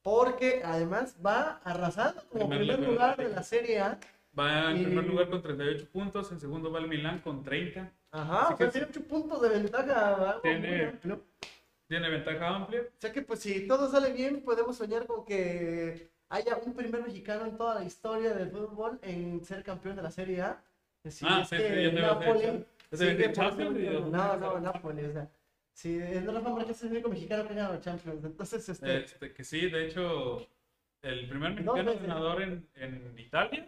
porque 0.01 0.61
además 0.63 1.17
va 1.23 1.59
arrasando 1.65 2.23
como 2.29 2.47
Primer 2.47 2.67
primer 2.77 2.89
lugar. 2.89 3.17
de 3.17 3.27
la 3.27 3.43
Serie 3.43 3.81
A. 3.81 3.99
Va 4.39 4.71
en 4.71 4.77
Y- 4.77 4.85
primer 4.85 5.03
lugar 5.05 5.29
con 5.29 5.41
38 5.41 5.89
puntos, 5.91 6.31
en 6.31 6.39
segundo 6.39 6.71
va 6.71 6.79
el 6.79 6.87
Milán 6.87 7.19
con 7.19 7.43
30. 7.43 7.91
Ajá, 8.11 8.43
Así 8.45 8.53
o 8.53 8.57
sea, 8.57 8.65
que- 8.67 8.71
tiene 8.71 8.87
ocho 8.91 9.01
puntos 9.03 9.41
de 9.41 9.49
ventaja. 9.49 10.39
Tiene- 10.41 10.85
amplio. 10.85 11.19
Tiene 11.89 12.09
ventaja 12.09 12.47
amplia. 12.47 12.81
O 12.81 12.99
sea 13.01 13.11
que 13.11 13.21
pues 13.23 13.41
si 13.41 13.67
todo 13.67 13.91
sale 13.91 14.13
bien, 14.13 14.41
podemos 14.41 14.77
soñar 14.77 15.05
con 15.05 15.25
que 15.25 16.11
haya 16.29 16.57
un 16.65 16.73
primer 16.73 17.03
mexicano 17.03 17.45
en 17.45 17.57
toda 17.57 17.75
la 17.75 17.83
historia 17.83 18.33
del 18.33 18.51
fútbol 18.51 18.99
en 19.01 19.43
ser 19.43 19.63
campeón 19.63 19.97
de 19.97 20.01
la 20.03 20.11
Serie 20.11 20.41
A. 20.41 20.63
Si 21.11 21.25
Ah, 21.27 21.39
es 21.41 21.49
sí, 21.49 21.55
que 21.57 21.89
sí, 21.89 21.95
Napoli 21.95 22.65
decir 22.91 23.23
por 23.25 23.33
Champions 23.33 23.79
yo- 23.79 23.99
No, 24.09 24.37
no, 24.37 24.59
Napoli, 24.59 25.03
o 25.05 25.11
sea. 25.11 25.29
Sí, 25.73 25.99
es 26.01 26.25
Rafa 26.25 26.49
Márquez 26.49 26.77
es 26.77 26.83
el 26.83 26.91
único 26.93 27.09
mexicano 27.09 27.47
que 27.47 27.53
gana 27.53 27.69
la 27.69 27.79
Champions. 27.81 28.23
Entonces, 28.25 28.67
este, 28.69 28.97
Este, 28.97 29.33
que 29.33 29.43
sí, 29.43 29.69
de 29.69 29.85
hecho, 29.87 30.47
el 31.03 31.27
primer 31.29 31.51
mexicano 31.51 31.83
veces. 31.91 32.01
ganador 32.01 32.41
en, 32.41 32.67
en 32.75 33.13
Italia. 33.19 33.67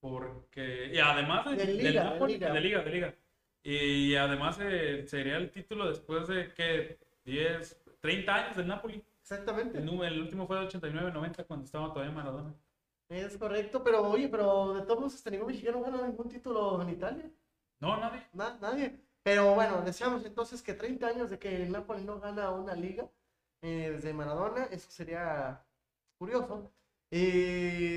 Porque, 0.00 0.90
y 0.92 0.98
además 0.98 1.44
de, 1.44 1.56
De 1.56 1.66
del 1.66 1.76
liga, 1.78 2.04
de 2.04 2.10
Napoli- 2.10 2.32
liga. 2.34 2.52
de 2.52 2.60
liga, 2.60 2.82
de 2.82 2.90
liga. 2.90 3.14
Y 3.62 4.14
además 4.16 4.58
eh, 4.60 5.04
sería 5.06 5.36
el 5.36 5.50
título 5.50 5.88
después 5.88 6.26
de 6.26 6.52
que 6.54 6.98
10, 7.24 7.80
30 8.00 8.34
años 8.34 8.56
del 8.56 8.66
Napoli. 8.66 9.00
exactamente. 9.20 9.78
El, 9.78 9.88
el 10.02 10.20
último 10.22 10.46
fue 10.48 10.58
de 10.58 10.66
89-90 10.66 11.44
cuando 11.46 11.64
estaba 11.66 11.92
todavía 11.92 12.12
Maradona. 12.12 12.52
Es 13.12 13.36
correcto, 13.36 13.82
pero 13.84 14.02
oye, 14.08 14.28
pero 14.28 14.72
de 14.74 14.82
todos 14.82 14.98
modos, 15.00 15.14
este, 15.14 15.30
ningún 15.30 15.48
mexicano 15.48 15.82
gana 15.82 16.06
ningún 16.06 16.28
título 16.28 16.80
en 16.80 16.88
Italia. 16.90 17.30
No, 17.80 17.96
nadie. 17.98 18.26
Na- 18.32 18.58
nadie. 18.60 18.98
Pero 19.22 19.54
bueno, 19.54 19.82
deseamos 19.82 20.24
entonces 20.24 20.62
que 20.62 20.72
30 20.74 21.08
años 21.08 21.28
de 21.30 21.38
que 21.38 21.62
el 21.62 21.72
Napoli 21.72 22.04
no 22.04 22.18
gana 22.20 22.50
una 22.50 22.74
liga 22.74 23.08
eh, 23.60 23.90
desde 23.92 24.12
Maradona, 24.14 24.64
eso 24.64 24.90
sería 24.90 25.62
curioso. 26.18 26.72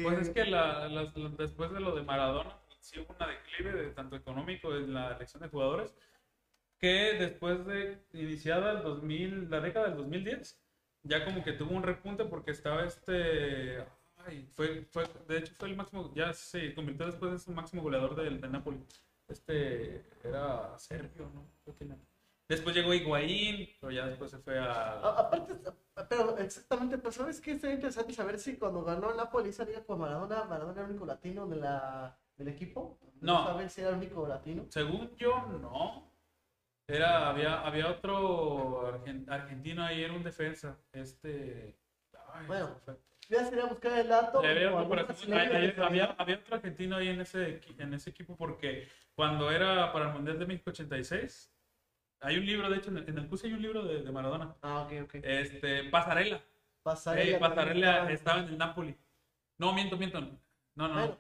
Pues 0.04 0.20
es 0.20 0.30
que 0.32 0.46
la- 0.46 0.90
después 1.38 1.72
de 1.72 1.80
lo 1.80 1.96
de 1.96 2.04
Maradona, 2.04 2.60
sí 2.80 3.00
hubo 3.00 3.16
una 3.16 3.28
declive 3.28 3.72
de 3.72 3.90
tanto 3.92 4.16
económico 4.18 4.76
en 4.76 4.94
la 4.94 5.16
elección 5.16 5.42
de 5.42 5.50
jugadores, 5.50 5.96
que 6.78 7.14
después 7.18 7.66
de 7.66 8.04
iniciada 8.14 8.74
el 8.74 8.84
2000, 8.84 9.50
la 9.50 9.62
década 9.62 9.88
del 9.88 9.98
2010, 9.98 10.62
ya 11.04 11.24
como 11.24 11.44
que 11.44 11.54
tuvo 11.54 11.74
un 11.76 11.84
repunte 11.84 12.26
porque 12.26 12.52
estaba 12.52 12.84
este, 12.84 13.86
ay, 14.26 14.48
fue, 14.56 14.84
fue, 14.92 15.06
de 15.28 15.38
hecho 15.38 15.54
fue 15.56 15.70
el 15.70 15.76
máximo, 15.76 16.12
ya 16.16 16.34
se 16.34 16.74
convirtió 16.74 17.06
después 17.06 17.32
en 17.32 17.40
su 17.40 17.52
máximo 17.52 17.82
goleador 17.82 18.16
del, 18.16 18.40
del 18.42 18.52
Napoli. 18.52 18.84
Este 19.28 20.06
era 20.24 20.78
serbio, 20.78 21.30
¿no? 21.34 21.48
Creo 21.64 21.76
que 21.78 21.86
no. 21.86 21.98
Después 22.48 22.76
llegó 22.76 22.94
Higuaín, 22.94 23.68
pero 23.82 23.92
ya 23.92 24.06
después 24.06 24.30
se 24.30 24.38
fue 24.38 24.60
A- 24.60 25.00
a... 25.00 25.20
aparte, 25.20 25.56
pero 26.08 26.38
exactamente, 26.38 26.98
pues 27.00 27.16
sabes 27.16 27.42
que 27.42 27.58
sería 27.58 27.76
interesante 27.76 28.14
saber 28.14 28.38
si 28.40 28.58
cuando 28.58 28.84
ganó 28.84 29.10
el 29.10 29.18
Napoli 29.18 29.50
esa 29.50 29.66
liga 29.66 29.84
con 29.84 30.00
Maradona, 30.00 30.44
Maradona 30.44 30.74
era 30.74 30.84
el 30.84 30.90
único 30.92 31.06
latino 31.08 31.48
de 31.48 31.56
la, 31.56 32.16
del 32.38 32.50
equipo. 32.50 33.00
No. 33.22 33.46
Saber 33.46 33.70
si 33.72 33.82
era 33.82 33.90
el 33.92 33.96
único 33.98 34.28
latino. 34.28 34.66
Según 34.70 35.16
yo, 35.16 35.42
no. 35.60 36.12
Era, 36.88 37.30
había, 37.30 37.62
había 37.66 37.90
otro 37.90 38.94
argen- 38.94 39.26
argentino 39.28 39.84
ahí, 39.84 40.04
era 40.04 40.14
un 40.14 40.22
defensa. 40.24 40.78
Este. 40.92 41.76
ay, 42.32 42.46
Bueno, 42.46 42.80
se 42.86 42.92
me 43.30 43.38
fue. 43.38 43.44
Ya 43.44 43.50
sería 43.50 43.66
buscar 43.66 44.00
el 44.00 44.08
dato. 44.08 44.40
Había 44.40 44.70
había, 46.18 46.36
otro 46.38 46.56
argentino 46.56 46.96
ahí 46.98 47.10
en 47.10 47.22
ese, 47.22 47.62
en 47.78 47.94
ese 47.94 48.10
equipo 48.10 48.36
porque 48.36 48.88
cuando 49.16 49.52
era 49.52 49.92
para 49.94 50.08
el 50.08 50.14
Mundial 50.14 50.40
de 50.40 50.46
México 50.46 50.70
86, 50.72 51.52
hay 52.22 52.38
un 52.38 52.46
libro, 52.46 52.70
de 52.70 52.78
hecho, 52.78 52.90
en 52.90 52.98
el, 52.98 53.10
en 53.10 53.18
el 53.18 53.28
curso 53.28 53.46
hay 53.46 53.54
un 53.54 53.62
libro 53.62 53.84
de, 53.84 54.02
de 54.02 54.12
Maradona. 54.12 54.56
Ah, 54.62 54.82
ok, 54.82 55.04
ok. 55.04 55.16
Este, 55.24 55.84
Pasarela. 55.86 56.42
Pasarela. 56.82 57.38
Eh, 57.38 57.40
Pasarela 57.40 58.12
estaba 58.12 58.42
en 58.42 58.48
el 58.50 58.58
Napoli. 58.58 58.96
No, 59.58 59.74
miento, 59.74 59.98
miento. 59.98 60.20
No, 60.20 60.88
no, 60.88 60.88
no. 60.88 60.96
Bueno, 60.96 61.18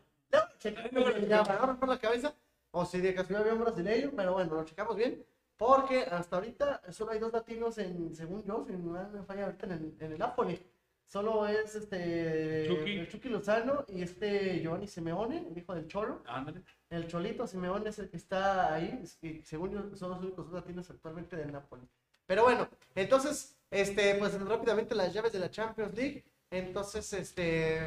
checamos 0.60 0.91
Ay, 0.91 0.91
no, 0.91 1.14
bien, 1.14 1.28
ya, 1.28 1.43
para 1.43 1.60
no 1.60 1.66
romper 1.68 1.89
la 1.89 1.99
cabeza, 1.99 2.36
o 2.72 2.86
si 2.86 2.99
de 2.99 3.14
casualidad 3.14 3.41
había 3.41 3.53
un 3.53 3.64
brasileño, 3.64 4.12
pero 4.16 4.34
bueno, 4.34 4.56
lo 4.56 4.66
checamos 4.66 4.95
bien, 4.95 5.26
porque 5.58 6.01
hasta 6.01 6.36
ahorita 6.36 6.82
solo 6.91 7.12
hay 7.12 7.20
dos 7.20 7.32
latinos 7.32 7.78
en, 7.78 8.14
según 8.14 8.43
yo, 8.43 8.66
si 8.68 8.74
no 8.74 9.10
me 9.10 9.24
falla 9.24 9.45
ahorita 9.45 9.66
en 9.68 9.72
el, 9.72 9.95
en 9.99 10.12
el 10.12 10.18
Napoli. 10.18 10.60
Solo 11.08 11.47
es 11.47 11.76
este 11.76 12.66
Chucky. 12.68 12.97
el 12.99 13.08
Chucky 13.08 13.30
Lozano 13.30 13.86
y 13.88 14.01
este 14.01 14.60
Giovanni 14.62 14.88
Simeone, 14.88 15.47
el 15.49 15.58
hijo 15.58 15.74
del 15.76 15.88
Cholo. 15.88 16.24
Ándale. 16.28 16.62
El 16.89 17.08
Cholito 17.08 17.45
Simeone 17.47 17.89
es 17.89 17.99
el 17.99 18.10
que 18.10 18.18
está 18.18 18.74
ahí, 18.74 19.01
que 19.22 19.41
según 19.43 19.72
yo 19.72 19.95
son 19.95 20.10
los 20.12 20.20
únicos 20.20 20.45
dos 20.45 20.53
latinos 20.53 20.89
actualmente 20.89 21.36
del 21.36 21.51
Napoli. 21.51 21.88
Pero 22.26 22.43
bueno, 22.43 22.68
entonces, 22.95 23.56
este, 23.70 24.16
pues 24.16 24.39
rápidamente 24.41 24.95
las 24.95 25.14
llaves 25.14 25.32
de 25.32 25.39
la 25.39 25.51
Champions 25.51 25.96
League. 25.96 26.25
Entonces, 26.50 27.12
este, 27.13 27.82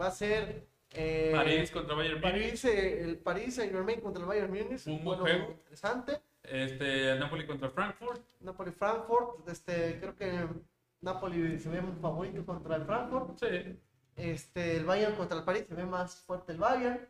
va 0.00 0.08
a 0.08 0.10
ser 0.10 0.66
eh, 0.94 1.30
París 1.34 1.70
contra 1.70 1.94
Bayern. 1.94 2.20
París, 2.20 2.64
eh, 2.64 3.02
el 3.02 3.18
París 3.18 3.54
Saint 3.54 3.72
Germain 3.72 4.00
contra 4.00 4.22
el 4.22 4.28
Bayern 4.28 4.50
Múnich, 4.52 4.86
Un 4.86 5.04
buen 5.04 5.20
juego 5.20 5.38
juego. 5.38 5.52
interesante. 5.52 6.20
Este, 6.42 7.14
Napoli 7.18 7.46
contra 7.46 7.70
Frankfurt. 7.70 8.20
Napoli 8.40 8.72
Frankfurt, 8.72 9.48
este, 9.48 9.98
creo 10.00 10.16
que 10.16 10.46
Napoli 11.00 11.58
se 11.58 11.68
ve 11.68 11.80
un 11.80 11.96
favorito 11.98 12.44
contra 12.44 12.76
el 12.76 12.84
Frankfurt. 12.84 13.38
Sí. 13.38 13.78
Este, 14.16 14.76
el 14.76 14.84
Bayern 14.84 15.14
contra 15.16 15.38
el 15.38 15.44
París 15.44 15.64
se 15.68 15.74
ve 15.74 15.86
más 15.86 16.20
fuerte 16.22 16.52
el 16.52 16.58
Bayern. 16.58 17.00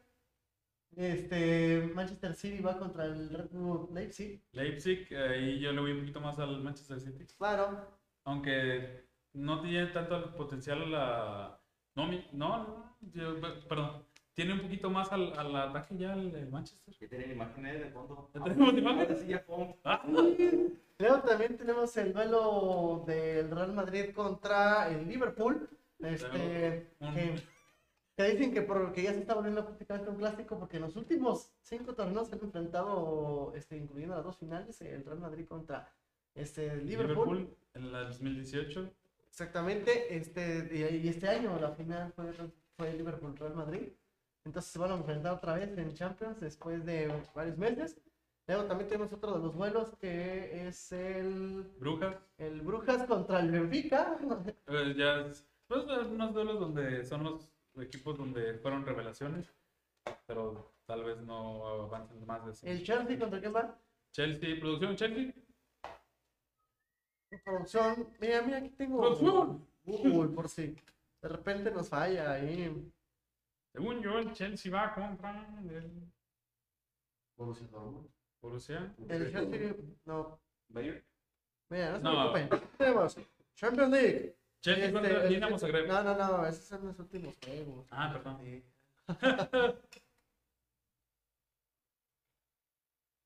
Este, 0.97 1.90
Manchester 1.94 2.35
City 2.35 2.60
va 2.62 2.78
contra 2.78 3.05
el 3.05 3.31
Red 3.31 3.51
Bull 3.52 3.89
Leipzig. 3.94 4.43
Leipzig, 4.52 5.06
ahí 5.16 5.60
yo 5.60 5.73
le 5.73 5.81
voy 5.81 5.93
un 5.93 6.01
poquito 6.01 6.20
más 6.20 6.39
al 6.39 6.60
Manchester 6.62 7.01
City. 7.01 7.27
Claro, 7.36 7.86
Aunque 8.24 9.05
no 9.35 9.60
tiene 9.62 9.86
tanto 9.89 10.16
el 10.16 10.24
potencial 10.35 10.90
la... 10.90 11.59
No, 11.94 12.06
mi- 12.06 12.27
no, 12.32 12.59
no, 12.59 12.97
yo- 13.12 13.40
perdón. 13.69 14.05
Tiene 14.35 14.52
un 14.55 14.60
poquito 14.60 14.89
más 14.90 15.10
al, 15.12 15.36
al 15.39 15.55
ataque 15.56 15.97
ya 15.97 16.12
el, 16.15 16.35
el 16.35 16.48
Manchester. 16.48 16.94
Ya 17.01 17.09
tienen 17.09 17.32
imágenes 17.32 17.81
de 17.81 17.90
fondo. 17.90 18.31
¿Ya 18.35 18.44
tenemos 18.44 18.73
imágenes? 18.74 19.09
Ahora 19.09 19.20
sí, 19.20 19.27
ya 19.28 19.44
pon. 19.44 19.74
Luego 20.98 21.20
también 21.22 21.56
tenemos 21.56 21.96
el 21.96 22.12
duelo 22.12 23.04
del 23.06 23.50
Real 23.50 23.72
Madrid 23.72 24.12
contra 24.12 24.88
el 24.90 25.06
Liverpool. 25.06 25.68
Este, 26.00 26.90
un- 27.00 27.14
que, 27.14 27.42
que 28.16 28.24
dicen 28.30 28.52
que, 28.52 28.62
por, 28.62 28.92
que 28.92 29.02
ya 29.04 29.12
se 29.12 29.20
está 29.20 29.34
volviendo 29.34 29.64
prácticamente 29.64 30.10
un 30.10 30.16
clásico 30.16 30.58
porque 30.58 30.76
en 30.76 30.82
los 30.82 30.96
últimos 30.96 31.52
cinco 31.62 31.94
torneos 31.94 32.28
se 32.28 32.34
han 32.34 32.42
enfrentado, 32.42 33.52
este, 33.54 33.76
incluyendo 33.76 34.16
las 34.16 34.24
dos 34.24 34.36
finales, 34.38 34.80
el 34.80 35.04
Real 35.04 35.20
Madrid 35.20 35.46
contra 35.46 35.88
este, 36.34 36.76
Liverpool. 36.78 37.38
Liverpool 37.38 37.56
en 37.74 37.92
la 37.92 38.00
2018. 38.04 38.90
Exactamente, 39.30 40.16
este, 40.16 40.68
y, 40.72 41.06
y 41.06 41.08
este 41.08 41.28
año 41.28 41.56
la 41.60 41.70
final 41.72 42.12
fue, 42.12 42.32
fue 42.76 42.92
Liverpool-Real 42.94 43.54
Madrid. 43.54 43.92
Entonces 44.44 44.72
se 44.72 44.78
van 44.80 44.90
a 44.90 44.96
enfrentar 44.96 45.34
otra 45.34 45.54
vez 45.54 45.76
en 45.78 45.94
Champions 45.94 46.40
después 46.40 46.84
de 46.84 47.12
varios 47.34 47.56
meses. 47.56 48.00
Luego 48.48 48.64
también 48.64 48.88
tenemos 48.88 49.12
otro 49.12 49.34
de 49.34 49.40
los 49.40 49.54
vuelos 49.54 49.94
que 49.96 50.66
es 50.66 50.90
el, 50.92 51.70
Brujas. 51.78 52.16
el 52.38 52.62
Brujas 52.62 53.06
contra 53.06 53.40
el 53.40 53.50
Benfica. 53.50 54.18
eh, 54.68 54.94
ya 54.96 55.20
es, 55.20 55.46
pues, 55.66 55.84
unos 55.84 56.32
duelos 56.32 56.58
donde 56.58 57.04
son 57.04 57.24
los 57.24 57.52
equipos 57.78 58.16
donde 58.16 58.54
fueron 58.54 58.86
revelaciones, 58.86 59.52
pero 60.26 60.72
tal 60.86 61.04
vez 61.04 61.20
no 61.20 61.66
avancen 61.66 62.26
más 62.26 62.46
de 62.46 62.52
eso. 62.52 62.66
El 62.66 62.82
Chelsea 62.82 63.18
contra 63.18 63.38
quién 63.38 63.54
va? 63.54 63.78
Chelsea, 64.12 64.58
producción 64.58 64.96
Chelsea. 64.96 65.34
Producción. 67.44 68.08
Mira, 68.18 68.40
mira, 68.40 68.58
aquí 68.58 68.70
tengo 68.70 69.00
Producción. 69.00 69.68
Google 69.84 70.34
por 70.34 70.48
si 70.48 70.74
de 71.20 71.28
repente 71.28 71.70
nos 71.70 71.90
falla 71.90 72.32
ahí. 72.32 72.90
Según 73.74 74.00
yo, 74.00 74.18
el 74.18 74.32
Chelsea 74.32 74.72
va 74.72 74.94
contra 74.94 75.46
el 75.70 76.10
Borussia 77.36 77.66
Dortmund. 77.66 78.08
Borussia. 78.40 78.94
El 79.09 79.31
Chelsea, 79.32 79.74
no. 80.05 80.40
Bayern. 80.69 81.02
Mira, 81.70 81.90
no 81.93 81.97
se 81.98 82.02
No. 82.02 82.32
preocupen. 82.32 82.69
Tenemos 82.78 83.16
Champions 83.55 83.93
League. 83.93 84.36
Chelsea 84.60 84.85
Este, 84.86 84.93
contra 85.01 85.23
el- 85.24 85.28
Dinamo 85.28 85.59
Zagreb. 85.59 85.86
No, 85.89 86.02
no, 86.02 86.15
no, 86.16 86.47
esos 86.47 86.65
son 86.65 86.86
los 86.86 86.98
últimos 86.98 87.35
juegos. 87.44 87.86
Ah, 87.90 88.10
perdón. 88.12 88.39
Sí. 88.43 88.65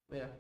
Mira, 0.08 0.36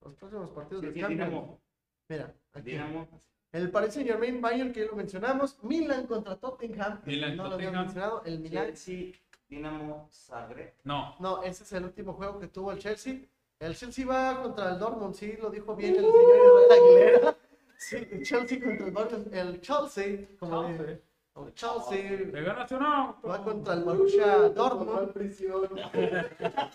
los 0.00 0.14
próximos 0.14 0.50
partidos 0.50 0.80
Sí, 0.80 0.86
del 0.86 0.94
sí, 0.94 1.00
Champions. 1.00 1.28
Dinamo. 1.30 1.60
Mira, 2.08 2.34
aquí. 2.52 2.70
Dinamo. 2.70 3.08
El 3.52 3.70
Paris 3.70 3.94
Saint 3.94 4.08
Germain 4.08 4.40
Bayern 4.40 4.72
que 4.72 4.80
ya 4.80 4.86
lo 4.86 4.96
mencionamos. 4.96 5.62
Milan 5.62 6.06
contra 6.06 6.36
Tottenham. 6.36 7.00
que 7.02 7.10
Milan, 7.10 7.36
no 7.36 7.48
lo 7.48 7.54
habíamos 7.54 7.72
Tottenham. 7.74 7.84
mencionado. 7.86 8.24
El 8.24 8.38
Milan. 8.40 8.66
Chelsea. 8.66 9.12
Dinamo 9.48 10.08
Zagreb. 10.12 10.74
No. 10.84 11.16
No, 11.20 11.42
ese 11.42 11.64
es 11.64 11.72
el 11.72 11.84
último 11.84 12.12
juego 12.14 12.38
que 12.38 12.48
tuvo 12.48 12.72
el 12.72 12.78
Chelsea. 12.78 13.20
El 13.60 13.74
Chelsea 13.76 14.06
va 14.06 14.40
contra 14.42 14.70
el 14.70 14.78
Dortmund, 14.78 15.14
sí, 15.14 15.36
lo 15.40 15.50
dijo 15.50 15.74
bien 15.74 15.96
el 15.96 16.04
señor 16.04 16.14
Israel 16.36 16.80
Aguilera. 16.80 17.36
Sí, 17.80 17.96
el 18.10 18.22
Chelsea 18.24 18.60
contra 18.60 18.86
el 18.88 18.92
Dortmund. 18.94 19.34
El 19.34 19.60
Chelsea, 19.60 20.26
como 20.40 20.66
Chelsea. 20.66 20.86
de- 20.86 21.02
como 21.32 21.50
Chelsea, 21.50 22.16
¿De 22.26 22.42
ganas 22.42 22.72
o 22.72 22.80
no? 22.80 23.20
va 23.28 23.44
contra 23.44 23.74
el 23.74 23.84
Borussia 23.84 24.26
Dortmund. 24.48 25.12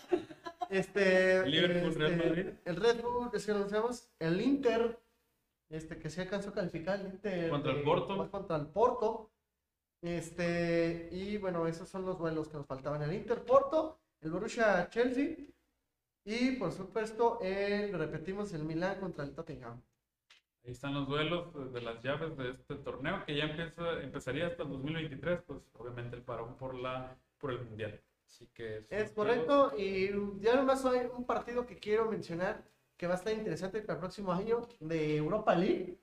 Este, 0.70 1.36
El 1.36 1.50
Liverpool, 1.50 1.90
este, 1.90 1.98
Real 2.08 2.16
Madrid. 2.16 2.46
El 2.64 2.76
Red 2.76 3.02
Bull, 3.02 3.30
es 3.34 3.44
que 3.46 3.52
lo 3.52 3.68
sabemos. 3.68 4.08
El 4.18 4.40
Inter, 4.40 4.98
este, 5.68 5.98
que 5.98 6.08
se 6.08 6.22
alcanzó 6.22 6.48
a 6.50 6.54
calificar. 6.54 7.00
El 7.00 7.06
Inter, 7.08 7.50
Contra 7.50 7.72
el 7.72 7.78
eh, 7.80 7.84
Porto. 7.84 8.16
va 8.16 8.30
contra 8.30 8.56
el 8.56 8.66
Porto. 8.68 9.30
Este, 10.00 11.08
y 11.12 11.36
bueno, 11.36 11.66
esos 11.66 11.88
son 11.88 12.06
los 12.06 12.18
duelos 12.18 12.48
que 12.48 12.56
nos 12.56 12.66
faltaban. 12.66 13.02
El 13.02 13.12
Inter 13.12 13.42
Porto, 13.44 14.00
el 14.22 14.30
Borussia 14.30 14.88
Chelsea. 14.90 15.36
Y 16.24 16.52
por 16.52 16.72
supuesto, 16.72 17.38
el, 17.42 17.92
repetimos, 17.98 18.52
el 18.54 18.64
Milan 18.64 18.98
contra 19.00 19.24
el 19.24 19.34
Tottenham. 19.34 19.80
Ahí 20.64 20.72
están 20.72 20.94
los 20.94 21.06
duelos 21.06 21.52
de- 21.54 21.68
de 21.78 21.80
las 21.82 22.02
llaves 22.02 22.36
de 22.38 22.50
este 22.52 22.76
torneo 22.76 23.22
que 23.26 23.36
ya 23.36 23.44
empieza, 23.44 24.00
empezaría 24.02 24.46
hasta 24.46 24.62
el 24.62 24.70
2023, 24.70 25.40
pues 25.46 25.60
obviamente 25.74 26.16
el 26.16 26.22
parón 26.22 26.56
por 26.56 26.74
la 26.74 27.16
por 27.38 27.52
el 27.52 27.62
mundial. 27.62 28.00
Así 28.26 28.46
que 28.54 28.82
Es 28.88 29.12
correcto. 29.12 29.74
Y 29.76 30.08
ya 30.40 30.56
nomás 30.56 30.82
hay 30.86 31.06
un 31.14 31.26
partido 31.26 31.66
que 31.66 31.78
quiero 31.78 32.10
mencionar 32.10 32.64
que 32.96 33.06
va 33.06 33.14
a 33.14 33.16
estar 33.18 33.34
interesante 33.34 33.82
para 33.82 33.94
el 33.94 33.98
próximo 34.00 34.32
año 34.32 34.62
de 34.80 35.16
Europa 35.16 35.54
League. 35.54 35.98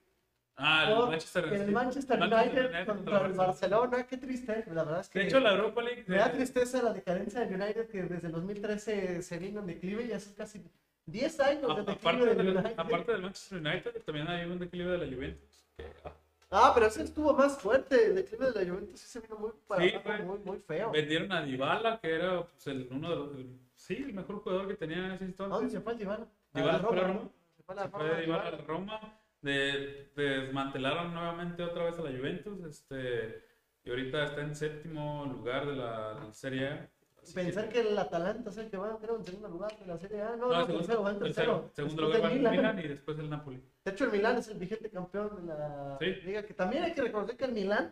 Ah, 0.58 0.86
el 0.92 0.96
Manchester, 1.10 1.46
el. 1.54 1.72
Manchester 1.72 2.22
United 2.22 2.86
contra 2.86 3.26
el 3.26 3.34
Barcelona, 3.34 4.06
qué 4.06 4.18
triste, 4.18 4.64
la 4.68 4.84
verdad 4.84 5.00
es 5.02 5.10
que 5.10 5.20
De 5.20 5.26
hecho, 5.26 5.40
la 5.40 5.54
Europa 5.54 5.82
League 5.82 6.04
me 6.08 6.18
da 6.18 6.32
tristeza 6.32 6.84
la 6.84 6.94
decadencia 6.94 7.40
del 7.40 7.60
United 7.60 7.88
que 7.90 8.04
desde 8.04 8.28
el 8.28 8.34
2013 8.34 9.22
se 9.24 9.38
vino 9.40 9.62
en 9.62 9.68
declive, 9.68 10.08
ya 10.08 10.20
son 10.20 10.34
casi 10.34 10.62
10 11.08 11.40
años 11.40 11.62
de 11.76 11.84
declive 11.84 12.00
aparte, 12.00 12.36
del 12.36 12.48
United. 12.58 12.74
aparte 12.78 13.12
del 13.14 13.22
Manchester 13.24 13.58
United, 13.60 14.02
también 14.04 14.28
hay 14.28 14.46
un 14.46 14.60
declive 14.60 14.92
de 14.92 14.98
la 15.00 15.16
Juventus. 15.16 15.66
que, 15.78 15.86
ah, 16.06 16.12
Ah, 16.54 16.72
pero 16.76 16.88
ese 16.88 17.04
estuvo 17.04 17.34
más 17.34 17.58
fuerte, 17.58 18.08
el 18.08 18.16
declive 18.16 18.52
de 18.52 18.66
la 18.66 18.72
Juventus 18.72 19.00
sí 19.00 19.08
se 19.08 19.20
vino 19.22 19.38
muy 19.38 19.52
para 19.68 19.82
Sí, 19.84 19.90
abajo, 19.92 20.04
fue- 20.10 20.20
muy, 20.26 20.40
muy 20.40 20.58
feo. 20.60 20.92
vendieron 20.92 21.32
a 21.32 21.42
Dybala, 21.44 22.00
que 22.02 22.14
era 22.14 22.44
pues, 22.44 22.68
el, 22.68 22.88
uno 22.92 23.10
de 23.10 23.16
los, 23.16 23.36
el- 23.38 23.60
sí, 23.74 23.96
el 23.96 24.14
mejor 24.14 24.44
jugador 24.44 24.68
que 24.68 24.76
tenía 24.76 24.98
en 25.06 25.12
ese 25.14 25.24
¿A 25.24 25.28
instante. 25.28 25.54
dónde 25.56 25.72
se 25.72 25.80
fue 25.80 25.94
el 25.94 25.98
Dybala? 26.00 26.28
A 26.54 26.60
Dybala 26.60 26.74
la 26.74 26.80
se 26.80 26.86
fue 26.88 26.98
a 26.98 27.02
Roma, 27.02 27.14
Roma. 27.14 27.30
Se 27.56 27.64
fue 27.64 27.74
a 27.74 27.78
la 27.78 27.84
Se 27.84 27.90
fue 27.90 28.00
Roma, 28.00 28.20
Dybala 28.20 28.44
Dybala. 28.44 28.58
a 28.64 28.68
Roma, 28.68 29.18
de, 29.42 30.10
desmantelaron 30.16 31.14
nuevamente 31.14 31.64
otra 31.64 31.86
vez 31.86 31.98
a 32.00 32.04
la 32.04 32.12
Juventus, 32.12 32.64
este, 32.64 33.44
y 33.84 33.90
ahorita 33.90 34.24
está 34.26 34.42
en 34.42 34.56
séptimo 34.56 35.26
lugar 35.26 35.66
de 35.68 35.76
la, 35.76 36.14
de 36.16 36.22
la 36.28 36.34
Serie 36.34 36.68
A. 36.68 36.90
Pensar 37.36 37.70
que 37.70 37.82
el 37.82 37.96
Atalanta 37.98 38.50
es 38.50 38.58
el 38.58 38.70
que 38.72 38.78
va, 38.78 38.98
creo, 39.00 39.16
en 39.18 39.24
segundo 39.24 39.48
lugar 39.48 39.78
de 39.78 39.86
la 39.86 39.96
Serie 39.98 40.22
A. 40.22 40.36
No, 40.36 40.48
No, 40.48 40.50
no, 40.50 40.56
segundo- 40.66 40.78
tercero, 40.80 41.04
va 41.04 41.12
en 41.12 41.20
tercero. 41.20 41.60
tercero. 41.62 41.72
Segundo 41.76 42.02
lugar 42.04 42.24
va 42.24 42.28
el 42.32 42.38
Milan. 42.38 42.56
Milan 42.56 42.80
y 42.80 42.88
después 42.88 43.20
el 43.20 43.30
Napoli. 43.30 43.62
De 43.86 43.92
hecho, 43.92 44.06
el 44.06 44.12
Milan 44.12 44.38
es 44.38 44.48
el 44.48 44.58
vigente 44.58 44.90
campeón 44.90 45.36
de 45.36 45.44
la 45.54 45.98
Sí. 46.00 46.06
liga, 46.24 46.44
que 46.46 46.54
también 46.56 46.84
hay 46.84 46.94
que 46.94 47.02
reconocer 47.04 47.38
que 47.38 47.46
el 47.46 47.52
Milan 47.52 47.92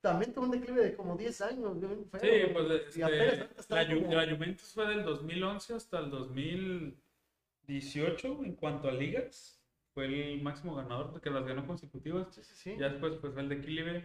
también 0.00 0.32
tuvo 0.32 0.44
un 0.46 0.50
declive 0.52 0.82
de 0.82 0.94
como 0.94 1.16
10 1.16 1.40
años. 1.42 1.78
feo. 1.80 1.90
Sí, 2.20 2.28
pues 2.52 2.96
apenas 3.02 3.48
este, 3.58 4.00
como- 4.02 4.14
la 4.14 4.34
Juventus 4.36 4.72
fue 4.72 4.86
del 4.88 5.02
2011 5.04 5.74
hasta 5.74 5.98
el 5.98 6.10
2018 6.10 8.44
en 8.44 8.54
cuanto 8.54 8.88
a 8.88 8.92
ligas. 8.92 9.59
Fue 9.94 10.06
el 10.06 10.42
máximo 10.42 10.74
ganador 10.74 11.10
porque 11.10 11.30
las 11.30 11.44
ganó 11.44 11.66
consecutivas. 11.66 12.34
Sí, 12.34 12.42
sí, 12.44 12.54
sí. 12.54 12.76
Ya 12.78 12.88
después 12.88 13.16
pues 13.16 13.32
fue 13.32 13.42
el 13.42 13.48
declive. 13.48 14.04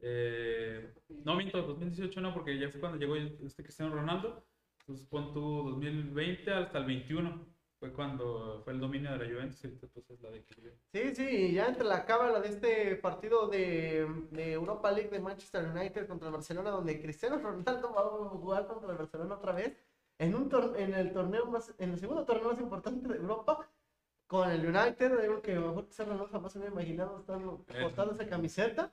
Eh, 0.00 0.92
no 1.24 1.34
miento, 1.36 1.62
2018 1.62 2.20
no, 2.20 2.34
porque 2.34 2.58
ya 2.58 2.70
fue 2.70 2.80
cuando 2.80 2.98
llegó 2.98 3.16
este 3.16 3.62
Cristiano 3.62 3.94
Ronaldo. 3.94 4.46
Entonces 4.80 5.06
pon 5.06 5.32
tu 5.32 5.70
2020 5.70 6.52
hasta 6.52 6.78
el 6.78 6.84
21. 6.84 7.56
Fue 7.78 7.92
cuando 7.92 8.62
fue 8.64 8.72
el 8.72 8.80
dominio 8.80 9.10
de 9.12 9.18
la 9.18 9.34
Juventus 9.34 9.62
y 9.64 9.68
pues 9.68 10.10
es 10.10 10.20
la 10.22 10.30
declive. 10.30 10.78
Sí, 10.92 11.14
sí, 11.14 11.28
y 11.28 11.52
ya 11.52 11.66
entre 11.66 11.84
la 11.84 12.06
cábala 12.06 12.40
de 12.40 12.48
este 12.48 12.96
partido 12.96 13.48
de, 13.48 14.06
de 14.30 14.52
Europa 14.52 14.90
League 14.90 15.10
de 15.10 15.20
Manchester 15.20 15.66
United 15.66 16.06
contra 16.06 16.28
el 16.28 16.34
Barcelona, 16.34 16.70
donde 16.70 17.02
Cristiano 17.02 17.36
Ronaldo 17.38 17.92
va 17.92 18.00
a 18.00 18.28
jugar 18.30 18.66
contra 18.66 18.92
el 18.92 18.96
Barcelona 18.96 19.34
otra 19.34 19.52
vez, 19.52 19.76
en, 20.18 20.34
un 20.34 20.50
en 20.76 20.94
el 20.94 21.12
torneo 21.12 21.44
más, 21.46 21.74
en 21.78 21.90
el 21.90 21.98
segundo 21.98 22.24
torneo 22.24 22.50
más 22.50 22.60
importante 22.60 23.08
de 23.08 23.16
Europa, 23.16 23.68
con 24.26 24.50
el 24.50 24.66
United, 24.66 25.20
digo 25.22 25.40
que 25.42 25.52
a 25.52 25.60
lo 25.60 25.68
mejor 25.68 25.86
Ronaldo 25.98 26.28
jamás 26.28 26.52
se 26.52 26.58
había 26.58 26.70
imaginado 26.70 27.18
estar 27.20 27.38
portando 27.80 28.12
esa 28.14 28.26
camiseta. 28.26 28.90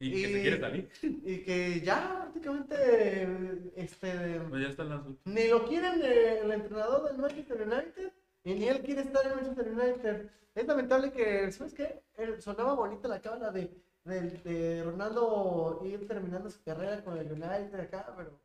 Y, 0.00 0.10
que 0.10 0.18
Y- 0.18 0.32
se 0.34 0.42
quiere 0.42 0.60
salir. 0.60 0.88
Y 1.24 1.38
que 1.44 1.80
ya 1.80 2.18
prácticamente 2.22 3.72
este, 3.76 4.40
Pues 4.48 4.62
ya 4.62 4.68
están 4.68 4.88
las 4.88 5.02
ni 5.24 5.48
lo 5.48 5.64
quieren 5.66 6.00
eh, 6.02 6.40
el 6.42 6.50
entrenador 6.52 7.04
del 7.08 7.18
Manchester 7.18 7.62
United 7.62 8.12
y 8.44 8.54
ni 8.54 8.68
él 8.68 8.82
quiere 8.82 9.02
estar 9.02 9.24
en 9.26 9.36
Manchester 9.36 9.68
United. 9.68 10.30
Es 10.54 10.66
lamentable 10.66 11.10
que, 11.12 11.50
¿sabes 11.52 11.74
qué? 11.74 12.02
Sonaba 12.40 12.74
bonita 12.74 13.08
la 13.08 13.20
cámara 13.20 13.50
de, 13.50 13.70
de, 14.04 14.20
de 14.30 14.82
Ronaldo 14.84 15.80
ir 15.84 16.06
terminando 16.06 16.50
su 16.50 16.62
carrera 16.62 17.02
con 17.02 17.16
el 17.16 17.30
United 17.32 17.74
acá, 17.80 18.12
pero 18.16 18.38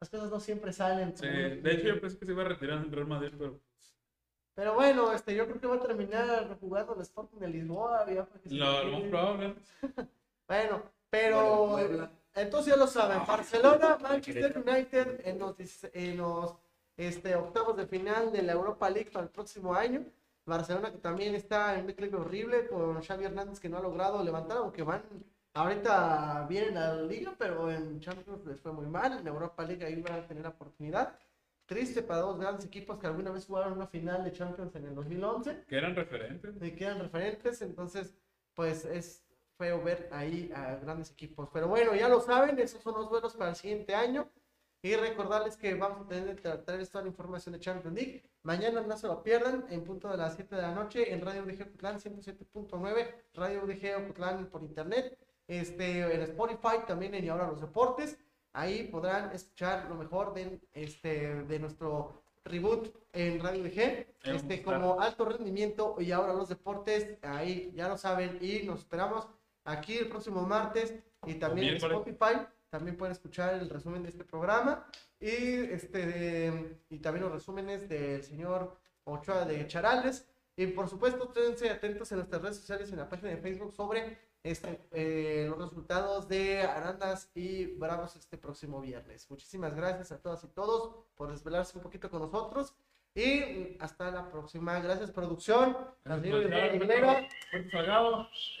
las 0.00 0.08
cosas 0.10 0.30
no 0.30 0.40
siempre 0.40 0.72
salen. 0.72 1.16
Sí, 1.16 1.26
de 1.26 1.72
hecho 1.72 1.88
yo 1.88 2.00
pensé 2.00 2.18
que 2.18 2.26
se 2.26 2.32
iba 2.32 2.42
a 2.42 2.48
retirar 2.48 2.78
en 2.78 2.90
Real 2.92 3.06
Madrid, 3.06 3.32
pero 3.38 3.60
Pero 4.58 4.74
bueno, 4.74 5.12
este, 5.12 5.36
yo 5.36 5.46
creo 5.46 5.60
que 5.60 5.68
va 5.68 5.76
a 5.76 5.80
terminar 5.80 6.58
jugando 6.58 6.92
el 6.92 7.02
Sporting 7.02 7.38
de 7.38 7.46
Lisboa. 7.46 8.04
ya, 8.10 8.26
lo, 8.50 8.84
lo 8.84 8.98
más 8.98 9.02
probable. 9.08 9.54
Bueno, 10.48 10.82
pero 11.08 11.66
Bueno, 11.68 12.08
entonces 12.34 12.74
ya 12.74 12.76
lo 12.76 12.88
saben, 12.88 13.20
Barcelona, 13.24 13.98
Manchester 14.02 14.58
United 14.66 15.20
en 15.28 15.38
los, 15.38 15.54
en 15.92 16.16
los 16.16 16.56
este, 16.96 17.36
octavos 17.36 17.76
de 17.76 17.86
final 17.86 18.32
de 18.32 18.42
la 18.42 18.54
Europa 18.54 18.90
League 18.90 19.12
para 19.12 19.26
el 19.26 19.30
próximo 19.30 19.74
año. 19.74 20.04
Barcelona 20.44 20.90
que 20.90 20.98
también 20.98 21.36
está 21.36 21.74
en 21.74 21.82
un 21.82 21.86
declive 21.86 22.16
horrible 22.16 22.66
con 22.66 23.00
Xavi 23.00 23.26
Hernández 23.26 23.60
que 23.60 23.68
no 23.68 23.78
ha 23.78 23.82
logrado 23.82 24.24
levantar, 24.24 24.56
aunque 24.56 24.82
van 24.82 25.04
ahorita 25.54 26.46
vienen 26.48 26.78
a 26.78 26.94
la 26.94 27.02
liga, 27.02 27.32
pero 27.38 27.70
en 27.70 28.00
Champions 28.00 28.44
les 28.44 28.58
fue 28.58 28.72
muy 28.72 28.86
mal, 28.86 29.18
en 29.20 29.26
Europa 29.28 29.62
League 29.62 29.84
ahí 29.84 30.02
van 30.02 30.14
a 30.14 30.26
tener 30.26 30.44
oportunidad. 30.48 31.16
Triste 31.68 32.02
para 32.02 32.20
dos 32.20 32.40
grandes 32.40 32.64
equipos 32.64 32.98
que 32.98 33.06
alguna 33.06 33.30
vez 33.30 33.44
jugaron 33.44 33.74
una 33.74 33.86
final 33.86 34.24
de 34.24 34.32
Champions 34.32 34.74
en 34.74 34.86
el 34.86 34.94
2011 34.94 35.64
Que 35.68 35.76
eran 35.76 35.94
referentes. 35.94 36.54
me 36.54 36.74
quedan 36.74 36.98
referentes, 36.98 37.60
entonces 37.60 38.14
pues 38.54 38.86
es 38.86 39.22
feo 39.58 39.82
ver 39.82 40.08
ahí 40.10 40.50
a 40.54 40.76
grandes 40.76 41.10
equipos. 41.10 41.50
Pero 41.52 41.68
bueno, 41.68 41.94
ya 41.94 42.08
lo 42.08 42.20
saben, 42.20 42.58
esos 42.58 42.82
son 42.82 42.94
los 42.94 43.10
duelos 43.10 43.36
para 43.36 43.50
el 43.50 43.56
siguiente 43.56 43.94
año. 43.94 44.30
Y 44.80 44.96
recordarles 44.96 45.58
que 45.58 45.74
vamos 45.74 46.06
a 46.06 46.08
tener 46.08 46.36
que 46.36 46.48
traer 46.48 46.86
toda 46.88 47.02
la 47.02 47.08
información 47.08 47.52
de 47.52 47.60
Champions 47.60 47.94
League. 47.94 48.24
Mañana 48.44 48.80
no 48.80 48.96
se 48.96 49.06
lo 49.08 49.22
pierdan, 49.22 49.66
en 49.68 49.84
punto 49.84 50.08
de 50.08 50.16
las 50.16 50.36
7 50.36 50.56
de 50.56 50.62
la 50.62 50.72
noche, 50.72 51.12
en 51.12 51.20
Radio 51.20 51.42
UDG 51.42 51.68
Ocotlán 51.68 51.98
107.9, 51.98 53.14
Radio 53.34 53.64
UDG 53.64 54.04
Ocotlán 54.04 54.46
por 54.46 54.62
internet, 54.62 55.18
este, 55.48 56.14
en 56.14 56.22
Spotify, 56.22 56.78
también 56.86 57.14
en 57.14 57.24
Y 57.24 57.28
Ahora 57.28 57.48
los 57.48 57.60
Deportes. 57.60 58.16
Ahí 58.58 58.84
podrán 58.90 59.30
escuchar 59.32 59.86
lo 59.88 59.94
mejor 59.94 60.34
de, 60.34 60.60
este, 60.72 61.42
de 61.44 61.58
nuestro 61.60 62.22
reboot 62.44 62.88
en 63.12 63.40
Radio 63.40 63.62
a 63.64 63.68
este, 64.34 64.62
como 64.62 65.00
alto 65.00 65.24
rendimiento 65.26 65.96
y 66.00 66.10
ahora 66.12 66.32
los 66.32 66.48
deportes, 66.48 67.18
ahí 67.22 67.72
ya 67.74 67.88
lo 67.88 67.96
saben 67.96 68.38
y 68.40 68.62
nos 68.64 68.80
esperamos 68.80 69.28
aquí 69.64 69.98
el 69.98 70.08
próximo 70.08 70.42
martes 70.42 70.94
y 71.26 71.34
también 71.34 71.68
en. 71.76 71.80
Spotify 71.94 72.46
también 72.70 72.96
pueden 72.96 73.12
escuchar 73.12 73.54
el 73.54 73.70
resumen 73.70 74.02
de 74.02 74.08
este 74.10 74.24
programa 74.24 74.86
y, 75.20 75.26
este, 75.78 76.06
de- 76.06 76.78
y 76.90 76.98
también 76.98 77.24
los 77.24 77.32
resúmenes 77.32 77.88
del 77.88 78.22
señor 78.24 78.76
Ochoa 79.04 79.44
de 79.44 79.66
Charales. 79.68 80.26
Y 80.56 80.66
por 80.68 80.88
supuesto, 80.88 81.24
esténse 81.32 81.70
atentos 81.70 82.10
en 82.10 82.18
nuestras 82.18 82.42
redes 82.42 82.56
sociales 82.56 82.90
en 82.90 82.98
la 82.98 83.08
página 83.08 83.30
de 83.30 83.36
Facebook 83.36 83.72
sobre 83.72 84.18
este, 84.42 84.80
eh, 84.92 85.46
los 85.48 85.58
resultados 85.58 86.28
de 86.28 86.62
Arandas 86.62 87.30
y 87.34 87.66
Bravos 87.66 88.16
este 88.16 88.38
próximo 88.38 88.80
viernes. 88.80 89.28
Muchísimas 89.30 89.74
gracias 89.74 90.12
a 90.12 90.22
todas 90.22 90.44
y 90.44 90.48
todos 90.48 91.04
por 91.16 91.30
desvelarse 91.30 91.76
un 91.76 91.82
poquito 91.82 92.10
con 92.10 92.22
nosotros. 92.22 92.74
Y 93.14 93.76
hasta 93.80 94.10
la 94.10 94.30
próxima. 94.30 94.78
Gracias, 94.78 95.10
producción. 95.10 95.76
Gracias. 96.04 96.34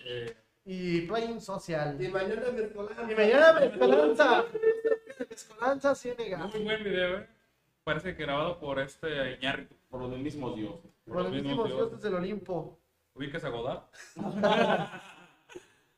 Eh, 0.04 0.36
y 0.64 1.02
Playing 1.02 1.40
Social. 1.40 1.96
Y 2.02 2.08
mañana 2.08 2.50
Mezcolanza. 2.50 3.12
Y 3.12 3.14
mañana 3.14 3.52
Mezcolanza. 3.60 4.44
Mezcolanza 5.30 5.94
Ciénega. 5.94 6.46
muy 6.48 6.62
buen 6.64 6.82
video, 6.82 7.18
¿eh? 7.18 7.28
Parece 7.84 8.16
que 8.16 8.24
grabado 8.24 8.58
por 8.58 8.80
este 8.80 9.34
Iñárritu. 9.36 9.76
Por 9.88 10.02
los 10.02 10.18
mismos 10.18 10.56
dioses. 10.56 10.90
Por 11.06 11.22
los 11.22 11.30
mismos 11.30 11.68
dioses 11.68 12.02
del 12.02 12.14
Olimpo. 12.16 12.78
¿Ubicas 13.14 13.44
a 13.44 13.48
Godard? 13.48 13.82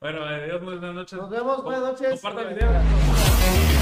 bueno, 0.01 0.23
adiós, 0.23 0.63
buenas 0.63 0.95
noches. 0.95 1.19
Nos 1.19 1.29
vemos, 1.29 1.63
buenas 1.63 1.83
noches. 1.83 2.19
Compartan 2.19 2.47
el 2.47 2.55
video. 2.55 3.80